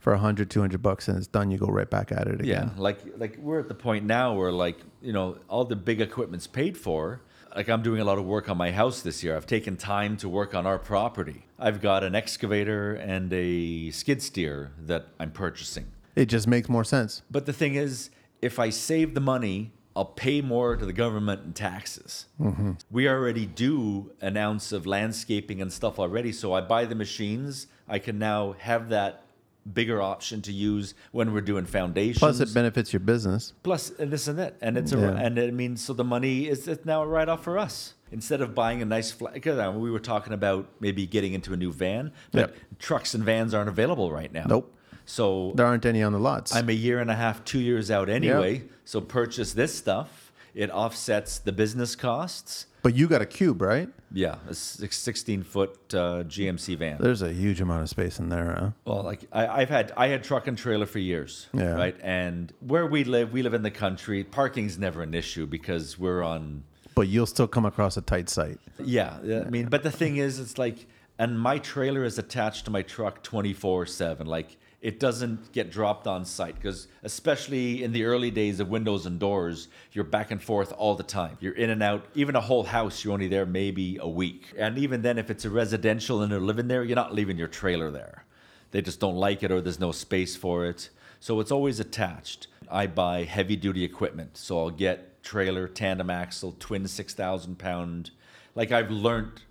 for 0.07 0.13
100 0.13 0.49
200 0.49 0.81
bucks 0.81 1.09
and 1.09 1.17
it's 1.17 1.27
done 1.27 1.51
you 1.51 1.57
go 1.57 1.65
right 1.65 1.89
back 1.89 2.13
at 2.13 2.27
it 2.27 2.39
again 2.39 2.71
yeah 2.73 2.81
like 2.81 2.99
like 3.17 3.37
we're 3.39 3.59
at 3.59 3.67
the 3.67 3.75
point 3.75 4.05
now 4.05 4.33
where 4.33 4.53
like 4.53 4.79
you 5.01 5.11
know 5.11 5.37
all 5.49 5.65
the 5.65 5.75
big 5.75 5.99
equipment's 5.99 6.47
paid 6.47 6.77
for 6.77 7.19
like 7.53 7.67
i'm 7.67 7.81
doing 7.81 7.99
a 7.99 8.05
lot 8.05 8.17
of 8.17 8.23
work 8.23 8.47
on 8.47 8.55
my 8.55 8.71
house 8.71 9.01
this 9.01 9.21
year 9.21 9.35
i've 9.35 9.45
taken 9.45 9.75
time 9.75 10.15
to 10.15 10.29
work 10.29 10.55
on 10.55 10.65
our 10.65 10.79
property 10.79 11.45
i've 11.59 11.81
got 11.81 12.05
an 12.05 12.15
excavator 12.15 12.93
and 12.93 13.33
a 13.33 13.91
skid 13.91 14.21
steer 14.21 14.71
that 14.79 15.07
i'm 15.19 15.29
purchasing 15.29 15.85
it 16.15 16.27
just 16.27 16.47
makes 16.47 16.69
more 16.69 16.85
sense 16.85 17.21
But 17.29 17.45
the 17.45 17.53
thing 17.53 17.75
is, 17.75 18.09
if 18.41 18.57
I 18.57 18.71
save 18.71 19.13
the 19.13 19.21
money, 19.21 19.71
I'll 19.95 20.05
pay 20.05 20.41
more 20.41 20.75
to 20.75 20.83
the 20.83 20.93
government 20.93 21.41
in 21.45 21.53
taxes. 21.53 22.25
Mm-hmm. 22.41 22.71
We 22.89 23.07
already 23.07 23.45
do 23.45 24.11
an 24.19 24.35
ounce 24.35 24.71
of 24.71 24.87
landscaping 24.87 25.61
and 25.61 25.71
stuff 25.71 25.99
already. 25.99 26.31
So 26.31 26.53
I 26.53 26.61
buy 26.61 26.85
the 26.85 26.95
machines. 26.95 27.67
I 27.87 27.99
can 27.99 28.17
now 28.17 28.55
have 28.59 28.89
that 28.89 29.26
bigger 29.73 30.01
option 30.01 30.41
to 30.43 30.51
use 30.53 30.93
when 31.11 31.33
we're 31.33 31.41
doing 31.41 31.65
foundations. 31.65 32.19
plus 32.19 32.39
it 32.39 32.53
benefits 32.53 32.93
your 32.93 32.99
business 32.99 33.53
Plus, 33.63 33.91
and 33.99 34.11
this 34.11 34.27
and 34.27 34.39
that, 34.39 34.55
and 34.61 34.77
it's 34.77 34.91
a, 34.93 34.97
Yeah. 34.97 35.17
and 35.17 35.37
it 35.37 35.53
means 35.53 35.81
so 35.81 35.93
the 35.93 36.03
money 36.03 36.47
is 36.47 36.67
it's 36.67 36.85
now 36.85 37.03
a 37.03 37.07
write 37.07 37.29
off 37.29 37.43
for 37.43 37.57
us 37.57 37.93
instead 38.11 38.41
of 38.41 38.55
buying 38.55 38.81
a 38.81 38.85
nice 38.85 39.11
flat. 39.11 39.33
Because 39.33 39.59
uh, 39.59 39.71
we 39.71 39.91
were 39.91 39.99
talking 39.99 40.33
about 40.33 40.69
maybe 40.79 41.05
getting 41.05 41.33
into 41.33 41.53
a 41.53 41.57
new 41.57 41.71
van, 41.71 42.11
but 42.31 42.39
Yep. 42.39 42.55
trucks 42.79 43.13
and 43.13 43.23
vans 43.23 43.53
aren't 43.53 43.69
available 43.69 44.11
right 44.11 44.31
now. 44.31 44.45
Nope. 44.47 44.73
So 45.05 45.53
there 45.55 45.65
aren't 45.65 45.85
any 45.85 46.03
on 46.03 46.11
the 46.13 46.19
lots 46.19 46.53
I'm 46.55 46.69
a 46.69 46.73
year 46.73 46.99
and 46.99 47.09
a 47.09 47.15
half, 47.15 47.43
two 47.45 47.59
years 47.59 47.89
out 47.89 48.09
anyway. 48.09 48.63
So 48.85 48.99
purchase 49.01 49.53
this 49.53 49.73
stuff. 49.73 50.26
It 50.57 50.71
offsets 50.71 51.37
the 51.37 51.51
business 51.51 51.95
costs. 51.95 52.65
but 52.81 52.95
you 52.95 53.07
got 53.07 53.21
a 53.21 53.25
cube 53.27 53.61
right 53.61 53.89
Yeah, 54.11 54.37
a 54.49 54.53
six- 54.55 54.97
16 54.97 55.43
foot 55.43 55.71
uh, 55.93 56.23
GMC 56.33 56.75
van. 56.77 56.97
there's 56.99 57.21
a 57.21 57.31
huge 57.31 57.61
amount 57.61 57.83
of 57.83 57.89
space 57.89 58.17
in 58.19 58.29
there 58.29 58.55
huh? 58.59 58.71
Well, 58.85 59.03
like 59.03 59.21
I, 59.31 59.47
I've 59.59 59.69
had, 59.69 59.93
I 59.95 60.07
had 60.07 60.23
truck 60.23 60.47
and 60.47 60.57
trailer 60.57 60.87
for 60.87 60.97
years. 60.99 61.47
Yeah. 61.53 61.73
Right. 61.83 61.95
And 62.01 62.51
where 62.61 62.87
we 62.87 63.03
live, 63.03 63.31
we 63.33 63.41
live 63.43 63.53
in 63.53 63.61
the 63.61 63.75
country. 63.85 64.23
Parking's 64.23 64.79
never 64.79 65.03
an 65.03 65.13
issue 65.13 65.45
because 65.45 65.99
we're 65.99 66.23
on. 66.23 66.63
but 66.95 67.07
you'll 67.07 67.27
still 67.35 67.47
come 67.47 67.65
across 67.65 67.95
a 67.97 68.01
tight 68.01 68.27
site 68.29 68.59
Yeah. 68.83 69.17
I 69.45 69.49
mean, 69.51 69.67
but 69.69 69.83
the 69.83 69.91
thing 69.91 70.17
is, 70.17 70.39
it's 70.39 70.57
like, 70.57 70.87
and 71.19 71.39
my 71.39 71.57
trailer 71.59 72.03
is 72.03 72.17
attached 72.17 72.65
to 72.65 72.71
my 72.71 72.81
truck 72.81 73.21
24 73.21 73.85
7. 73.85 74.25
Like, 74.25 74.57
it 74.81 74.99
doesn't 74.99 75.51
get 75.53 75.71
dropped 75.71 76.05
on 76.05 76.23
site 76.23 76.55
because, 76.55 76.87
especially 77.03 77.83
in 77.83 77.91
the 77.91 78.03
early 78.05 78.29
days 78.29 78.59
of 78.59 78.69
windows 78.69 79.07
and 79.07 79.19
doors, 79.19 79.69
you're 79.91 80.03
back 80.03 80.29
and 80.29 80.41
forth 80.41 80.71
all 80.77 80.93
the 80.93 81.03
time. 81.03 81.37
You're 81.39 81.55
in 81.55 81.71
and 81.71 81.81
out. 81.81 82.05
Even 82.13 82.35
a 82.35 82.41
whole 82.41 82.63
house, 82.63 83.03
you're 83.03 83.13
only 83.13 83.27
there 83.27 83.45
maybe 83.45 83.97
a 83.99 84.07
week. 84.07 84.53
And 84.57 84.77
even 84.77 85.01
then, 85.01 85.17
if 85.17 85.31
it's 85.31 85.45
a 85.45 85.49
residential 85.49 86.21
and 86.21 86.31
they're 86.31 86.39
living 86.39 86.67
there, 86.67 86.83
you're 86.83 86.95
not 86.95 87.13
leaving 87.13 87.37
your 87.37 87.47
trailer 87.47 87.89
there. 87.89 88.25
They 88.71 88.81
just 88.81 88.99
don't 88.99 89.15
like 89.15 89.41
it 89.41 89.51
or 89.51 89.61
there's 89.61 89.79
no 89.79 89.91
space 89.91 90.35
for 90.35 90.65
it. 90.65 90.89
So 91.19 91.39
it's 91.39 91.51
always 91.51 91.79
attached. 91.79 92.47
I 92.69 92.85
buy 92.85 93.23
heavy 93.23 93.55
duty 93.55 93.83
equipment. 93.83 94.37
So 94.37 94.59
I'll 94.59 94.69
get 94.69 95.23
trailer, 95.23 95.67
tandem 95.67 96.11
axle, 96.11 96.55
twin 96.59 96.87
6,000 96.87 97.57
pound. 97.57 98.11
Like 98.53 98.71
I've 98.71 98.91
learned, 98.91 99.41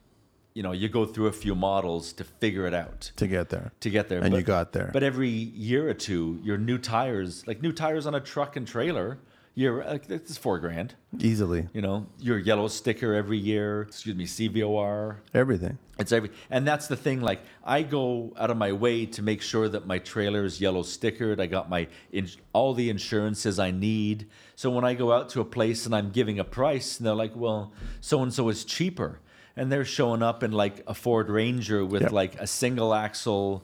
you 0.56 0.62
know, 0.62 0.72
you 0.72 0.88
go 0.88 1.04
through 1.04 1.26
a 1.26 1.32
few 1.32 1.54
models 1.54 2.14
to 2.14 2.24
figure 2.24 2.66
it 2.66 2.72
out 2.72 3.12
to 3.16 3.26
get 3.26 3.50
there 3.50 3.72
to 3.80 3.90
get 3.90 4.08
there. 4.08 4.20
And 4.20 4.34
you 4.34 4.40
got 4.40 4.72
there. 4.72 4.88
But 4.90 5.02
every 5.02 5.28
year 5.28 5.86
or 5.86 5.92
two, 5.92 6.40
your 6.42 6.56
new 6.56 6.78
tires, 6.78 7.46
like 7.46 7.60
new 7.60 7.72
tires 7.72 8.06
on 8.06 8.14
a 8.14 8.20
truck 8.20 8.56
and 8.56 8.66
trailer, 8.66 9.18
you're 9.54 9.84
like 9.84 10.08
it's 10.08 10.38
four 10.38 10.58
grand. 10.58 10.94
easily 11.18 11.68
You 11.74 11.82
know, 11.82 12.06
your 12.18 12.38
yellow 12.38 12.68
sticker 12.68 13.12
every 13.12 13.36
year. 13.36 13.82
Excuse 13.82 14.16
me, 14.16 14.24
CVOR. 14.24 15.16
everything 15.34 15.76
It's 15.98 16.10
every, 16.10 16.30
and 16.50 16.66
that's 16.66 16.86
the 16.88 16.96
thing. 16.96 17.20
Like 17.20 17.40
I 17.62 17.82
go 17.82 18.32
out 18.38 18.50
of 18.50 18.56
my 18.56 18.72
way 18.72 19.04
to 19.04 19.20
make 19.20 19.42
sure 19.42 19.68
that 19.68 19.86
my 19.86 19.98
trailer 19.98 20.46
is 20.46 20.58
yellow 20.58 20.82
stickered. 20.82 21.38
I 21.38 21.46
got 21.46 21.68
my 21.68 21.86
in, 22.12 22.30
all 22.54 22.72
the 22.72 22.88
insurances 22.88 23.58
I 23.58 23.72
need. 23.72 24.26
So 24.54 24.70
when 24.70 24.86
I 24.86 24.94
go 24.94 25.12
out 25.12 25.28
to 25.30 25.42
a 25.42 25.44
place 25.44 25.84
and 25.84 25.94
I'm 25.94 26.10
giving 26.12 26.38
a 26.38 26.44
price, 26.44 26.96
and 26.96 27.06
they're 27.06 27.14
like, 27.14 27.36
"Well, 27.36 27.74
so 28.00 28.22
and 28.22 28.32
so 28.32 28.48
is 28.48 28.64
cheaper," 28.64 29.20
and 29.56 29.72
they're 29.72 29.84
showing 29.84 30.22
up 30.22 30.42
in 30.42 30.52
like 30.52 30.82
a 30.86 30.94
Ford 30.94 31.28
Ranger 31.30 31.84
with 31.84 32.02
Yep. 32.02 32.12
like 32.12 32.34
a 32.40 32.46
single 32.46 32.92
axle, 32.94 33.62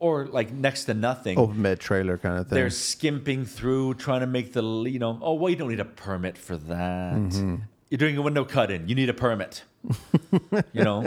or 0.00 0.26
like 0.26 0.52
next 0.52 0.84
to 0.84 0.94
nothing. 0.94 1.38
open 1.38 1.62
bed 1.62 1.80
trailer 1.80 2.18
kind 2.18 2.38
of 2.38 2.48
thing 2.48 2.54
They're 2.56 2.70
skimping 2.70 3.44
through, 3.44 3.94
trying 3.94 4.20
to 4.20 4.26
make 4.26 4.52
the 4.52 4.62
you 4.62 4.98
know. 4.98 5.18
Oh, 5.22 5.34
well, 5.34 5.50
you 5.50 5.56
don't 5.56 5.68
need 5.70 5.80
a 5.80 5.84
permit 5.84 6.36
for 6.38 6.56
that. 6.56 7.14
Mm-hmm. 7.14 7.56
You're 7.90 7.98
doing 7.98 8.16
a 8.16 8.22
window 8.22 8.44
cut 8.44 8.70
in. 8.70 8.88
You 8.88 8.94
need 8.94 9.08
a 9.08 9.14
permit. 9.14 9.62
you 10.72 10.84
know, 10.84 11.06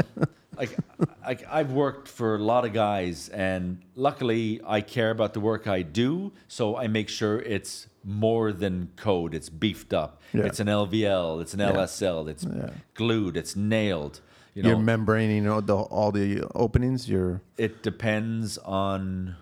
like, 0.57 0.75
like 1.21 1.45
I've 1.49 1.71
worked 1.73 2.07
for 2.07 2.35
a 2.35 2.39
lot 2.39 2.65
of 2.65 2.73
guys, 2.73 3.29
and 3.29 3.81
luckily 3.95 4.61
I 4.65 4.81
care 4.81 5.11
about 5.11 5.33
the 5.33 5.39
work 5.41 5.67
I 5.67 5.83
do, 5.83 6.31
so 6.47 6.75
I 6.77 6.87
make 6.87 7.09
sure 7.09 7.39
it's 7.39 7.87
more 8.03 8.51
than 8.51 8.89
code. 8.95 9.33
It's 9.33 9.49
beefed 9.49 9.93
up. 9.93 10.21
Yeah. 10.33 10.45
It's 10.45 10.59
an 10.59 10.67
LVL. 10.67 11.41
It's 11.41 11.53
an 11.53 11.59
LSL. 11.59 12.27
It's 12.29 12.45
glued. 12.93 13.37
It's 13.37 13.55
nailed. 13.55 14.21
You 14.53 14.63
know, 14.63 14.69
you're 14.69 14.77
membraning 14.79 15.49
all 15.49 15.61
the, 15.61 15.77
all 15.77 16.11
the 16.11 16.43
openings 16.55 17.09
you're 17.09 17.41
it 17.57 17.83
depends 17.83 18.57
on 18.57 19.37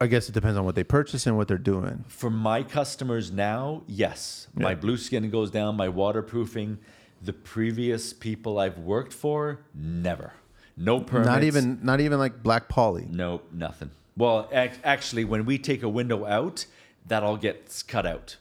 I 0.00 0.06
guess 0.06 0.28
it 0.28 0.32
depends 0.32 0.56
on 0.58 0.64
what 0.64 0.74
they 0.74 0.82
purchase 0.84 1.26
and 1.26 1.36
what 1.36 1.46
they're 1.46 1.58
doing. 1.58 2.04
For 2.08 2.28
my 2.30 2.64
customers 2.64 3.30
now, 3.30 3.82
yes. 3.86 4.48
My 4.54 4.74
blue 4.74 4.96
skin 4.96 5.30
goes 5.30 5.50
down, 5.50 5.76
my 5.76 5.88
waterproofing. 5.88 6.78
The 7.22 7.32
previous 7.32 8.12
people 8.12 8.58
I've 8.58 8.78
worked 8.78 9.12
for, 9.12 9.60
never. 9.74 10.32
No 10.76 10.98
permits. 11.00 11.28
Not 11.28 11.44
even 11.44 11.78
not 11.82 12.00
even 12.00 12.18
like 12.18 12.42
black 12.42 12.68
poly. 12.68 13.06
No, 13.10 13.42
nothing. 13.52 13.90
Well, 14.16 14.48
ac- 14.50 14.80
actually, 14.82 15.24
when 15.24 15.44
we 15.44 15.56
take 15.58 15.84
a 15.84 15.88
window 15.88 16.26
out, 16.26 16.66
that 17.06 17.22
all 17.22 17.36
gets 17.36 17.82
cut 17.82 18.06
out. 18.06 18.36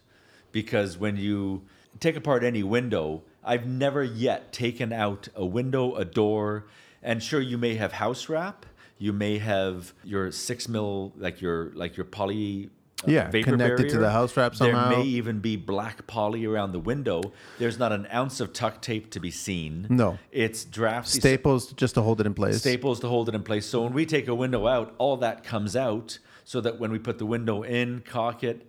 Because 0.51 0.97
when 0.97 1.17
you 1.17 1.63
take 1.99 2.15
apart 2.15 2.43
any 2.43 2.63
window, 2.63 3.23
I've 3.43 3.65
never 3.65 4.03
yet 4.03 4.51
taken 4.53 4.91
out 4.93 5.27
a 5.35 5.45
window, 5.45 5.95
a 5.95 6.05
door, 6.05 6.65
and 7.01 7.23
sure, 7.23 7.41
you 7.41 7.57
may 7.57 7.75
have 7.75 7.93
house 7.93 8.29
wrap. 8.29 8.65
You 8.97 9.13
may 9.13 9.39
have 9.39 9.93
your 10.03 10.31
six 10.31 10.67
mil, 10.67 11.13
like 11.17 11.41
your 11.41 11.71
like 11.73 11.97
your 11.97 12.05
poly. 12.05 12.69
uh, 13.03 13.09
Yeah, 13.09 13.31
connected 13.31 13.89
to 13.89 13.97
the 13.97 14.11
house 14.11 14.37
wrap 14.37 14.53
somehow. 14.55 14.89
There 14.89 14.99
may 14.99 15.05
even 15.05 15.39
be 15.39 15.55
black 15.55 16.05
poly 16.05 16.45
around 16.45 16.73
the 16.73 16.79
window. 16.79 17.33
There's 17.57 17.79
not 17.79 17.91
an 17.91 18.07
ounce 18.13 18.39
of 18.39 18.53
tuck 18.53 18.79
tape 18.83 19.09
to 19.11 19.19
be 19.19 19.31
seen. 19.31 19.87
No. 19.89 20.19
it's 20.31 20.63
drafty 20.65 21.19
Staples 21.19 21.73
just 21.73 21.95
to 21.95 22.03
hold 22.03 22.21
it 22.21 22.27
in 22.27 22.35
place. 22.35 22.59
staples 22.59 22.99
to 22.99 23.07
hold 23.07 23.27
it 23.29 23.33
in 23.33 23.41
place. 23.41 23.65
So 23.65 23.81
when 23.81 23.93
we 23.93 24.05
take 24.05 24.27
a 24.27 24.35
window 24.35 24.67
out, 24.67 24.93
all 24.99 25.17
that 25.17 25.43
comes 25.43 25.75
out 25.75 26.19
so 26.51 26.59
that 26.59 26.77
when 26.81 26.91
we 26.91 26.99
put 26.99 27.17
the 27.17 27.25
window 27.25 27.63
in, 27.63 28.01
caulk 28.01 28.43
it, 28.43 28.67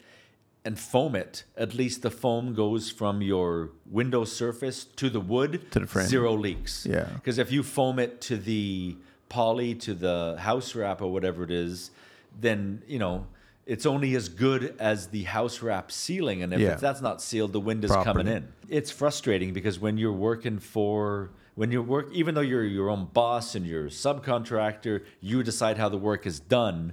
and 0.64 0.78
foam 0.78 1.16
it, 1.16 1.42
at 1.56 1.74
least 1.74 2.02
the 2.02 2.12
foam 2.12 2.54
goes 2.54 2.88
from 2.92 3.20
your 3.20 3.70
window 3.90 4.22
surface 4.24 4.84
to 4.84 5.10
the 5.10 5.18
wood 5.18 5.68
To 5.72 5.80
the 5.80 5.88
frame. 5.88 6.06
zero 6.06 6.32
leaks. 6.34 6.86
Yeah. 6.88 7.09
Because 7.14 7.38
if 7.38 7.50
you 7.50 7.64
foam 7.64 7.98
it 7.98 8.20
to 8.20 8.36
the 8.36 8.96
poly, 9.28 9.74
to 9.86 9.94
the 9.94 10.36
house 10.38 10.76
wrap 10.76 11.02
or 11.02 11.12
whatever 11.12 11.42
it 11.42 11.50
is, 11.50 11.90
then, 12.40 12.82
you 12.86 13.00
know, 13.00 13.26
it's 13.66 13.84
only 13.84 14.14
as 14.14 14.28
good 14.28 14.76
as 14.78 15.09
the 15.09 15.24
house 15.24 15.60
wrap 15.60 15.90
sealing. 15.90 16.40
And 16.44 16.52
if 16.52 16.60
Yeah. 16.60 16.76
that's 16.76 17.00
not 17.00 17.20
sealed, 17.20 17.52
the 17.52 17.59
wind 17.59 17.82
is 17.84 17.90
Properly. 17.90 18.22
coming 18.24 18.32
in. 18.32 18.48
It's 18.68 18.92
frustrating 18.92 19.52
because 19.52 19.80
when 19.80 19.98
you're 19.98 20.12
working 20.30 20.60
for, 20.60 21.30
when 21.56 21.72
you're 21.72 21.82
work, 21.82 22.10
even 22.12 22.36
though 22.36 22.42
you're 22.52 22.62
your 22.64 22.90
own 22.90 23.06
boss 23.12 23.56
and 23.56 23.66
you're 23.66 23.86
a 23.86 23.90
subcontractor, 23.90 25.02
you 25.20 25.42
decide 25.42 25.78
how 25.78 25.88
the 25.88 25.98
work 25.98 26.28
is 26.28 26.38
done. 26.38 26.92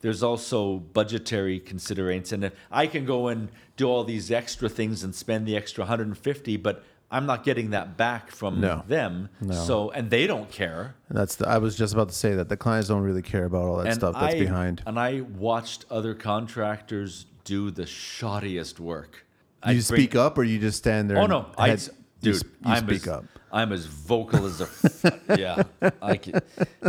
There's 0.00 0.22
also 0.22 0.78
budgetary 0.78 1.60
considerations, 1.60 2.32
and 2.32 2.50
I 2.70 2.86
can 2.86 3.04
go 3.04 3.28
and 3.28 3.50
do 3.76 3.86
all 3.86 4.04
these 4.04 4.30
extra 4.30 4.68
things 4.68 5.04
and 5.04 5.14
spend 5.14 5.46
the 5.46 5.56
extra 5.56 5.82
150, 5.82 6.56
but 6.56 6.82
I'm 7.10 7.26
not 7.26 7.44
getting 7.44 7.70
that 7.70 7.96
back 7.96 8.30
from 8.30 8.60
No. 8.60 8.84
them. 8.86 9.28
No. 9.40 9.54
So, 9.54 9.90
and 9.90 10.10
they 10.10 10.26
don't 10.26 10.50
care. 10.50 10.94
And 11.08 11.18
that's 11.18 11.34
the, 11.36 11.48
I 11.48 11.58
was 11.58 11.76
just 11.76 11.92
about 11.92 12.08
to 12.08 12.14
say 12.14 12.34
that 12.34 12.48
the 12.48 12.56
clients 12.56 12.88
don't 12.88 13.02
really 13.02 13.22
care 13.22 13.44
about 13.44 13.64
all 13.64 13.76
that 13.78 13.86
and 13.86 13.94
stuff 13.96 14.14
that's 14.14 14.34
I, 14.34 14.38
behind. 14.38 14.82
And 14.86 14.98
I 14.98 15.22
watched 15.22 15.84
other 15.90 16.14
contractors 16.14 17.26
do 17.44 17.70
the 17.70 17.82
shoddiest 17.84 18.78
work. 18.78 19.26
You 19.66 19.80
speak 19.82 20.14
up 20.14 20.38
or 20.38 20.44
you 20.44 20.58
just 20.58 20.78
stand 20.78 21.10
there? 21.10 21.18
Oh 21.18 21.22
and 21.22 21.30
no, 21.30 21.46
I, 21.58 21.70
head- 21.70 21.88
you 22.22 22.32
dude, 22.32 22.42
you 22.44 22.50
I'm 22.64 22.86
speak 22.86 23.02
as, 23.02 23.08
up. 23.08 23.24
I'm 23.52 23.72
as 23.72 23.86
vocal 23.86 24.46
as 24.46 24.60
a, 24.60 24.64
f- 24.64 25.38
yeah. 25.38 25.62
I 26.00 26.16
can, 26.16 26.40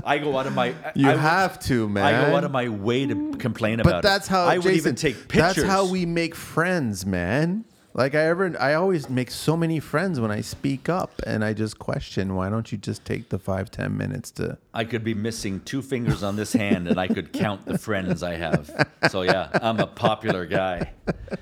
I 0.05 0.19
go 0.19 0.37
out 0.37 0.45
of 0.47 0.53
my. 0.53 0.75
You 0.95 1.09
I, 1.09 1.15
have 1.15 1.59
to, 1.61 1.89
man. 1.89 2.05
I 2.05 2.29
go 2.29 2.35
out 2.35 2.43
of 2.43 2.51
my 2.51 2.69
way 2.69 3.07
to 3.07 3.33
complain 3.37 3.79
about 3.79 3.91
But 3.91 4.01
that's 4.03 4.27
it. 4.27 4.31
how 4.31 4.45
I 4.45 4.57
would 4.57 4.63
Jason, 4.63 4.77
even 4.77 4.95
take 4.95 5.27
pictures. 5.27 5.55
That's 5.55 5.67
how 5.67 5.85
we 5.87 6.05
make 6.05 6.35
friends, 6.35 7.05
man. 7.05 7.65
Like 7.93 8.15
I 8.15 8.27
ever, 8.27 8.55
I 8.57 8.75
always 8.75 9.09
make 9.09 9.29
so 9.29 9.57
many 9.57 9.81
friends 9.81 10.17
when 10.17 10.31
I 10.31 10.39
speak 10.39 10.87
up, 10.87 11.11
and 11.27 11.43
I 11.43 11.51
just 11.53 11.77
question 11.77 12.35
why 12.35 12.49
don't 12.49 12.71
you 12.71 12.77
just 12.77 13.03
take 13.03 13.27
the 13.27 13.37
five 13.37 13.69
ten 13.69 13.97
minutes 13.97 14.31
to? 14.31 14.57
I 14.73 14.85
could 14.85 15.03
be 15.03 15.13
missing 15.13 15.59
two 15.65 15.81
fingers 15.81 16.23
on 16.23 16.37
this 16.37 16.53
hand, 16.53 16.87
and 16.87 16.97
I 16.97 17.07
could 17.07 17.33
count 17.33 17.65
the 17.65 17.77
friends 17.77 18.23
I 18.23 18.35
have. 18.35 18.87
So 19.09 19.23
yeah, 19.23 19.49
I'm 19.61 19.79
a 19.81 19.87
popular 19.87 20.45
guy. 20.45 20.93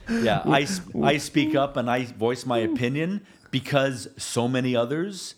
Yeah, 0.10 0.42
I 0.44 0.66
I 1.04 1.18
speak 1.18 1.54
up 1.56 1.78
and 1.78 1.88
I 1.88 2.06
voice 2.06 2.48
my 2.48 2.60
opinion 2.60 3.22
because 3.52 4.08
so 4.18 4.48
many 4.48 4.76
others 4.76 5.36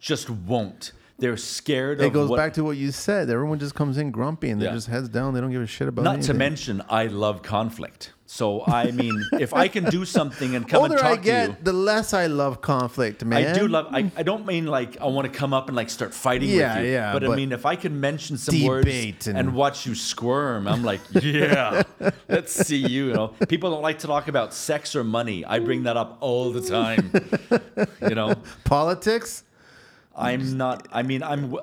just 0.00 0.30
won't. 0.30 0.92
They're 1.18 1.36
scared 1.36 2.00
It 2.00 2.12
goes 2.14 2.30
what, 2.30 2.36
back 2.38 2.54
to 2.54 2.64
what 2.64 2.78
you 2.78 2.90
said. 2.92 3.28
Everyone 3.28 3.58
just 3.58 3.74
comes 3.74 3.98
in 3.98 4.10
grumpy 4.10 4.48
and 4.48 4.60
they're 4.60 4.70
Yeah. 4.70 4.74
just 4.74 4.86
heads 4.88 5.08
down. 5.10 5.34
They 5.34 5.40
don't 5.42 5.50
give 5.50 5.60
a 5.60 5.66
shit 5.66 5.86
about 5.86 6.02
Not 6.04 6.14
anything. 6.14 6.28
to 6.32 6.38
mention, 6.38 6.82
I 6.88 7.06
love 7.08 7.42
conflict. 7.42 8.12
So 8.32 8.62
I 8.64 8.92
mean, 8.92 9.20
if 9.40 9.52
I 9.52 9.66
can 9.66 9.84
do 9.86 10.04
something 10.04 10.54
and 10.54 10.66
come 10.70 10.82
older 10.82 10.96
and 10.96 11.04
I 11.04 11.14
talk 11.16 11.22
get, 11.24 11.44
to 11.46 11.50
you, 11.50 11.56
the 11.64 11.72
less 11.72 12.14
I 12.14 12.26
love 12.28 12.60
conflict, 12.60 13.24
man. 13.24 13.44
I 13.44 13.58
do 13.58 13.66
love. 13.66 13.88
I, 13.90 14.08
I 14.16 14.22
don't 14.22 14.46
mean 14.46 14.66
like 14.68 15.00
I 15.00 15.06
want 15.06 15.30
to 15.30 15.36
come 15.36 15.52
up 15.52 15.66
and 15.66 15.74
like 15.76 15.90
start 15.90 16.14
fighting 16.14 16.48
Yeah, 16.48 16.76
with 16.76 16.86
you. 16.86 16.92
yeah, 16.92 17.12
But, 17.12 17.24
I 17.24 17.34
mean, 17.34 17.50
if 17.50 17.66
I 17.66 17.74
can 17.74 17.98
mention 17.98 18.38
some 18.38 18.62
words 18.64 19.26
and, 19.26 19.36
and- 19.36 19.52
watch 19.52 19.84
you 19.84 19.96
squirm, 19.96 20.68
I'm 20.68 20.84
like, 20.84 21.00
yeah, 21.10 21.82
let's 22.28 22.52
see 22.52 22.76
you. 22.76 23.08
You 23.08 23.14
know, 23.14 23.28
people 23.48 23.68
don't 23.72 23.82
like 23.82 23.98
to 23.98 24.06
talk 24.06 24.28
about 24.28 24.54
sex 24.54 24.94
or 24.94 25.02
money. 25.02 25.44
I 25.44 25.58
bring 25.58 25.82
that 25.82 25.96
up 25.96 26.18
all 26.20 26.52
the 26.52 26.60
time. 26.62 27.10
you 28.08 28.14
know, 28.14 28.34
politics. 28.64 29.42
I'm 30.14 30.56
not. 30.56 30.86
I 30.92 31.02
mean, 31.02 31.24
I'm. 31.24 31.56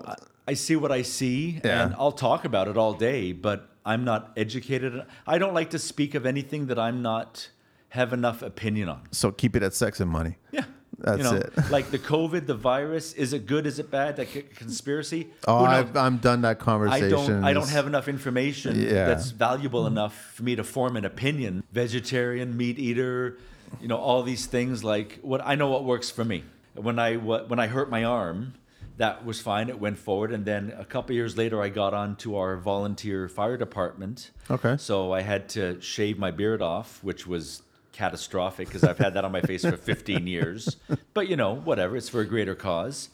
I 0.49 0.53
see 0.53 0.75
what 0.75 0.91
I 0.91 1.03
see, 1.03 1.61
Yeah. 1.63 1.83
and 1.85 1.95
I'll 1.97 2.11
talk 2.11 2.43
about 2.43 2.67
it 2.67 2.75
all 2.77 2.93
day. 2.93 3.31
But 3.31 3.69
I'm 3.87 4.03
not 4.03 4.33
educated. 4.35 5.01
I 5.25 5.37
don't 5.37 5.53
like 5.53 5.69
to 5.71 5.79
speak 5.79 6.13
of 6.13 6.25
anything 6.25 6.67
that 6.67 6.77
I'm 6.77 7.01
not 7.01 7.49
have 7.89 8.11
enough 8.11 8.41
opinion 8.41 8.89
on. 8.89 9.01
So 9.11 9.31
keep 9.31 9.55
it 9.55 9.63
at 9.63 9.73
sex 9.73 10.01
and 10.01 10.11
money. 10.11 10.35
Yeah. 10.51 10.65
That's 10.99 11.19
you 11.19 11.23
know, 11.23 11.35
it. 11.35 11.53
like 11.69 11.89
the 11.91 11.99
COVID, 11.99 12.47
the 12.47 12.55
virus, 12.55 13.13
is 13.13 13.31
it 13.31 13.45
good? 13.45 13.65
Is 13.65 13.79
it 13.79 13.89
bad? 13.89 14.17
Like 14.17 14.35
a 14.35 14.41
conspiracy? 14.41 15.29
Oh, 15.47 15.63
I've, 15.63 15.95
I'm 15.95 16.17
done 16.17 16.41
that 16.41 16.49
I 16.49 16.53
conversation. 16.55 17.09
don't. 17.09 17.43
I 17.45 17.53
don't 17.53 17.69
have 17.69 17.87
enough 17.87 18.07
information 18.07 18.79
Yeah. 18.81 19.05
that's 19.05 19.29
valuable 19.31 19.87
enough 19.87 20.15
for 20.33 20.43
me 20.43 20.55
to 20.55 20.63
form 20.63 20.97
an 20.97 21.05
opinion. 21.05 21.63
Vegetarian, 21.71 22.57
meat 22.57 22.79
eater, 22.79 23.37
you 23.79 23.87
know, 23.87 23.97
all 23.97 24.23
these 24.23 24.47
things. 24.47 24.83
Like 24.83 25.19
what 25.21 25.41
I 25.45 25.55
know 25.55 25.69
what 25.69 25.85
works 25.85 26.09
for 26.09 26.25
me. 26.25 26.43
When 26.73 26.99
I 26.99 27.15
when 27.15 27.59
I 27.59 27.67
hurt 27.67 27.89
my 27.89 28.03
arm, 28.03 28.53
that 28.97 29.25
was 29.25 29.39
fine. 29.39 29.69
It 29.69 29.79
went 29.79 29.97
forward, 29.97 30.31
and 30.31 30.43
then 30.43 30.73
a 30.77 30.85
couple 30.85 31.15
years 31.15 31.37
later, 31.37 31.61
I 31.61 31.69
got 31.69 31.93
on 31.93 32.15
to 32.17 32.37
our 32.37 32.57
volunteer 32.57 33.29
fire 33.29 33.57
department. 33.57 34.31
Okay. 34.49 34.75
So 34.77 35.13
I 35.13 35.21
had 35.21 35.49
to 35.49 35.79
shave 35.81 36.17
my 36.17 36.31
beard 36.31 36.61
off, 36.61 37.03
which 37.03 37.27
was 37.27 37.61
catastrophic 37.93 38.67
because 38.67 38.83
I've 38.83 38.97
had 38.97 39.13
that 39.15 39.25
on 39.25 39.31
my 39.31 39.41
face 39.41 39.63
for 39.63 39.77
15 39.77 40.27
years. 40.37 40.77
But 41.13 41.27
you 41.27 41.35
know, 41.35 41.53
whatever, 41.53 41.95
it's 41.95 42.09
for 42.09 42.21
a 42.21 42.25
greater 42.25 42.55
cause. 42.55 43.09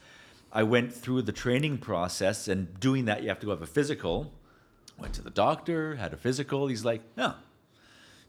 I 0.52 0.64
went 0.64 0.94
through 0.94 1.24
the 1.24 1.32
training 1.32 1.80
process, 1.80 2.48
and 2.48 2.80
doing 2.80 3.06
that, 3.06 3.24
you 3.24 3.30
have 3.30 3.40
to 3.40 3.46
go 3.48 3.52
have 3.52 3.62
a 3.62 3.68
physical. 3.68 4.32
Went 4.98 5.14
to 5.16 5.22
the 5.22 5.32
doctor, 5.32 5.96
had 5.96 6.14
a 6.14 6.18
physical. 6.18 6.68
He's 6.68 6.86
like, 6.86 7.02
no, 7.18 7.34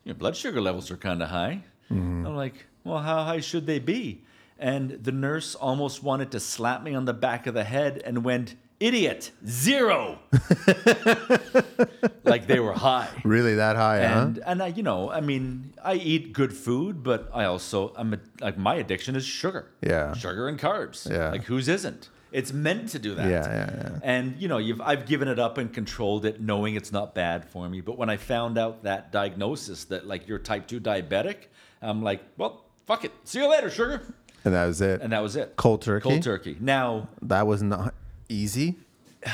your 0.02 0.14
blood 0.14 0.36
sugar 0.36 0.60
levels 0.60 0.90
are 0.90 0.96
kind 0.96 1.22
of 1.22 1.28
high. 1.28 1.62
Mm-hmm. 1.90 2.26
I'm 2.26 2.36
like, 2.36 2.66
well, 2.82 2.98
how 2.98 3.24
high 3.24 3.40
should 3.40 3.66
they 3.66 3.78
be? 3.78 4.22
And 4.58 4.90
the 5.02 5.12
nurse 5.12 5.54
almost 5.54 6.02
wanted 6.02 6.30
to 6.32 6.40
slap 6.40 6.82
me 6.82 6.94
on 6.94 7.04
the 7.06 7.12
back 7.14 7.46
of 7.46 7.54
the 7.54 7.64
head 7.64 8.00
and 8.04 8.24
went, 8.24 8.54
idiot, 8.80 9.30
zero. 9.46 10.18
like 12.24 12.46
they 12.46 12.60
were 12.60 12.72
high. 12.72 13.08
really 13.24 13.54
that 13.56 13.76
high, 13.76 13.98
And 13.98 14.36
huh? 14.38 14.42
and 14.46 14.62
I, 14.62 14.66
you 14.68 14.82
know, 14.82 15.10
I 15.10 15.20
mean, 15.20 15.72
I 15.82 15.94
eat 15.94 16.32
good 16.32 16.52
food, 16.52 17.02
but 17.02 17.30
I 17.32 17.44
also 17.44 17.92
I'm 17.96 18.14
a, 18.14 18.18
like 18.40 18.56
my 18.58 18.76
addiction 18.76 19.16
is 19.16 19.24
sugar. 19.24 19.70
Yeah. 19.80 20.14
Sugar 20.14 20.48
and 20.48 20.58
carbs. 20.58 21.10
Yeah. 21.10 21.30
Like 21.30 21.44
whose 21.44 21.68
isn't? 21.68 22.08
It's 22.32 22.52
meant 22.52 22.88
to 22.90 22.98
do 22.98 23.14
that. 23.14 23.30
Yeah, 23.30 23.46
yeah, 23.46 23.70
yeah. 23.76 23.98
And 24.02 24.36
you 24.38 24.48
know, 24.48 24.58
you've 24.58 24.80
I've 24.80 25.06
given 25.06 25.28
it 25.28 25.38
up 25.38 25.56
and 25.56 25.72
controlled 25.72 26.24
it, 26.24 26.40
knowing 26.40 26.74
it's 26.74 26.90
not 26.90 27.14
bad 27.14 27.44
for 27.44 27.68
me. 27.68 27.80
But 27.80 27.96
when 27.96 28.10
I 28.10 28.16
found 28.16 28.58
out 28.58 28.82
that 28.82 29.12
diagnosis 29.12 29.84
that 29.84 30.06
like 30.06 30.26
you're 30.26 30.40
type 30.40 30.66
two 30.66 30.80
diabetic, 30.80 31.36
I'm 31.80 32.02
like, 32.02 32.22
well, 32.36 32.64
fuck 32.86 33.04
it. 33.04 33.12
See 33.24 33.38
you 33.40 33.48
later, 33.48 33.70
sugar. 33.70 34.02
And 34.44 34.54
that 34.54 34.66
was 34.66 34.80
it. 34.80 35.00
And 35.00 35.12
that 35.12 35.22
was 35.22 35.36
it. 35.36 35.56
Cold 35.56 35.82
turkey? 35.82 36.08
Cold 36.08 36.22
turkey. 36.22 36.56
Now, 36.60 37.08
that 37.22 37.46
was 37.46 37.62
not 37.62 37.94
easy. 38.28 38.76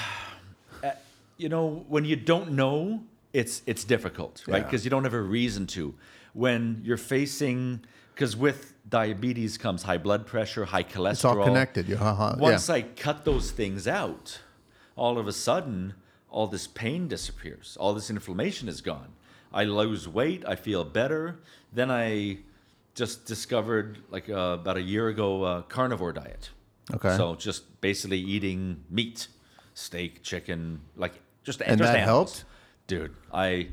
you 1.36 1.48
know, 1.48 1.84
when 1.88 2.04
you 2.04 2.16
don't 2.16 2.52
know, 2.52 3.02
it's 3.32 3.62
it's 3.66 3.84
difficult, 3.84 4.42
right? 4.46 4.58
Yeah. 4.58 4.64
Because 4.64 4.84
you 4.84 4.90
don't 4.90 5.04
have 5.04 5.14
a 5.14 5.20
reason 5.20 5.66
to. 5.68 5.94
When 6.32 6.82
you're 6.84 6.96
facing, 6.96 7.80
because 8.14 8.36
with 8.36 8.74
diabetes 8.88 9.58
comes 9.58 9.82
high 9.82 9.98
blood 9.98 10.26
pressure, 10.26 10.64
high 10.64 10.84
cholesterol. 10.84 11.12
It's 11.12 11.24
all 11.24 11.44
connected. 11.44 11.88
You, 11.88 11.96
uh-huh, 11.96 12.36
Once 12.38 12.68
yeah. 12.68 12.76
I 12.76 12.82
cut 12.82 13.24
those 13.24 13.50
things 13.50 13.88
out, 13.88 14.40
all 14.96 15.18
of 15.18 15.26
a 15.26 15.32
sudden, 15.32 15.94
all 16.28 16.46
this 16.46 16.66
pain 16.66 17.08
disappears. 17.08 17.76
All 17.80 17.94
this 17.94 18.10
inflammation 18.10 18.68
is 18.68 18.80
gone. 18.80 19.12
I 19.52 19.64
lose 19.64 20.06
weight. 20.06 20.44
I 20.46 20.54
feel 20.54 20.84
better. 20.84 21.40
Then 21.72 21.90
I 21.90 22.38
just 22.94 23.24
discovered, 23.26 23.98
like 24.10 24.28
uh, 24.28 24.58
about 24.60 24.76
a 24.76 24.82
year 24.82 25.08
ago, 25.08 25.44
a 25.44 25.62
carnivore 25.62 26.12
diet. 26.12 26.50
Okay. 26.94 27.16
So 27.16 27.34
just 27.36 27.80
basically 27.80 28.18
eating 28.18 28.82
meat, 28.90 29.28
steak, 29.74 30.22
chicken, 30.22 30.80
like 30.96 31.14
just 31.44 31.60
And 31.62 31.78
just 31.78 31.92
that 31.92 32.00
animals. 32.00 32.32
helped? 32.40 32.44
dude. 32.86 33.14
I, 33.32 33.68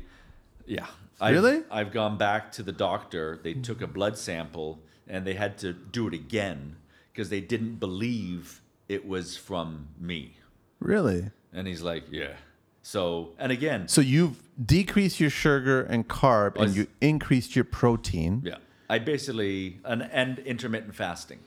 yeah. 0.66 0.86
I've, 1.20 1.34
Really? 1.34 1.62
I've 1.70 1.90
gone 1.92 2.16
back 2.16 2.52
to 2.52 2.62
the 2.62 2.70
doctor. 2.72 3.40
They 3.42 3.54
took 3.54 3.82
a 3.82 3.88
blood 3.88 4.16
sample 4.16 4.78
and 5.08 5.26
they 5.26 5.34
had 5.34 5.58
to 5.58 5.72
do 5.72 6.06
it 6.06 6.14
again 6.14 6.76
because 7.12 7.28
they 7.28 7.40
didn't 7.40 7.76
believe 7.80 8.62
it 8.88 9.06
was 9.08 9.36
from 9.36 9.88
me. 10.00 10.36
Really? 10.78 11.30
And 11.52 11.66
he's 11.66 11.82
like, 11.82 12.04
yeah. 12.12 12.34
So, 12.82 13.30
and 13.38 13.50
again, 13.50 13.88
So 13.88 14.00
you've 14.00 14.40
decreased 14.64 15.18
your 15.18 15.30
sugar 15.30 15.82
and 15.82 16.06
carb, 16.08 16.54
and 16.56 16.74
you 16.76 16.86
increased 17.00 17.56
your 17.56 17.64
protein. 17.64 18.42
yeah, 18.44 18.58
I 18.88 18.98
basically 18.98 19.78
and 19.84 20.02
and 20.12 20.38
intermittent 20.40 20.94
fasting. 20.94 21.40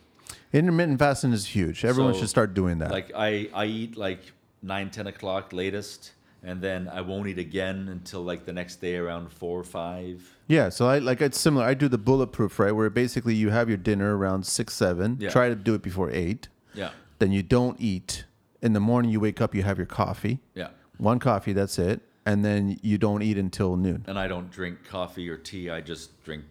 Intermittent 0.54 1.00
fasting 1.00 1.34
is 1.34 1.48
huge. 1.48 1.84
Everyone 1.86 2.14
So, 2.14 2.22
should 2.22 2.30
start 2.30 2.54
doing 2.54 2.80
that. 2.80 2.92
Like 2.92 3.12
I, 3.16 3.50
I 3.54 3.66
eat 3.66 3.98
like 3.98 4.20
nine, 4.62 4.90
ten 4.90 5.08
o'clock 5.08 5.54
latest, 5.54 6.12
and 6.44 6.62
then 6.62 6.88
I 6.88 7.02
won't 7.02 7.28
eat 7.28 7.40
again 7.40 7.88
until 7.90 8.22
like 8.22 8.46
the 8.46 8.54
next 8.54 8.78
day 8.82 8.96
around 8.98 9.32
four 9.32 9.60
or 9.60 9.64
five. 9.64 10.22
yeah, 10.48 10.70
so 10.70 10.88
I 10.88 11.00
like 11.00 11.22
it's 11.22 11.40
similar. 11.40 11.66
I 11.66 11.74
do 11.74 11.88
the 11.88 11.98
bulletproof, 11.98 12.60
right? 12.60 12.72
Where 12.74 12.90
basically 12.90 13.34
you 13.36 13.50
have 13.50 13.70
your 13.70 13.78
dinner 13.78 14.18
around 14.18 14.46
six, 14.46 14.74
seven. 14.74 15.18
Yeah. 15.20 15.30
Try 15.30 15.50
to 15.50 15.56
do 15.56 15.74
it 15.74 15.82
before 15.82 16.12
eight. 16.12 16.48
Yeah, 16.74 16.92
Then 17.20 17.32
you 17.32 17.44
don't 17.44 17.78
eat. 17.80 18.26
In 18.62 18.74
the 18.74 18.80
morning, 18.80 19.10
you 19.12 19.20
wake 19.20 19.42
up, 19.42 19.56
you 19.56 19.64
have 19.64 19.78
your 19.78 19.88
coffee. 19.88 20.40
yeah. 20.54 20.68
One 20.98 21.18
coffee, 21.18 21.52
that's 21.52 21.80
it. 21.80 22.00
And 22.28 22.46
then 22.46 22.78
you 22.84 23.00
don't 23.00 23.24
eat 23.24 23.38
until 23.40 23.76
noon. 23.76 24.06
And 24.08 24.20
I 24.20 24.28
don't 24.28 24.52
drink 24.52 24.86
coffee 24.88 25.28
or 25.28 25.36
tea. 25.38 25.72
I 25.72 25.82
just 25.82 26.24
drink 26.24 26.44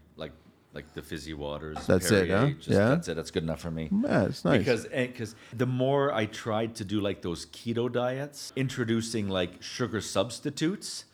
like 0.73 0.93
the 0.95 1.03
fizzy 1.03 1.35
waters. 1.35 1.87
That's 1.87 2.11
it, 2.11 2.31
huh? 2.31 2.51
Just, 2.51 2.69
Yeah? 2.69 2.89
That's 2.91 3.09
it. 3.09 3.17
That's 3.17 3.31
good 3.31 3.43
enough 3.43 3.61
for 3.61 3.71
me. 3.71 3.89
Yeah, 3.91 4.27
it's 4.27 4.45
nice. 4.45 4.59
Because 4.59 4.87
because 4.87 5.35
the 5.53 5.67
more 5.67 6.13
I 6.13 6.27
tried 6.27 6.77
to 6.77 6.85
do 6.85 7.01
like 7.01 7.23
those 7.23 7.47
keto 7.47 7.91
diets, 7.91 8.53
introducing 8.57 9.29
like 9.29 9.63
sugar 9.63 10.01
substitutes, 10.01 11.05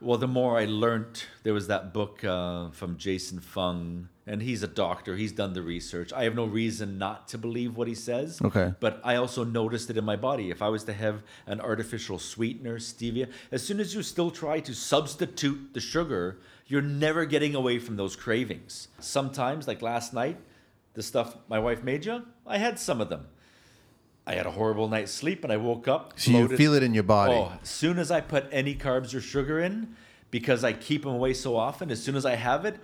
well, 0.00 0.18
the 0.18 0.28
more 0.28 0.58
I 0.58 0.66
learned, 0.66 1.24
there 1.44 1.54
was 1.54 1.68
that 1.68 1.94
book 1.94 2.22
uh, 2.24 2.70
from 2.70 2.98
Jason 2.98 3.40
Fung, 3.40 4.08
and 4.26 4.42
he's 4.42 4.62
a 4.62 4.66
doctor. 4.68 5.16
He's 5.16 5.32
done 5.32 5.54
the 5.54 5.62
research. 5.62 6.12
I 6.12 6.24
have 6.24 6.34
no 6.34 6.44
reason 6.44 6.98
not 6.98 7.28
to 7.28 7.38
believe 7.38 7.76
what 7.76 7.88
he 7.88 7.94
says. 7.94 8.40
Okay. 8.42 8.74
But 8.80 9.00
I 9.02 9.16
also 9.16 9.44
noticed 9.44 9.88
it 9.90 9.96
in 9.96 10.04
my 10.04 10.16
body. 10.16 10.50
If 10.50 10.60
I 10.60 10.68
was 10.68 10.84
to 10.84 10.92
have 10.92 11.22
an 11.46 11.60
artificial 11.60 12.18
sweetener, 12.18 12.78
stevia, 12.78 13.30
as 13.50 13.66
soon 13.66 13.80
as 13.80 13.94
you 13.94 14.02
still 14.02 14.30
try 14.30 14.60
to 14.60 14.74
substitute 14.74 15.72
the 15.72 15.80
sugar, 15.80 16.38
you're 16.66 16.82
never 16.82 17.24
getting 17.24 17.54
away 17.54 17.78
from 17.78 17.96
those 17.96 18.16
cravings. 18.16 18.88
Sometimes, 18.98 19.68
like 19.68 19.82
last 19.82 20.14
night, 20.14 20.38
the 20.94 21.02
stuff 21.02 21.36
my 21.48 21.58
wife 21.58 21.82
made 21.82 22.04
you, 22.04 22.24
I 22.46 22.58
had 22.58 22.78
some 22.78 23.00
of 23.00 23.08
them. 23.08 23.26
I 24.26 24.34
had 24.34 24.46
a 24.46 24.50
horrible 24.52 24.88
night's 24.88 25.12
sleep 25.12 25.44
and 25.44 25.52
I 25.52 25.58
woke 25.58 25.86
up. 25.86 26.14
So 26.16 26.30
you 26.30 26.48
feel 26.56 26.72
it 26.72 26.82
in 26.82 26.94
your 26.94 27.02
body. 27.02 27.34
Oh, 27.34 27.52
as 27.62 27.68
soon 27.68 27.98
as 27.98 28.10
I 28.10 28.22
put 28.22 28.46
any 28.50 28.74
carbs 28.74 29.14
or 29.14 29.20
sugar 29.20 29.60
in, 29.60 29.96
because 30.30 30.64
I 30.64 30.72
keep 30.72 31.02
them 31.02 31.12
away 31.12 31.34
so 31.34 31.56
often, 31.56 31.90
as 31.90 32.02
soon 32.02 32.16
as 32.16 32.24
I 32.24 32.36
have 32.36 32.64
it, 32.64 32.76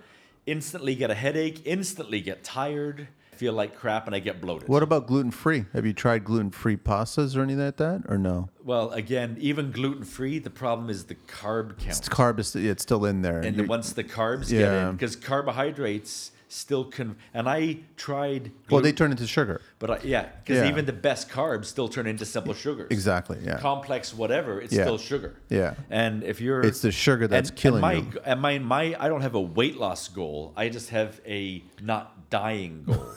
instantly 0.45 0.93
get 0.93 1.09
a 1.09 1.15
headache, 1.15 1.61
instantly 1.65 2.21
get 2.21 2.43
tired, 2.43 3.07
feel 3.41 3.53
like 3.53 3.75
crap, 3.75 4.05
and 4.05 4.15
I 4.15 4.19
get 4.19 4.39
bloated. 4.39 4.69
What 4.69 4.83
about 4.83 5.07
gluten 5.07 5.31
free? 5.31 5.65
Have 5.73 5.83
you 5.83 5.93
tried 5.93 6.23
gluten 6.23 6.51
free 6.51 6.77
pastas 6.77 7.35
or 7.35 7.41
anything 7.41 7.65
like 7.65 7.77
that, 7.77 8.03
or 8.07 8.19
no? 8.19 8.49
Well, 8.63 8.91
again, 8.91 9.35
even 9.39 9.71
gluten 9.71 10.03
free, 10.03 10.37
the 10.37 10.51
problem 10.51 10.91
is 10.91 11.05
the 11.05 11.15
carb 11.15 11.69
count. 11.79 11.97
It's 11.97 12.07
carb. 12.07 12.37
is- 12.37 12.55
It's 12.55 12.83
still 12.83 13.03
in 13.03 13.23
there. 13.23 13.39
and 13.39 13.57
You- 13.57 13.63
once 13.63 13.93
the 13.93 14.03
carbs 14.03 14.49
get 14.49 14.59
Yeah. 14.59 14.89
in, 14.89 14.95
because 14.95 15.15
carbohydrates 15.15 16.33
still 16.51 16.83
can, 16.85 17.15
and 17.33 17.47
I 17.47 17.77
tried. 17.95 18.51
well, 18.69 18.81
they 18.81 18.91
turn 18.91 19.11
into 19.11 19.25
sugar. 19.25 19.61
but 19.79 19.89
I, 19.89 19.99
yeah, 20.03 20.27
because 20.43 20.63
Yeah. 20.63 20.69
even 20.69 20.85
the 20.85 20.93
best 20.93 21.29
carbs 21.29 21.65
still 21.65 21.87
turn 21.87 22.05
into 22.07 22.25
simple 22.25 22.53
sugars. 22.53 22.87
Exactly. 22.91 23.37
Yeah. 23.43 23.57
Complex, 23.59 24.13
whatever, 24.13 24.59
it's 24.59 24.73
Yeah. 24.73 24.83
still 24.83 24.97
sugar. 24.97 25.35
Yeah. 25.49 25.75
And 25.89 26.23
if 26.23 26.41
you're, 26.41 26.61
It's 26.61 26.81
the 26.81 26.91
sugar 26.91 27.27
that's 27.27 27.49
and, 27.49 27.57
killing 27.57 27.75
and 27.75 27.81
my, 27.81 27.93
you. 27.93 28.19
And 28.25 28.41
my, 28.41 28.59
my, 28.59 28.95
I 28.99 29.07
don't 29.07 29.21
have 29.21 29.35
a 29.35 29.41
weight 29.41 29.77
loss 29.77 30.07
goal. 30.09 30.53
I 30.57 30.69
just 30.69 30.89
have 30.89 31.21
a 31.25 31.63
not 31.81 32.29
dying 32.29 32.83
goal. 32.83 33.07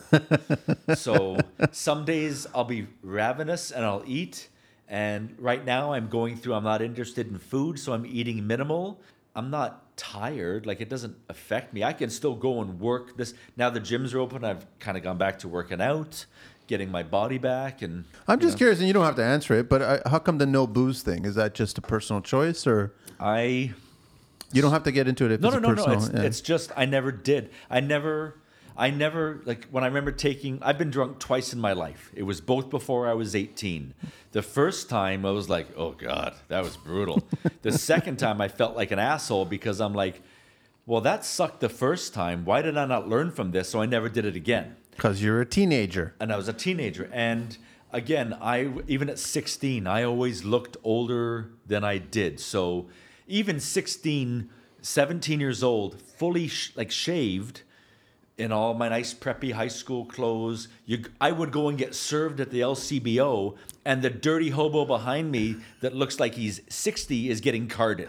so 0.94 1.36
some 1.72 2.04
days 2.04 2.46
I'll 2.54 2.64
be 2.64 2.86
ravenous 3.02 3.70
and 3.70 3.84
I'll 3.84 4.04
eat. 4.06 4.48
And 4.88 5.34
right 5.38 5.64
now 5.64 5.92
I'm 5.92 6.08
going 6.08 6.36
through. 6.36 6.54
I'm 6.54 6.64
not 6.64 6.82
interested 6.82 7.26
in 7.28 7.38
food, 7.38 7.78
so 7.78 7.92
I'm 7.94 8.06
eating 8.06 8.46
minimal. 8.46 9.00
I'm 9.34 9.50
not 9.50 9.83
tired. 9.96 10.66
Like 10.66 10.80
it 10.80 10.88
doesn't 10.88 11.16
affect 11.28 11.72
me. 11.72 11.82
I 11.84 11.92
can 11.92 12.10
still 12.10 12.34
go 12.34 12.60
and 12.60 12.80
work 12.80 13.16
this. 13.16 13.34
Now 13.56 13.70
the 13.70 13.80
gyms 13.80 14.14
are 14.14 14.18
open. 14.18 14.44
I've 14.44 14.66
kind 14.78 14.96
of 14.96 15.02
gone 15.02 15.18
back 15.18 15.38
to 15.40 15.48
working 15.48 15.80
out, 15.80 16.26
getting 16.66 16.90
my 16.90 17.02
body 17.02 17.38
back, 17.38 17.82
and 17.82 18.04
I'm 18.26 18.40
just 18.40 18.56
curious, 18.58 18.78
and 18.78 18.86
you 18.88 18.94
don't 18.94 19.04
have 19.04 19.16
to 19.16 19.24
answer 19.24 19.54
it, 19.54 19.68
but 19.68 19.82
uh, 19.82 19.98
how 20.08 20.18
come 20.18 20.38
the 20.38 20.46
no 20.46 20.66
booze 20.66 21.02
thing? 21.02 21.24
Is 21.24 21.34
that 21.36 21.54
just 21.54 21.78
a 21.78 21.82
personal 21.82 22.22
choice, 22.22 22.66
or 22.66 22.92
I 23.20 23.72
you 24.52 24.62
don't 24.62 24.72
have 24.72 24.84
to 24.84 24.92
get 24.92 25.08
into 25.08 25.24
it 25.24 25.32
if 25.32 25.40
No, 25.40 25.48
it's 25.48 25.54
no, 25.56 25.60
no, 25.60 25.68
no. 25.70 25.74
personal? 25.74 25.98
It's, 26.04 26.14
yeah. 26.14 26.22
it's 26.22 26.40
just 26.40 26.70
I 26.76 26.84
never 26.86 27.10
did. 27.12 27.50
I 27.68 27.80
never, 27.80 28.36
I 28.76 28.90
never 28.90 29.40
like 29.44 29.66
when 29.70 29.84
I 29.84 29.86
remember 29.86 30.10
taking. 30.12 30.58
I've 30.62 30.78
been 30.78 30.90
drunk 30.90 31.18
twice 31.18 31.52
in 31.52 31.60
my 31.60 31.72
life. 31.72 32.10
It 32.14 32.24
was 32.24 32.40
both 32.40 32.70
before 32.70 33.08
I 33.08 33.12
was 33.14 33.34
eighteen. 33.36 33.94
The 34.32 34.42
first 34.42 34.88
time 34.88 35.24
I 35.24 35.30
was 35.30 35.48
like, 35.48 35.68
oh 35.76 35.92
god, 35.92 36.34
that 36.48 36.62
was 36.64 36.76
brutal. 36.76 37.22
the 37.62 37.72
second 37.78 38.18
time 38.18 38.40
I 38.40 38.48
felt 38.48 38.74
like 38.76 38.90
an 38.90 38.98
asshole 38.98 39.44
because 39.44 39.80
I'm 39.80 39.94
like, 39.94 40.22
well, 40.86 41.00
that 41.02 41.24
sucked 41.24 41.60
the 41.60 41.68
first 41.68 42.12
time. 42.14 42.44
Why 42.44 42.62
did 42.62 42.76
I 42.76 42.84
not 42.86 43.08
learn 43.08 43.30
from 43.30 43.52
this? 43.52 43.68
So 43.68 43.80
I 43.80 43.86
never 43.86 44.08
did 44.08 44.24
it 44.24 44.34
again 44.34 44.74
because 44.90 45.22
you're 45.22 45.40
a 45.40 45.46
teenager. 45.46 46.14
and 46.20 46.32
I 46.32 46.36
was 46.36 46.48
a 46.48 46.52
teenager. 46.52 47.08
And 47.12 47.56
again, 47.92 48.36
I 48.40 48.72
even 48.88 49.08
at 49.08 49.20
16, 49.20 49.86
I 49.86 50.02
always 50.02 50.42
looked 50.44 50.76
older 50.82 51.50
than 51.64 51.84
I 51.84 51.98
did. 51.98 52.40
So 52.40 52.88
even 53.28 53.60
16, 53.60 54.50
17 54.82 55.40
years 55.40 55.62
old, 55.62 56.00
fully 56.00 56.48
sh- 56.48 56.72
like 56.74 56.90
shaved 56.90 57.62
in 58.36 58.50
all 58.50 58.74
my 58.74 58.88
nice 58.88 59.14
preppy 59.14 59.52
high 59.52 59.68
school 59.68 60.04
clothes, 60.04 60.68
you, 60.86 61.04
I 61.20 61.30
would 61.30 61.52
go 61.52 61.68
and 61.68 61.78
get 61.78 61.94
served 61.94 62.40
at 62.40 62.50
the 62.50 62.60
LCBO, 62.60 63.56
and 63.84 64.02
the 64.02 64.10
dirty 64.10 64.50
hobo 64.50 64.84
behind 64.84 65.30
me 65.30 65.56
that 65.80 65.94
looks 65.94 66.18
like 66.18 66.34
he's 66.34 66.60
60 66.68 67.30
is 67.30 67.40
getting 67.40 67.68
carded. 67.68 68.08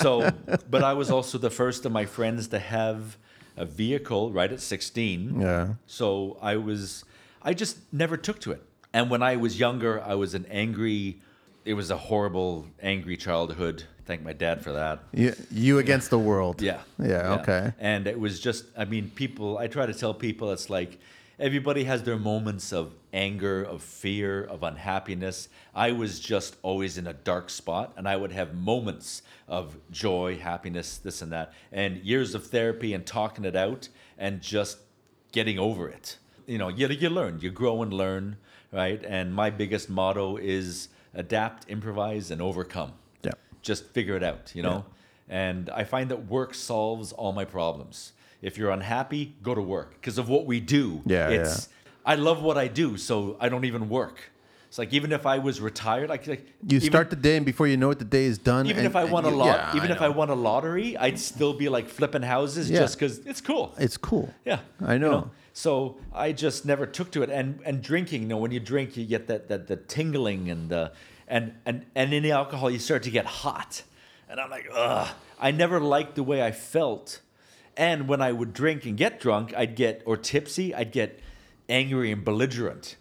so, 0.00 0.30
but 0.70 0.84
I 0.84 0.92
was 0.92 1.10
also 1.10 1.38
the 1.38 1.50
first 1.50 1.84
of 1.84 1.92
my 1.92 2.04
friends 2.04 2.48
to 2.48 2.58
have 2.58 3.16
a 3.56 3.64
vehicle 3.64 4.30
right 4.30 4.52
at 4.52 4.60
16. 4.60 5.40
Yeah. 5.40 5.74
So 5.86 6.38
I 6.40 6.56
was, 6.56 7.04
I 7.42 7.54
just 7.54 7.78
never 7.92 8.16
took 8.16 8.40
to 8.40 8.52
it. 8.52 8.62
And 8.92 9.10
when 9.10 9.22
I 9.22 9.36
was 9.36 9.58
younger, 9.58 10.00
I 10.00 10.14
was 10.14 10.34
an 10.34 10.46
angry, 10.50 11.20
it 11.64 11.74
was 11.74 11.90
a 11.90 11.96
horrible, 11.96 12.66
angry 12.80 13.16
childhood. 13.16 13.84
Thank 14.04 14.22
my 14.22 14.32
dad 14.32 14.62
for 14.62 14.72
that. 14.72 15.00
You, 15.12 15.34
you 15.50 15.78
against 15.78 16.10
the 16.10 16.18
world. 16.18 16.60
Yeah. 16.60 16.80
Yeah. 16.98 17.38
Okay. 17.40 17.72
And 17.78 18.06
it 18.06 18.18
was 18.18 18.40
just, 18.40 18.64
I 18.76 18.84
mean, 18.84 19.10
people, 19.14 19.58
I 19.58 19.68
try 19.68 19.86
to 19.86 19.94
tell 19.94 20.12
people 20.12 20.50
it's 20.50 20.68
like 20.68 20.98
everybody 21.38 21.84
has 21.84 22.02
their 22.02 22.16
moments 22.16 22.72
of 22.72 22.94
anger, 23.12 23.62
of 23.62 23.82
fear, 23.82 24.44
of 24.44 24.62
unhappiness. 24.62 25.48
I 25.74 25.92
was 25.92 26.18
just 26.18 26.56
always 26.62 26.98
in 26.98 27.06
a 27.06 27.12
dark 27.12 27.48
spot 27.48 27.92
and 27.96 28.08
I 28.08 28.16
would 28.16 28.32
have 28.32 28.54
moments 28.54 29.22
of 29.46 29.76
joy, 29.90 30.38
happiness, 30.38 30.98
this 30.98 31.22
and 31.22 31.30
that, 31.32 31.52
and 31.70 31.98
years 31.98 32.34
of 32.34 32.46
therapy 32.46 32.94
and 32.94 33.06
talking 33.06 33.44
it 33.44 33.54
out 33.54 33.88
and 34.18 34.40
just 34.40 34.78
getting 35.30 35.58
over 35.58 35.88
it. 35.88 36.18
You 36.46 36.58
know, 36.58 36.68
you, 36.68 36.88
you 36.88 37.08
learn, 37.08 37.38
you 37.40 37.50
grow 37.50 37.82
and 37.82 37.92
learn, 37.92 38.36
right? 38.72 39.02
And 39.04 39.32
my 39.32 39.50
biggest 39.50 39.88
motto 39.88 40.36
is 40.36 40.88
adapt, 41.14 41.68
improvise, 41.68 42.30
and 42.30 42.40
overcome 42.42 42.92
Yeah. 43.22 43.32
just 43.62 43.86
figure 43.90 44.16
it 44.16 44.22
out, 44.22 44.52
you 44.54 44.62
know? 44.62 44.84
And 45.28 45.70
I 45.70 45.84
find 45.84 46.10
that 46.10 46.26
work 46.28 46.54
solves 46.54 47.12
all 47.12 47.32
my 47.32 47.44
problems. 47.44 48.12
If 48.42 48.58
you're 48.58 48.70
unhappy, 48.70 49.34
go 49.42 49.54
to 49.54 49.62
work 49.62 49.92
because 49.94 50.18
of 50.18 50.28
what 50.28 50.46
we 50.46 50.60
do. 50.60 51.02
Yeah, 51.06 51.28
it's 51.28 51.68
I 52.04 52.16
love 52.16 52.42
what 52.42 52.58
I 52.58 52.66
do, 52.66 52.96
so 52.96 53.36
I 53.40 53.48
don't 53.48 53.64
even 53.64 53.88
work. 53.88 54.18
It's 54.68 54.78
like 54.78 54.92
even 54.92 55.12
if 55.12 55.24
I 55.26 55.38
was 55.38 55.60
retired, 55.60 56.10
I 56.10 56.16
could 56.16 56.28
like 56.30 56.46
You 56.66 56.76
even, 56.78 56.88
start 56.90 57.10
the 57.10 57.16
day, 57.16 57.36
and 57.36 57.46
before 57.46 57.68
you 57.68 57.76
know 57.76 57.90
it, 57.90 57.98
the 58.00 58.04
day 58.06 58.24
is 58.24 58.38
done. 58.38 58.66
even 58.66 58.78
and- 58.78 58.86
if 58.86 58.96
I 58.96 59.04
won 59.04 59.24
a 59.24 59.30
lot, 59.30 59.46
yeah, 59.46 59.76
even 59.76 59.92
I 59.92 59.94
if 59.94 60.00
I 60.02 60.06
know. 60.08 60.12
won 60.12 60.30
a 60.30 60.34
lottery, 60.34 60.96
I'd 60.96 61.18
still 61.20 61.52
be 61.52 61.68
like 61.68 61.88
flipping 61.88 62.22
houses 62.22 62.68
Yeah. 62.70 62.80
just 62.80 62.98
because 62.98 63.18
it's 63.18 63.40
cool. 63.40 63.74
it's 63.78 63.96
cool. 63.96 64.32
Yeah, 64.44 64.60
I 64.84 64.94
you 64.94 64.98
know. 64.98 65.30
So 65.52 65.96
I 66.12 66.32
just 66.32 66.64
never 66.64 66.86
took 66.86 67.10
to 67.12 67.22
it. 67.22 67.30
And 67.30 67.60
and 67.64 67.82
drinking, 67.82 68.22
you 68.22 68.28
know, 68.28 68.38
when 68.38 68.50
you 68.52 68.60
drink, 68.60 68.96
you 68.96 69.04
get 69.06 69.26
that 69.26 69.48
that 69.48 69.66
the 69.66 69.76
tingling 69.76 70.50
and 70.50 70.68
the 70.68 70.92
and 71.28 71.54
and 71.66 71.86
and 71.94 72.12
in 72.12 72.22
the 72.22 72.32
alcohol, 72.32 72.70
you 72.70 72.78
start 72.78 73.02
to 73.04 73.10
get 73.10 73.26
hot. 73.26 73.82
And 74.28 74.40
I'm 74.40 74.50
like, 74.50 74.68
ugh. 74.72 75.08
I 75.38 75.50
never 75.50 75.80
liked 75.80 76.14
the 76.14 76.22
way 76.22 76.42
I 76.42 76.52
felt. 76.52 77.20
And 77.76 78.06
when 78.06 78.22
I 78.22 78.32
would 78.32 78.52
drink 78.52 78.86
and 78.86 78.96
get 78.96 79.18
drunk, 79.18 79.52
I'd 79.56 79.74
get 79.76 80.02
or 80.06 80.16
tipsy, 80.16 80.74
I'd 80.74 80.92
get 80.92 81.20
angry 81.68 82.12
and 82.12 82.24
belligerent. 82.24 82.96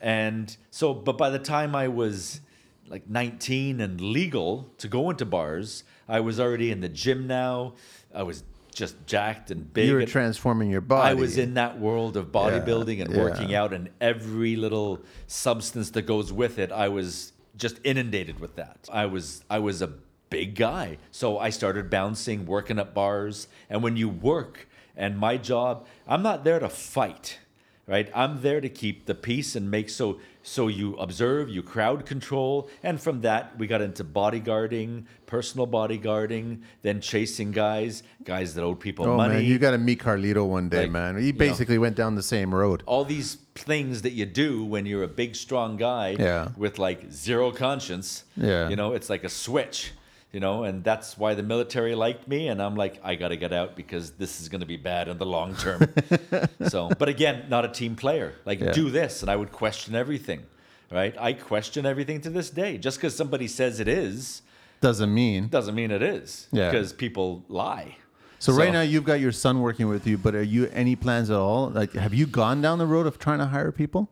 And 0.00 0.56
so, 0.70 0.94
but 0.94 1.18
by 1.18 1.30
the 1.30 1.38
time 1.38 1.76
I 1.76 1.88
was 1.88 2.40
like 2.88 3.08
19 3.08 3.80
and 3.80 4.00
legal 4.00 4.70
to 4.78 4.88
go 4.88 5.10
into 5.10 5.24
bars, 5.24 5.84
I 6.08 6.20
was 6.20 6.40
already 6.40 6.70
in 6.70 6.80
the 6.80 6.88
gym 6.88 7.26
now. 7.26 7.74
I 8.14 8.22
was 8.22 8.42
just 8.74 9.06
jacked 9.06 9.50
and 9.50 9.72
big. 9.72 9.88
You 9.88 9.94
were 9.94 10.06
transforming 10.06 10.70
your 10.70 10.80
body. 10.80 11.10
I 11.10 11.14
was 11.14 11.38
in 11.38 11.54
that 11.54 11.78
world 11.78 12.16
of 12.16 12.32
bodybuilding 12.32 13.00
and 13.02 13.12
yeah. 13.12 13.22
working 13.22 13.54
out 13.54 13.72
and 13.72 13.90
every 14.00 14.56
little 14.56 15.00
substance 15.26 15.90
that 15.90 16.02
goes 16.02 16.32
with 16.32 16.58
it. 16.58 16.72
I 16.72 16.88
was 16.88 17.32
just 17.56 17.78
inundated 17.84 18.40
with 18.40 18.56
that. 18.56 18.88
I 18.92 19.06
was 19.06 19.44
I 19.50 19.58
was 19.58 19.82
a 19.82 19.92
big 20.30 20.54
guy. 20.54 20.98
So 21.10 21.38
I 21.38 21.50
started 21.50 21.90
bouncing, 21.90 22.46
working 22.46 22.78
at 22.78 22.94
bars, 22.94 23.48
and 23.68 23.82
when 23.82 23.96
you 23.96 24.08
work 24.08 24.66
and 24.96 25.18
my 25.18 25.36
job, 25.36 25.86
I'm 26.08 26.22
not 26.22 26.44
there 26.44 26.58
to 26.58 26.68
fight. 26.68 27.38
Right? 27.86 28.10
I'm 28.14 28.42
there 28.42 28.60
to 28.60 28.68
keep 28.68 29.06
the 29.06 29.14
peace 29.14 29.56
and 29.56 29.70
make 29.70 29.90
so 29.90 30.20
so 30.42 30.68
you 30.68 30.96
observe, 30.96 31.48
you 31.48 31.62
crowd 31.62 32.04
control, 32.06 32.68
and 32.82 33.00
from 33.00 33.20
that 33.22 33.56
we 33.58 33.66
got 33.66 33.80
into 33.80 34.04
bodyguarding, 34.04 35.04
personal 35.26 35.66
bodyguarding, 35.66 36.60
then 36.82 37.00
chasing 37.00 37.50
guys, 37.52 38.02
guys 38.24 38.54
that 38.54 38.62
owed 38.62 38.80
people 38.80 39.06
Oh 39.06 39.16
money 39.16 39.34
man, 39.34 39.44
you 39.44 39.58
got 39.58 39.70
to 39.72 39.78
meet 39.78 40.00
Carlito 40.00 40.46
one 40.46 40.68
day, 40.68 40.82
Like, 40.82 40.90
man. 40.90 41.16
He 41.18 41.26
you 41.26 41.32
know. 41.32 41.38
basically 41.38 41.78
went 41.78 41.96
down 41.96 42.14
the 42.16 42.22
same 42.22 42.54
road. 42.54 42.82
all 42.86 43.04
these 43.04 43.38
things 43.54 44.02
that 44.02 44.12
you 44.12 44.24
do 44.26 44.64
when 44.64 44.86
you're 44.86 45.02
a 45.02 45.08
big 45.08 45.36
strong 45.36 45.76
guy 45.76 46.16
Yeah. 46.18 46.48
with 46.56 46.78
like 46.78 47.10
zero 47.12 47.50
conscience 47.52 48.24
Yeah. 48.36 48.68
you 48.70 48.76
know 48.76 48.94
it's 48.94 49.10
like 49.10 49.24
a 49.24 49.28
switch 49.28 49.92
you 50.32 50.40
know 50.40 50.64
and 50.64 50.82
that's 50.82 51.18
why 51.18 51.34
the 51.34 51.42
military 51.42 51.94
liked 51.94 52.26
me 52.26 52.48
and 52.48 52.60
i'm 52.62 52.74
like 52.74 52.98
i 53.04 53.14
gotta 53.14 53.36
get 53.36 53.52
out 53.52 53.76
because 53.76 54.12
this 54.12 54.40
is 54.40 54.48
gonna 54.48 54.66
be 54.66 54.76
bad 54.76 55.08
in 55.08 55.18
the 55.18 55.26
long 55.26 55.54
term 55.56 55.80
so 56.68 56.88
but 56.98 57.08
again 57.08 57.44
not 57.48 57.64
a 57.64 57.68
team 57.68 57.94
player 57.94 58.32
like 58.44 58.60
Yeah. 58.60 58.72
do 58.72 58.90
this 58.90 59.22
and 59.22 59.30
i 59.30 59.36
would 59.36 59.52
question 59.52 59.94
everything 59.94 60.42
right 60.90 61.14
i 61.18 61.32
question 61.32 61.84
everything 61.86 62.20
to 62.22 62.30
this 62.30 62.50
day 62.50 62.78
just 62.78 62.96
because 62.98 63.14
somebody 63.16 63.46
says 63.48 63.78
it 63.80 63.88
is 63.88 64.42
Doesn't 64.80 65.12
mean. 65.14 65.48
doesn't 65.48 65.74
mean 65.74 65.90
it 65.90 66.02
is 66.02 66.48
Yeah. 66.52 66.70
because 66.70 66.92
people 66.92 67.44
lie 67.48 67.96
So, 68.38 68.52
right 68.52 68.72
now 68.72 68.82
you've 68.82 69.04
got 69.04 69.20
your 69.20 69.30
son 69.30 69.60
working 69.62 69.86
with 69.94 70.04
you, 70.10 70.18
but 70.18 70.34
are 70.34 70.42
you 70.56 70.62
any 70.82 70.96
plans 70.96 71.30
at 71.30 71.36
all? 71.38 71.70
Like, 71.70 71.92
have 72.04 72.12
you 72.20 72.26
gone 72.26 72.58
down 72.60 72.76
the 72.84 72.88
road 72.94 73.06
of 73.06 73.14
trying 73.24 73.38
to 73.38 73.46
hire 73.46 73.70
people? 73.70 74.08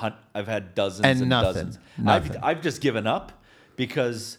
hunt, 0.00 0.14
I've 0.36 0.46
had 0.54 0.74
dozens 0.74 1.06
And 1.08 1.20
and, 1.20 1.28
nothing. 1.30 1.54
dozens. 1.54 1.78
Nothing. 1.96 2.36
I've, 2.36 2.44
I've 2.58 2.60
just 2.68 2.82
given 2.82 3.06
up 3.06 3.32
because 3.76 4.36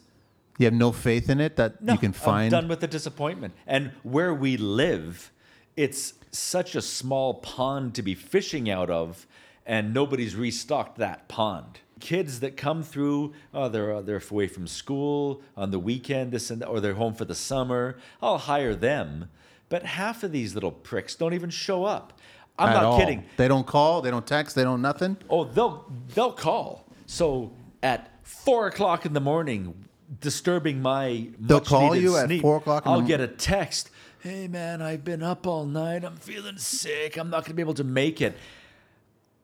You 0.61 0.65
have 0.65 0.75
no 0.75 0.91
faith 0.91 1.27
in 1.27 1.41
it 1.41 1.55
that 1.55 1.81
No, 1.81 1.93
you 1.93 1.97
can 1.97 2.13
find. 2.13 2.53
I'm 2.53 2.61
done 2.61 2.69
with 2.69 2.81
the 2.81 2.87
disappointment. 2.87 3.55
And 3.65 3.93
where 4.03 4.31
we 4.31 4.57
live, 4.57 5.31
it's 5.75 6.13
such 6.29 6.75
a 6.75 6.83
small 6.83 7.33
pond 7.33 7.95
to 7.95 8.03
be 8.03 8.13
fishing 8.13 8.69
out 8.69 8.91
of, 8.91 9.25
and 9.65 9.91
nobody's 9.91 10.35
restocked 10.35 10.99
that 10.99 11.27
pond. 11.27 11.79
Kids 11.99 12.41
that 12.41 12.57
come 12.57 12.83
through, 12.83 13.33
oh, 13.55 13.69
they're 13.69 13.91
uh, 13.91 14.01
they're 14.01 14.21
away 14.29 14.45
from 14.47 14.67
school 14.67 15.41
on 15.57 15.71
the 15.71 15.79
weekend, 15.79 16.31
this 16.31 16.51
and 16.51 16.61
that, 16.61 16.67
or 16.67 16.79
they're 16.79 16.93
home 16.93 17.15
for 17.15 17.25
the 17.25 17.33
summer. 17.33 17.97
I'll 18.21 18.37
hire 18.37 18.75
them, 18.75 19.31
but 19.67 19.83
half 19.83 20.21
of 20.21 20.31
these 20.31 20.53
little 20.53 20.71
pricks 20.71 21.15
don't 21.15 21.33
even 21.33 21.49
show 21.49 21.85
up. 21.85 22.19
I'm 22.59 22.69
at 22.69 22.73
not 22.73 22.83
all. 22.83 22.99
kidding. 22.99 23.23
They 23.37 23.47
don't 23.47 23.65
call. 23.65 24.03
They 24.03 24.11
don't 24.11 24.27
text. 24.27 24.55
They 24.55 24.63
don't 24.63 24.83
nothing. 24.83 25.17
Oh, 25.27 25.43
they'll 25.43 25.91
they'll 26.13 26.33
call. 26.33 26.85
So 27.07 27.51
at 27.81 28.11
four 28.21 28.67
o'clock 28.67 29.07
in 29.07 29.13
the 29.13 29.21
morning, 29.21 29.85
disturbing 30.19 30.81
my 30.81 31.29
They'll 31.39 31.61
call 31.61 31.95
you 31.95 32.17
at 32.17 32.25
sleep, 32.27 32.41
4 32.41 32.57
o'clock 32.57 32.83
I'll 32.85 33.01
get 33.01 33.21
a 33.21 33.27
text. 33.27 33.89
Hey 34.19 34.47
man, 34.47 34.81
I've 34.81 35.03
been 35.03 35.23
up 35.23 35.47
all 35.47 35.65
night. 35.65 36.03
I'm 36.03 36.15
feeling 36.17 36.57
sick. 36.57 37.17
I'm 37.17 37.29
not 37.29 37.37
going 37.43 37.51
to 37.51 37.53
be 37.55 37.61
able 37.61 37.73
to 37.75 37.83
make 37.83 38.21
it. 38.21 38.35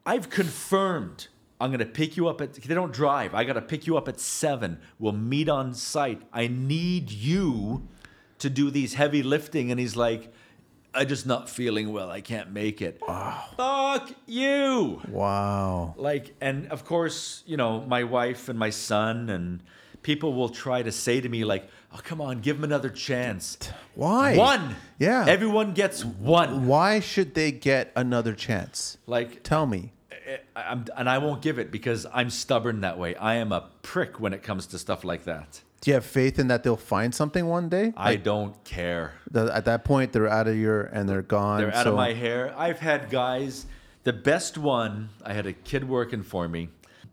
I've 0.05 0.29
confirmed. 0.29 1.27
I'm 1.59 1.71
going 1.71 1.79
to 1.79 1.85
pick 1.85 2.15
you 2.15 2.27
up 2.27 2.41
at. 2.41 2.53
They 2.53 2.75
don't 2.75 2.93
drive. 2.93 3.33
I 3.33 3.43
got 3.43 3.53
to 3.53 3.61
pick 3.61 3.87
you 3.87 3.97
up 3.97 4.07
at 4.07 4.19
seven. 4.19 4.79
We'll 4.99 5.13
meet 5.13 5.49
on 5.49 5.73
site. 5.73 6.21
I 6.31 6.47
need 6.47 7.09
you 7.11 7.87
to 8.37 8.49
do 8.51 8.69
these 8.69 8.93
heavy 8.93 9.23
lifting. 9.23 9.71
And 9.71 9.79
he's 9.79 9.95
like, 9.95 10.31
I'm 10.93 11.07
just 11.07 11.25
not 11.25 11.49
feeling 11.49 11.91
well. 11.91 12.11
I 12.11 12.21
can't 12.21 12.51
make 12.51 12.79
it. 12.81 13.01
Fuck 13.57 14.11
you 14.27 15.01
Wow. 15.09 15.95
like 15.97 16.35
and 16.41 16.67
of 16.67 16.85
course 16.85 17.43
you 17.47 17.57
know 17.57 17.81
my 17.81 18.03
wife 18.03 18.47
and 18.49 18.57
my 18.59 18.69
son 18.69 19.29
and 19.29 19.61
people 20.01 20.33
will 20.33 20.49
try 20.49 20.81
to 20.83 20.91
say 20.91 21.19
to 21.21 21.29
me 21.29 21.43
like 21.43 21.67
oh 21.93 21.99
come 22.03 22.21
on 22.21 22.39
give 22.39 22.55
them 22.57 22.63
another 22.63 22.89
chance 22.89 23.57
Why? 23.95 24.35
one 24.37 24.75
Yeah. 24.99 25.25
everyone 25.27 25.73
gets 25.73 26.03
one 26.05 26.67
Why 26.67 26.99
should 26.99 27.33
they 27.33 27.51
get 27.51 27.91
another 27.95 28.33
chance? 28.33 28.97
like 29.05 29.43
Tell 29.43 29.65
me. 29.65 29.91
I- 30.55 30.61
I'm, 30.71 30.85
and 30.97 31.09
i 31.09 31.17
won't 31.19 31.41
give 31.41 31.57
it 31.59 31.71
because 31.71 32.05
i'm 32.13 32.29
stubborn 32.29 32.81
that 32.81 32.97
way 32.99 33.15
i 33.15 33.35
am 33.35 33.51
a 33.53 33.69
prick 33.81 34.19
when 34.19 34.33
it 34.33 34.43
comes 34.43 34.65
to 34.67 34.77
stuff 34.79 35.03
like 35.05 35.23
that 35.23 35.61
Do 35.81 35.91
you 35.91 35.95
have 35.95 36.05
faith 36.05 36.37
in 36.39 36.47
that 36.49 36.63
they'll 36.63 36.75
find 36.75 37.13
something 37.15 37.45
one 37.47 37.69
day? 37.69 37.93
i 37.95 38.15
don't 38.17 38.61
care 38.65 39.13
The- 39.31 39.51
at 39.55 39.65
that 39.65 39.83
point, 39.85 40.11
they're 40.13 40.27
out 40.27 40.47
of 40.47 40.57
your 40.57 40.81
and 40.83 41.07
they're 41.07 41.21
gone. 41.21 41.59
They're 41.59 41.73
out 41.75 41.83
so 41.83 41.91
of 41.91 41.95
my 41.97 42.13
hair. 42.13 42.53
I've 42.57 42.79
had 42.79 43.09
guys. 43.09 43.65
The 44.03 44.13
best 44.13 44.57
one, 44.57 45.09
I 45.23 45.33
had 45.33 45.45
a 45.45 45.51
kid 45.53 45.83
working 45.87 46.23
for 46.23 46.47
me, 46.47 46.69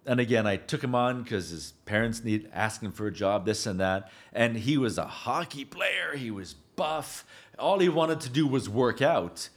and 0.07 0.21
again, 0.21 0.47
I 0.47 0.57
took 0.57 0.83
him 0.85 0.95
on 0.95 1.23
because 1.23 1.51
his 1.51 1.73
parents 1.87 2.23
need 2.23 2.49
asking 2.53 2.93
for 2.93 3.07
a 3.07 3.13
job, 3.13 3.47
this 3.47 3.67
and 3.67 3.81
that. 3.81 4.11
And 4.33 4.57
he 4.57 4.77
was 4.77 4.99
a 4.99 5.07
hockey 5.07 5.65
player. 5.65 6.15
He 6.17 6.31
was 6.31 6.55
buff. 6.77 7.25
All 7.59 7.79
he 7.79 7.89
wanted 7.89 8.21
to 8.21 8.29
do 8.29 8.47
was 8.47 8.69
work 8.69 9.01
out. 9.01 9.49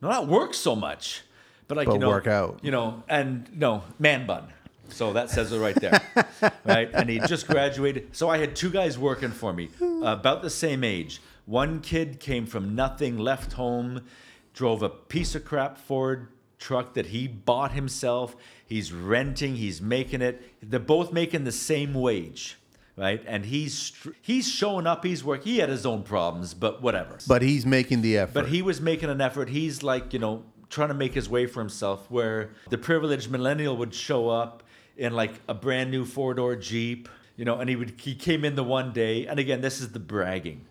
No, 0.00 0.08
not 0.08 0.28
work 0.28 0.54
so 0.54 0.76
much, 0.76 1.22
but 1.68 1.76
like 1.76 1.86
But 1.86 1.94
you 1.94 1.98
know, 1.98 2.08
work 2.08 2.26
out. 2.26 2.60
You 2.62 2.70
know, 2.70 3.02
and 3.08 3.48
no 3.58 3.82
man 3.98 4.26
bun. 4.26 4.48
So 4.88 5.12
that 5.14 5.30
says 5.30 5.50
it 5.50 5.58
right 5.58 5.74
there, 5.74 6.00
right? 6.64 6.88
And 6.92 7.10
he 7.10 7.18
just 7.18 7.48
graduated. 7.48 8.14
So 8.14 8.28
I 8.28 8.38
had 8.38 8.54
two 8.54 8.70
guys 8.70 8.96
working 8.96 9.32
for 9.32 9.52
me, 9.52 9.70
about 10.02 10.42
the 10.42 10.50
same 10.50 10.84
age. 10.84 11.20
One 11.44 11.80
kid 11.80 12.20
came 12.20 12.46
from 12.46 12.76
nothing, 12.76 13.18
left 13.18 13.54
home, 13.54 14.02
drove 14.54 14.82
a 14.82 14.88
piece 14.88 15.34
of 15.34 15.44
crap 15.44 15.76
Ford 15.76 16.28
truck 16.58 16.94
that 16.94 17.06
he 17.06 17.28
bought 17.28 17.72
himself. 17.72 18.36
He's 18.66 18.92
renting. 18.92 19.56
He's 19.56 19.80
making 19.80 20.22
it. 20.22 20.42
They're 20.62 20.80
both 20.80 21.12
making 21.12 21.44
the 21.44 21.52
same 21.52 21.94
wage, 21.94 22.58
right? 22.96 23.22
And 23.26 23.46
he's 23.46 23.92
he's 24.22 24.48
showing 24.48 24.86
up. 24.86 25.04
He's 25.04 25.22
working. 25.22 25.52
He 25.52 25.58
had 25.58 25.68
his 25.68 25.86
own 25.86 26.02
problems, 26.02 26.54
but 26.54 26.82
whatever. 26.82 27.18
But 27.26 27.42
he's 27.42 27.64
making 27.66 28.02
the 28.02 28.18
effort. 28.18 28.34
But 28.34 28.48
he 28.48 28.62
was 28.62 28.80
making 28.80 29.10
an 29.10 29.20
effort. 29.20 29.48
He's 29.48 29.82
like, 29.82 30.12
you 30.12 30.18
know, 30.18 30.44
trying 30.70 30.88
to 30.88 30.94
make 30.94 31.14
his 31.14 31.28
way 31.28 31.46
for 31.46 31.60
himself. 31.60 32.10
Where 32.10 32.50
the 32.70 32.78
privileged 32.78 33.30
millennial 33.30 33.76
would 33.76 33.94
show 33.94 34.28
up 34.28 34.62
in 34.96 35.12
like 35.12 35.34
a 35.48 35.54
brand 35.54 35.90
new 35.90 36.04
four 36.04 36.34
door 36.34 36.56
Jeep, 36.56 37.08
you 37.36 37.44
know, 37.44 37.58
and 37.58 37.68
he 37.68 37.76
would 37.76 38.00
he 38.00 38.14
came 38.14 38.44
in 38.44 38.56
the 38.56 38.64
one 38.64 38.92
day, 38.92 39.26
and 39.26 39.38
again, 39.38 39.60
this 39.60 39.80
is 39.80 39.92
the 39.92 40.00
bragging. 40.00 40.66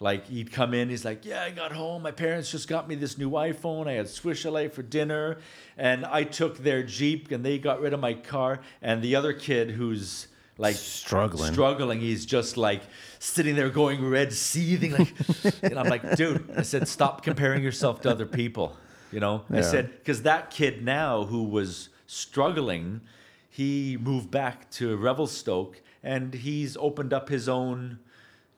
Like 0.00 0.26
he'd 0.28 0.52
come 0.52 0.74
in, 0.74 0.90
he's 0.90 1.04
like, 1.04 1.24
"Yeah, 1.24 1.42
I 1.42 1.50
got 1.50 1.72
home. 1.72 2.02
My 2.02 2.12
parents 2.12 2.50
just 2.50 2.68
got 2.68 2.88
me 2.88 2.94
this 2.94 3.18
new 3.18 3.30
iPhone. 3.30 3.88
I 3.88 3.94
had 3.94 4.08
Swiss 4.08 4.38
Chalet 4.38 4.68
for 4.68 4.82
dinner, 4.82 5.38
and 5.76 6.06
I 6.06 6.22
took 6.22 6.58
their 6.58 6.84
Jeep, 6.84 7.32
and 7.32 7.44
they 7.44 7.58
got 7.58 7.80
rid 7.80 7.92
of 7.92 8.00
my 8.00 8.14
car." 8.14 8.60
And 8.80 9.02
the 9.02 9.16
other 9.16 9.32
kid, 9.32 9.70
who's 9.72 10.28
like 10.56 10.76
Struggling. 10.76 11.52
struggling, 11.52 12.00
he's 12.00 12.26
just 12.26 12.56
like 12.56 12.82
sitting 13.18 13.54
there 13.54 13.70
going 13.70 14.04
red, 14.08 14.32
seething. 14.32 14.92
Like, 14.92 15.14
and 15.62 15.78
I'm 15.78 15.88
like, 15.88 16.16
dude, 16.16 16.50
I 16.56 16.62
said, 16.62 16.88
stop 16.88 17.22
comparing 17.22 17.62
yourself 17.62 18.00
to 18.02 18.10
other 18.10 18.26
people. 18.26 18.76
You 19.12 19.20
know, 19.20 19.44
I 19.50 19.62
said 19.62 19.90
because 19.98 20.22
that 20.22 20.50
kid 20.50 20.84
now 20.84 21.24
who 21.24 21.44
was 21.44 21.88
struggling, 22.06 23.00
he 23.48 23.96
moved 24.00 24.30
back 24.30 24.70
to 24.72 24.96
Revelstoke 24.96 25.80
and 26.02 26.34
he's 26.34 26.76
opened 26.76 27.12
up 27.12 27.28
his 27.28 27.48
own, 27.48 27.98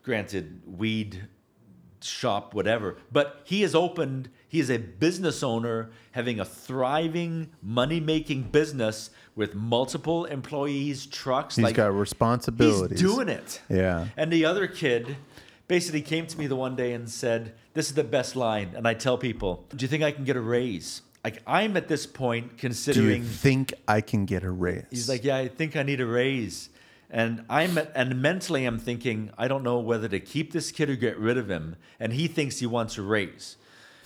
granted, 0.02 0.62
weed 0.66 1.28
shop, 2.02 2.54
whatever. 2.54 2.96
But 3.12 3.42
he 3.44 3.62
has 3.62 3.74
opened, 3.74 4.30
he 4.48 4.60
is 4.60 4.70
a 4.70 4.78
business 4.78 5.42
owner 5.42 5.90
having 6.12 6.40
a 6.40 6.44
thriving, 6.44 7.50
money 7.62 8.00
making 8.00 8.44
business 8.44 9.10
with 9.34 9.54
multiple 9.54 10.24
employees, 10.24 11.06
trucks. 11.06 11.56
He's 11.56 11.64
like, 11.64 11.76
got 11.76 11.94
responsibilities. 11.94 13.00
He's 13.00 13.10
doing 13.10 13.28
it. 13.28 13.60
Yeah. 13.68 14.08
And 14.16 14.32
the 14.32 14.44
other 14.44 14.66
kid 14.66 15.16
basically 15.68 16.02
came 16.02 16.26
to 16.26 16.38
me 16.38 16.46
the 16.46 16.56
one 16.56 16.74
day 16.76 16.92
and 16.92 17.08
said, 17.08 17.54
This 17.74 17.88
is 17.88 17.94
the 17.94 18.04
best 18.04 18.34
line. 18.36 18.72
And 18.74 18.86
I 18.88 18.94
tell 18.94 19.16
people, 19.16 19.66
Do 19.74 19.84
you 19.84 19.88
think 19.88 20.02
I 20.02 20.10
can 20.10 20.24
get 20.24 20.36
a 20.36 20.40
raise? 20.40 21.02
Like, 21.24 21.42
I'm 21.46 21.76
at 21.76 21.86
this 21.86 22.06
point 22.06 22.56
considering. 22.56 23.06
Do 23.06 23.12
you 23.14 23.22
think 23.22 23.74
I 23.86 24.00
can 24.00 24.24
get 24.24 24.42
a 24.42 24.50
raise? 24.50 24.86
He's 24.90 25.08
like, 25.08 25.24
Yeah, 25.24 25.36
I 25.36 25.48
think 25.48 25.76
I 25.76 25.82
need 25.82 26.00
a 26.00 26.06
raise. 26.06 26.70
And 27.12 27.44
I'm 27.50 27.76
and 27.94 28.22
mentally 28.22 28.64
I'm 28.64 28.78
thinking, 28.78 29.30
I 29.36 29.48
don't 29.48 29.64
know 29.64 29.78
whether 29.80 30.06
to 30.08 30.20
keep 30.20 30.52
this 30.52 30.70
kid 30.70 30.88
or 30.90 30.94
get 30.96 31.18
rid 31.18 31.36
of 31.38 31.50
him. 31.50 31.76
And 31.98 32.12
he 32.12 32.28
thinks 32.28 32.58
he 32.60 32.66
wants 32.66 32.96
a 32.98 33.02
raise. 33.02 33.56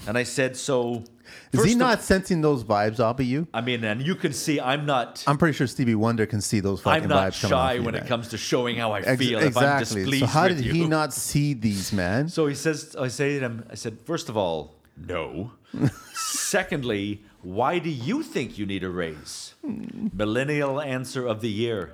And 0.07 0.19
I 0.19 0.23
said, 0.25 0.57
So 0.57 1.05
is 1.53 1.65
he 1.65 1.73
of- 1.73 1.79
not 1.79 2.03
sensing 2.03 2.41
those 2.41 2.65
vibes 2.65 3.01
off 3.01 3.21
of 3.21 3.27
you? 3.27 3.47
I 3.55 3.61
mean, 3.61 3.85
and 3.85 4.05
you 4.05 4.15
can 4.15 4.33
see 4.33 4.59
I'm 4.61 4.87
not 4.87 5.23
I'm 5.27 5.37
pretty 5.39 5.55
sure 5.57 5.67
Stevie 5.67 5.95
Wonder 5.95 6.27
can 6.27 6.41
see 6.41 6.61
those 6.61 6.81
fucking 6.81 7.03
I'm 7.05 7.09
not 7.09 7.33
vibes 7.33 7.41
coming 7.43 7.55
off 7.55 7.69
shy 7.71 7.75
you, 7.75 7.83
when 7.83 7.95
it 7.95 8.07
comes 8.07 8.29
to 8.29 8.39
showing 8.39 8.77
how 8.77 8.93
I 8.93 9.01
Ex- 9.01 9.19
feel 9.21 9.39
if 9.39 9.45
I'm 9.57 9.63
exactly. 9.79 10.01
displeased 10.03 10.21
So 10.25 10.27
how 10.27 10.49
did 10.49 10.65
you. 10.65 10.73
he 10.73 10.87
not 10.87 11.13
see 11.13 11.53
these, 11.55 11.93
man? 11.93 12.29
So 12.29 12.47
he 12.47 12.55
says, 12.55 12.97
I 12.99 13.09
say 13.09 13.39
to 13.39 13.45
him, 13.45 13.67
I 13.71 13.75
said, 13.77 13.99
first 14.05 14.29
of 14.29 14.37
all, 14.37 14.75
no. 14.97 15.53
Secondly, 16.15 17.23
why 17.43 17.79
do 17.79 17.91
you 17.91 18.23
think 18.23 18.59
you 18.59 18.67
need 18.67 18.83
a 18.85 18.91
raise? 18.91 19.55
Hmm. 19.65 20.09
Millennial 20.13 20.81
answer 20.81 21.27
of 21.27 21.41
the 21.41 21.51
year. 21.51 21.93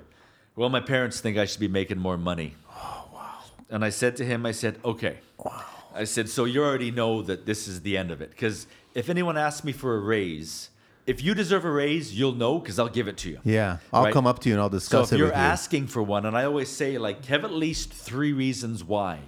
Well, 0.55 0.69
my 0.69 0.79
parents 0.81 1.19
think 1.21 1.37
I 1.37 1.45
should 1.45 1.59
be 1.59 1.67
making 1.67 1.97
more 1.97 2.17
money. 2.17 2.55
Oh, 2.69 3.07
wow. 3.13 3.37
And 3.69 3.85
I 3.85 3.89
said 3.89 4.15
to 4.17 4.25
him, 4.25 4.45
I 4.45 4.51
said, 4.51 4.79
okay. 4.83 5.17
Wow. 5.37 5.63
I 5.93 6.03
said, 6.03 6.29
so 6.29 6.45
you 6.45 6.63
already 6.63 6.91
know 6.91 7.21
that 7.21 7.45
this 7.45 7.67
is 7.67 7.81
the 7.81 7.97
end 7.97 8.11
of 8.11 8.21
it. 8.21 8.31
Because 8.31 8.67
if 8.93 9.09
anyone 9.09 9.37
asks 9.37 9.63
me 9.63 9.71
for 9.71 9.95
a 9.95 9.99
raise, 9.99 10.69
if 11.07 11.23
you 11.23 11.33
deserve 11.33 11.65
a 11.65 11.71
raise, 11.71 12.17
you'll 12.17 12.35
know 12.35 12.59
because 12.59 12.79
I'll 12.79 12.87
give 12.89 13.07
it 13.07 13.17
to 13.17 13.29
you. 13.29 13.39
yeah, 13.43 13.77
I'll 13.93 14.03
Right? 14.05 14.13
come 14.13 14.27
up 14.27 14.39
to 14.39 14.49
you 14.49 14.55
and 14.55 14.61
I'll 14.61 14.69
So 14.69 14.77
discuss 14.77 15.07
if 15.11 15.15
it 15.15 15.17
you're 15.19 15.27
with 15.27 15.35
you. 15.35 15.41
asking 15.41 15.87
for 15.87 16.01
one, 16.03 16.25
and 16.25 16.37
I 16.37 16.43
always 16.45 16.69
say 16.69 16.97
like 16.97 17.25
have 17.25 17.43
at 17.43 17.51
least 17.51 17.91
three 17.93 18.31
reasons 18.33 18.83
why. 18.83 19.19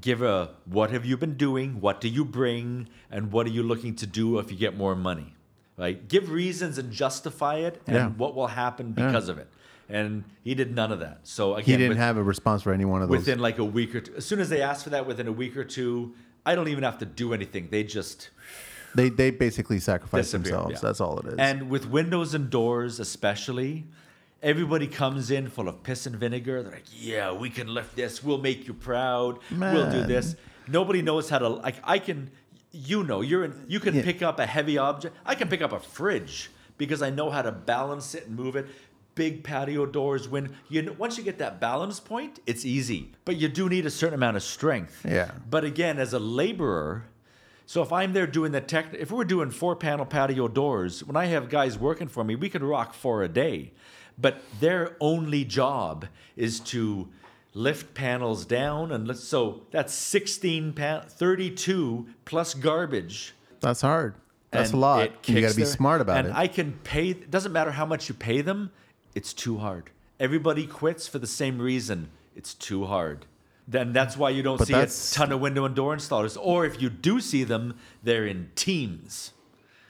Give 0.00 0.22
a 0.22 0.50
what 0.64 0.90
have 0.90 1.04
you 1.04 1.16
been 1.16 1.36
doing? 1.36 1.80
What 1.80 2.00
do 2.00 2.08
you 2.08 2.24
bring? 2.24 2.88
And 3.10 3.30
what 3.32 3.46
are 3.46 3.50
you 3.50 3.62
looking 3.62 3.94
to 3.96 4.06
do 4.06 4.38
if 4.38 4.50
you 4.50 4.56
get 4.58 4.76
more 4.76 4.94
money? 4.96 5.34
Right? 5.76 6.06
Give 6.08 6.30
reasons 6.30 6.78
and 6.78 6.90
justify 6.92 7.56
it, 7.58 7.80
and 7.86 7.94
Yeah. 7.96 8.08
what 8.08 8.34
will 8.34 8.48
happen 8.48 8.92
because 8.92 9.28
of 9.28 9.38
it. 9.38 9.48
And 9.88 10.24
he 10.42 10.54
did 10.54 10.74
none 10.74 10.90
of 10.90 10.98
that. 11.00 11.20
So 11.22 11.54
again, 11.54 11.64
he 11.64 11.72
didn't 11.72 11.88
with- 11.90 11.98
have 11.98 12.16
a 12.16 12.22
response 12.22 12.62
for 12.62 12.72
any 12.72 12.84
one 12.84 13.02
of 13.02 13.08
those. 13.08 13.18
within 13.18 13.38
like 13.38 13.58
a 13.58 13.64
week 13.64 13.94
or 13.94 14.00
two. 14.00 14.14
As 14.16 14.26
soon 14.26 14.40
as 14.40 14.48
they 14.48 14.60
ask 14.62 14.82
for 14.84 14.90
that, 14.90 15.06
within 15.06 15.28
a 15.28 15.32
week 15.32 15.56
or 15.56 15.64
two, 15.64 16.14
I 16.44 16.54
don't 16.54 16.68
even 16.68 16.82
have 16.84 16.98
to 16.98 17.06
do 17.06 17.32
anything. 17.32 17.68
They 17.70 17.84
just 17.84 18.30
they 18.94 19.08
they 19.10 19.30
basically 19.30 19.78
sacrifice 19.78 20.32
themselves. 20.32 20.72
yeah. 20.74 20.78
That's 20.82 21.00
all 21.00 21.18
it 21.20 21.26
is. 21.26 21.34
And 21.38 21.70
with 21.70 21.86
windows 21.86 22.34
and 22.34 22.50
doors, 22.50 22.98
especially, 22.98 23.84
everybody 24.42 24.86
comes 24.86 25.30
in 25.30 25.48
full 25.48 25.68
of 25.68 25.82
piss 25.82 26.06
and 26.06 26.16
vinegar. 26.16 26.62
They're 26.62 26.72
like, 26.72 26.84
"Yeah, 26.98 27.32
we 27.32 27.50
can 27.50 27.68
lift 27.72 27.94
this. 27.96 28.22
We'll 28.24 28.38
make 28.38 28.66
you 28.66 28.74
proud. 28.74 29.38
We'll 29.50 29.90
do 29.90 30.02
this." 30.04 30.34
Nobody 30.68 31.00
knows 31.02 31.28
how 31.30 31.38
to 31.38 31.48
like. 31.48 31.76
I 31.84 31.98
can, 32.00 32.30
you 32.72 33.04
know, 33.04 33.20
you're 33.20 33.44
in. 33.44 33.64
You 33.68 33.78
can 33.80 33.94
Yeah. 33.94 34.02
pick 34.02 34.20
up 34.22 34.40
a 34.40 34.46
heavy 34.46 34.78
object. 34.78 35.14
I 35.24 35.34
can 35.36 35.48
pick 35.48 35.62
up 35.62 35.72
a 35.72 35.78
fridge 35.78 36.50
because 36.78 37.02
I 37.02 37.10
know 37.10 37.30
how 37.30 37.42
to 37.42 37.52
balance 37.52 38.14
it 38.14 38.26
and 38.26 38.36
move 38.36 38.56
it. 38.56 38.66
Big 39.16 39.42
patio 39.42 39.86
doors. 39.86 40.28
When 40.28 40.54
you 40.68 40.94
once 40.96 41.18
you 41.18 41.24
get 41.24 41.38
that 41.38 41.58
balance 41.58 41.98
point, 41.98 42.38
it's 42.46 42.64
easy. 42.64 43.12
But 43.24 43.36
you 43.36 43.48
do 43.48 43.68
need 43.68 43.86
a 43.86 43.90
certain 43.90 44.14
amount 44.14 44.36
of 44.36 44.42
strength. 44.42 45.04
Yeah. 45.08 45.30
But 45.50 45.64
again, 45.64 45.98
as 45.98 46.12
a 46.12 46.18
laborer, 46.18 47.06
so 47.64 47.82
if 47.82 47.92
I'm 47.92 48.12
there 48.12 48.26
doing 48.26 48.52
the 48.52 48.60
tech, 48.60 48.92
if 48.92 49.10
we're 49.10 49.24
doing 49.24 49.50
four 49.50 49.74
panel 49.74 50.06
patio 50.06 50.48
doors, 50.48 51.02
when 51.02 51.16
I 51.16 51.24
have 51.26 51.48
guys 51.48 51.78
working 51.78 52.08
for 52.08 52.22
me, 52.24 52.36
we 52.36 52.48
could 52.50 52.62
rock 52.62 52.92
four 52.94 53.22
a 53.22 53.28
day. 53.28 53.72
But 54.18 54.42
their 54.60 54.96
only 55.00 55.44
job 55.44 56.06
is 56.36 56.60
to 56.60 57.08
lift 57.54 57.94
panels 57.94 58.44
down, 58.44 58.92
and 58.92 59.08
let's, 59.08 59.24
so 59.24 59.62
that's 59.70 59.94
16 59.94 60.74
pan, 60.74 61.02
32 61.08 62.06
plus 62.26 62.52
garbage. 62.52 63.34
That's 63.60 63.80
hard. 63.80 64.14
That's 64.50 64.70
and 64.70 64.76
a 64.76 64.80
lot. 64.80 65.28
You 65.28 65.40
got 65.40 65.50
to 65.50 65.56
be 65.56 65.62
their- 65.62 65.72
smart 65.72 66.00
about 66.02 66.18
and 66.18 66.28
it. 66.28 66.34
I 66.34 66.46
can 66.48 66.72
pay. 66.84 67.10
It 67.10 67.30
doesn't 67.30 67.52
matter 67.52 67.70
how 67.70 67.86
much 67.86 68.08
you 68.08 68.14
pay 68.14 68.42
them. 68.42 68.70
It's 69.18 69.32
too 69.32 69.56
hard. 69.58 69.84
Everybody 70.20 70.66
quits 70.66 71.08
for 71.08 71.18
the 71.18 71.26
same 71.26 71.58
reason. 71.58 71.98
It's 72.34 72.52
too 72.54 72.84
hard. 72.84 73.18
Then 73.66 73.92
that's 73.92 74.16
why 74.16 74.30
you 74.30 74.42
don't 74.42 74.58
But 74.58 74.68
see 74.68 74.74
a 74.74 74.86
ton 75.18 75.32
of 75.32 75.40
window 75.40 75.64
and 75.64 75.74
door 75.74 75.96
installers. 75.96 76.36
Or 76.40 76.64
if 76.66 76.80
you 76.82 76.88
do 76.90 77.20
see 77.20 77.42
them, 77.44 77.74
they're 78.02 78.26
in 78.26 78.50
teams. 78.54 79.32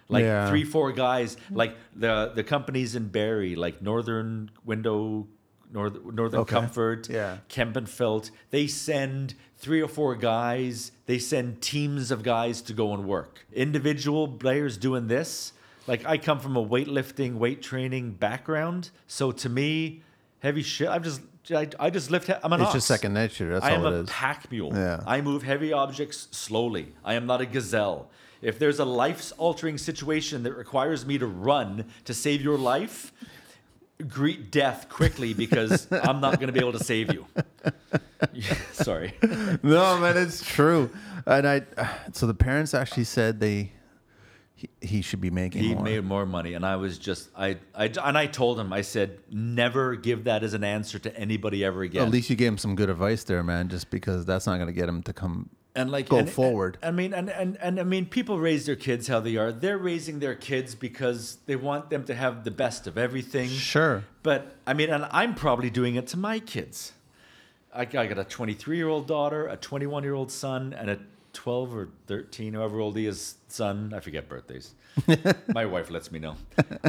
Like 0.08 0.22
Yeah. 0.24 0.48
three, 0.48 0.64
four 0.64 0.92
guys. 0.92 1.36
Like 1.50 1.76
the 2.04 2.32
the 2.34 2.44
companies 2.44 2.94
in 2.94 3.08
Barrie, 3.08 3.56
like 3.56 3.82
Northern 3.82 4.50
Window, 4.64 5.26
North, 5.72 5.94
Northern 6.20 6.40
Okay. 6.40 6.54
Comfort, 6.60 7.08
Yeah. 7.10 7.38
Kempenfelt, 7.48 8.30
they 8.50 8.66
send 8.68 9.34
three 9.58 9.82
or 9.82 9.88
four 9.88 10.14
guys, 10.14 10.92
they 11.06 11.18
send 11.18 11.60
teams 11.60 12.10
of 12.12 12.22
guys 12.22 12.62
to 12.62 12.72
go 12.72 12.94
and 12.94 13.02
work. 13.16 13.44
Individual 13.52 14.28
players 14.28 14.76
doing 14.76 15.08
this, 15.08 15.52
like 15.86 16.04
I 16.06 16.18
come 16.18 16.38
from 16.40 16.56
a 16.56 16.64
weightlifting, 16.64 17.34
weight 17.34 17.62
training 17.62 18.12
background. 18.12 18.90
So 19.06 19.32
to 19.32 19.48
me, 19.48 20.02
heavy 20.40 20.62
shit, 20.62 20.88
I'm 20.88 21.02
just, 21.02 21.20
I, 21.50 21.68
I 21.78 21.90
just 21.90 22.10
lift, 22.10 22.26
he- 22.26 22.34
I'm 22.42 22.52
an 22.52 22.60
it's 22.60 22.68
ox. 22.68 22.74
just 22.74 22.86
second 22.88 23.14
nature. 23.14 23.52
That's 23.52 23.64
I 23.64 23.70
am 23.72 23.80
all 23.82 23.86
it 23.88 23.92
a 23.92 24.00
is. 24.00 24.10
pack 24.10 24.50
mule. 24.50 24.72
Yeah. 24.74 25.02
I 25.06 25.20
move 25.20 25.42
heavy 25.42 25.72
objects 25.72 26.28
slowly. 26.30 26.92
I 27.04 27.14
am 27.14 27.26
not 27.26 27.40
a 27.40 27.46
gazelle. 27.46 28.10
If 28.42 28.58
there's 28.58 28.78
a 28.78 28.84
life 28.84 29.32
altering 29.38 29.78
situation 29.78 30.42
that 30.42 30.52
requires 30.54 31.06
me 31.06 31.18
to 31.18 31.26
run 31.26 31.84
to 32.04 32.12
save 32.14 32.42
your 32.42 32.58
life, 32.58 33.12
greet 34.08 34.50
death 34.50 34.88
quickly 34.90 35.32
because 35.32 35.86
I'm 35.90 36.20
not 36.20 36.38
going 36.38 36.48
to 36.48 36.52
be 36.52 36.60
able 36.60 36.72
to 36.72 36.84
save 36.84 37.12
you. 37.12 37.26
Sorry. 38.72 39.14
no, 39.62 39.98
man, 39.98 40.16
it's 40.16 40.44
true. 40.44 40.90
And 41.26 41.48
I, 41.48 41.62
so 42.12 42.26
the 42.26 42.34
parents 42.34 42.74
actually 42.74 43.04
said 43.04 43.40
they, 43.40 43.72
he, 44.56 44.68
he 44.80 45.02
should 45.02 45.20
be 45.20 45.28
making 45.30 45.62
He 45.62 45.74
more. 45.74 45.84
made 45.84 46.04
more 46.04 46.26
money, 46.26 46.54
and 46.54 46.64
I 46.64 46.76
was 46.76 46.98
just 46.98 47.28
I, 47.36 47.58
I 47.74 47.92
and 48.02 48.16
I 48.16 48.26
told 48.26 48.58
him 48.58 48.72
I 48.72 48.80
said 48.80 49.18
never 49.30 49.94
give 49.96 50.24
that 50.24 50.42
as 50.42 50.54
an 50.54 50.64
answer 50.64 50.98
to 50.98 51.14
anybody 51.16 51.62
ever 51.64 51.82
again. 51.82 52.06
At 52.06 52.10
least 52.10 52.30
you 52.30 52.36
gave 52.36 52.48
him 52.48 52.58
some 52.58 52.74
good 52.74 52.88
advice 52.90 53.22
there, 53.24 53.42
man. 53.42 53.68
Just 53.68 53.90
because 53.90 54.24
that's 54.24 54.46
not 54.46 54.56
going 54.56 54.68
to 54.68 54.72
get 54.72 54.88
him 54.88 55.02
to 55.04 55.12
come. 55.12 55.50
and 55.74 55.90
like 55.90 56.08
go 56.08 56.16
and- 56.20 56.30
forward. 56.30 56.78
I 56.82 56.90
mean, 56.90 57.12
and, 57.12 57.28
and 57.28 57.58
and 57.60 57.78
I 57.78 57.82
mean, 57.84 58.06
people 58.06 58.38
raise 58.38 58.64
their 58.64 58.76
kids 58.76 59.08
how 59.08 59.20
they 59.20 59.36
are. 59.36 59.52
They're 59.52 59.76
raising 59.76 60.20
their 60.20 60.34
kids 60.34 60.74
because 60.74 61.36
they 61.44 61.56
want 61.56 61.90
them 61.90 62.04
to 62.04 62.14
have 62.14 62.44
the 62.44 62.50
best 62.50 62.86
of 62.86 62.96
everything. 62.96 63.50
Sure. 63.50 64.04
But 64.22 64.56
I 64.66 64.72
mean, 64.72 64.88
and 64.88 65.06
I'm 65.10 65.34
probably 65.34 65.68
doing 65.68 65.96
it 65.96 66.06
to 66.08 66.16
my 66.16 66.38
kids. 66.38 66.92
I, 67.74 67.82
I 67.82 68.06
got 68.06 68.16
a 68.18 68.24
23 68.24 68.78
year 68.78 68.88
old 68.88 69.06
daughter, 69.06 69.48
a 69.48 69.56
21 69.58 70.02
year 70.02 70.14
old 70.14 70.32
son, 70.32 70.72
and 70.72 70.88
a 70.88 70.98
12 71.36 71.76
or 71.76 71.88
13, 72.06 72.54
however 72.54 72.80
old 72.80 72.96
he 72.96 73.06
is, 73.06 73.36
son. 73.48 73.92
I 73.94 74.00
forget 74.00 74.28
birthdays. 74.28 74.72
my 75.54 75.66
wife 75.66 75.90
lets 75.90 76.10
me 76.10 76.18
know. 76.18 76.36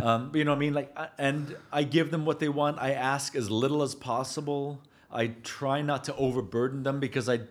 Um, 0.02 0.30
but 0.32 0.38
you 0.38 0.46
know 0.46 0.52
what 0.52 0.58
I 0.58 0.60
mean? 0.60 0.74
Like, 0.74 0.92
I- 0.98 1.10
and 1.18 1.56
I 1.72 1.84
give 1.84 2.12
them 2.12 2.26
what 2.26 2.40
they 2.40 2.50
want. 2.50 2.80
I 2.80 2.92
ask 2.94 3.36
as 3.36 3.50
little 3.52 3.84
as 3.84 3.94
possible. 3.94 4.82
I 5.12 5.28
try 5.44 5.82
not 5.82 6.04
to 6.06 6.16
overburden 6.16 6.84
them 6.84 7.00
because 7.00 7.28
I, 7.30 7.42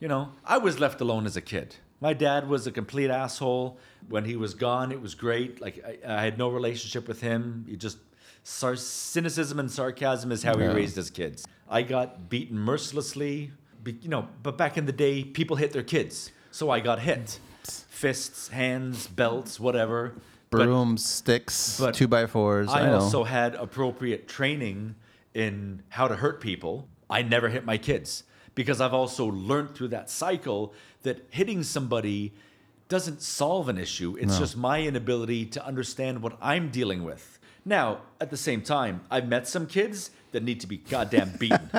you 0.00 0.08
know, 0.08 0.30
I 0.44 0.58
was 0.58 0.78
left 0.80 1.00
alone 1.00 1.26
as 1.26 1.36
a 1.36 1.40
kid. 1.42 1.76
My 2.00 2.12
dad 2.12 2.48
was 2.48 2.66
a 2.66 2.70
complete 2.72 3.10
asshole. 3.10 3.76
When 4.08 4.24
he 4.24 4.36
was 4.36 4.54
gone, 4.54 4.92
it 4.92 5.00
was 5.02 5.14
great. 5.16 5.60
Like 5.60 5.84
I, 5.84 6.18
I 6.18 6.22
had 6.22 6.38
no 6.38 6.48
relationship 6.48 7.08
with 7.08 7.20
him. 7.20 7.64
He 7.68 7.76
just 7.76 7.98
sar- 8.44 8.76
cynicism 8.76 9.58
and 9.58 9.70
sarcasm 9.70 10.30
is 10.30 10.42
how 10.44 10.56
Yeah. 10.56 10.68
he 10.70 10.74
raised 10.76 10.94
his 10.96 11.10
kids. 11.10 11.44
I 11.68 11.82
got 11.82 12.28
beaten 12.30 12.56
mercilessly. 12.58 13.50
Be, 13.82 13.98
you 14.00 14.08
know, 14.08 14.28
but 14.42 14.58
back 14.58 14.76
in 14.76 14.86
the 14.86 14.92
day, 14.92 15.24
people 15.24 15.56
hit 15.56 15.72
their 15.72 15.82
kids, 15.82 16.32
so 16.50 16.70
I 16.70 16.80
got 16.80 17.00
hit. 17.00 17.38
Fists, 17.64 18.48
hands, 18.48 19.06
belts, 19.06 19.58
whatever. 19.58 20.14
Brooms, 20.50 21.04
sticks, 21.04 21.78
but 21.78 21.94
two 21.94 22.08
by 22.08 22.26
fours. 22.26 22.68
I, 22.68 22.88
I, 22.88 22.92
also 22.92 23.24
had 23.24 23.54
appropriate 23.54 24.28
training 24.28 24.94
in 25.34 25.82
how 25.90 26.08
to 26.08 26.16
hurt 26.16 26.40
people. 26.40 26.88
I 27.10 27.22
never 27.22 27.48
hit 27.48 27.64
my 27.64 27.76
kids 27.76 28.24
because 28.54 28.80
I've 28.80 28.94
also 28.94 29.26
learned 29.26 29.74
through 29.74 29.88
that 29.88 30.08
cycle 30.08 30.72
that 31.02 31.26
hitting 31.30 31.62
somebody 31.62 32.32
doesn't 32.88 33.20
solve 33.20 33.68
an 33.68 33.78
issue. 33.78 34.16
It's 34.18 34.38
just 34.38 34.56
my 34.56 34.82
inability 34.82 35.46
to 35.46 35.64
understand 35.64 36.22
what 36.22 36.38
I'm 36.40 36.70
dealing 36.70 37.04
with. 37.04 37.38
Now, 37.64 38.00
at 38.20 38.30
the 38.30 38.36
same 38.36 38.62
time, 38.62 39.02
I've 39.10 39.28
met 39.28 39.46
some 39.46 39.66
kids 39.66 40.10
that 40.32 40.42
need 40.42 40.60
to 40.60 40.66
be 40.66 40.78
goddamn 40.78 41.32
beaten. 41.38 41.70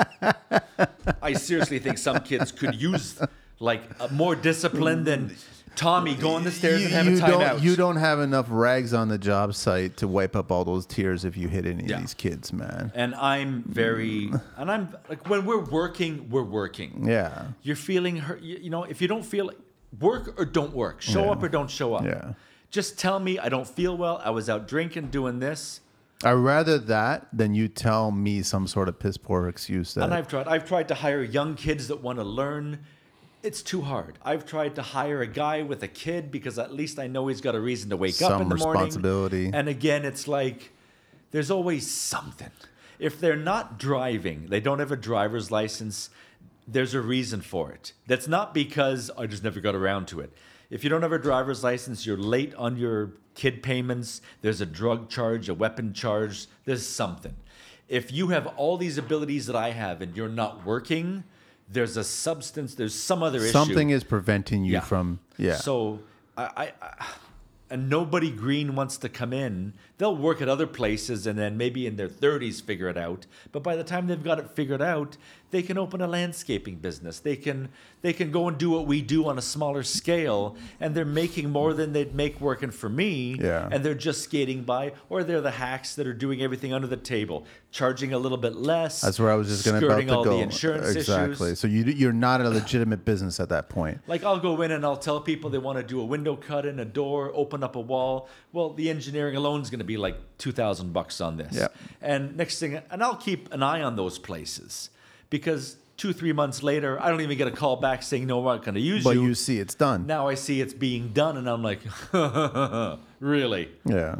I 1.22 1.34
seriously 1.34 1.80
think 1.80 1.98
some 1.98 2.20
kids 2.22 2.52
could 2.52 2.76
use 2.76 3.20
like 3.60 3.84
a 4.00 4.08
more 4.10 4.36
discipline 4.36 5.04
than 5.04 5.36
Tommy 5.76 6.16
going 6.16 6.44
the 6.44 6.52
stairs 6.52 6.84
and 6.84 6.92
having 6.92 7.14
you 7.16 7.20
time 7.20 7.32
don't, 7.32 7.42
out. 7.44 7.62
you 7.62 7.76
don't 7.76 7.96
have 7.98 8.20
enough 8.20 8.48
rags 8.50 8.94
on 8.94 9.08
the 9.08 9.18
job 9.18 9.54
site 9.56 9.98
to 9.98 10.08
wipe 10.08 10.36
up 10.36 10.52
all 10.52 10.66
those 10.66 10.86
tears 10.86 11.26
if 11.26 11.38
you 11.38 11.48
hit 11.48 11.66
any 11.66 11.86
Yeah. 11.86 11.96
of 11.96 12.02
these 12.02 12.14
kids, 12.14 12.52
man. 12.52 12.92
and 12.96 13.16
I'm 13.16 13.64
very, 13.64 14.32
and 14.58 14.72
I'm 14.72 14.96
like 15.08 15.30
when 15.30 15.46
we're 15.46 15.64
working, 15.64 16.30
we're 16.30 16.44
working. 16.44 17.06
Yeah. 17.08 17.48
You're 17.62 17.76
feeling 17.76 18.18
hurt. 18.18 18.42
You, 18.42 18.58
you 18.62 18.70
know, 18.70 18.84
if 18.84 19.02
you 19.02 19.08
don't 19.08 19.24
feel 19.26 19.52
work 20.00 20.40
or 20.40 20.46
don't 20.46 20.74
work, 20.74 21.02
show 21.02 21.32
up 21.32 21.42
or 21.44 21.50
don't 21.50 21.70
show 21.70 21.94
up. 21.96 22.04
Yeah. 22.06 22.34
Just 22.72 23.00
tell 23.00 23.20
me 23.20 23.40
I 23.40 23.50
don't 23.50 23.68
feel 23.68 23.96
well. 23.98 24.22
I 24.24 24.30
was 24.32 24.50
out 24.50 24.68
drinking, 24.68 25.08
doing 25.10 25.40
this, 25.40 25.82
I'd 26.24 26.34
rather 26.34 26.78
that 26.78 27.28
than 27.32 27.54
you 27.54 27.68
tell 27.68 28.12
me 28.12 28.42
some 28.42 28.68
sort 28.68 28.90
of 28.90 29.00
piss 29.00 29.18
poor 29.18 29.48
excuse 29.48 29.94
that 29.94 30.04
and 30.04 30.14
I've 30.14 30.28
tried. 30.28 30.48
I've 30.48 30.66
tried 30.66 30.90
to 30.90 30.96
hire 30.96 31.24
young 31.24 31.56
kids 31.56 31.88
that 31.88 32.02
want 32.02 32.20
to 32.20 32.26
learn. 32.26 32.80
It's 33.42 33.62
too 33.62 33.82
hard. 33.82 34.20
I've 34.22 34.46
tried 34.46 34.76
to 34.76 34.82
hire 34.82 35.22
a 35.22 35.28
guy 35.28 35.62
with 35.62 35.82
a 35.82 35.88
kid 35.88 36.30
because 36.30 36.60
at 36.60 36.74
least 36.74 37.00
I 37.00 37.08
know 37.08 37.28
he's 37.28 37.40
got 37.40 37.56
a 37.56 37.60
reason 37.60 37.90
to 37.92 37.98
wake 37.98 38.22
up 38.22 38.32
Some 38.32 38.42
in 38.42 38.50
the 38.50 38.56
morning. 38.56 38.84
responsibility. 38.84 39.50
And 39.54 39.70
again, 39.70 40.04
it's 40.04 40.28
like 40.28 40.72
there's 41.32 41.50
always 41.50 41.90
something. 41.90 42.52
If 43.00 43.22
they're 43.22 43.38
not 43.38 43.80
driving, 43.80 44.48
they 44.48 44.60
don't 44.60 44.80
have 44.80 44.92
a 44.92 44.98
driver's 44.98 45.52
license, 45.52 46.10
there's 46.68 46.94
a 46.94 47.00
reason 47.00 47.40
for 47.40 47.72
it. 47.72 47.94
That's 48.08 48.28
not 48.28 48.54
because 48.54 49.10
I 49.18 49.26
just 49.26 49.42
never 49.44 49.62
got 49.62 49.74
around 49.74 50.10
to 50.10 50.20
it. 50.20 50.34
If 50.70 50.84
you 50.84 50.90
don't 50.90 51.02
have 51.02 51.12
a 51.12 51.20
driver's 51.20 51.64
license, 51.64 52.06
you're 52.06 52.18
late 52.18 52.54
on 52.56 52.78
your 52.78 53.12
kid 53.34 53.64
payments, 53.64 54.22
there's 54.42 54.62
a 54.62 54.66
drug 54.66 55.10
charge, 55.10 55.50
a 55.50 55.54
weapon 55.54 55.94
charge, 55.94 56.48
there's 56.66 56.86
something. 56.86 57.36
If 57.88 58.12
you 58.12 58.28
have 58.28 58.46
all 58.58 58.78
these 58.78 58.98
abilities 58.98 59.48
that 59.48 59.56
I 59.56 59.72
have 59.72 60.02
and 60.02 60.16
you're 60.16 60.30
not 60.30 60.66
working, 60.66 61.24
there's 61.68 61.98
a 61.98 62.04
substance, 62.04 62.76
there's 62.76 62.94
some 62.94 63.24
other 63.24 63.40
issue. 63.40 63.52
something 63.52 63.90
is 63.90 64.04
preventing 64.04 64.64
you 64.64 64.74
Yeah. 64.74 64.80
from 64.82 65.20
yeah. 65.38 65.56
So 65.56 66.00
I, 66.38 66.44
I, 66.44 66.74
I 66.82 67.06
and 67.72 67.90
nobody 67.90 68.32
green 68.32 68.76
wants 68.76 68.98
to 68.98 69.10
come 69.10 69.32
in. 69.32 69.74
They'll 70.00 70.16
work 70.16 70.42
at 70.42 70.48
other 70.48 70.66
places 70.66 71.28
and 71.28 71.38
then 71.38 71.58
maybe 71.58 71.86
in 71.86 71.98
their 71.98 72.08
30s 72.08 72.62
figure 72.64 72.88
it 72.88 72.98
out. 72.98 73.26
But 73.52 73.64
by 73.64 73.76
the 73.76 73.84
time 73.84 74.08
they've 74.08 74.24
got 74.24 74.40
it 74.40 74.50
figured 74.52 74.82
out, 74.82 75.18
they 75.52 75.62
can 75.62 75.78
open 75.78 76.00
a 76.02 76.08
landscaping 76.08 76.76
business. 76.76 77.20
They 77.20 77.36
can 77.36 77.70
they 78.02 78.14
can 78.14 78.32
go 78.32 78.48
and 78.48 78.58
do 78.58 78.70
what 78.70 78.88
we 78.88 79.02
do 79.02 79.28
on 79.28 79.38
a 79.38 79.42
smaller 79.42 79.84
scale 79.84 80.56
and 80.80 80.96
they're 80.96 81.04
making 81.04 81.50
more 81.50 81.74
than 81.74 81.92
they'd 81.92 82.16
make 82.16 82.40
working 82.40 82.72
for 82.72 82.88
me 82.88 83.36
Yeah. 83.38 83.68
and 83.70 83.84
they're 83.84 83.94
just 83.94 84.22
skating 84.24 84.64
by 84.64 84.94
or 85.10 85.24
they're 85.26 85.42
the 85.42 85.52
hacks 85.52 85.96
that 85.96 86.08
are 86.08 86.14
doing 86.14 86.42
everything 86.42 86.72
under 86.72 86.88
the 86.88 86.96
table, 86.96 87.46
charging 87.72 88.14
a 88.14 88.18
little 88.20 88.38
bit 88.38 88.56
less. 88.56 89.02
That's 89.02 89.20
where 89.20 89.32
I 89.32 89.36
was 89.36 89.50
just 89.50 89.66
going 89.66 89.82
to 89.82 89.86
about 89.88 90.02
to 90.02 90.16
all 90.16 90.24
go. 90.24 90.38
the 90.38 90.44
insurance 90.44 90.96
exactly. 90.96 91.50
issues. 91.50 91.60
So 91.60 91.68
you 91.68 91.84
you're 91.84 92.14
not 92.14 92.40
a 92.40 92.50
legitimate 92.50 93.04
business 93.04 93.40
at 93.42 93.50
that 93.50 93.68
point. 93.68 94.00
Like 94.08 94.24
I'll 94.24 94.40
go 94.40 94.62
in 94.62 94.72
and 94.72 94.86
I'll 94.86 94.96
tell 94.96 95.20
people 95.20 95.50
they 95.50 95.58
want 95.58 95.78
to 95.78 95.84
do 95.84 96.00
a 96.00 96.06
window 96.06 96.38
cut 96.38 96.66
in 96.66 96.80
a 96.80 96.86
door, 96.86 97.32
open 97.34 97.64
up 97.64 97.76
a 97.76 97.82
wall. 97.82 98.30
Well, 98.54 98.72
the 98.74 98.90
engineering 98.90 99.36
alone 99.36 99.62
is 99.62 99.70
going 99.70 99.80
to 99.80 99.86
be 99.94 99.98
like 99.98 100.18
two 100.38 100.52
thousand 100.52 100.94
bucks 100.94 101.20
on 101.22 101.38
this. 101.38 101.54
Yeah. 101.54 101.68
And 102.02 102.36
next 102.38 102.60
thing, 102.60 102.80
and 102.92 103.00
I'll 103.04 103.16
keep 103.30 103.52
an 103.54 103.62
eye 103.64 103.82
on 103.82 103.96
those 103.96 104.18
places 104.20 104.90
because 105.30 105.76
two 105.98 106.14
three 106.14 106.34
months 106.34 106.64
later, 106.64 106.92
I 107.02 107.10
don't 107.10 107.22
even 107.22 107.38
get 107.38 107.48
a 107.48 107.58
call 107.64 107.76
back 107.88 108.04
saying 108.04 108.26
no, 108.28 108.40
we're 108.40 108.54
not 108.56 108.64
going 108.64 108.76
to 108.76 108.82
use 108.82 109.04
But 109.04 109.16
you. 109.16 109.22
But 109.22 109.28
you 109.28 109.36
see 109.36 109.60
it's 109.60 109.76
done. 109.76 110.06
now 110.08 110.28
I 110.28 110.36
see 110.36 110.62
it's 110.62 110.74
being 110.74 111.10
done, 111.14 111.36
and 111.38 111.48
I'm 111.50 111.64
like, 111.64 111.82
really? 113.20 113.70
Yeah. 113.86 114.16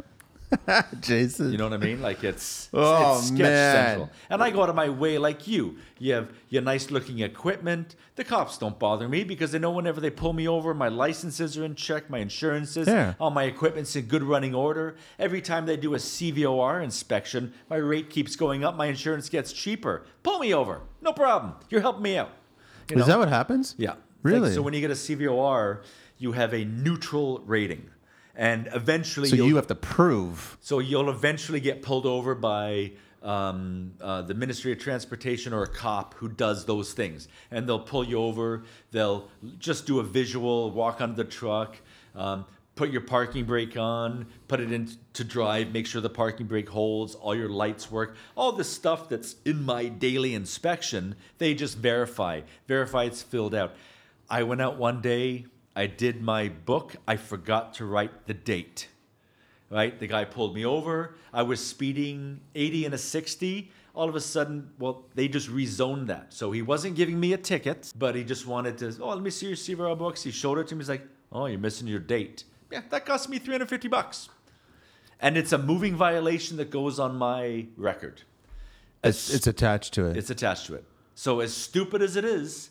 Jason. 1.00 1.52
You 1.52 1.58
know 1.58 1.64
what 1.68 1.74
I 1.74 1.84
mean? 1.84 2.02
Like 2.02 2.24
it's, 2.24 2.68
Oh, 2.72 3.18
it's 3.18 3.28
sketch 3.28 3.38
man. 3.38 3.74
central. 3.86 4.10
And 4.28 4.42
I 4.42 4.50
go 4.50 4.62
out 4.62 4.68
of 4.68 4.74
my 4.74 4.88
way 4.88 5.18
like 5.18 5.46
you. 5.46 5.76
You 5.98 6.14
have 6.14 6.30
your 6.48 6.62
nice 6.62 6.90
looking 6.90 7.20
equipment. 7.20 7.96
The 8.16 8.24
cops 8.24 8.58
don't 8.58 8.78
bother 8.78 9.08
me 9.08 9.24
because 9.24 9.52
they 9.52 9.58
know 9.58 9.70
whenever 9.70 10.00
they 10.00 10.10
pull 10.10 10.32
me 10.32 10.48
over, 10.48 10.74
my 10.74 10.88
licenses 10.88 11.56
are 11.56 11.64
in 11.64 11.74
check, 11.74 12.10
my 12.10 12.18
insurances, 12.18 12.88
Yeah. 12.88 13.14
all 13.20 13.30
my 13.30 13.44
equipment's 13.44 13.94
in 13.96 14.06
good 14.06 14.22
running 14.22 14.54
order. 14.54 14.96
Every 15.18 15.40
time 15.40 15.66
they 15.66 15.76
do 15.76 15.94
a 15.94 15.98
CVOR 15.98 16.82
inspection, 16.82 17.52
my 17.68 17.76
rate 17.76 18.10
keeps 18.10 18.36
going 18.36 18.64
up, 18.64 18.76
my 18.76 18.86
insurance 18.86 19.28
gets 19.28 19.52
cheaper. 19.52 20.04
Pull 20.22 20.38
me 20.40 20.52
over. 20.52 20.80
No 21.00 21.12
problem. 21.12 21.54
You're 21.70 21.80
helping 21.80 22.02
me 22.02 22.16
out. 22.18 22.30
You 22.90 22.96
Is 22.96 23.00
know? 23.00 23.06
that 23.06 23.18
what 23.18 23.28
happens? 23.28 23.74
Yeah. 23.78 23.90
Like, 23.90 23.98
Really? 24.22 24.52
so 24.54 24.60
when 24.62 24.74
you 24.74 24.80
get 24.80 24.90
a 24.90 24.94
CVOR, 24.94 25.82
you 26.18 26.32
have 26.32 26.52
a 26.52 26.64
neutral 26.64 27.40
rating. 27.46 27.88
And 28.40 28.70
eventually 28.72 29.28
So 29.28 29.36
you'll, 29.36 29.56
have 29.56 29.66
to 29.66 29.74
prove. 29.74 30.56
so 30.62 30.78
you'll 30.78 31.10
eventually 31.10 31.60
get 31.60 31.82
pulled 31.82 32.06
over 32.06 32.34
by 32.34 32.92
um, 33.22 33.92
uh, 34.00 34.22
the 34.22 34.32
Ministry 34.32 34.72
of 34.72 34.78
Transportation 34.78 35.52
or 35.52 35.62
a 35.62 35.68
cop 35.68 36.14
who 36.14 36.26
does 36.26 36.64
those 36.64 36.94
things, 36.94 37.28
and 37.50 37.68
they'll 37.68 37.78
pull 37.78 38.02
you 38.02 38.18
over. 38.18 38.64
They'll 38.92 39.28
just 39.58 39.86
do 39.86 40.00
a 40.00 40.02
visual, 40.02 40.70
walk 40.70 41.02
under 41.02 41.22
the 41.22 41.30
truck, 41.30 41.76
um, 42.14 42.46
put 42.76 42.88
your 42.88 43.02
parking 43.02 43.44
brake 43.44 43.76
on, 43.76 44.26
put 44.48 44.58
it 44.58 44.72
in 44.72 44.88
to 45.12 45.22
drive, 45.22 45.74
make 45.74 45.86
sure 45.86 46.00
the 46.00 46.08
parking 46.08 46.46
brake 46.46 46.70
holds, 46.70 47.14
all 47.14 47.34
your 47.34 47.50
lights 47.50 47.90
work, 47.90 48.16
all 48.38 48.52
the 48.52 48.64
stuff 48.64 49.10
that's 49.10 49.36
in 49.44 49.62
my 49.62 49.88
daily 49.88 50.34
inspection. 50.34 51.14
They 51.36 51.52
just 51.52 51.76
verify, 51.76 52.40
verify 52.66 53.04
it's 53.04 53.22
filled 53.22 53.54
out. 53.54 53.74
I 54.30 54.44
went 54.44 54.62
out 54.62 54.78
one 54.78 55.02
day. 55.02 55.44
I 55.74 55.86
did 55.86 56.20
my 56.20 56.48
book. 56.48 56.96
I 57.06 57.16
forgot 57.16 57.74
to 57.74 57.84
write 57.84 58.26
the 58.26 58.34
date 58.34 58.88
right? 59.70 59.98
The 59.98 60.06
guy 60.06 60.24
pulled 60.24 60.54
me 60.54 60.64
over. 60.64 61.14
I 61.32 61.42
was 61.42 61.64
speeding 61.64 62.40
80 62.54 62.86
and 62.86 62.94
a 62.94 62.98
60. 62.98 63.70
All 63.94 64.08
of 64.08 64.14
a 64.14 64.20
sudden, 64.20 64.70
well, 64.78 65.04
they 65.14 65.28
just 65.28 65.48
rezoned 65.48 66.08
that. 66.08 66.32
So 66.32 66.52
he 66.52 66.62
wasn't 66.62 66.96
giving 66.96 67.18
me 67.18 67.32
a 67.32 67.38
ticket, 67.38 67.92
but 67.96 68.14
he 68.14 68.24
just 68.24 68.46
wanted 68.46 68.78
to, 68.78 68.94
oh, 69.00 69.08
let 69.08 69.22
me 69.22 69.30
see 69.30 69.46
your 69.46 69.56
CVR 69.56 69.96
books. 69.96 70.22
He 70.22 70.30
showed 70.30 70.58
it 70.58 70.68
to 70.68 70.74
me. 70.74 70.80
He's 70.80 70.88
like, 70.88 71.06
oh, 71.32 71.46
you're 71.46 71.58
missing 71.58 71.86
your 71.86 72.00
date. 72.00 72.44
Yeah, 72.70 72.82
that 72.90 73.06
cost 73.06 73.28
me 73.28 73.38
350 73.38 73.88
bucks. 73.88 74.28
And 75.20 75.36
it's 75.36 75.52
a 75.52 75.58
moving 75.58 75.96
violation 75.96 76.56
that 76.58 76.70
goes 76.70 76.98
on 76.98 77.16
my 77.16 77.66
record. 77.76 78.22
It's, 79.02 79.32
it's 79.32 79.46
attached 79.46 79.94
to 79.94 80.06
it. 80.06 80.16
It's 80.16 80.30
attached 80.30 80.66
to 80.66 80.74
it. 80.74 80.84
So 81.14 81.40
as 81.40 81.54
stupid 81.54 82.00
as 82.00 82.16
it 82.16 82.24
is, 82.24 82.70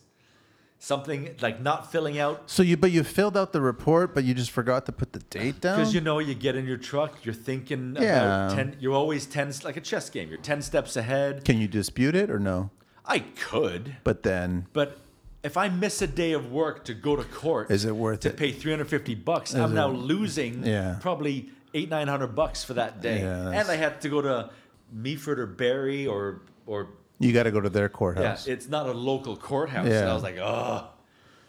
something 0.82 1.36
like 1.42 1.62
not 1.62 1.92
filling 1.92 2.18
out 2.18 2.50
so 2.50 2.64
you, 2.64 2.78
but 2.78 2.90
you 2.92 3.04
filled 3.04 3.36
out 3.36 3.52
the 3.52 3.60
report, 3.62 4.16
but 4.16 4.24
you 4.24 4.34
just 4.34 4.50
forgot 4.52 4.86
to 4.86 4.92
put 4.92 5.12
the 5.14 5.20
date 5.20 5.60
down. 5.62 5.78
Because 5.78 5.94
you 5.94 6.02
know, 6.02 6.20
you 6.20 6.34
get 6.34 6.56
in 6.56 6.66
your 6.66 6.78
truck, 6.78 7.24
you're 7.26 7.34
thinking 7.36 7.96
Yeah. 8.00 8.46
about 8.48 8.56
ten. 8.56 8.78
You're 8.80 8.94
always 8.96 9.26
ten, 9.26 9.52
like 9.64 9.78
a 9.78 9.82
chess 9.82 10.10
game. 10.10 10.30
You're 10.30 10.40
ten 10.40 10.62
steps 10.62 10.96
ahead. 10.96 11.44
Can 11.46 11.60
you 11.60 11.68
dispute 11.68 12.16
it 12.16 12.30
or 12.32 12.40
no? 12.40 12.72
I 13.06 13.20
could, 13.20 13.98
But 14.04 14.24
then, 14.24 14.68
but 14.72 15.00
if 15.44 15.58
I 15.58 15.68
miss 15.70 16.02
a 16.02 16.08
day 16.08 16.32
of 16.34 16.52
work 16.52 16.84
to 16.86 16.94
go 16.94 17.16
to 17.16 17.24
court, 17.24 17.72
Is 17.72 17.84
it 17.86 17.96
worth 17.96 18.20
to 18.22 18.30
it? 18.30 18.38
pay 18.38 18.52
350 18.52 19.16
bucks? 19.16 19.56
I'm 19.56 19.72
it- 19.72 19.76
now 19.76 19.88
losing 19.90 20.64
Yeah. 20.66 20.98
probably 21.02 21.50
eight 21.74 21.90
nine 21.90 22.08
hundred 22.08 22.36
bucks 22.36 22.64
for 22.64 22.74
that 22.76 23.02
day, 23.02 23.22
Yeah, 23.22 23.50
and 23.52 23.68
I 23.70 23.76
had 23.76 24.00
to 24.02 24.10
go 24.10 24.22
to 24.22 24.50
Meaford 24.96 25.38
or 25.40 25.46
Barrie 25.48 26.08
or 26.08 26.42
or 26.66 26.90
you 27.20 27.34
got 27.34 27.44
to 27.44 27.52
go 27.52 27.62
to 27.62 27.70
their 27.70 27.90
courthouse. 27.90 28.48
yeah, 28.48 28.54
it's 28.54 28.68
not 28.70 28.88
a 28.88 28.92
local 28.94 29.36
courthouse. 29.36 29.86
And 29.86 29.94
Yeah. 29.94 30.10
I 30.10 30.14
was 30.14 30.24
like, 30.24 30.38
oh, 30.38 30.88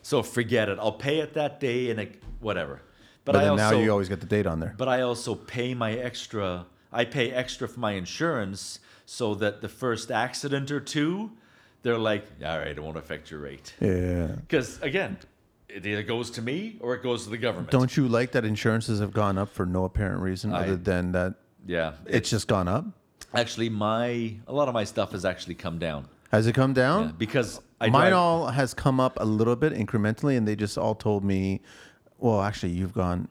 so 0.02 0.22
forget 0.22 0.68
it. 0.68 0.78
I'll 0.80 0.92
pay 0.92 1.18
it 1.20 1.34
that 1.34 1.60
day 1.60 1.90
and 1.90 2.00
it, 2.00 2.22
whatever. 2.40 2.80
But, 3.24 3.32
but 3.32 3.44
I 3.44 3.48
also, 3.48 3.70
now 3.70 3.78
you 3.78 3.90
always 3.90 4.08
get 4.08 4.20
the 4.20 4.26
date 4.26 4.46
on 4.46 4.60
there. 4.60 4.74
but 4.76 4.88
I 4.88 5.02
also 5.02 5.34
pay 5.34 5.74
my 5.74 5.92
extra. 5.92 6.66
I 6.92 7.04
pay 7.04 7.30
extra 7.32 7.68
for 7.68 7.78
my 7.78 7.92
insurance 7.92 8.80
so 9.06 9.34
that 9.36 9.60
the 9.60 9.68
first 9.68 10.10
accident 10.10 10.70
or 10.72 10.80
two, 10.80 11.30
they're 11.82 11.98
like, 11.98 12.24
all 12.44 12.58
right, 12.58 12.68
it 12.68 12.82
won't 12.82 12.96
affect 12.96 13.30
your 13.30 13.40
rate. 13.40 13.74
Yeah. 13.80 14.26
Because 14.26 14.80
again, 14.82 15.18
it 15.68 15.86
either 15.86 16.02
goes 16.02 16.30
to 16.32 16.42
me 16.42 16.78
or 16.80 16.94
it 16.94 17.02
goes 17.02 17.24
to 17.24 17.30
the 17.30 17.38
government. 17.38 17.70
Don't 17.70 17.96
you 17.96 18.08
like 18.08 18.32
that 18.32 18.44
insurances 18.44 18.98
have 19.00 19.12
gone 19.12 19.38
up 19.38 19.50
for 19.50 19.64
no 19.66 19.84
apparent 19.84 20.20
reason 20.22 20.52
I- 20.52 20.62
other 20.64 20.76
than 20.76 21.12
that 21.12 21.34
yeah, 21.66 21.92
it's 22.06 22.30
just 22.30 22.48
gone 22.48 22.66
up? 22.68 22.86
Actually 23.34 23.68
my 23.68 24.34
a 24.46 24.52
lot 24.52 24.68
of 24.68 24.74
my 24.74 24.84
stuff 24.84 25.12
has 25.12 25.24
actually 25.24 25.54
come 25.54 25.78
down 25.78 26.06
Has 26.32 26.46
it 26.46 26.54
come 26.54 26.72
down? 26.72 27.04
yeah, 27.06 27.12
because 27.18 27.60
I 27.80 27.88
Mine 27.88 28.10
drive- 28.10 28.14
all 28.14 28.46
has 28.48 28.74
come 28.74 29.00
up 29.00 29.16
a 29.20 29.24
little 29.24 29.56
bit 29.56 29.72
incrementally, 29.72 30.36
and 30.36 30.46
they 30.46 30.54
just 30.54 30.76
all 30.76 30.94
told 30.94 31.24
me, 31.24 31.60
"Well, 32.18 32.42
actually, 32.42 32.72
you've 32.72 32.92
gone 32.92 33.28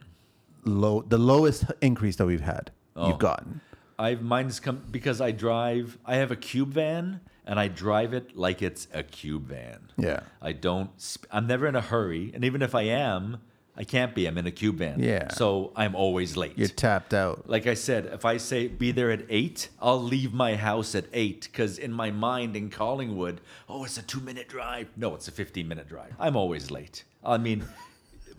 low, 0.66 1.04
the 1.08 1.18
lowest 1.20 1.66
increase 1.82 2.16
that 2.18 2.26
we've 2.26 2.42
had. 2.42 2.72
Oh. 2.96 3.08
You've 3.10 3.20
gotten." 3.20 3.62
I've 4.00 4.22
mine's 4.22 4.60
come 4.60 4.82
because 4.90 5.20
I 5.22 5.32
drive. 5.32 5.98
I 6.06 6.16
have 6.16 6.32
a 6.32 6.36
cube 6.36 6.70
van 6.70 7.20
and 7.46 7.60
I 7.60 7.68
drive 7.68 8.14
it 8.14 8.36
like 8.36 8.62
it's 8.62 8.88
a 8.94 9.04
cube 9.04 9.48
van. 9.50 9.80
Yeah. 9.98 10.22
I 10.42 10.54
don't. 10.54 10.90
sp- 10.98 11.28
I'm 11.32 11.46
never 11.48 11.68
in 11.68 11.76
a 11.76 11.82
hurry, 11.82 12.32
and 12.34 12.44
even 12.44 12.62
if 12.62 12.74
I 12.74 12.84
am, 12.84 13.38
I 13.80 13.86
can't 13.86 14.14
be. 14.14 14.26
I'm 14.28 14.38
in 14.38 14.46
a 14.46 14.52
cube 14.52 14.76
van. 14.80 15.00
Yeah. 15.02 15.30
So 15.34 15.72
I'm 15.76 15.96
always 15.96 16.36
late. 16.36 16.58
You're 16.58 16.68
tapped 16.68 17.14
out. 17.14 17.50
like 17.50 17.66
I 17.66 17.76
said, 17.76 18.08
if 18.08 18.26
I 18.26 18.36
say 18.38 18.68
be 18.68 18.92
there 18.92 19.10
at 19.10 19.24
eight, 19.30 19.70
I'll 19.82 20.04
leave 20.04 20.34
my 20.34 20.56
house 20.56 20.96
at 20.96 21.06
eight 21.14 21.48
because 21.50 21.78
in 21.80 21.94
my 21.94 22.12
mind 22.12 22.56
in 22.58 22.70
Collingwood, 22.70 23.40
oh, 23.70 23.86
it's 23.86 23.98
a 23.98 24.02
two 24.04 24.20
minute 24.20 24.50
drive. 24.50 24.88
No, 24.98 25.16
it's 25.16 25.30
a 25.30 25.32
15 25.32 25.66
minute 25.66 25.88
drive. 25.88 26.12
I'm 26.20 26.36
always 26.36 26.70
late. 26.70 27.06
I 27.24 27.38
mean, 27.38 27.64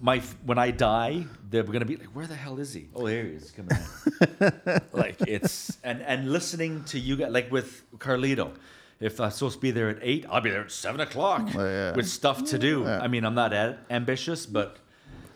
my 0.00 0.18
when 0.44 0.58
I 0.58 0.70
die, 0.72 1.24
they're 1.48 1.62
gonna 1.62 1.84
be 1.86 1.96
like, 1.96 2.08
where 2.08 2.26
the 2.26 2.34
hell 2.34 2.58
is 2.58 2.74
he? 2.74 2.88
Oh, 2.94 3.06
there 3.06 3.24
he 3.24 3.30
is 3.30 3.50
coming. 3.50 3.78
in." 4.40 4.80
like 4.92 5.16
it's 5.26 5.78
and 5.82 6.02
and 6.02 6.30
listening 6.32 6.84
to 6.84 6.98
you 6.98 7.16
guys, 7.16 7.30
like 7.32 7.50
with 7.50 7.82
Carlito. 7.98 8.50
If 9.00 9.18
I'm 9.18 9.30
supposed 9.30 9.54
to 9.54 9.60
be 9.62 9.70
there 9.70 9.88
at 9.88 9.96
eight, 10.02 10.26
I'll 10.30 10.42
be 10.42 10.50
there 10.50 10.60
at 10.60 10.70
seven 10.70 11.00
o'clock 11.00 11.48
Oh, 11.54 11.64
yeah. 11.64 11.94
with 11.96 12.06
stuff 12.06 12.44
to 12.50 12.58
do. 12.58 12.82
Yeah. 12.82 13.00
I 13.00 13.08
mean, 13.08 13.24
I'm 13.24 13.34
not 13.34 13.54
ambitious, 13.88 14.44
but 14.44 14.76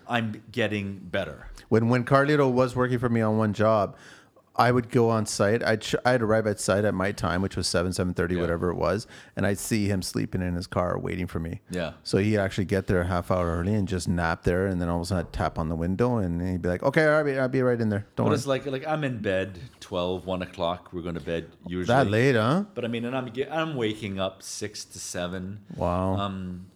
I'm 0.09 0.43
getting 0.53 0.99
better. 0.99 1.49
When 1.69 1.89
when 1.89 2.05
Carlito 2.05 2.51
was 2.51 2.77
working 2.77 2.99
for 2.99 3.09
me 3.09 3.21
on 3.21 3.39
one 3.39 3.53
job, 3.53 3.97
I 4.57 4.71
would 4.71 4.89
go 4.89 5.11
on 5.11 5.27
site. 5.27 5.65
I'd 5.65 5.81
ch- 5.81 5.97
I'd 6.05 6.23
arrive 6.23 6.47
at 6.47 6.61
site 6.61 6.85
at 6.85 6.95
my 6.95 7.11
time, 7.11 7.43
which 7.43 7.57
was 7.57 7.67
seven 7.67 7.93
seven 7.93 8.15
thirty, 8.15 8.37
Yeah. 8.37 8.43
whatever 8.43 8.71
it 8.71 8.77
was, 8.77 9.09
and 9.35 9.45
I'd 9.45 9.59
see 9.59 9.89
him 9.89 10.01
sleeping 10.01 10.43
in 10.43 10.55
his 10.55 10.69
car 10.69 10.97
waiting 10.97 11.27
for 11.27 11.41
me. 11.41 11.61
Yeah. 11.71 11.95
So 12.05 12.19
he'd 12.19 12.39
actually 12.39 12.67
get 12.67 12.87
there 12.87 13.01
a 13.01 13.07
half 13.07 13.33
hour 13.33 13.57
early 13.59 13.75
and 13.75 13.89
just 13.89 14.07
nap 14.09 14.45
there, 14.45 14.67
and 14.69 14.81
then 14.81 14.89
all 14.89 14.99
of 14.99 15.03
a 15.03 15.07
sudden 15.07 15.27
I'd 15.27 15.33
tap 15.33 15.59
on 15.59 15.69
the 15.71 15.75
window, 15.75 16.19
and 16.19 16.41
he'd 16.41 16.63
be 16.63 16.69
like, 16.69 16.85
"Okay, 16.85 17.05
I'll 17.05 17.25
be 17.25 17.37
I'll 17.37 17.49
be 17.49 17.63
right 17.63 17.81
in 17.81 17.89
there. 17.89 18.07
Don't 18.15 18.27
But 18.27 18.31
worry." 18.31 18.35
it's 18.37 18.47
like 18.47 18.65
like 18.67 18.87
I'm 18.87 19.03
in 19.03 19.19
bed 19.21 19.59
12, 19.81 20.25
1 20.25 20.43
o'clock. 20.43 20.93
We're 20.93 21.03
going 21.03 21.17
to 21.17 21.21
bed 21.21 21.51
usually. 21.67 21.87
That 21.87 22.09
late, 22.09 22.37
huh? 22.37 22.65
But 22.75 22.85
I 22.85 22.89
mean, 22.89 23.05
and 23.07 23.17
I'm 23.17 23.33
I'm 23.51 23.75
waking 23.75 24.21
up 24.21 24.41
six 24.45 24.85
to 24.85 25.01
seven. 25.01 25.63
Wow. 25.77 26.15
Um, 26.17 26.67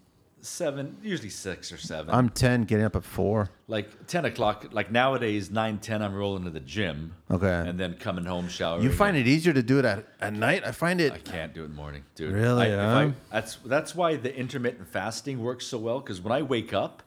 seven 0.48 0.96
usually 1.02 1.28
six 1.28 1.70
or 1.72 1.76
seven. 1.76 2.14
I'm 2.14 2.28
ten, 2.28 2.64
getting 2.64 2.84
up 2.84 2.96
at 2.96 3.04
four. 3.04 3.50
like 3.68 4.06
ten 4.06 4.24
o'clock. 4.24 4.66
Like 4.72 4.90
nowadays, 4.90 5.50
nine 5.50 5.78
ten. 5.78 6.02
I'm 6.02 6.14
rolling 6.14 6.44
to 6.44 6.50
the 6.50 6.60
gym. 6.60 7.14
Okay. 7.30 7.64
And 7.66 7.78
then 7.78 7.94
coming 7.94 8.24
home, 8.24 8.48
showering. 8.48 8.82
You 8.82 8.90
find 8.92 9.16
it 9.16 9.26
easier 9.26 9.52
to 9.52 9.62
do 9.62 9.78
it 9.78 9.84
at, 9.84 10.04
at 10.20 10.32
night? 10.32 10.64
I 10.66 10.72
find 10.72 11.00
it. 11.00 11.12
I 11.12 11.18
can't 11.18 11.54
do 11.54 11.62
it 11.62 11.66
in 11.66 11.70
the 11.72 11.76
morning, 11.76 12.04
dude. 12.14 12.32
Really, 12.32 12.72
I, 12.72 13.04
if? 13.06 13.12
I- 13.12 13.14
that's 13.30 13.56
that's 13.64 13.94
why 13.94 14.16
the 14.16 14.34
intermittent 14.34 14.88
fasting 14.88 15.42
works 15.42 15.66
so 15.66 15.78
well. 15.78 16.00
Because 16.00 16.20
when 16.20 16.32
I 16.32 16.42
wake 16.42 16.72
up, 16.72 17.02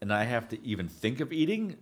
and 0.00 0.12
I 0.12 0.24
have 0.24 0.48
to 0.50 0.62
even 0.64 0.88
think 0.88 1.20
of 1.20 1.32
eating, 1.32 1.76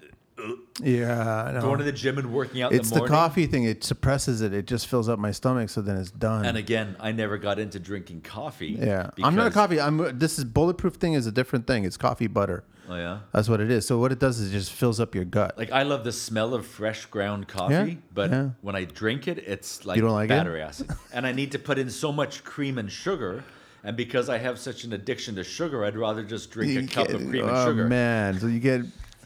Yeah, 0.80 1.58
going 1.60 1.78
to 1.78 1.84
the 1.84 1.92
gym 1.92 2.18
and 2.18 2.32
working 2.32 2.62
out. 2.62 2.72
it's 2.72 2.88
the 2.88 2.94
the 2.94 3.00
morning, 3.02 3.14
coffee 3.16 3.46
thing. 3.46 3.64
It 3.64 3.84
suppresses 3.84 4.40
it. 4.40 4.52
It 4.52 4.66
just 4.66 4.88
fills 4.88 5.08
up 5.08 5.18
my 5.18 5.30
stomach, 5.30 5.68
so 5.70 5.80
then 5.80 5.96
it's 5.96 6.10
done. 6.10 6.44
And 6.44 6.56
again, 6.56 6.96
I 6.98 7.12
never 7.12 7.38
got 7.38 7.58
into 7.58 7.78
drinking 7.78 8.22
coffee. 8.22 8.76
yeah, 8.80 9.10
I'm 9.22 9.34
not 9.36 9.46
a 9.46 9.50
coffee. 9.50 9.80
I'm. 9.80 10.18
This 10.18 10.38
is 10.38 10.44
bulletproof 10.44 10.94
thing 10.94 11.12
is 11.14 11.26
a 11.26 11.32
different 11.32 11.66
thing. 11.66 11.84
It's 11.84 11.96
coffee 11.96 12.26
butter. 12.26 12.64
Oh 12.88 12.96
yeah. 12.96 13.20
That's 13.32 13.48
what 13.48 13.60
it 13.60 13.70
is. 13.70 13.86
So 13.86 13.98
what 13.98 14.12
it 14.12 14.18
does 14.18 14.38
is 14.40 14.50
it 14.50 14.52
just 14.52 14.72
fills 14.72 15.00
up 15.00 15.14
your 15.14 15.24
gut. 15.24 15.56
Like 15.56 15.72
I 15.72 15.84
love 15.84 16.04
the 16.04 16.12
smell 16.12 16.52
of 16.52 16.66
fresh 16.66 17.06
ground 17.06 17.48
coffee, 17.48 17.72
Yeah, 17.92 17.94
but 18.12 18.30
yeah. 18.30 18.48
when 18.60 18.76
I 18.76 18.84
drink 18.84 19.26
it, 19.26 19.38
it's 19.38 19.86
like 19.86 19.96
You 19.96 20.02
don't 20.02 20.12
like 20.12 20.26
it? 20.26 20.28
battery 20.36 20.60
acid. 20.60 20.90
And 21.12 21.26
I 21.26 21.32
need 21.32 21.52
to 21.52 21.58
put 21.58 21.78
in 21.78 21.88
so 21.88 22.12
much 22.12 22.44
cream 22.44 22.76
and 22.76 22.90
sugar. 22.90 23.42
And 23.84 23.96
because 23.96 24.28
I 24.28 24.38
have 24.38 24.58
such 24.58 24.84
an 24.84 24.92
addiction 24.94 25.34
to 25.36 25.44
sugar, 25.44 25.84
I'd 25.84 25.96
rather 25.96 26.22
just 26.24 26.50
drink 26.50 26.90
a 26.90 26.94
cup 26.94 27.06
get- 27.06 27.16
of 27.16 27.28
cream 27.28 27.46
and 27.48 27.56
oh, 27.56 27.66
sugar. 27.66 27.86
man, 27.88 28.38
so 28.38 28.48
you 28.48 28.58
get. 28.60 28.82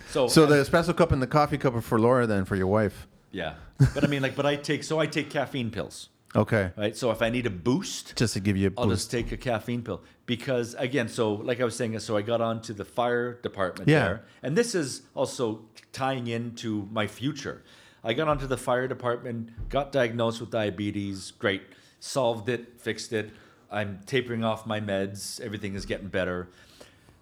So, 0.09 0.28
So 0.28 0.47
the 0.47 0.56
espresso 0.56 0.97
cup 0.97 1.12
and 1.12 1.20
the 1.22 1.26
coffee 1.26 1.59
cup 1.59 1.74
are 1.74 1.80
for 1.80 1.98
Laura, 2.01 2.26
then 2.26 2.44
for 2.44 2.56
your 2.56 2.66
wife. 2.66 3.06
yeah. 3.30 3.55
But 3.94 4.02
I 4.05 4.06
mean, 4.09 4.22
like, 4.22 4.35
but 4.35 4.44
I 4.47 4.56
take 4.56 4.82
so 4.82 4.98
I 4.98 5.06
take 5.06 5.30
caffeine 5.30 5.70
pills, 5.70 6.09
Okay, 6.35 6.72
right? 6.76 6.97
So 6.97 7.10
if 7.12 7.22
I 7.22 7.30
need 7.30 7.47
a 7.47 7.51
boost, 7.51 8.16
just 8.16 8.35
to 8.35 8.40
give 8.40 8.56
you 8.56 8.68
a 8.68 8.72
I'll 8.80 8.86
boost. 8.89 9.02
just 9.02 9.10
take 9.12 9.30
a 9.32 9.36
caffeine 9.36 9.82
pill 9.82 10.02
because 10.26 10.74
again, 10.74 11.09
so 11.09 11.35
like 11.35 11.60
I 11.60 11.64
was 11.64 11.76
saying, 11.76 11.97
so 12.01 12.16
I 12.16 12.22
got 12.22 12.40
onto 12.40 12.72
the 12.74 12.85
fire 12.85 13.35
department 13.35 13.89
Yeah. 13.89 14.01
there, 14.05 14.24
and 14.43 14.56
this 14.56 14.74
is 14.74 15.02
also 15.14 15.60
tying 15.93 16.26
into 16.26 16.89
my 16.90 17.06
future. 17.06 17.62
I 18.02 18.14
got 18.14 18.26
onto 18.28 18.47
the 18.48 18.56
fire 18.56 18.89
department, 18.89 19.51
got 19.68 19.93
diagnosed 19.93 20.40
with 20.40 20.51
diabetes, 20.51 21.30
great, 21.32 21.62
solved 22.01 22.48
it, 22.48 22.80
fixed 22.80 23.12
it. 23.12 23.30
I'm 23.70 24.01
tapering 24.06 24.43
off 24.43 24.66
my 24.66 24.80
meds, 24.80 25.40
everything 25.40 25.74
is 25.74 25.85
getting 25.86 26.09
better. 26.09 26.48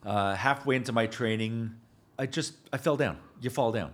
Uh, 0.04 0.34
halfway 0.36 0.76
into 0.76 0.92
my 0.92 1.06
training, 1.06 1.74
I 2.18 2.26
just 2.26 2.54
I 2.72 2.78
fell 2.78 2.96
down. 2.96 3.18
You 3.40 3.50
fall 3.50 3.72
down. 3.72 3.92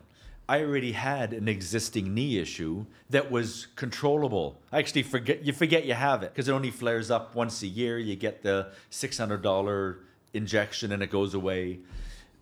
I 0.48 0.60
already 0.62 0.92
had 0.92 1.32
an 1.32 1.48
existing 1.48 2.12
knee 2.14 2.38
issue 2.38 2.84
that 3.10 3.30
was 3.30 3.68
controllable. 3.76 4.60
I 4.72 4.78
actually 4.78 5.02
forget 5.04 5.44
you 5.44 5.52
forget 5.52 5.84
you 5.86 5.94
have 5.94 6.22
it 6.22 6.32
because 6.32 6.48
it 6.48 6.52
only 6.52 6.70
flares 6.70 7.10
up 7.10 7.34
once 7.34 7.62
a 7.62 7.66
year. 7.66 7.98
You 7.98 8.16
get 8.16 8.42
the 8.42 8.72
six 8.90 9.18
hundred 9.18 9.42
dollar 9.42 9.98
injection 10.34 10.92
and 10.92 11.02
it 11.02 11.10
goes 11.10 11.34
away. 11.34 11.80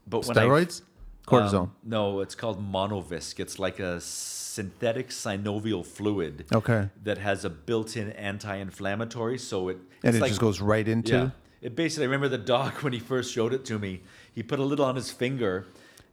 But 0.06 0.26
when 0.26 0.36
I- 0.38 0.42
Steroids, 0.44 0.82
cortisone. 1.26 1.54
um, 1.54 1.72
no, 1.84 2.20
it's 2.20 2.34
called 2.34 2.58
Monovisc. 2.72 3.38
It's 3.38 3.58
like 3.58 3.78
a 3.78 4.00
synthetic 4.00 5.10
synovial 5.10 5.84
fluid. 5.86 6.46
Okay. 6.52 6.88
That 7.04 7.18
has 7.18 7.44
a 7.44 7.50
built-in 7.50 8.10
anti-inflammatory, 8.12 9.38
so 9.38 9.68
it 9.68 9.78
and 10.02 10.16
it 10.16 10.20
like- 10.20 10.30
just 10.30 10.40
goes 10.40 10.60
right 10.60 10.86
into. 10.86 11.12
yeah. 11.12 11.30
It 11.62 11.76
basically, 11.76 12.04
I 12.04 12.06
remember 12.06 12.28
the 12.28 12.38
doc 12.38 12.72
when 12.82 12.92
he 12.94 12.98
first 12.98 13.32
showed 13.34 13.52
it 13.52 13.64
to 13.66 13.78
me. 13.78 14.00
He 14.34 14.42
put 14.42 14.58
a 14.58 14.64
little 14.64 14.84
on 14.84 14.96
his 14.96 15.10
finger, 15.10 15.66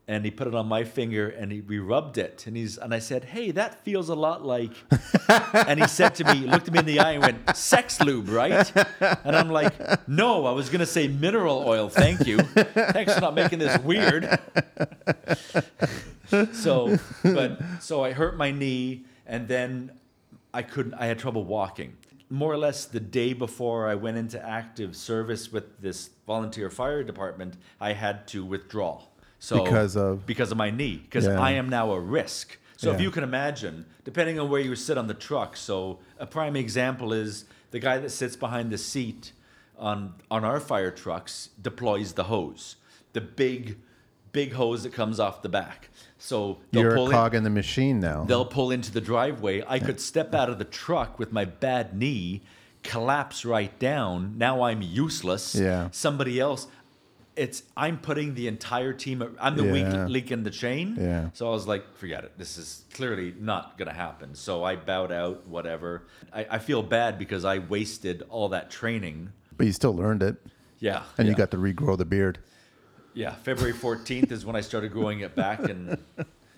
and 0.07 0.23
he 0.23 0.31
put 0.31 0.47
it 0.47 0.55
on 0.55 0.67
my 0.67 0.85
finger 0.85 1.27
and 1.27 1.51
he, 1.51 1.59
we 1.59 1.79
rubbed 1.79 2.17
it 2.17 2.45
and 2.47 2.55
he's 2.55 2.77
and 2.77 2.93
I 2.93 2.99
said, 2.99 3.25
"Hey, 3.25 3.51
that 3.51 3.83
feels 3.83 4.07
a 4.07 4.15
lot 4.15 4.45
like." 4.45 4.71
and 5.53 5.81
he 5.81 5.87
said 5.87 6.15
to 6.15 6.23
me, 6.33 6.47
looked 6.47 6.67
at 6.67 6.73
me 6.73 6.79
in 6.79 6.85
the 6.85 6.99
eye 6.99 7.11
and 7.13 7.21
went, 7.21 7.57
"Sex 7.57 7.99
lube, 7.99 8.29
right?" 8.29 8.71
And 9.01 9.35
I'm 9.35 9.49
like, 9.49 10.07
"No, 10.07 10.45
I 10.45 10.51
was 10.51 10.69
gonna 10.69 10.85
say 10.85 11.07
mineral 11.09 11.63
oil. 11.67 11.89
Thank 11.89 12.25
you. 12.25 12.39
Thanks 12.39 13.15
for 13.15 13.21
not 13.21 13.35
making 13.35 13.59
this 13.59 13.77
weird." 13.81 14.39
so, 16.53 16.97
but 17.23 17.59
so 17.81 18.03
I 18.03 18.13
hurt 18.13 18.37
my 18.37 18.51
knee 18.51 19.03
and 19.25 19.47
then 19.47 19.91
I 20.53 20.61
couldn't. 20.61 20.93
I 20.93 21.07
had 21.07 21.19
trouble 21.19 21.43
walking. 21.43 21.97
More 22.29 22.51
or 22.51 22.57
less 22.57 22.85
the 22.85 22.99
day 22.99 23.33
before 23.33 23.87
I 23.87 23.95
went 23.95 24.17
into 24.17 24.43
active 24.45 24.95
service 24.95 25.51
with 25.51 25.79
this 25.81 26.09
volunteer 26.25 26.69
fire 26.69 27.03
department, 27.03 27.55
I 27.79 27.93
had 27.93 28.27
to 28.29 28.43
withdraw. 28.43 29.01
So 29.39 29.63
Because 29.63 29.95
of- 29.95 30.25
because 30.25 30.51
of 30.51 30.57
my 30.57 30.69
knee, 30.69 30.97
because 30.97 31.25
Yeah. 31.25 31.39
I 31.39 31.51
am 31.51 31.69
now 31.69 31.91
a 31.91 31.99
risk. 31.99 32.57
So 32.75 32.91
if 32.91 33.01
you 33.01 33.09
can 33.11 33.23
imagine, 33.23 33.85
depending 34.03 34.39
on 34.39 34.49
where 34.49 34.61
you 34.61 34.75
sit 34.75 34.97
on 34.99 35.07
the 35.07 35.13
truck. 35.15 35.57
So 35.57 35.99
a 36.19 36.27
prime 36.27 36.55
example 36.55 37.11
is 37.11 37.45
the 37.71 37.79
guy 37.79 37.97
that 37.97 38.11
sits 38.11 38.35
behind 38.35 38.71
the 38.71 38.77
seat 38.77 39.31
on 39.77 40.13
on 40.29 40.43
our 40.43 40.59
fire 40.59 40.91
trucks 40.91 41.49
deploys 41.61 42.13
the 42.13 42.25
hose, 42.25 42.75
the 43.13 43.21
big, 43.21 43.79
big 44.31 44.53
hose 44.53 44.83
that 44.83 44.93
comes 44.93 45.19
off 45.19 45.41
the 45.41 45.49
back. 45.49 45.89
So 46.19 46.57
they'll 46.71 46.81
You're 46.83 46.95
pull 46.95 47.05
a 47.05 47.09
in- 47.09 47.11
cog 47.11 47.35
in 47.35 47.43
the 47.43 47.49
machine 47.49 47.99
now. 47.99 48.23
They'll 48.23 48.45
pull 48.45 48.71
into 48.71 48.91
the 48.91 49.01
driveway. 49.01 49.63
I 49.67 49.79
could 49.79 49.99
step 50.01 50.33
out 50.33 50.49
of 50.49 50.57
the 50.57 50.65
truck 50.65 51.19
with 51.19 51.31
my 51.31 51.45
bad 51.45 51.95
knee, 51.95 52.41
collapse 52.83 53.45
right 53.45 53.77
down. 53.79 54.37
Now 54.37 54.63
I'm 54.63 54.81
useless. 54.81 55.53
Yeah. 55.55 55.89
Somebody 55.91 56.39
else. 56.39 56.67
It's 57.35 57.61
I'm 57.77 57.99
putting 57.99 58.33
the 58.33 58.47
entire 58.47 58.93
team. 58.93 59.35
I'm 59.39 59.55
the 59.55 59.63
Yeah. 59.65 59.71
weak 60.05 60.09
link 60.09 60.31
in 60.31 60.41
the 60.43 60.49
chain. 60.49 60.97
Yeah. 60.99 61.29
So 61.33 61.47
I 61.47 61.51
was 61.51 61.67
like, 61.67 61.95
forget 61.95 62.23
it. 62.23 62.31
This 62.35 62.57
is 62.57 62.83
clearly 62.93 63.35
not 63.39 63.77
gonna 63.77 63.93
happen. 63.93 64.33
So 64.33 64.63
I 64.63 64.75
bowed 64.75 65.11
out. 65.11 65.47
Whatever. 65.47 66.07
I, 66.33 66.47
I 66.49 66.57
feel 66.59 66.81
bad 66.81 67.19
because 67.19 67.45
I 67.45 67.59
wasted 67.59 68.23
all 68.29 68.49
that 68.49 68.71
training. 68.71 69.29
but 69.55 69.67
you 69.67 69.71
still 69.73 69.93
learned 69.95 70.23
it, 70.23 70.35
Yeah. 70.79 71.03
and 71.19 71.27
yeah. 71.27 71.31
you 71.31 71.37
got 71.37 71.51
to 71.51 71.57
regrow 71.57 71.95
the 71.97 72.05
beard. 72.05 72.39
Yeah, 73.17 73.33
February 73.33 73.73
14th 73.73 74.31
is 74.31 74.45
when 74.45 74.55
I 74.55 74.61
started 74.61 74.91
growing 74.91 75.21
it 75.21 75.35
back, 75.35 75.61
and 75.61 75.97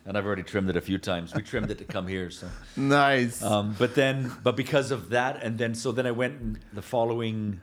and 0.06 0.18
I've 0.18 0.26
already 0.26 0.44
trimmed 0.44 0.70
it 0.70 0.76
a 0.76 0.82
few 0.82 0.98
times. 0.98 1.34
We 1.34 1.42
trimmed 1.42 1.72
it 1.72 1.78
to 1.78 1.86
come 1.86 2.06
here, 2.06 2.30
so. 2.30 2.50
Nice. 2.76 3.42
Um, 3.42 3.78
but 3.80 3.96
then, 3.96 4.30
but 4.44 4.58
because 4.58 4.92
of 4.92 5.12
that, 5.12 5.42
and 5.42 5.58
then 5.58 5.74
so 5.74 5.94
then 5.94 6.06
I 6.06 6.12
went 6.12 6.58
the 6.76 6.82
following, 6.82 7.62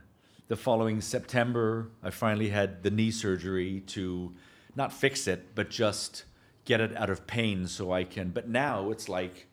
the 0.49 0.57
following 0.57 1.03
September, 1.03 1.91
I 2.03 2.09
finally 2.09 2.49
had 2.49 2.83
the 2.83 2.91
knee 2.91 3.11
surgery 3.11 3.83
to 3.89 4.33
not 4.77 4.95
fix 4.95 5.27
it, 5.27 5.55
but 5.55 5.69
just 5.69 6.25
get 6.65 6.81
it 6.81 6.97
out 6.97 7.11
of 7.11 7.27
pain 7.27 7.67
so 7.67 7.93
I 7.93 8.05
can. 8.05 8.31
But 8.31 8.49
now 8.49 8.91
it's 8.91 9.11
like, 9.11 9.47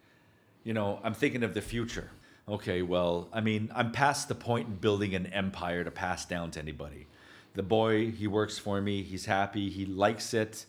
you 0.64 0.74
know, 0.74 1.02
I'm 1.03 1.14
thinking 1.14 1.44
of 1.44 1.53
the 1.53 1.61
future. 1.61 2.11
Okay, 2.48 2.82
well, 2.82 3.28
I 3.34 3.41
mean, 3.41 3.70
I'm 3.76 3.91
past 3.91 4.30
the 4.30 4.36
point 4.36 4.70
in 4.70 4.76
building 4.76 5.14
an 5.15 5.26
empire 5.26 5.84
to 5.84 5.91
pass 5.91 6.24
down 6.24 6.52
to 6.52 6.61
anybody. 6.61 7.07
The 7.56 7.64
boy, 7.64 8.12
he 8.12 8.28
works 8.28 8.58
for 8.58 8.82
me. 8.82 9.04
He's 9.04 9.26
happy. 9.26 9.70
He 9.70 9.86
likes 9.86 10.34
it. 10.34 10.66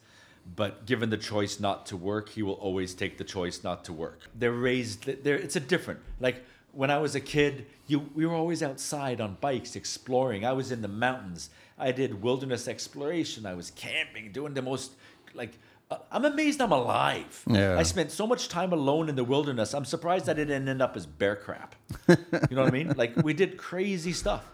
But 0.57 0.85
given 0.85 1.09
the 1.09 1.17
choice 1.17 1.59
not 1.59 1.87
to 1.87 1.97
work, 1.97 2.29
he 2.29 2.43
will 2.43 2.55
always 2.55 2.93
take 2.93 3.17
the 3.17 3.25
choice 3.25 3.65
not 3.65 3.85
to 3.87 3.93
work. 3.95 4.21
They're 4.35 4.53
raised. 4.53 5.05
They're, 5.25 5.37
it's 5.37 5.57
a 5.57 5.61
different. 5.61 6.01
Like 6.21 6.45
when 6.73 6.91
I 6.91 6.99
was 6.99 7.15
a 7.15 7.21
kid, 7.21 7.67
you 7.87 8.11
we 8.15 8.27
were 8.27 8.35
always 8.35 8.63
outside 8.63 9.23
on 9.23 9.39
bikes 9.41 9.75
exploring. 9.75 10.45
I 10.45 10.53
was 10.53 10.71
in 10.71 10.83
the 10.83 10.89
mountains. 10.89 11.49
I 11.79 11.93
did 11.93 12.23
wilderness 12.23 12.69
exploration. 12.69 13.47
I 13.47 13.55
was 13.55 13.71
camping, 13.71 14.33
doing 14.33 14.53
the 14.53 14.61
most 14.61 14.93
like. 15.33 15.53
uh, 15.91 15.97
I'm 16.13 16.27
amazed 16.27 16.61
I'm 16.61 16.73
alive. 16.73 17.43
Yeah. 17.47 17.79
I 17.79 17.83
spent 17.83 18.11
so 18.11 18.27
much 18.27 18.49
time 18.49 18.75
alone 18.75 19.09
in 19.09 19.17
the 19.17 19.25
wilderness. 19.25 19.73
I'm 19.73 19.87
surprised 19.87 20.29
I 20.29 20.35
didn't 20.35 20.69
end 20.69 20.83
up 20.83 20.95
as 20.95 21.07
bear 21.07 21.37
crap. 21.37 21.75
You 22.51 22.57
know 22.57 22.65
what 22.65 22.69
I 22.69 22.71
mean? 22.71 22.93
Like 22.97 23.17
we 23.25 23.33
did 23.33 23.57
crazy 23.57 24.13
stuff, 24.13 24.45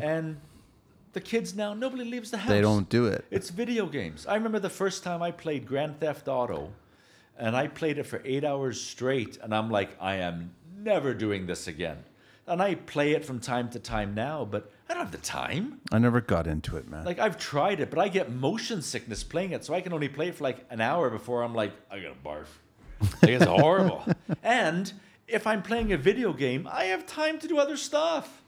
and 0.00 0.36
the 1.12 1.20
kids 1.20 1.54
now 1.54 1.74
nobody 1.74 2.04
leaves 2.04 2.30
the 2.30 2.38
house. 2.38 2.48
they 2.48 2.60
don't 2.60 2.88
do 2.88 3.06
it. 3.06 3.24
It's 3.30 3.50
video 3.50 3.86
games. 3.86 4.26
I 4.26 4.34
remember 4.34 4.58
the 4.58 4.70
first 4.70 5.02
time 5.02 5.22
I 5.22 5.30
played 5.30 5.66
Grand 5.66 6.00
Theft 6.00 6.28
Auto, 6.28 6.72
and 7.38 7.56
I 7.56 7.68
played 7.68 7.98
it 7.98 8.04
for 8.04 8.22
eight 8.24 8.44
hours 8.44 8.80
straight, 8.80 9.38
and 9.42 9.54
I'm 9.54 9.70
like, 9.70 9.90
I 10.00 10.16
am 10.16 10.52
never 10.76 11.14
doing 11.14 11.46
this 11.46 11.66
again. 11.66 11.98
And 12.46 12.60
I 12.60 12.74
play 12.74 13.12
it 13.12 13.24
from 13.24 13.38
time 13.38 13.70
to 13.70 13.78
time 13.78 14.14
now, 14.14 14.44
but 14.44 14.72
I 14.88 14.94
don't 14.94 15.04
have 15.04 15.12
the 15.12 15.18
time. 15.18 15.80
I 15.92 15.98
never 15.98 16.20
got 16.20 16.46
into 16.46 16.76
it, 16.76 16.88
man. 16.88 17.04
Like 17.04 17.18
I've 17.20 17.38
tried 17.38 17.80
it, 17.80 17.90
but 17.90 17.98
I 17.98 18.08
get 18.08 18.32
motion 18.32 18.82
sickness 18.82 19.22
playing 19.22 19.52
it, 19.52 19.64
so 19.64 19.74
I 19.74 19.80
can 19.80 19.92
only 19.92 20.08
play 20.08 20.28
it 20.28 20.34
for 20.36 20.44
like 20.44 20.64
an 20.70 20.80
hour 20.80 21.10
before 21.10 21.42
I'm 21.42 21.54
like, 21.54 21.72
I 21.90 22.00
gotta 22.00 22.14
barf. 22.24 22.46
Like, 23.22 23.30
it's 23.32 23.44
horrible. 23.44 24.04
and 24.42 24.92
if 25.28 25.46
I'm 25.46 25.62
playing 25.62 25.92
a 25.92 25.96
video 25.96 26.32
game, 26.32 26.68
I 26.70 26.84
have 26.86 27.06
time 27.06 27.38
to 27.38 27.48
do 27.48 27.58
other 27.58 27.76
stuff. 27.76 28.39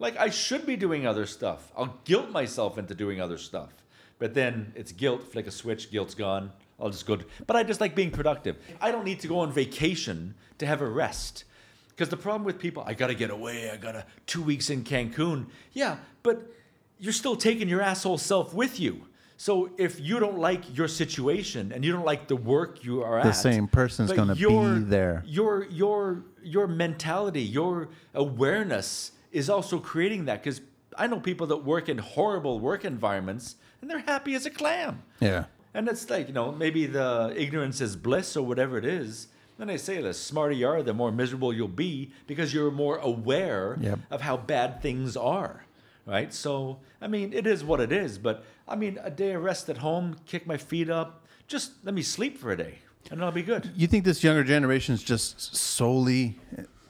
Like 0.00 0.16
I 0.16 0.30
should 0.30 0.66
be 0.66 0.76
doing 0.76 1.06
other 1.06 1.26
stuff. 1.26 1.70
I'll 1.76 1.98
guilt 2.04 2.30
myself 2.30 2.78
into 2.78 2.94
doing 2.96 3.20
other 3.20 3.38
stuff. 3.38 3.70
But 4.18 4.34
then 4.34 4.72
it's 4.74 4.92
guilt, 4.92 5.22
flick 5.22 5.46
a 5.46 5.50
switch, 5.50 5.90
guilt's 5.92 6.14
gone. 6.14 6.50
I'll 6.80 6.90
just 6.90 7.06
go. 7.06 7.16
To, 7.16 7.24
but 7.46 7.56
I 7.56 7.62
just 7.62 7.80
like 7.80 7.94
being 7.94 8.10
productive. 8.10 8.56
I 8.80 8.90
don't 8.90 9.04
need 9.04 9.20
to 9.20 9.28
go 9.28 9.38
on 9.38 9.52
vacation 9.52 10.34
to 10.58 10.66
have 10.66 10.80
a 10.80 10.88
rest. 10.88 11.44
Because 11.90 12.08
the 12.08 12.16
problem 12.16 12.44
with 12.44 12.58
people, 12.58 12.82
I 12.86 12.94
gotta 12.94 13.14
get 13.14 13.30
away. 13.30 13.70
I 13.70 13.76
gotta 13.76 14.06
two 14.26 14.42
weeks 14.42 14.70
in 14.70 14.84
Cancun. 14.84 15.46
Yeah, 15.72 15.98
but 16.22 16.50
you're 16.98 17.12
still 17.12 17.36
taking 17.36 17.68
your 17.68 17.82
asshole 17.82 18.18
self 18.18 18.54
with 18.54 18.80
you. 18.80 19.06
So 19.36 19.70
if 19.78 20.00
you 20.00 20.18
don't 20.18 20.38
like 20.38 20.76
your 20.76 20.88
situation 20.88 21.72
and 21.72 21.82
you 21.84 21.92
don't 21.92 22.04
like 22.04 22.28
the 22.28 22.36
work 22.36 22.84
you 22.84 23.02
are 23.02 23.20
The 23.22 23.28
at, 23.28 23.32
the 23.32 23.32
same 23.32 23.68
person's 23.68 24.12
gonna 24.12 24.34
be 24.34 24.78
there. 24.80 25.22
Your 25.26 25.64
your 25.66 26.24
your 26.42 26.66
mentality, 26.66 27.42
your 27.42 27.88
awareness 28.14 29.12
is 29.32 29.48
also 29.50 29.78
creating 29.78 30.24
that. 30.26 30.42
Because 30.42 30.60
I 30.96 31.06
know 31.06 31.20
people 31.20 31.46
that 31.48 31.58
work 31.64 31.88
in 31.88 31.98
horrible 31.98 32.58
work 32.60 32.84
environments 32.84 33.56
and 33.80 33.88
they're 33.90 33.98
happy 34.00 34.34
as 34.34 34.46
a 34.46 34.50
clam. 34.50 35.02
yeah. 35.20 35.44
And 35.72 35.88
it's 35.88 36.10
like, 36.10 36.26
you 36.26 36.34
know, 36.34 36.50
maybe 36.50 36.86
the 36.86 37.32
ignorance 37.36 37.80
is 37.80 37.94
bliss 37.94 38.36
or 38.36 38.44
whatever 38.44 38.76
it 38.76 38.84
is. 38.84 39.28
Then 39.56 39.68
they 39.68 39.76
say 39.78 40.00
the 40.02 40.12
smarter 40.12 40.52
you 40.52 40.66
are, 40.66 40.82
the 40.82 40.92
more 40.92 41.12
miserable 41.12 41.52
you'll 41.52 41.68
be 41.68 42.10
because 42.26 42.52
you're 42.52 42.72
more 42.72 42.96
aware 42.98 43.76
Yep. 43.80 43.98
of 44.10 44.20
how 44.22 44.36
bad 44.36 44.82
things 44.82 45.16
are. 45.16 45.64
Right? 46.06 46.34
So, 46.34 46.80
I 47.00 47.06
mean, 47.06 47.32
it 47.32 47.46
is 47.46 47.62
what 47.62 47.78
it 47.80 47.92
is. 47.92 48.18
But 48.18 48.42
I 48.66 48.74
mean, 48.74 48.98
a 49.02 49.10
day 49.10 49.32
of 49.34 49.44
rest 49.44 49.68
at 49.68 49.76
home, 49.78 50.16
kick 50.26 50.44
my 50.44 50.56
feet 50.56 50.90
up, 50.90 51.24
just 51.46 51.72
let 51.84 51.94
me 51.94 52.02
sleep 52.02 52.36
for 52.38 52.50
a 52.50 52.56
day 52.56 52.78
and 53.10 53.22
I'll 53.24 53.30
be 53.32 53.42
good. 53.42 53.70
You 53.76 53.86
think 53.86 54.04
this 54.04 54.24
younger 54.24 54.42
generation 54.44 54.94
is 54.94 55.02
just 55.04 55.54
solely 55.56 56.38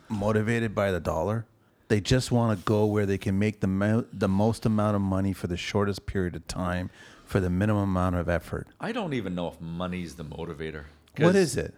motivated 0.09 0.75
by 0.75 0.91
the 0.91 1.01
dollar? 1.01 1.47
They 1.91 2.01
just 2.01 2.31
want 2.31 2.57
to 2.57 2.65
go 2.65 2.87
where 2.87 3.05
they 3.05 3.19
can 3.19 3.37
make 3.37 3.59
the 3.59 3.67
mo- 3.67 4.05
the 4.13 4.29
most 4.29 4.65
amount 4.65 4.95
of 4.95 5.03
money 5.03 5.33
for 5.33 5.49
the 5.49 5.57
shortest 5.57 6.07
period 6.07 6.37
of 6.37 6.47
time 6.47 6.89
for 7.25 7.41
the 7.41 7.51
minimum 7.51 7.83
amount 7.91 8.15
of 8.15 8.29
effort. 8.29 8.69
I 8.81 8.93
don't 8.93 9.13
even 9.13 9.35
know 9.35 9.49
if 9.49 9.61
money's 9.61 10.15
the 10.15 10.25
motivator. 10.25 10.85
What 11.19 11.35
is 11.35 11.57
it? 11.57 11.75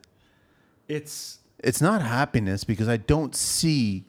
It's 0.87 1.39
It's 1.59 1.81
not 1.81 2.03
happiness 2.03 2.63
because 2.63 2.89
I 2.89 2.99
don't 2.99 3.35
see 3.35 4.05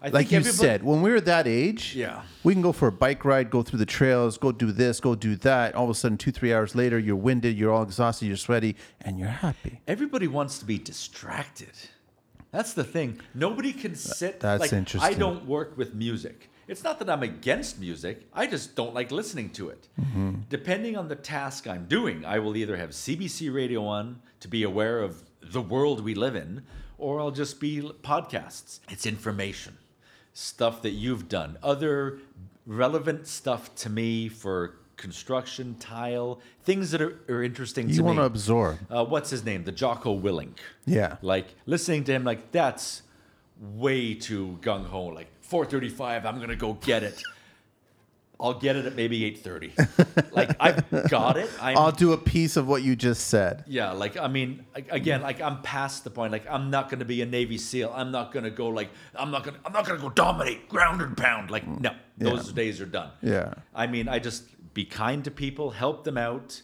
I 0.00 0.06
like 0.10 0.12
think 0.28 0.30
you 0.30 0.38
everybody- 0.38 0.56
said, 0.56 0.84
when 0.84 1.02
we 1.02 1.10
were 1.10 1.20
that 1.22 1.48
age, 1.48 1.96
Yeah. 1.96 2.22
we 2.44 2.52
can 2.52 2.62
go 2.62 2.70
for 2.72 2.86
a 2.86 2.92
bike 2.92 3.24
ride, 3.24 3.50
go 3.50 3.62
through 3.62 3.80
the 3.80 3.86
trails, 3.86 4.38
go 4.38 4.52
do 4.52 4.70
this, 4.70 5.00
go 5.00 5.16
do 5.16 5.34
that. 5.36 5.74
All 5.74 5.84
of 5.84 5.90
a 5.90 5.94
sudden, 5.94 6.16
two, 6.16 6.30
three 6.30 6.54
hours 6.54 6.76
later, 6.76 6.96
you're 6.98 7.16
winded, 7.16 7.58
you're 7.58 7.72
all 7.72 7.82
exhausted, 7.82 8.26
you're 8.26 8.36
sweaty, 8.36 8.76
and 9.00 9.18
you're 9.18 9.28
happy. 9.28 9.80
Everybody 9.88 10.28
wants 10.28 10.58
to 10.60 10.64
be 10.64 10.78
distracted. 10.78 11.72
That's 12.52 12.72
the 12.72 12.84
thing. 12.84 13.20
Nobody 13.34 13.72
can 13.72 13.94
sit. 13.94 14.40
that's 14.40 14.72
like, 14.72 15.02
I 15.02 15.14
don't 15.14 15.46
work 15.46 15.76
with 15.76 15.94
music. 15.94 16.50
It's 16.66 16.84
not 16.84 17.00
that 17.00 17.10
I'm 17.10 17.22
against 17.24 17.80
music. 17.80 18.28
I 18.32 18.46
just 18.46 18.76
don't 18.76 18.94
like 18.94 19.10
listening 19.10 19.50
to 19.50 19.70
it. 19.70 19.88
Mm-hmm. 20.00 20.34
Depending 20.48 20.96
on 20.96 21.08
the 21.08 21.16
task 21.16 21.66
I'm 21.66 21.86
doing, 21.86 22.24
I 22.24 22.38
will 22.38 22.56
either 22.56 22.76
have 22.76 22.90
CBC 22.90 23.52
radio 23.52 23.84
on 23.84 24.22
to 24.38 24.48
be 24.48 24.62
aware 24.62 25.00
of 25.00 25.24
the 25.42 25.60
world 25.60 26.04
we 26.04 26.14
live 26.14 26.36
in, 26.36 26.62
or 26.96 27.18
I'll 27.20 27.32
just 27.32 27.60
be 27.60 27.80
podcasts. 27.80 28.80
It's 28.88 29.04
information, 29.04 29.78
stuff 30.32 30.82
that 30.82 30.90
you've 30.90 31.28
done, 31.28 31.58
other 31.62 32.20
relevant 32.66 33.26
stuff 33.26 33.74
to 33.74 33.90
me 33.90 34.28
for 34.28 34.76
construction, 35.00 35.74
tile, 35.80 36.40
things 36.62 36.90
that 36.90 37.00
are, 37.00 37.18
are 37.28 37.42
interesting 37.42 37.88
to 37.88 37.94
You 37.94 38.04
want 38.04 38.18
to 38.18 38.24
absorb. 38.24 38.78
uh, 38.90 39.04
what's 39.04 39.30
his 39.30 39.44
name? 39.44 39.64
The 39.64 39.72
Jocko 39.72 40.16
Willink. 40.20 40.58
Yeah. 40.84 41.16
Like 41.22 41.46
listening 41.64 42.04
to 42.04 42.12
him, 42.12 42.22
like 42.22 42.52
that's 42.52 43.02
way 43.58 44.14
too 44.14 44.58
gung 44.60 44.86
ho. 44.86 45.06
Like 45.06 45.28
4:35, 45.42 46.24
I'm 46.26 46.38
gonna 46.38 46.54
go 46.54 46.74
get 46.74 47.02
it. 47.02 47.20
I'll 48.38 48.54
get 48.58 48.76
it 48.76 48.86
at 48.86 48.94
maybe 48.94 49.20
8:30. 49.32 50.32
like 50.32 50.50
I've 50.60 51.08
got 51.10 51.36
it. 51.38 51.50
I'm, 51.60 51.76
I'll 51.76 51.92
do 51.92 52.12
a 52.12 52.18
piece 52.18 52.56
of 52.56 52.68
what 52.68 52.82
you 52.82 52.94
just 52.94 53.28
said. 53.28 53.64
yeah. 53.66 53.92
Like 53.92 54.18
I 54.18 54.28
mean, 54.28 54.64
again, 54.74 55.22
like 55.22 55.40
I'm 55.40 55.62
past 55.62 56.04
the 56.04 56.10
point. 56.10 56.30
Like 56.30 56.46
I'm 56.48 56.70
not 56.70 56.90
gonna 56.90 57.04
be 57.06 57.22
a 57.22 57.26
Navy 57.26 57.56
SEAL. 57.56 57.90
I'm 57.94 58.10
not 58.10 58.32
gonna 58.32 58.50
go 58.50 58.68
like 58.68 58.90
I'm 59.14 59.30
not 59.30 59.44
gonna 59.44 59.58
I'm 59.64 59.72
not 59.72 59.86
gonna 59.86 59.98
go 60.00 60.10
dominate 60.10 60.68
ground 60.68 61.00
and 61.02 61.16
pound. 61.16 61.50
Like 61.50 61.66
no, 61.66 61.94
those 62.18 62.52
days 62.52 62.80
are 62.82 62.86
done. 62.86 63.10
Yeah. 63.22 63.54
I 63.74 63.86
mean, 63.86 64.06
I 64.08 64.18
just 64.18 64.44
be 64.74 64.84
kind 64.84 65.24
to 65.24 65.30
people, 65.30 65.70
help 65.70 66.04
them 66.04 66.16
out, 66.18 66.62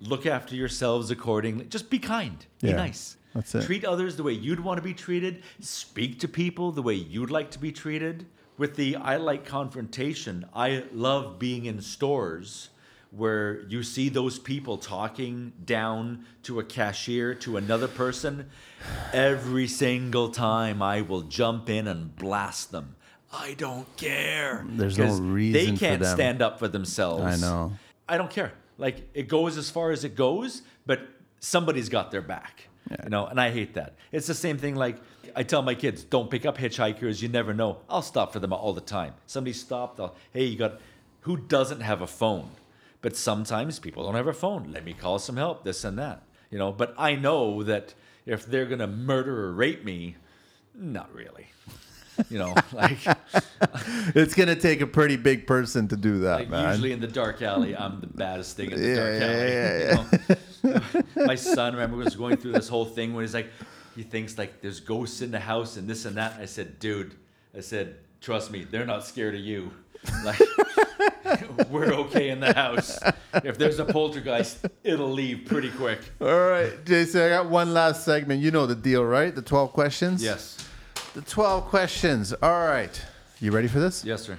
look 0.00 0.26
after 0.26 0.54
yourselves 0.54 1.10
accordingly. 1.10 1.64
Just 1.66 1.90
be 1.90 1.98
kind. 1.98 2.44
Be 2.60 2.68
Yeah, 2.68 2.76
nice. 2.76 3.16
that's 3.34 3.54
it. 3.54 3.64
Treat 3.64 3.84
others 3.84 4.16
the 4.16 4.22
way 4.22 4.32
you'd 4.32 4.60
want 4.60 4.78
to 4.78 4.82
be 4.82 4.94
treated. 4.94 5.42
Speak 5.60 6.18
to 6.20 6.28
people 6.28 6.72
the 6.72 6.82
way 6.82 6.94
you'd 6.94 7.30
like 7.30 7.50
to 7.52 7.58
be 7.58 7.72
treated. 7.72 8.26
With 8.56 8.76
the 8.76 8.96
I 8.96 9.16
like 9.16 9.44
confrontation, 9.44 10.46
I 10.54 10.84
love 10.92 11.38
being 11.38 11.66
in 11.66 11.80
stores 11.80 12.70
where 13.10 13.62
you 13.68 13.82
see 13.82 14.08
those 14.08 14.38
people 14.38 14.76
talking 14.76 15.52
down 15.64 16.24
to 16.42 16.60
a 16.60 16.64
cashier, 16.64 17.34
to 17.34 17.56
another 17.56 17.88
person. 17.88 18.50
Every 19.12 19.66
single 19.66 20.28
time 20.28 20.82
I 20.82 21.00
will 21.00 21.22
jump 21.22 21.70
in 21.70 21.86
and 21.88 22.14
blast 22.16 22.70
them. 22.70 22.96
I 23.32 23.54
don't 23.54 23.94
care. 23.96 24.64
There's 24.68 24.98
no 24.98 25.12
reason 25.18 25.52
They 25.52 25.76
can't 25.76 26.04
stand 26.04 26.40
up 26.40 26.58
for 26.58 26.68
themselves. 26.68 27.22
I 27.22 27.36
know. 27.36 27.72
I 28.08 28.16
don't 28.16 28.30
care. 28.30 28.52
Like 28.78 29.08
it 29.14 29.28
goes 29.28 29.58
as 29.58 29.70
far 29.70 29.90
as 29.90 30.04
it 30.04 30.14
goes, 30.14 30.62
but 30.86 31.00
somebody's 31.40 31.88
got 31.88 32.10
their 32.10 32.22
back. 32.22 32.68
You 33.04 33.10
know, 33.10 33.26
and 33.26 33.38
I 33.38 33.50
hate 33.50 33.74
that. 33.74 33.96
It's 34.12 34.26
the 34.26 34.34
same 34.34 34.56
thing 34.56 34.74
like 34.74 34.96
I 35.36 35.42
tell 35.42 35.60
my 35.60 35.74
kids, 35.74 36.02
don't 36.04 36.30
pick 36.30 36.46
up 36.46 36.56
hitchhikers, 36.56 37.20
you 37.20 37.28
never 37.28 37.52
know. 37.52 37.78
I'll 37.88 38.00
stop 38.02 38.32
for 38.32 38.38
them 38.38 38.52
all 38.52 38.72
the 38.72 38.80
time. 38.80 39.12
Somebody 39.26 39.52
stopped, 39.52 40.00
I'll, 40.00 40.14
hey, 40.32 40.44
you 40.44 40.56
got 40.56 40.80
who 41.20 41.36
doesn't 41.36 41.80
have 41.80 42.00
a 42.00 42.06
phone? 42.06 42.48
But 43.02 43.14
sometimes 43.14 43.78
people 43.78 44.04
don't 44.04 44.14
have 44.14 44.26
a 44.26 44.32
phone. 44.32 44.70
Let 44.72 44.84
me 44.84 44.94
call 44.94 45.18
some 45.18 45.36
help, 45.36 45.64
this 45.64 45.84
and 45.84 45.98
that. 45.98 46.22
You 46.50 46.58
know, 46.58 46.72
but 46.72 46.94
I 46.96 47.14
know 47.14 47.62
that 47.64 47.92
if 48.24 48.46
they're 48.46 48.66
gonna 48.66 48.86
murder 48.86 49.44
or 49.44 49.52
rape 49.52 49.84
me, 49.84 50.16
not 50.74 51.12
really. 51.14 51.48
You 52.30 52.38
know, 52.38 52.54
like 52.72 52.98
It's 54.14 54.34
gonna 54.34 54.56
take 54.56 54.80
a 54.80 54.86
pretty 54.86 55.16
big 55.16 55.46
person 55.46 55.88
to 55.88 55.96
do 55.96 56.20
that, 56.20 56.40
Like 56.40 56.50
man. 56.50 56.70
usually 56.70 56.92
in 56.92 57.00
the 57.00 57.06
dark 57.06 57.42
alley, 57.42 57.76
I'm 57.76 58.00
the 58.00 58.06
baddest 58.08 58.56
thing 58.56 58.70
in 58.72 58.80
the 58.80 58.88
Yeah, 58.88 58.94
dark 58.96 59.20
yeah, 59.20 59.96
alley. 59.96 60.18
yeah, 60.24 60.34
you 61.14 61.14
know? 61.16 61.26
My 61.26 61.34
son, 61.36 61.74
remember, 61.74 61.96
was 61.96 62.16
going 62.16 62.36
through 62.36 62.52
this 62.52 62.68
whole 62.68 62.84
thing 62.84 63.14
where 63.14 63.22
he's 63.22 63.34
like, 63.34 63.50
he 63.94 64.02
thinks 64.02 64.36
like 64.38 64.60
there's 64.60 64.80
ghosts 64.80 65.22
in 65.22 65.30
the 65.30 65.40
house 65.40 65.76
and 65.76 65.88
this 65.88 66.04
and 66.04 66.16
that. 66.16 66.34
I 66.40 66.44
said, 66.46 66.78
dude, 66.78 67.14
I 67.56 67.60
said, 67.60 67.96
trust 68.20 68.50
me, 68.50 68.64
they're 68.64 68.86
not 68.86 69.04
scared 69.04 69.34
of 69.34 69.40
you. 69.40 69.70
Like, 70.24 70.40
we're 71.70 71.92
okay 71.92 72.28
in 72.30 72.40
the 72.40 72.52
house. 72.52 72.98
If 73.34 73.58
there's 73.58 73.78
a 73.78 73.84
poltergeist, 73.84 74.66
it'll 74.84 75.10
leave 75.10 75.44
pretty 75.46 75.70
quick. 75.70 76.00
All 76.20 76.48
right, 76.48 76.72
Jason, 76.84 77.20
I 77.22 77.28
got 77.30 77.48
one 77.50 77.74
last 77.74 78.04
segment. 78.04 78.40
You 78.42 78.50
know 78.50 78.66
the 78.66 78.76
deal, 78.76 79.04
right? 79.04 79.34
The 79.34 79.42
12 79.42 79.72
questions? 79.72 80.22
Yes, 80.22 80.56
The 81.18 81.24
12 81.24 81.64
questions. 81.64 82.32
All 82.32 82.64
right. 82.68 83.04
You 83.40 83.50
ready 83.50 83.66
for 83.66 83.80
this? 83.80 84.04
yes, 84.04 84.22
sir. 84.22 84.38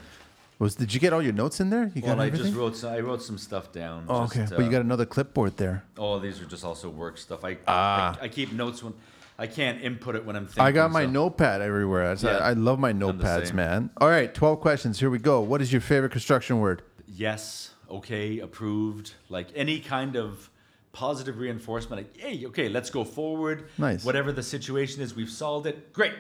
Was 0.60 0.76
Did 0.76 0.93
you 0.93 1.01
get 1.01 1.11
all 1.11 1.22
your 1.22 1.34
notes 1.34 1.60
in 1.60 1.69
there? 1.69 1.91
You 1.93 2.01
got 2.01 2.11
Well, 2.11 2.22
I 2.22 2.27
everything? 2.27 2.45
just 2.47 2.57
wrote 2.57 2.77
some, 2.77 2.93
I 2.93 3.01
wrote 3.01 3.22
some 3.22 3.38
stuff 3.38 3.73
down. 3.73 4.06
oh, 4.07 4.23
okay. 4.23 4.43
uh, 4.43 4.47
but 4.51 4.60
you 4.64 4.72
got 4.72 4.80
another 4.80 5.06
clipboard 5.06 5.57
there. 5.57 5.84
Oh, 5.97 6.19
these 6.19 6.39
are 6.41 6.45
just 6.45 6.64
also 6.64 6.89
work 6.89 7.18
stuff. 7.18 7.43
I 7.43 7.57
Ah. 7.68 8.18
I, 8.22 8.26
I 8.26 8.27
keep 8.30 8.53
notes 8.53 8.81
when 8.81 8.93
I 9.38 9.47
can't 9.47 9.81
input 9.81 10.15
it 10.15 10.23
when 10.26 10.38
I'm 10.38 10.45
thinking. 10.45 10.64
I 10.64 10.72
got 10.72 10.89
my 10.91 11.03
so- 11.03 11.10
notepad 11.11 11.60
everywhere. 11.61 12.15
That's- 12.15 12.23
Yeah, 12.23 12.45
I, 12.45 12.51
I 12.51 12.53
love 12.53 12.80
my 12.80 12.93
the 12.93 12.99
notepads, 12.99 13.47
same. 13.47 13.57
man. 13.57 13.89
All 13.97 14.07
right, 14.07 14.34
12 14.34 14.61
questions. 14.61 15.01
Here 15.01 15.10
we 15.10 15.19
go. 15.19 15.41
What 15.41 15.61
is 15.61 15.73
your 15.73 15.81
favorite 15.81 16.14
construction 16.14 16.61
word? 16.61 16.81
yes, 17.10 17.72
okay, 17.91 18.39
approved, 18.39 19.15
like 19.27 19.47
any 19.53 19.81
kind 19.81 20.15
of 20.15 20.49
positive 20.93 21.39
reinforcement. 21.39 22.03
Like, 22.03 22.18
hey, 22.18 22.45
okay, 22.45 22.69
let's 22.69 22.89
go 22.89 23.03
forward. 23.03 23.68
Nice. 23.77 24.06
Whatever 24.06 24.31
the 24.31 24.43
situation 24.43 25.01
is, 25.01 25.14
we've 25.14 25.30
solved 25.30 25.65
it. 25.68 25.91
Great. 25.91 26.14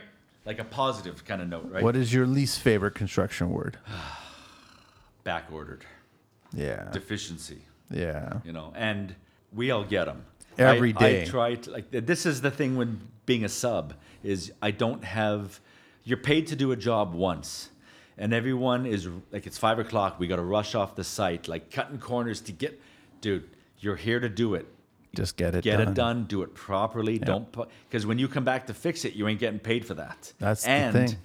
Like 0.45 0.59
a 0.59 0.63
positive 0.63 1.25
kind 1.25 1.41
of 1.41 1.49
note, 1.49 1.69
right? 1.69 1.83
What 1.83 1.95
is 1.95 2.13
your 2.13 2.25
least 2.25 2.59
favorite 2.59 2.95
construction 2.95 3.49
word? 3.49 3.77
Back 5.23 5.51
ordered. 5.51 5.85
Yeah. 6.53 6.89
Deficiency, 6.91 7.61
Yeah. 7.91 8.39
you 8.43 8.51
know, 8.51 8.73
and 8.75 9.15
we 9.53 9.71
all 9.71 9.83
get 9.83 10.05
them. 10.05 10.25
Every 10.57 10.93
I, 10.95 10.99
day. 10.99 11.21
I 11.21 11.25
try 11.25 11.55
to, 11.55 11.71
like, 11.71 11.91
this 11.91 12.25
is 12.25 12.41
the 12.41 12.51
thing 12.51 12.75
when 12.75 12.99
being 13.25 13.43
a 13.45 13.49
sub 13.49 13.93
is 14.23 14.51
I 14.61 14.71
don't 14.71 15.03
have, 15.03 15.59
you're 16.03 16.17
paid 16.17 16.47
to 16.47 16.55
do 16.55 16.71
a 16.71 16.75
job 16.75 17.13
once. 17.13 17.69
And 18.17 18.33
everyone 18.33 18.85
is 18.85 19.07
like, 19.31 19.47
it's 19.47 19.57
five 19.57 19.79
o'clock. 19.79 20.19
We 20.19 20.27
got 20.27 20.37
to 20.37 20.41
rush 20.41 20.75
off 20.75 20.95
the 20.95 21.03
site, 21.05 21.47
like 21.47 21.71
cutting 21.71 21.99
corners 21.99 22.41
to 22.41 22.51
get, 22.51 22.81
dude, 23.21 23.49
you're 23.79 23.95
here 23.95 24.19
to 24.19 24.27
do 24.27 24.55
it. 24.55 24.67
Just 25.15 25.37
get 25.37 25.55
it 25.55 25.63
get 25.63 25.77
done. 25.77 25.87
it 25.87 25.93
done, 25.95 26.23
do 26.25 26.43
it 26.43 26.53
properly. 26.53 27.17
Don't 27.17 27.47
because 27.89 28.05
when 28.05 28.19
you 28.19 28.27
come 28.27 28.43
back 28.43 28.67
to 28.67 28.73
fix 28.73 29.05
it, 29.05 29.13
you 29.13 29.27
ain't 29.27 29.39
getting 29.39 29.59
paid 29.59 29.85
for 29.85 29.95
that. 29.95 30.33
That's 30.39 30.63
the 30.63 30.69
and, 30.69 30.93
thing. 30.93 31.17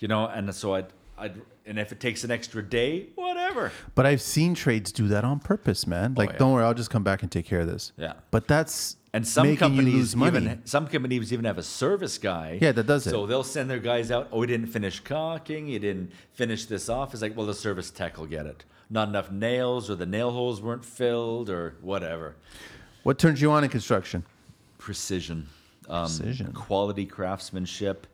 You 0.00 0.08
know, 0.08 0.26
and 0.26 0.52
so 0.54 0.74
I'd, 0.74 0.86
I'd, 1.16 1.40
and 1.66 1.78
if 1.78 1.92
it 1.92 2.00
takes 2.00 2.24
an 2.24 2.30
extra 2.30 2.62
day, 2.62 3.08
whatever. 3.14 3.70
But 3.94 4.06
I've 4.06 4.22
seen 4.22 4.54
trades 4.54 4.90
do 4.90 5.06
that 5.08 5.24
on 5.24 5.38
purpose, 5.38 5.86
man. 5.86 6.14
Oh, 6.16 6.20
like, 6.20 6.30
Oh, 6.30 6.32
yeah. 6.32 6.38
don't 6.38 6.52
worry, 6.52 6.64
I'll 6.64 6.74
just 6.74 6.90
come 6.90 7.04
back 7.04 7.22
and 7.22 7.30
take 7.30 7.46
care 7.46 7.60
of 7.60 7.66
this. 7.68 7.92
Yeah. 7.96 8.14
But 8.30 8.48
that's 8.48 8.96
And 9.12 9.26
some 9.26 9.56
companies 9.56 10.14
even 10.16 10.62
some 10.64 10.86
companies 10.88 11.32
even 11.32 11.44
have 11.44 11.58
a 11.58 11.62
service 11.62 12.18
guy. 12.18 12.58
Yeah, 12.60 12.72
that 12.72 12.86
does 12.86 13.06
it. 13.06 13.10
So 13.10 13.26
they'll 13.26 13.44
send 13.44 13.70
their 13.70 13.78
guys 13.78 14.10
out. 14.10 14.28
Oh, 14.32 14.40
he 14.40 14.48
didn't 14.48 14.68
finish 14.68 14.98
caulking. 15.00 15.66
He 15.68 15.78
didn't 15.78 16.10
finish 16.32 16.66
this 16.66 16.88
off. 16.88 17.12
It's 17.12 17.22
like, 17.22 17.36
well, 17.36 17.46
the 17.46 17.54
service 17.54 17.90
tech 17.90 18.18
will 18.18 18.26
get 18.26 18.46
it. 18.46 18.64
Not 18.90 19.08
enough 19.08 19.30
nails, 19.30 19.90
or 19.90 19.94
the 19.96 20.06
nail 20.06 20.30
holes 20.30 20.62
weren't 20.62 20.84
filled, 20.84 21.50
or 21.50 21.76
whatever. 21.82 22.36
What 23.02 23.18
turns 23.18 23.40
you 23.40 23.50
on 23.50 23.64
in 23.64 23.70
construction? 23.70 24.24
Precision, 24.78 25.48
um, 25.88 26.06
Precision. 26.06 26.52
quality 26.52 27.04
craftsmanship, 27.06 28.06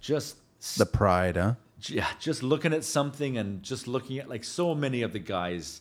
just 0.00 0.36
The 0.78 0.86
pride, 0.86 1.36
huh? 1.36 1.54
yeah, 1.86 2.06
just 2.20 2.42
looking 2.42 2.72
at 2.72 2.84
something 2.84 3.38
and 3.38 3.62
just 3.62 3.88
looking 3.88 4.18
at 4.18 4.28
like 4.28 4.44
so 4.44 4.74
many 4.74 5.02
of 5.02 5.12
the 5.12 5.18
guys. 5.18 5.80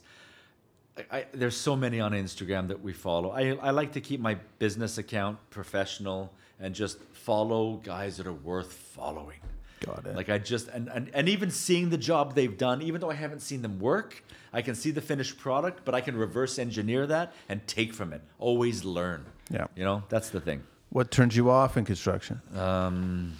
I, 0.97 1.17
I, 1.19 1.25
there's 1.33 1.55
so 1.55 1.75
many 1.75 1.99
on 1.99 2.11
Instagram 2.11 2.67
that 2.69 2.81
we 2.81 2.91
follow. 2.93 3.31
I, 3.31 3.51
I 3.61 3.69
like 3.71 3.93
to 3.93 4.01
keep 4.01 4.19
my 4.19 4.35
business 4.59 4.97
account 4.97 5.37
professional 5.49 6.33
and 6.59 6.75
just 6.75 6.99
follow 7.13 7.75
guys 7.83 8.17
that 8.17 8.27
are 8.27 8.33
worth 8.33 8.73
following. 8.73 9.39
Got 9.85 10.05
it. 10.05 10.15
Like 10.15 10.29
I 10.29 10.37
just 10.37 10.67
and, 10.67 10.89
and 10.89 11.09
and 11.13 11.27
even 11.29 11.49
seeing 11.49 11.89
the 11.89 11.97
job 11.97 12.35
they've 12.35 12.57
done, 12.57 12.81
even 12.81 12.99
though 13.01 13.09
I 13.09 13.15
haven't 13.15 13.39
seen 13.41 13.61
them 13.61 13.79
work, 13.79 14.23
I 14.53 14.61
can 14.61 14.75
see 14.75 14.91
the 14.91 15.01
finished 15.01 15.37
product, 15.37 15.85
but 15.85 15.95
I 15.95 16.01
can 16.01 16.15
reverse 16.17 16.59
engineer 16.59 17.07
that 17.07 17.33
and 17.47 17.65
take 17.67 17.93
from 17.93 18.11
it. 18.13 18.21
Always 18.39 18.83
learn. 18.83 19.25
Yeah. 19.49 19.67
You 19.75 19.83
know, 19.85 20.03
that's 20.09 20.29
the 20.29 20.41
thing. 20.41 20.63
What 20.89 21.09
turns 21.09 21.35
you 21.37 21.49
off 21.49 21.77
in 21.77 21.85
construction? 21.85 22.41
Um, 22.55 23.33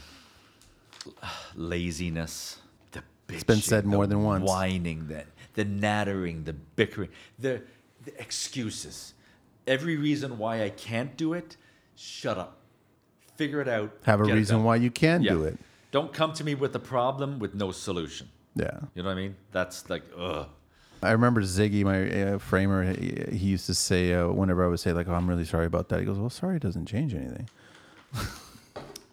laziness. 1.56 2.58
The 2.92 3.04
It's 3.30 3.44
been 3.44 3.58
said 3.58 3.86
more 3.86 4.08
than 4.08 4.24
once. 4.24 4.48
Whining, 4.48 5.08
the 5.08 5.26
the 5.54 5.66
nattering, 5.66 6.46
the 6.46 6.54
bickering, 6.54 7.10
the, 7.38 7.62
the 8.06 8.20
excuses. 8.22 9.14
Every 9.68 9.98
reason 9.98 10.38
why 10.38 10.64
I 10.64 10.70
can't 10.70 11.18
do 11.18 11.34
it. 11.34 11.58
Shut 11.98 12.38
up. 12.38 12.58
Figure 13.36 13.60
it 13.60 13.68
out. 13.68 13.92
Have 14.06 14.22
a 14.22 14.24
reason 14.24 14.64
why 14.64 14.78
you 14.78 14.90
can 14.90 15.22
Yeah. 15.24 15.32
do 15.34 15.44
it. 15.44 15.58
Don't 15.92 16.14
come 16.14 16.32
to 16.34 16.44
me 16.46 16.56
with 16.56 16.74
a 16.74 16.80
problem 16.80 17.38
with 17.38 17.54
no 17.54 17.72
solution. 17.72 18.30
Yeah. 18.56 18.80
You 18.96 19.04
know 19.04 19.10
what 19.10 19.18
I 19.18 19.22
mean? 19.22 19.36
That's 19.52 19.90
like, 19.90 20.04
ugh. 20.18 20.48
I 21.03 21.11
remember 21.11 21.41
Ziggy, 21.41 21.84
my 21.84 22.34
uh, 22.34 22.38
framer, 22.38 22.94
he, 22.94 23.26
he 23.32 23.48
used 23.48 23.65
to 23.65 23.73
say, 23.73 24.14
uh, 24.14 24.28
whenever 24.28 24.64
I 24.64 24.68
would 24.68 24.80
say, 24.80 24.94
like, 24.94 25.07
oh, 25.07 25.14
I'm 25.14 25.28
really 25.28 25.45
sorry 25.45 25.65
about 25.65 25.90
that, 25.90 25.99
he 25.99 26.06
goes, 26.06 26.19
well, 26.19 26.30
sorry 26.30 26.60
doesn't 26.60 26.86
change 26.86 27.14
anything. 27.14 27.49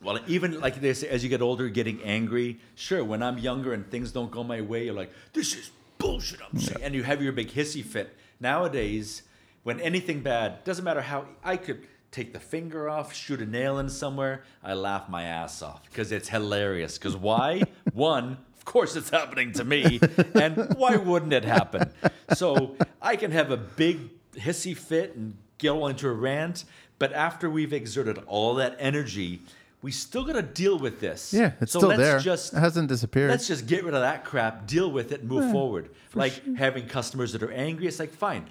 Well, 0.00 0.20
even 0.26 0.60
like 0.60 0.80
they 0.80 0.94
say, 0.94 1.08
as 1.08 1.24
you 1.24 1.28
get 1.28 1.42
older, 1.42 1.68
getting 1.68 2.00
angry. 2.02 2.60
Sure, 2.76 3.02
when 3.02 3.22
I'm 3.22 3.36
younger 3.38 3.72
and 3.72 3.90
things 3.90 4.12
don't 4.12 4.30
go 4.30 4.44
my 4.44 4.60
way, 4.60 4.84
you're 4.84 4.94
like, 4.94 5.12
"This 5.32 5.54
is 5.56 5.70
bullshit." 5.98 6.40
I'm 6.40 6.58
saying, 6.58 6.82
and 6.82 6.94
you 6.94 7.02
have 7.02 7.20
your 7.20 7.32
big 7.32 7.50
hissy 7.50 7.84
fit. 7.84 8.16
Nowadays, 8.38 9.22
when 9.64 9.80
anything 9.80 10.20
bad 10.20 10.62
doesn't 10.64 10.84
matter 10.84 11.02
how 11.02 11.26
I 11.42 11.56
could 11.56 11.86
take 12.10 12.32
the 12.32 12.40
finger 12.40 12.88
off, 12.88 13.12
shoot 13.12 13.40
a 13.42 13.46
nail 13.46 13.78
in 13.78 13.88
somewhere, 13.88 14.44
I 14.62 14.74
laugh 14.74 15.08
my 15.08 15.24
ass 15.24 15.62
off 15.62 15.84
because 15.90 16.12
it's 16.12 16.28
hilarious. 16.28 16.96
Because 16.96 17.16
why? 17.16 17.64
One, 17.92 18.38
course, 18.68 18.94
it's 18.96 19.10
happening 19.10 19.52
to 19.52 19.64
me, 19.64 19.98
and 20.34 20.74
why 20.76 20.96
wouldn't 20.96 21.32
it 21.32 21.44
happen? 21.44 21.90
So 22.34 22.76
I 23.00 23.16
can 23.16 23.32
have 23.32 23.50
a 23.50 23.56
big 23.56 24.10
hissy 24.34 24.76
fit 24.76 25.16
and 25.16 25.36
go 25.58 25.86
into 25.86 26.06
a 26.06 26.12
rant, 26.12 26.64
but 26.98 27.12
after 27.12 27.48
we've 27.48 27.72
exerted 27.72 28.18
all 28.26 28.54
that 28.56 28.76
energy, 28.78 29.40
we 29.80 29.90
still 29.90 30.24
got 30.24 30.34
to 30.34 30.42
deal 30.42 30.78
with 30.78 31.00
this. 31.00 31.32
Yeah, 31.32 31.52
it's 31.60 31.72
so 31.72 31.78
still 31.78 31.88
let's 31.88 32.00
there. 32.00 32.18
Just, 32.18 32.52
it 32.52 32.58
hasn't 32.58 32.88
disappeared. 32.88 33.30
let's 33.30 33.46
just 33.46 33.66
get 33.66 33.84
rid 33.84 33.94
of 33.94 34.02
that 34.02 34.24
crap, 34.24 34.66
deal 34.66 34.90
with 34.90 35.12
it, 35.12 35.20
and 35.20 35.28
move 35.28 35.50
forward. 35.50 35.90
Like 36.14 36.56
having 36.56 36.86
customers 36.86 37.32
that 37.32 37.42
are 37.42 37.52
angry, 37.52 37.86
it's 37.86 37.98
like 37.98 38.12
fine. 38.12 38.46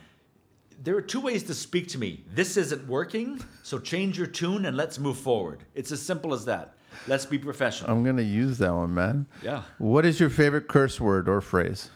There 0.84 0.96
are 0.96 1.02
two 1.02 1.22
ways 1.22 1.44
to 1.44 1.54
speak 1.54 1.88
to 1.90 1.98
me. 1.98 2.24
This 2.34 2.58
isn't 2.58 2.88
working, 2.88 3.44
so 3.64 3.78
change 3.78 4.18
your 4.18 4.28
tune 4.28 4.66
and 4.66 4.76
let's 4.76 4.98
move 5.00 5.18
forward. 5.18 5.64
It's 5.76 5.92
as 5.92 6.02
simple 6.02 6.34
as 6.34 6.46
that. 6.46 6.76
Let's 7.08 7.26
be 7.26 7.38
professional. 7.38 7.92
I'm 7.92 8.04
going 8.04 8.18
to 8.18 8.24
use 8.24 8.58
that 8.60 8.74
one, 8.74 8.94
man. 8.94 9.26
Yeah. 9.44 9.64
What 9.78 10.06
is 10.06 10.20
your 10.20 10.30
favorite 10.30 10.68
curse 10.68 11.00
word 11.00 11.28
or 11.30 11.42
phrase? 11.42 11.90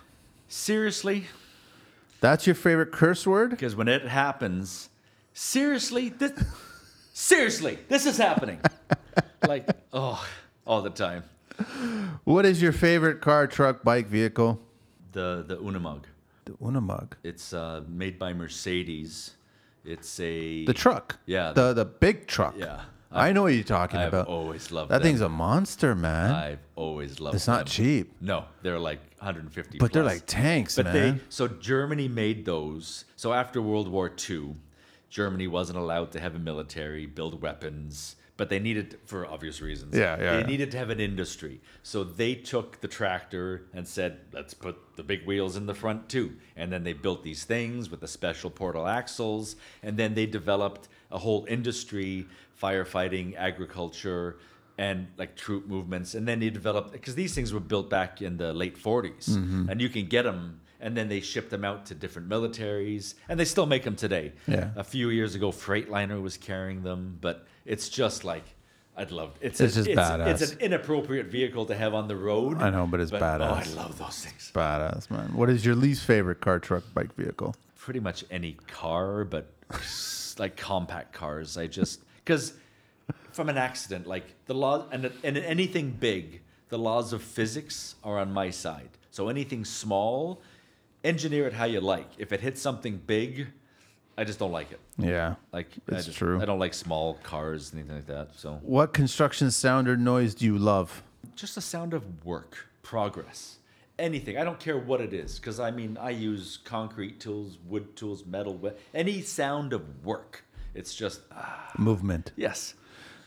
Seriously, 0.48 1.26
That's 2.20 2.46
your 2.46 2.56
favorite 2.56 2.92
curse 2.92 3.26
word? 3.26 3.52
because 3.52 3.76
when 3.76 3.88
it 3.88 4.04
happens, 4.06 4.90
seriously, 5.34 6.10
this, 6.10 6.32
seriously, 7.14 7.80
this 7.88 8.06
is 8.06 8.18
happening. 8.18 8.60
like, 9.48 9.68
oh, 9.94 10.24
all 10.68 10.82
the 10.82 10.90
time. 10.90 11.24
What 12.24 12.46
is 12.46 12.62
your 12.62 12.72
favorite 12.74 13.22
car, 13.22 13.48
truck, 13.48 13.84
bike, 13.84 14.08
vehicle? 14.08 14.60
The 15.12 15.44
the 15.48 15.58
Unimog. 15.58 16.04
The 16.46 16.54
Unimog. 16.54 17.14
It's 17.24 17.54
uh, 17.54 17.84
made 17.88 18.18
by 18.18 18.34
Mercedes. 18.34 19.32
It's 19.86 20.20
a 20.20 20.66
The 20.66 20.74
truck. 20.74 21.18
Yeah, 21.26 21.52
The 21.54 21.74
the 21.74 21.86
big 21.86 22.28
truck. 22.28 22.56
yeah. 22.58 22.82
I 23.14 23.32
know 23.34 23.44
what 23.44 23.54
you're 23.54 23.64
talking 23.64 24.00
I've 24.00 24.10
about. 24.10 24.28
always 24.28 24.72
loved 24.72 24.90
that 24.92 25.00
them. 25.00 25.04
thing's 25.04 25.22
a 25.22 25.30
monster, 25.30 25.96
man. 25.96 26.32
I've 26.32 26.60
always 26.76 27.20
loved. 27.20 27.36
it's 27.36 27.48
not 27.48 27.60
them. 27.66 27.68
cheap, 27.68 28.14
No, 28.22 28.46
they're 28.62 28.80
like 28.80 29.00
150. 29.20 29.78
but 29.80 29.92
they're 29.92 30.04
like 30.04 30.24
tanks, 30.26 30.76
But 30.76 30.86
man. 30.86 30.94
they 31.18 31.24
so 31.30 31.48
Germany 31.48 32.08
made 32.08 32.46
those. 32.46 33.06
So 33.16 33.34
after 33.34 33.62
World 33.62 33.88
War 33.88 34.12
II, 34.30 34.56
Germany 35.10 35.48
wasn't 35.48 35.78
allowed 35.78 36.12
to 36.14 36.20
have 36.20 36.36
a 36.36 36.40
military, 36.40 37.06
build 37.06 37.42
weapons, 37.42 38.16
but 38.38 38.50
they 38.50 38.60
needed 38.60 38.98
for 39.06 39.28
obvious 39.28 39.62
reasons. 39.62 39.96
Yeah, 39.96 40.18
yeah, 40.18 40.32
They 40.36 40.40
yeah. 40.40 40.46
needed 40.48 40.72
to 40.72 40.78
have 40.78 40.90
an 40.90 41.00
industry. 41.02 41.60
So 41.84 42.04
they 42.06 42.34
took 42.34 42.80
the 42.80 42.88
tractor 42.88 43.64
and 43.74 43.86
said, 43.88 44.20
"Let's 44.32 44.54
put 44.54 44.78
the 44.96 45.04
big 45.04 45.28
wheels 45.28 45.58
in 45.58 45.66
the 45.66 45.76
front 45.76 46.08
too." 46.10 46.38
And 46.56 46.72
then 46.72 46.84
they 46.84 46.94
built 46.94 47.24
these 47.24 47.44
things 47.44 47.92
with 47.92 48.00
the 48.00 48.08
special 48.08 48.50
portal 48.50 48.88
axles, 48.88 49.58
and 49.84 49.98
then 49.98 50.14
they 50.16 50.26
developed 50.26 50.88
a 51.12 51.20
whole 51.20 51.46
industry, 51.50 52.26
firefighting, 52.62 53.36
agriculture, 53.36 54.38
and 54.78 55.08
like 55.18 55.36
troop 55.36 55.68
movements. 55.68 56.16
And 56.16 56.28
then 56.28 56.40
they 56.40 56.50
developed 56.50 56.92
because 56.92 57.16
these 57.16 57.34
things 57.34 57.54
were 57.54 57.60
built 57.60 57.90
back 57.90 58.22
in 58.22 58.38
the 58.38 58.54
late 58.54 58.78
40s, 58.82 59.30
Mm-hmm. 59.30 59.70
and 59.70 59.82
you 59.82 59.90
can 59.90 60.06
get 60.08 60.24
them. 60.24 60.60
And 60.84 60.98
then 60.98 61.10
they 61.10 61.20
shipped 61.22 61.52
them 61.52 61.64
out 61.64 61.86
to 61.88 61.96
different 61.96 62.28
militaries, 62.28 63.14
and 63.30 63.40
they 63.40 63.46
still 63.46 63.68
make 63.68 63.84
them 63.84 63.96
today. 63.96 64.34
Yeah. 64.48 64.72
A 64.76 64.84
few 64.84 65.10
years 65.12 65.36
ago, 65.36 65.52
Freightliner 65.52 66.20
was 66.20 66.38
carrying 66.38 66.82
them, 66.82 67.20
but 67.22 67.46
it's 67.66 67.88
just 67.88 68.24
like 68.24 68.44
I'd 68.98 69.12
love. 69.12 69.38
It's 69.42 69.62
It's 69.62 69.74
a- 69.74 69.80
just 69.80 69.90
it's, 69.90 70.00
badass. 70.02 70.42
It's 70.42 70.52
an 70.54 70.60
inappropriate 70.60 71.28
vehicle 71.28 71.66
to 71.68 71.76
have 71.76 71.94
on 71.94 72.08
the 72.08 72.16
road. 72.16 72.62
I 72.62 72.72
know, 72.72 72.88
but 72.88 73.00
it's 73.00 73.12
Oh, 73.14 73.20
badass. 73.20 73.72
I 73.72 73.74
love 73.76 73.98
those 74.00 74.26
things. 74.26 74.52
Badass, 74.56 75.10
man. 75.12 75.34
What 75.36 75.50
is 75.52 75.64
your 75.64 75.76
least 75.76 76.04
favorite 76.04 76.42
car, 76.42 76.58
truck, 76.60 76.84
bike 76.96 77.14
vehicle? 77.16 77.56
Pretty 77.78 78.00
much 78.00 78.26
any 78.32 78.54
car, 78.68 79.24
but 79.24 79.46
like 80.40 80.58
compact 80.58 81.14
cars. 81.14 81.58
I 81.58 81.68
just 81.68 82.02
because 82.32 82.54
from 83.34 83.50
an 83.50 83.58
accident, 83.58 84.08
like 84.08 84.24
the 84.46 84.54
law 84.54 84.86
and 84.92 85.12
and 85.24 85.38
anything 85.38 85.92
big, 85.92 86.42
the 86.70 86.78
laws 86.78 87.12
of 87.14 87.22
physics 87.22 87.96
are 88.04 88.18
on 88.20 88.32
my 88.32 88.50
side. 88.50 88.90
So 89.12 89.28
anything 89.28 89.66
small, 89.66 90.42
engineer 91.04 91.46
it 91.48 91.54
how 91.54 91.66
you 91.66 91.82
like. 91.82 92.08
If 92.18 92.32
it 92.32 92.40
hits 92.40 92.62
something 92.62 93.02
big, 93.06 93.48
I 94.18 94.24
just 94.24 94.40
don't 94.40 94.54
like 94.54 94.72
it. 94.72 94.80
Yeah. 94.98 95.36
Like 95.52 95.68
I 95.92 95.96
It's 95.96 96.06
just- 96.06 96.18
true. 96.18 96.42
I 96.42 96.46
don't 96.46 96.60
like 96.60 96.74
small 96.74 97.16
cars, 97.24 97.74
anything 97.74 97.96
like 97.96 98.08
that. 98.08 98.30
So 98.38 98.60
What 98.64 98.94
construction 98.94 99.52
sound 99.52 99.90
or 99.90 99.98
noise 99.98 100.34
do 100.36 100.46
you 100.46 100.58
love? 100.58 101.04
just 101.36 101.56
the 101.56 101.62
sound 101.62 101.94
of 101.94 102.04
work, 102.26 102.68
progress, 102.84 103.58
anything. 104.00 104.38
I 104.38 104.44
don't 104.44 104.60
care 104.60 104.78
what 104.78 105.00
it 105.02 105.14
is, 105.14 105.40
because 105.40 105.60
I 105.60 105.72
mean, 105.72 105.98
I 105.98 106.10
use 106.12 106.60
concrete 106.64 107.20
tools, 107.20 107.58
wood 107.68 107.96
tools, 107.96 108.26
metal, 108.26 108.56
any 108.94 109.22
sound 109.22 109.74
of 109.74 109.82
work. 110.06 110.44
It's 110.74 110.94
just 110.96 111.22
ah, 111.32 111.72
Movement. 111.78 112.32
yes. 112.36 112.76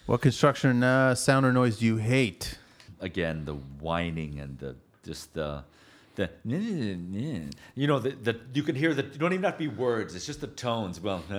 What 0.06 0.20
construction 0.20 0.82
uh, 0.82 1.14
sound 1.14 1.46
or 1.46 1.52
noise 1.52 1.78
do 1.78 1.86
you 1.86 1.96
hate? 1.96 2.58
Again, 3.00 3.44
the 3.44 3.54
whining 3.54 4.38
and 4.38 4.58
the 4.58 4.76
just 5.04 5.34
the. 5.34 5.64
The, 6.16 6.30
you 6.44 7.86
know, 7.88 7.98
the, 7.98 8.10
the, 8.10 8.38
you 8.52 8.62
can 8.62 8.76
hear 8.76 8.94
that 8.94 9.12
you 9.12 9.18
don't 9.18 9.32
even 9.32 9.42
have 9.42 9.54
to 9.54 9.58
be 9.58 9.66
words. 9.66 10.14
It's 10.14 10.24
just 10.24 10.40
the 10.40 10.46
tones. 10.46 11.00
Well, 11.00 11.24
Oh, 11.30 11.34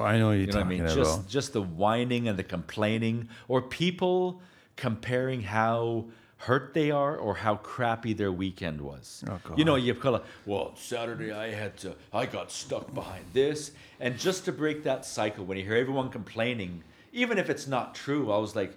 I 0.00 0.18
know 0.18 0.30
you 0.30 0.46
know 0.46 0.58
what 0.58 0.64
I 0.64 0.64
mean? 0.64 0.82
about. 0.82 0.94
Just 0.94 1.28
just 1.28 1.52
the 1.54 1.62
whining 1.62 2.28
and 2.28 2.38
the 2.38 2.44
complaining, 2.44 3.28
or 3.48 3.62
people 3.62 4.40
comparing 4.76 5.40
how 5.42 6.04
hurt 6.42 6.74
they 6.74 6.90
are 6.90 7.16
or 7.16 7.36
how 7.36 7.54
crappy 7.56 8.12
their 8.12 8.32
weekend 8.32 8.80
was. 8.80 9.22
Oh, 9.30 9.38
You 9.56 9.64
know, 9.64 9.76
you 9.76 9.94
call 9.94 10.16
it. 10.16 10.24
Well, 10.44 10.74
Saturday 10.76 11.30
I 11.32 11.52
had 11.52 11.76
to. 11.78 11.94
I 12.12 12.26
got 12.26 12.50
stuck 12.50 12.92
behind 12.92 13.24
this, 13.32 13.70
and 14.00 14.18
just 14.18 14.44
to 14.46 14.52
break 14.52 14.82
that 14.82 15.04
cycle, 15.04 15.44
when 15.44 15.56
you 15.56 15.64
hear 15.64 15.76
everyone 15.76 16.08
complaining, 16.10 16.82
even 17.12 17.38
if 17.38 17.48
it's 17.48 17.68
not 17.68 17.94
true, 17.94 18.32
I 18.32 18.38
was 18.38 18.56
like, 18.56 18.76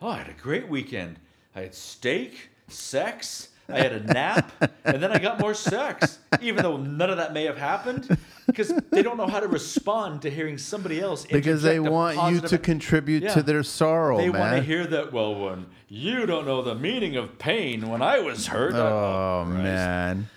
oh, 0.00 0.08
I 0.08 0.18
had 0.18 0.28
a 0.30 0.32
great 0.42 0.68
weekend. 0.68 1.18
I 1.54 1.60
had 1.62 1.74
steak, 1.74 2.48
sex. 2.68 3.48
I 3.68 3.78
had 3.78 3.92
a 3.92 4.00
nap, 4.12 4.50
and 4.84 5.02
then 5.02 5.12
I 5.12 5.18
got 5.18 5.38
more 5.38 5.54
sex, 5.54 6.18
even 6.42 6.62
though 6.62 6.76
none 6.78 7.10
of 7.10 7.16
that 7.18 7.32
may 7.32 7.44
have 7.44 7.56
happened, 7.56 8.18
because 8.46 8.68
they 8.90 9.02
don't 9.02 9.16
know 9.16 9.28
how 9.28 9.38
to 9.40 9.46
respond 9.48 10.22
to 10.22 10.30
hearing 10.30 10.58
somebody 10.58 11.00
else. 11.00 11.24
because 11.26 11.62
they 11.62 11.78
want 11.78 12.34
you 12.34 12.40
to 12.40 12.58
contribute 12.58 13.22
Yeah. 13.22 13.34
to 13.34 13.42
their 13.42 13.62
sorrow, 13.62 14.18
They 14.18 14.30
want 14.30 14.56
to 14.56 14.62
hear 14.62 14.84
that. 14.88 15.12
Well, 15.12 15.34
when 15.36 15.66
you 15.94 16.24
don't 16.24 16.46
know 16.46 16.62
the 16.62 16.74
meaning 16.74 17.16
of 17.16 17.38
pain, 17.38 17.88
when 17.90 18.00
I 18.00 18.18
was 18.20 18.46
hurt. 18.46 18.72
Oh, 18.74 19.42
Christ. 19.46 19.62
man. 19.62 20.28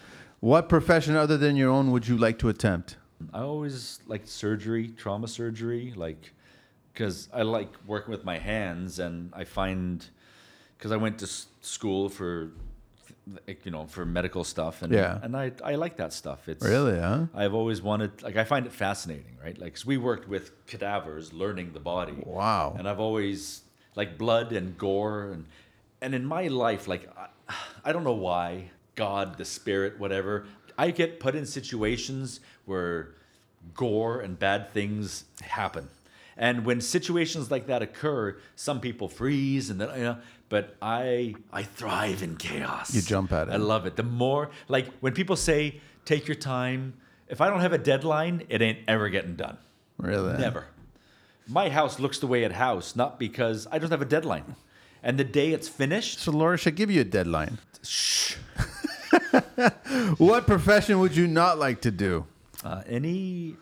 What 0.42 0.68
profession 0.68 1.16
other 1.16 1.38
than 1.38 1.56
your 1.56 1.70
own 1.70 1.92
would 1.92 2.08
you 2.08 2.18
like 2.18 2.38
to 2.40 2.50
attempt? 2.50 2.98
I 3.34 3.40
always 3.40 4.00
liked 4.06 4.28
surgery, 4.28 4.90
trauma 4.90 5.28
surgery, 5.28 5.94
like 5.96 6.34
because 6.92 7.30
I 7.34 7.44
like 7.44 7.70
working 7.88 8.12
with 8.12 8.26
my 8.26 8.38
hands, 8.38 9.00
and 9.00 9.32
I 9.34 9.46
find 9.46 10.06
because 10.78 10.92
I 10.92 10.98
went 10.98 11.20
to 11.20 11.26
s- 11.26 11.48
school 11.62 12.10
for 12.10 12.52
like, 13.48 13.66
you 13.66 13.72
know 13.72 13.86
for 13.86 14.06
medical 14.06 14.44
stuff, 14.44 14.82
and 14.82 14.92
Yeah. 14.94 15.20
and 15.24 15.36
I 15.38 15.52
I 15.64 15.76
like 15.76 15.96
that 15.98 16.12
stuff. 16.14 16.48
It's 16.50 16.64
Really, 16.66 17.00
huh? 17.00 17.28
I've 17.34 17.54
always 17.54 17.82
wanted 17.82 18.22
like 18.22 18.36
I 18.36 18.44
find 18.44 18.66
it 18.66 18.74
fascinating, 18.74 19.38
right? 19.44 19.58
Like 19.58 19.74
'cause 19.76 19.86
we 19.86 19.98
worked 19.98 20.28
with 20.28 20.52
cadavers, 20.68 21.32
learning 21.34 21.72
the 21.74 21.80
body. 21.80 22.18
Wow. 22.26 22.76
And 22.78 22.88
I've 22.90 23.00
always 23.00 23.62
like 23.96 24.18
blood 24.18 24.52
and 24.52 24.78
gore 24.78 25.32
and 25.32 25.46
and 26.02 26.14
in 26.14 26.26
my 26.26 26.48
life, 26.48 26.88
like 26.88 27.10
I, 27.18 27.28
I 27.86 27.92
don't 27.92 28.04
know 28.04 28.14
why 28.14 28.72
God, 28.96 29.38
the 29.38 29.46
spirit, 29.46 30.00
whatever, 30.00 30.46
I 30.78 30.92
get 30.92 31.20
put 31.20 31.36
in 31.36 31.46
situations 31.46 32.40
where 32.66 33.16
gore 33.74 34.20
and 34.20 34.38
bad 34.38 34.72
things 34.72 35.26
happen. 35.42 35.88
And 36.38 36.66
when 36.66 36.82
situations 36.82 37.50
like 37.50 37.68
that 37.68 37.82
occur, 37.82 38.38
some 38.56 38.82
people 38.82 39.08
freeze 39.08 39.70
and 39.70 39.80
then 39.80 39.90
you 39.98 40.04
know, 40.04 40.18
but 40.50 40.76
I 40.82 41.36
I 41.52 41.64
thrive 41.64 42.24
in 42.24 42.36
chaos. 42.36 42.94
You 42.94 43.02
jump 43.02 43.32
at 43.32 43.48
it. 43.48 43.52
I 43.54 43.58
love 43.58 43.86
it. 43.86 43.96
The 43.96 44.04
more 44.04 44.50
like 44.68 44.88
when 45.00 45.14
people 45.14 45.38
say 45.38 45.80
take 46.04 46.28
your 46.28 46.36
time, 46.36 46.94
if 47.30 47.40
I 47.42 47.50
don't 47.50 47.62
have 47.62 47.74
a 47.74 47.78
deadline, 47.78 48.44
it 48.50 48.62
ain't 48.62 48.80
ever 48.88 49.10
getting 49.10 49.36
done. 49.36 49.58
Really? 49.98 50.38
Never. 50.38 50.66
My 51.48 51.70
house 51.70 52.00
looks 52.00 52.20
the 52.20 52.28
way 52.28 52.44
it 52.44 52.52
house, 52.54 52.96
not 52.96 53.20
because 53.20 53.68
I 53.72 53.78
don't 53.80 53.92
have 53.92 54.02
a 54.02 54.06
deadline. 54.06 54.56
And 55.04 55.20
the 55.20 55.24
day 55.24 55.52
it's 55.54 55.68
finished, 55.68 56.20
So 56.20 56.32
Laura 56.32 56.58
should 56.58 56.76
give 56.76 56.90
you 56.90 57.02
a 57.02 57.06
deadline. 57.06 57.60
shh. 57.84 58.36
What 60.18 60.46
profession 60.48 61.00
would 61.00 61.16
you 61.16 61.28
not 61.28 61.58
like 61.60 61.82
to 61.82 61.92
do? 61.92 62.26
Uh, 62.64 62.82
any 62.88 63.56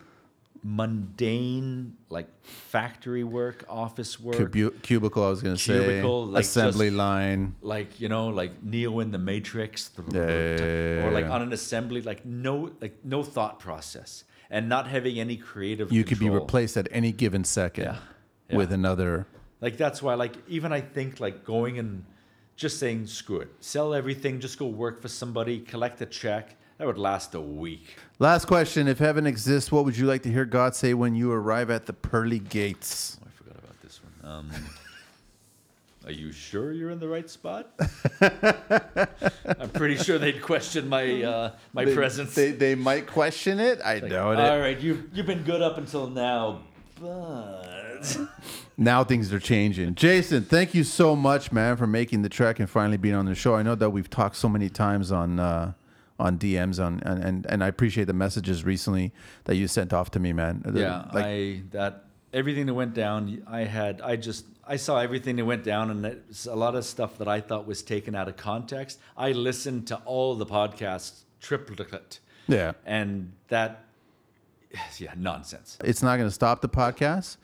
mundane 0.62 1.94
like 2.08 2.26
factory 2.42 3.22
work, 3.24 3.64
office 3.68 4.18
work, 4.18 4.36
Cubu- 4.36 4.80
cubicle, 4.82 5.22
I 5.24 5.28
was 5.28 5.42
going 5.42 5.56
to 5.56 5.62
say. 5.62 5.78
Cubicle, 5.84 6.26
like 6.26 6.44
Assembly 6.44 6.86
just- 6.88 6.96
line. 6.96 7.54
like 7.62 8.00
you 8.00 8.08
know, 8.08 8.28
like 8.28 8.62
Neo 8.62 9.00
in 9.00 9.10
the 9.10 9.18
Matrix, 9.18 9.90
Yeah, 10.10 11.04
or 11.06 11.10
like 11.10 11.26
on 11.26 11.42
an 11.42 11.52
assembly, 11.52 12.00
like 12.02 12.24
no, 12.24 12.70
like 12.80 12.96
no 13.04 13.22
thought 13.22 13.58
process, 13.60 14.24
and 14.54 14.68
not 14.68 14.86
having 14.86 15.18
any 15.18 15.36
creative. 15.36 15.90
You 15.90 16.04
could 16.04 16.20
be 16.20 16.30
replaced 16.30 16.76
at 16.76 16.86
any 16.92 17.10
given 17.10 17.42
second 17.42 17.84
Yeah. 17.84 17.96
Yeah. 18.48 18.56
with 18.56 18.72
another. 18.72 19.26
Like 19.60 19.76
that's 19.76 20.00
why, 20.00 20.14
like 20.14 20.36
even 20.48 20.72
I 20.72 20.80
think 20.80 21.18
like 21.18 21.44
going 21.44 21.78
and 21.80 22.04
just 22.54 22.78
saying 22.78 23.08
screw 23.08 23.40
it, 23.40 23.48
sell 23.58 23.92
everything, 23.92 24.38
just 24.38 24.56
go 24.58 24.66
work 24.66 25.02
for 25.02 25.08
somebody, 25.08 25.58
collect 25.58 26.00
a 26.02 26.06
check. 26.06 26.54
That 26.78 26.86
would 26.86 26.98
last 26.98 27.34
a 27.34 27.40
week. 27.40 27.96
Last 28.20 28.46
question. 28.46 28.86
If 28.86 28.98
heaven 28.98 29.26
exists, 29.26 29.72
what 29.72 29.84
would 29.84 29.96
you 29.96 30.06
like 30.06 30.22
to 30.22 30.30
hear 30.30 30.44
God 30.44 30.76
say 30.76 30.94
when 30.94 31.14
you 31.16 31.32
arrive 31.32 31.68
at 31.70 31.86
the 31.86 31.92
pearly 31.92 32.38
gates? 32.38 33.18
Oh, 33.20 33.26
I 33.26 33.30
forgot 33.30 33.58
about 33.58 33.80
this 33.80 34.00
one. 34.22 34.30
Um, 34.32 34.50
are 36.06 36.12
you 36.12 36.32
sure 36.32 36.72
you're 36.72 36.90
in 36.90 36.98
the 36.98 37.08
right 37.08 37.28
spot? 37.28 37.70
I'm 39.58 39.70
pretty 39.70 39.96
sure 39.96 40.18
they'd 40.18 40.42
question 40.42 40.88
my 40.88 41.22
uh, 41.22 41.52
my 41.72 41.84
presence. 41.86 42.34
They, 42.34 42.50
they 42.50 42.74
might 42.74 43.06
question 43.06 43.60
it. 43.60 43.80
I 43.82 44.00
doubt 44.00 44.38
it. 44.38 44.40
All 44.40 44.58
right, 44.58 44.78
you've 44.78 45.08
you've 45.12 45.26
been 45.26 45.44
good 45.44 45.62
up 45.62 45.78
until 45.78 46.08
now, 46.08 46.62
but 47.00 48.16
Now 48.76 49.04
things 49.04 49.32
are 49.32 49.38
changing. 49.38 49.94
Jason, 49.94 50.44
thank 50.44 50.74
you 50.74 50.82
so 50.82 51.14
much, 51.14 51.52
man, 51.52 51.76
for 51.76 51.86
making 51.86 52.22
the 52.22 52.28
trek 52.28 52.58
and 52.58 52.68
finally 52.68 52.96
being 52.96 53.14
on 53.14 53.26
the 53.26 53.34
show. 53.34 53.54
I 53.54 53.62
know 53.62 53.74
that 53.76 53.90
we've 53.90 54.10
talked 54.10 54.36
so 54.36 54.48
many 54.48 54.68
times 54.68 55.12
on 55.12 55.38
uh, 55.38 55.72
on 56.18 56.38
DMs 56.38 56.84
on 56.84 57.00
and, 57.04 57.22
and 57.22 57.46
and 57.46 57.64
I 57.64 57.68
appreciate 57.68 58.04
the 58.04 58.12
messages 58.12 58.64
recently 58.64 59.12
that 59.44 59.56
you 59.56 59.68
sent 59.68 59.92
off 59.92 60.10
to 60.12 60.20
me, 60.20 60.32
man. 60.32 60.62
Yeah, 60.74 61.08
like 61.12 61.24
I 61.24 61.62
that 61.70 62.03
everything 62.34 62.66
that 62.66 62.74
went 62.74 62.92
down, 62.92 63.42
I 63.46 63.60
had 63.60 64.02
I 64.02 64.16
just 64.16 64.44
I 64.66 64.76
saw 64.76 64.98
everything 64.98 65.36
that 65.36 65.44
went 65.44 65.64
down, 65.64 65.90
and 65.90 66.04
it's 66.04 66.46
a 66.46 66.54
lot 66.54 66.74
of 66.74 66.84
stuff 66.84 67.16
that 67.18 67.28
I 67.28 67.40
thought 67.40 67.66
was 67.66 67.82
taken 67.82 68.14
out 68.14 68.28
of 68.28 68.36
context. 68.36 68.98
I 69.16 69.32
listened 69.32 69.86
to 69.88 69.96
all 70.04 70.34
the 70.34 70.46
podcasts 70.46 71.22
triplicate, 71.40 72.20
yeah. 72.48 72.72
and 72.84 73.32
that 73.48 73.84
yeah 74.98 75.14
nonsense. 75.16 75.78
It's 75.84 76.02
not 76.02 76.16
going 76.16 76.28
to 76.28 76.34
stop 76.34 76.60
the 76.60 76.68
podcast. 76.68 77.36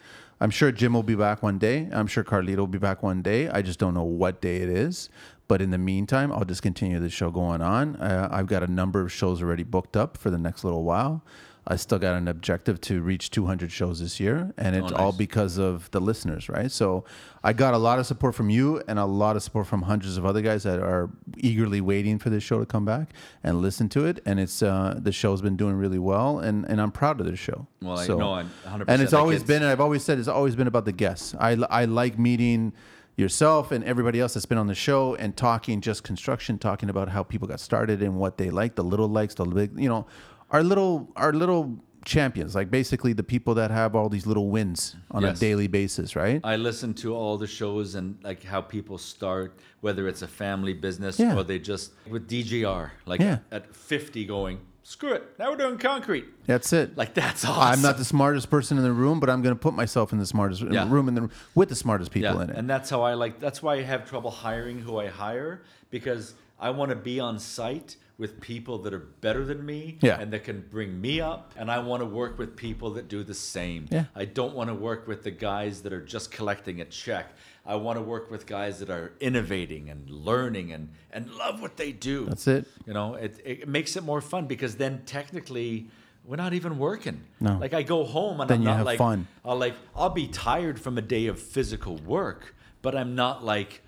I'm 0.42 0.50
sure 0.50 0.72
Jim 0.72 0.94
will 0.94 1.02
be 1.02 1.14
back 1.14 1.42
one 1.42 1.58
day. 1.58 1.88
I'm 1.92 2.06
sure 2.06 2.24
Carlito 2.24 2.56
will 2.58 2.66
be 2.66 2.78
back 2.78 3.02
one 3.02 3.20
day. 3.20 3.48
I 3.48 3.60
just 3.60 3.78
don't 3.78 3.92
know 3.92 4.04
what 4.04 4.40
day 4.40 4.56
it 4.56 4.70
is. 4.70 5.10
But 5.48 5.60
in 5.60 5.70
the 5.70 5.78
meantime, 5.78 6.32
I'll 6.32 6.44
just 6.44 6.62
continue 6.62 6.98
the 6.98 7.10
show 7.10 7.30
going 7.30 7.60
on. 7.60 7.96
Uh, 7.96 8.28
I've 8.30 8.46
got 8.46 8.62
a 8.62 8.68
number 8.68 9.00
of 9.00 9.12
shows 9.12 9.42
already 9.42 9.64
booked 9.64 9.96
up 9.96 10.16
for 10.16 10.30
the 10.30 10.38
next 10.38 10.64
little 10.64 10.84
while. 10.84 11.22
I 11.70 11.76
still 11.76 12.00
got 12.00 12.16
an 12.16 12.26
objective 12.26 12.80
to 12.82 13.00
reach 13.00 13.30
200 13.30 13.70
shows 13.70 14.00
this 14.00 14.18
year, 14.18 14.52
and 14.58 14.74
it's 14.74 14.90
Oh, 14.90 14.96
all 14.96 15.12
because 15.12 15.56
of 15.56 15.88
the 15.92 16.00
listeners, 16.00 16.48
right? 16.48 16.70
So 16.70 17.04
I 17.44 17.52
got 17.52 17.74
a 17.74 17.78
lot 17.78 18.00
of 18.00 18.06
support 18.06 18.34
from 18.34 18.50
you 18.50 18.82
and 18.88 18.98
a 18.98 19.04
lot 19.04 19.36
of 19.36 19.42
support 19.44 19.68
from 19.68 19.82
hundreds 19.82 20.16
of 20.16 20.26
other 20.26 20.42
guys 20.42 20.64
that 20.64 20.80
are 20.80 21.10
eagerly 21.36 21.80
waiting 21.80 22.18
for 22.18 22.28
this 22.28 22.42
show 22.42 22.58
to 22.58 22.66
come 22.66 22.84
back 22.84 23.10
and 23.44 23.62
listen 23.62 23.88
to 23.90 24.04
it. 24.04 24.20
And 24.26 24.40
it's 24.40 24.64
uh, 24.64 24.98
the 25.00 25.12
show's 25.12 25.42
been 25.42 25.56
doing 25.56 25.76
really 25.76 26.00
well, 26.00 26.40
and, 26.40 26.64
and 26.64 26.80
I'm 26.80 26.90
proud 26.90 27.20
of 27.20 27.26
this 27.26 27.38
show. 27.38 27.68
Well, 27.80 27.98
I 27.98 28.06
know 28.08 28.34
I'm 28.34 28.50
100% 28.66 28.84
And 28.88 29.00
it's 29.00 29.12
always 29.12 29.44
been, 29.44 29.62
and 29.62 29.70
I've 29.70 29.80
always 29.80 30.02
said, 30.02 30.18
it's 30.18 30.26
always 30.26 30.56
been 30.56 30.66
about 30.66 30.86
the 30.86 30.92
guests. 30.92 31.36
I, 31.38 31.52
I 31.70 31.84
like 31.84 32.18
meeting 32.18 32.72
yourself 33.16 33.70
and 33.70 33.84
everybody 33.84 34.18
else 34.18 34.34
that's 34.34 34.46
been 34.46 34.58
on 34.58 34.66
the 34.66 34.74
show 34.74 35.14
and 35.14 35.36
talking 35.36 35.80
just 35.80 36.02
construction, 36.02 36.58
talking 36.58 36.90
about 36.90 37.10
how 37.10 37.22
people 37.22 37.46
got 37.46 37.60
started 37.60 38.02
and 38.02 38.16
what 38.16 38.38
they 38.38 38.50
like, 38.50 38.74
the 38.74 38.82
little 38.84 39.08
likes, 39.08 39.34
the 39.34 39.44
big, 39.44 39.78
you 39.78 39.88
know, 39.88 40.06
our 40.50 40.62
little, 40.62 41.08
our 41.16 41.32
little 41.32 41.78
champions, 42.04 42.54
like 42.54 42.70
basically 42.70 43.12
the 43.12 43.22
people 43.22 43.54
that 43.54 43.70
have 43.70 43.94
all 43.94 44.08
these 44.08 44.26
little 44.26 44.48
wins 44.48 44.96
on 45.10 45.22
Yes. 45.22 45.36
a 45.36 45.40
daily 45.40 45.68
basis, 45.68 46.16
right? 46.16 46.40
I 46.42 46.56
listen 46.56 46.94
to 46.94 47.14
all 47.14 47.36
the 47.36 47.46
shows 47.46 47.94
and 47.94 48.16
like 48.24 48.42
how 48.42 48.60
people 48.62 48.96
start, 48.98 49.58
whether 49.80 50.08
it's 50.08 50.22
a 50.22 50.28
family 50.28 50.72
business 50.72 51.18
Yeah. 51.20 51.36
or 51.36 51.44
they 51.44 51.58
just 51.58 51.92
with 52.08 52.26
DGR, 52.28 52.90
like 53.06 53.20
Yeah. 53.20 53.38
at 53.52 53.74
50 53.76 54.24
going, 54.24 54.60
screw 54.82 55.12
it, 55.12 55.24
now 55.38 55.50
we're 55.50 55.56
doing 55.58 55.76
concrete. 55.76 56.24
That's 56.46 56.72
it. 56.72 56.96
Like 56.96 57.12
that's 57.12 57.44
awesome. 57.44 57.62
I'm 57.74 57.82
not 57.82 57.98
the 57.98 58.04
smartest 58.04 58.48
person 58.48 58.78
in 58.78 58.82
the 58.82 58.92
room, 58.92 59.20
but 59.20 59.28
I'm 59.28 59.42
going 59.42 59.54
to 59.54 59.60
put 59.60 59.74
myself 59.74 60.10
in 60.12 60.18
the 60.18 60.26
smartest 60.26 60.62
Yeah. 60.62 60.88
room 60.90 61.06
in 61.06 61.14
the 61.14 61.28
with 61.54 61.68
the 61.68 61.76
smartest 61.76 62.12
people 62.12 62.40
in 62.40 62.48
it. 62.48 62.56
and 62.56 62.68
that's 62.68 62.88
how 62.88 63.02
I 63.02 63.12
like. 63.12 63.38
That's 63.40 63.62
why 63.62 63.74
I 63.74 63.82
have 63.82 64.08
trouble 64.08 64.30
hiring 64.30 64.78
who 64.80 64.98
I 64.98 65.08
hire 65.08 65.60
because 65.90 66.32
I 66.58 66.70
want 66.70 66.88
to 66.90 66.96
be 66.96 67.20
on 67.20 67.38
site 67.38 67.96
with 68.20 68.40
people 68.40 68.78
that 68.82 68.92
are 68.94 69.06
better 69.20 69.44
than 69.44 69.64
me 69.66 69.98
Yeah. 70.02 70.20
and 70.20 70.30
that 70.32 70.44
can 70.44 70.60
bring 70.70 71.00
me 71.00 71.20
up, 71.20 71.52
and 71.56 71.70
I 71.70 71.78
want 71.80 72.02
to 72.02 72.06
work 72.06 72.38
with 72.38 72.54
people 72.54 72.90
that 72.90 73.08
do 73.08 73.24
the 73.24 73.34
same. 73.34 73.86
Yeah. 73.90 74.04
I 74.14 74.26
don't 74.26 74.54
want 74.54 74.68
to 74.68 74.74
work 74.74 75.08
with 75.08 75.24
the 75.24 75.30
guys 75.32 75.80
that 75.82 75.92
are 75.92 76.04
just 76.04 76.30
collecting 76.30 76.80
a 76.80 76.84
check. 76.84 77.26
I 77.66 77.74
want 77.76 77.96
to 77.98 78.02
work 78.02 78.30
with 78.30 78.46
guys 78.46 78.78
that 78.80 78.90
are 78.90 79.12
innovating 79.20 79.90
and 79.90 80.08
learning 80.08 80.72
and 80.72 80.90
and 81.12 81.22
love 81.32 81.60
what 81.60 81.76
they 81.76 81.90
do. 81.92 82.26
That's 82.26 82.46
it. 82.46 82.66
You 82.86 82.92
know, 82.94 83.14
it 83.14 83.40
it 83.44 83.68
makes 83.68 83.96
it 83.96 84.04
more 84.04 84.20
fun 84.20 84.46
because 84.46 84.76
then 84.76 85.02
technically. 85.06 85.88
We're 86.22 86.36
not 86.36 86.52
even 86.52 86.78
working. 86.78 87.22
No. 87.40 87.56
Like 87.58 87.72
I 87.74 87.82
go 87.82 88.04
home 88.04 88.40
and 88.42 88.48
Then 88.50 88.58
I'm 88.60 88.76
not 88.78 88.84
like 88.86 88.98
fun. 88.98 89.26
I'll 89.42 89.56
like 89.56 89.74
I'll 89.96 90.10
be 90.24 90.28
tired 90.28 90.78
from 90.78 90.98
a 90.98 91.02
day 91.02 91.26
of 91.26 91.40
physical 91.40 91.96
work, 91.96 92.54
but 92.82 92.94
I'm 92.94 93.14
not 93.14 93.42
like, 93.42 93.82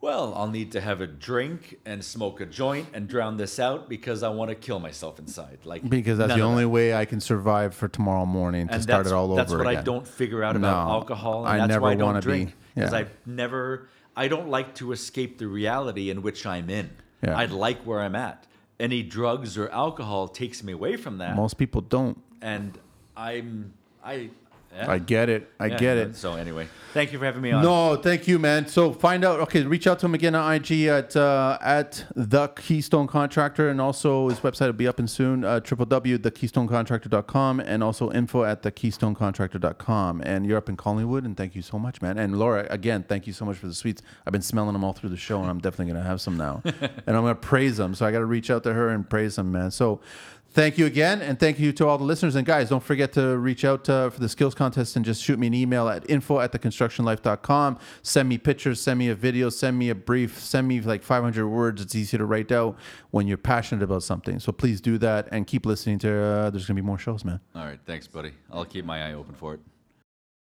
well, 0.00 0.32
I'll 0.34 0.48
need 0.48 0.72
to 0.72 0.80
have 0.80 1.00
a 1.00 1.06
drink 1.06 1.78
and 1.84 2.02
smoke 2.02 2.40
a 2.40 2.46
joint 2.46 2.88
and 2.94 3.06
drown 3.06 3.36
this 3.36 3.58
out 3.58 3.88
because 3.88 4.22
I 4.22 4.30
want 4.30 4.48
to 4.48 4.54
kill 4.54 4.80
myself 4.80 5.18
inside. 5.18 5.58
Like 5.64 5.88
because 5.88 6.18
that's 6.18 6.34
the 6.34 6.40
only 6.40 6.64
that. 6.64 6.68
way 6.70 6.94
I 6.94 7.04
can 7.04 7.20
survive 7.20 7.74
for 7.74 7.86
tomorrow 7.88 8.24
morning 8.24 8.68
to 8.68 8.74
and 8.74 8.82
start 8.82 9.06
it 9.06 9.12
all 9.12 9.26
over 9.26 9.36
That's 9.36 9.52
what 9.52 9.66
I 9.66 9.82
don't 9.82 10.06
figure 10.08 10.42
out 10.42 10.56
about 10.56 10.86
No, 10.86 10.92
alcohol, 10.92 11.44
and 11.44 11.48
I 11.54 11.58
that's 11.58 11.68
never 11.68 11.82
why 11.82 11.92
I 11.92 11.94
don't 11.96 12.20
drink 12.22 12.54
because 12.74 12.92
yeah. 12.92 12.98
I've 12.98 13.10
never. 13.26 13.88
I 14.16 14.28
don't 14.28 14.48
like 14.48 14.74
to 14.76 14.92
escape 14.92 15.38
the 15.38 15.46
reality 15.46 16.10
in 16.10 16.22
which 16.22 16.44
I'm 16.46 16.68
in. 16.70 16.90
Yeah. 17.22 17.36
I 17.36 17.44
like 17.46 17.82
where 17.82 18.00
I'm 18.00 18.16
at. 18.16 18.46
Any 18.78 19.02
drugs 19.02 19.58
or 19.58 19.68
alcohol 19.68 20.28
takes 20.28 20.62
me 20.62 20.72
away 20.72 20.96
from 20.96 21.18
that, 21.18 21.36
Most 21.36 21.58
people 21.58 21.82
don't. 21.82 22.18
and 22.40 22.78
I'm 23.16 23.74
I. 24.02 24.30
yeah. 24.74 24.90
I 24.90 24.98
get 24.98 25.28
it. 25.28 25.50
I 25.58 25.66
Yeah, 25.66 25.78
get 25.78 25.96
it. 25.96 26.16
So 26.16 26.34
anyway, 26.34 26.68
thank 26.92 27.12
you 27.12 27.18
for 27.18 27.24
having 27.24 27.42
me 27.42 27.50
on. 27.50 27.62
No, 27.62 27.96
thank 27.96 28.28
you, 28.28 28.38
man. 28.38 28.68
So 28.68 28.92
find 28.92 29.24
out. 29.24 29.40
Okay, 29.40 29.64
reach 29.64 29.86
out 29.86 29.98
to 30.00 30.06
him 30.06 30.14
again 30.14 30.34
on 30.36 30.54
IG 30.54 30.84
at 30.84 31.16
uh, 31.16 31.58
at 31.60 32.04
the 32.14 32.48
Keystone 32.48 33.08
Contractor, 33.08 33.68
and 33.68 33.80
also 33.80 34.28
his 34.28 34.38
website 34.40 34.66
will 34.66 34.72
be 34.74 34.86
up 34.86 35.00
and 35.00 35.10
soon. 35.10 35.44
Uh, 35.44 35.60
www.thekeystonecontractor.com 35.60 37.60
and 37.60 37.82
also 37.82 38.12
info 38.12 38.44
at 38.44 38.62
thekeystonecontractor.com. 38.62 40.22
And 40.24 40.46
you're 40.46 40.58
up 40.58 40.68
in 40.68 40.76
Collingwood, 40.76 41.24
and 41.24 41.36
thank 41.36 41.56
you 41.56 41.62
so 41.62 41.78
much, 41.78 42.00
man. 42.00 42.18
And 42.18 42.38
Laura, 42.38 42.66
again, 42.70 43.04
thank 43.08 43.26
you 43.26 43.32
so 43.32 43.44
much 43.44 43.56
for 43.56 43.66
the 43.66 43.74
sweets. 43.74 44.02
I've 44.24 44.32
been 44.32 44.42
smelling 44.42 44.74
them 44.74 44.84
all 44.84 44.92
through 44.92 45.10
the 45.10 45.16
show, 45.16 45.40
and 45.40 45.50
I'm 45.50 45.58
definitely 45.58 45.92
gonna 45.92 46.06
have 46.06 46.20
some 46.20 46.36
now. 46.36 46.62
and 46.64 46.76
I'm 47.06 47.22
gonna 47.22 47.34
praise 47.34 47.76
them. 47.76 47.94
So 47.94 48.06
I 48.06 48.12
got 48.12 48.20
to 48.20 48.26
reach 48.26 48.50
out 48.50 48.62
to 48.64 48.72
her 48.72 48.88
and 48.88 49.08
praise 49.08 49.36
them, 49.36 49.50
man. 49.50 49.72
So. 49.72 50.00
Thank 50.52 50.78
you 50.78 50.86
again, 50.86 51.22
and 51.22 51.38
thank 51.38 51.60
you 51.60 51.72
to 51.74 51.86
all 51.86 51.96
the 51.96 52.02
listeners. 52.02 52.34
And 52.34 52.44
guys, 52.44 52.70
don't 52.70 52.82
forget 52.82 53.12
to 53.12 53.38
reach 53.38 53.64
out 53.64 53.88
uh, 53.88 54.10
for 54.10 54.18
the 54.18 54.28
skills 54.28 54.52
contest 54.52 54.96
and 54.96 55.04
just 55.04 55.22
shoot 55.22 55.38
me 55.38 55.46
an 55.46 55.54
email 55.54 55.88
at 55.88 56.08
info 56.10 56.40
at 56.40 56.50
theconstructionlife.com. 56.50 57.78
Send 58.02 58.28
me 58.28 58.36
pictures, 58.36 58.80
send 58.80 58.98
me 58.98 59.08
a 59.10 59.14
video, 59.14 59.48
send 59.48 59.78
me 59.78 59.90
a 59.90 59.94
brief, 59.94 60.40
send 60.40 60.66
me 60.66 60.80
like 60.80 61.04
500 61.04 61.46
words. 61.46 61.80
It's 61.80 61.94
easy 61.94 62.18
to 62.18 62.24
write 62.24 62.50
out 62.50 62.76
when 63.12 63.28
you're 63.28 63.38
passionate 63.38 63.84
about 63.84 64.02
something. 64.02 64.40
So 64.40 64.50
please 64.50 64.80
do 64.80 64.98
that 64.98 65.28
and 65.30 65.46
keep 65.46 65.66
listening 65.66 66.00
to, 66.00 66.12
uh, 66.12 66.50
there's 66.50 66.66
going 66.66 66.74
to 66.76 66.82
be 66.82 66.86
more 66.86 66.98
shows, 66.98 67.24
man. 67.24 67.38
All 67.54 67.64
right, 67.64 67.78
thanks, 67.86 68.08
buddy. 68.08 68.32
I'll 68.50 68.64
keep 68.64 68.84
my 68.84 69.08
eye 69.08 69.12
open 69.12 69.36
for 69.36 69.54
it. 69.54 69.60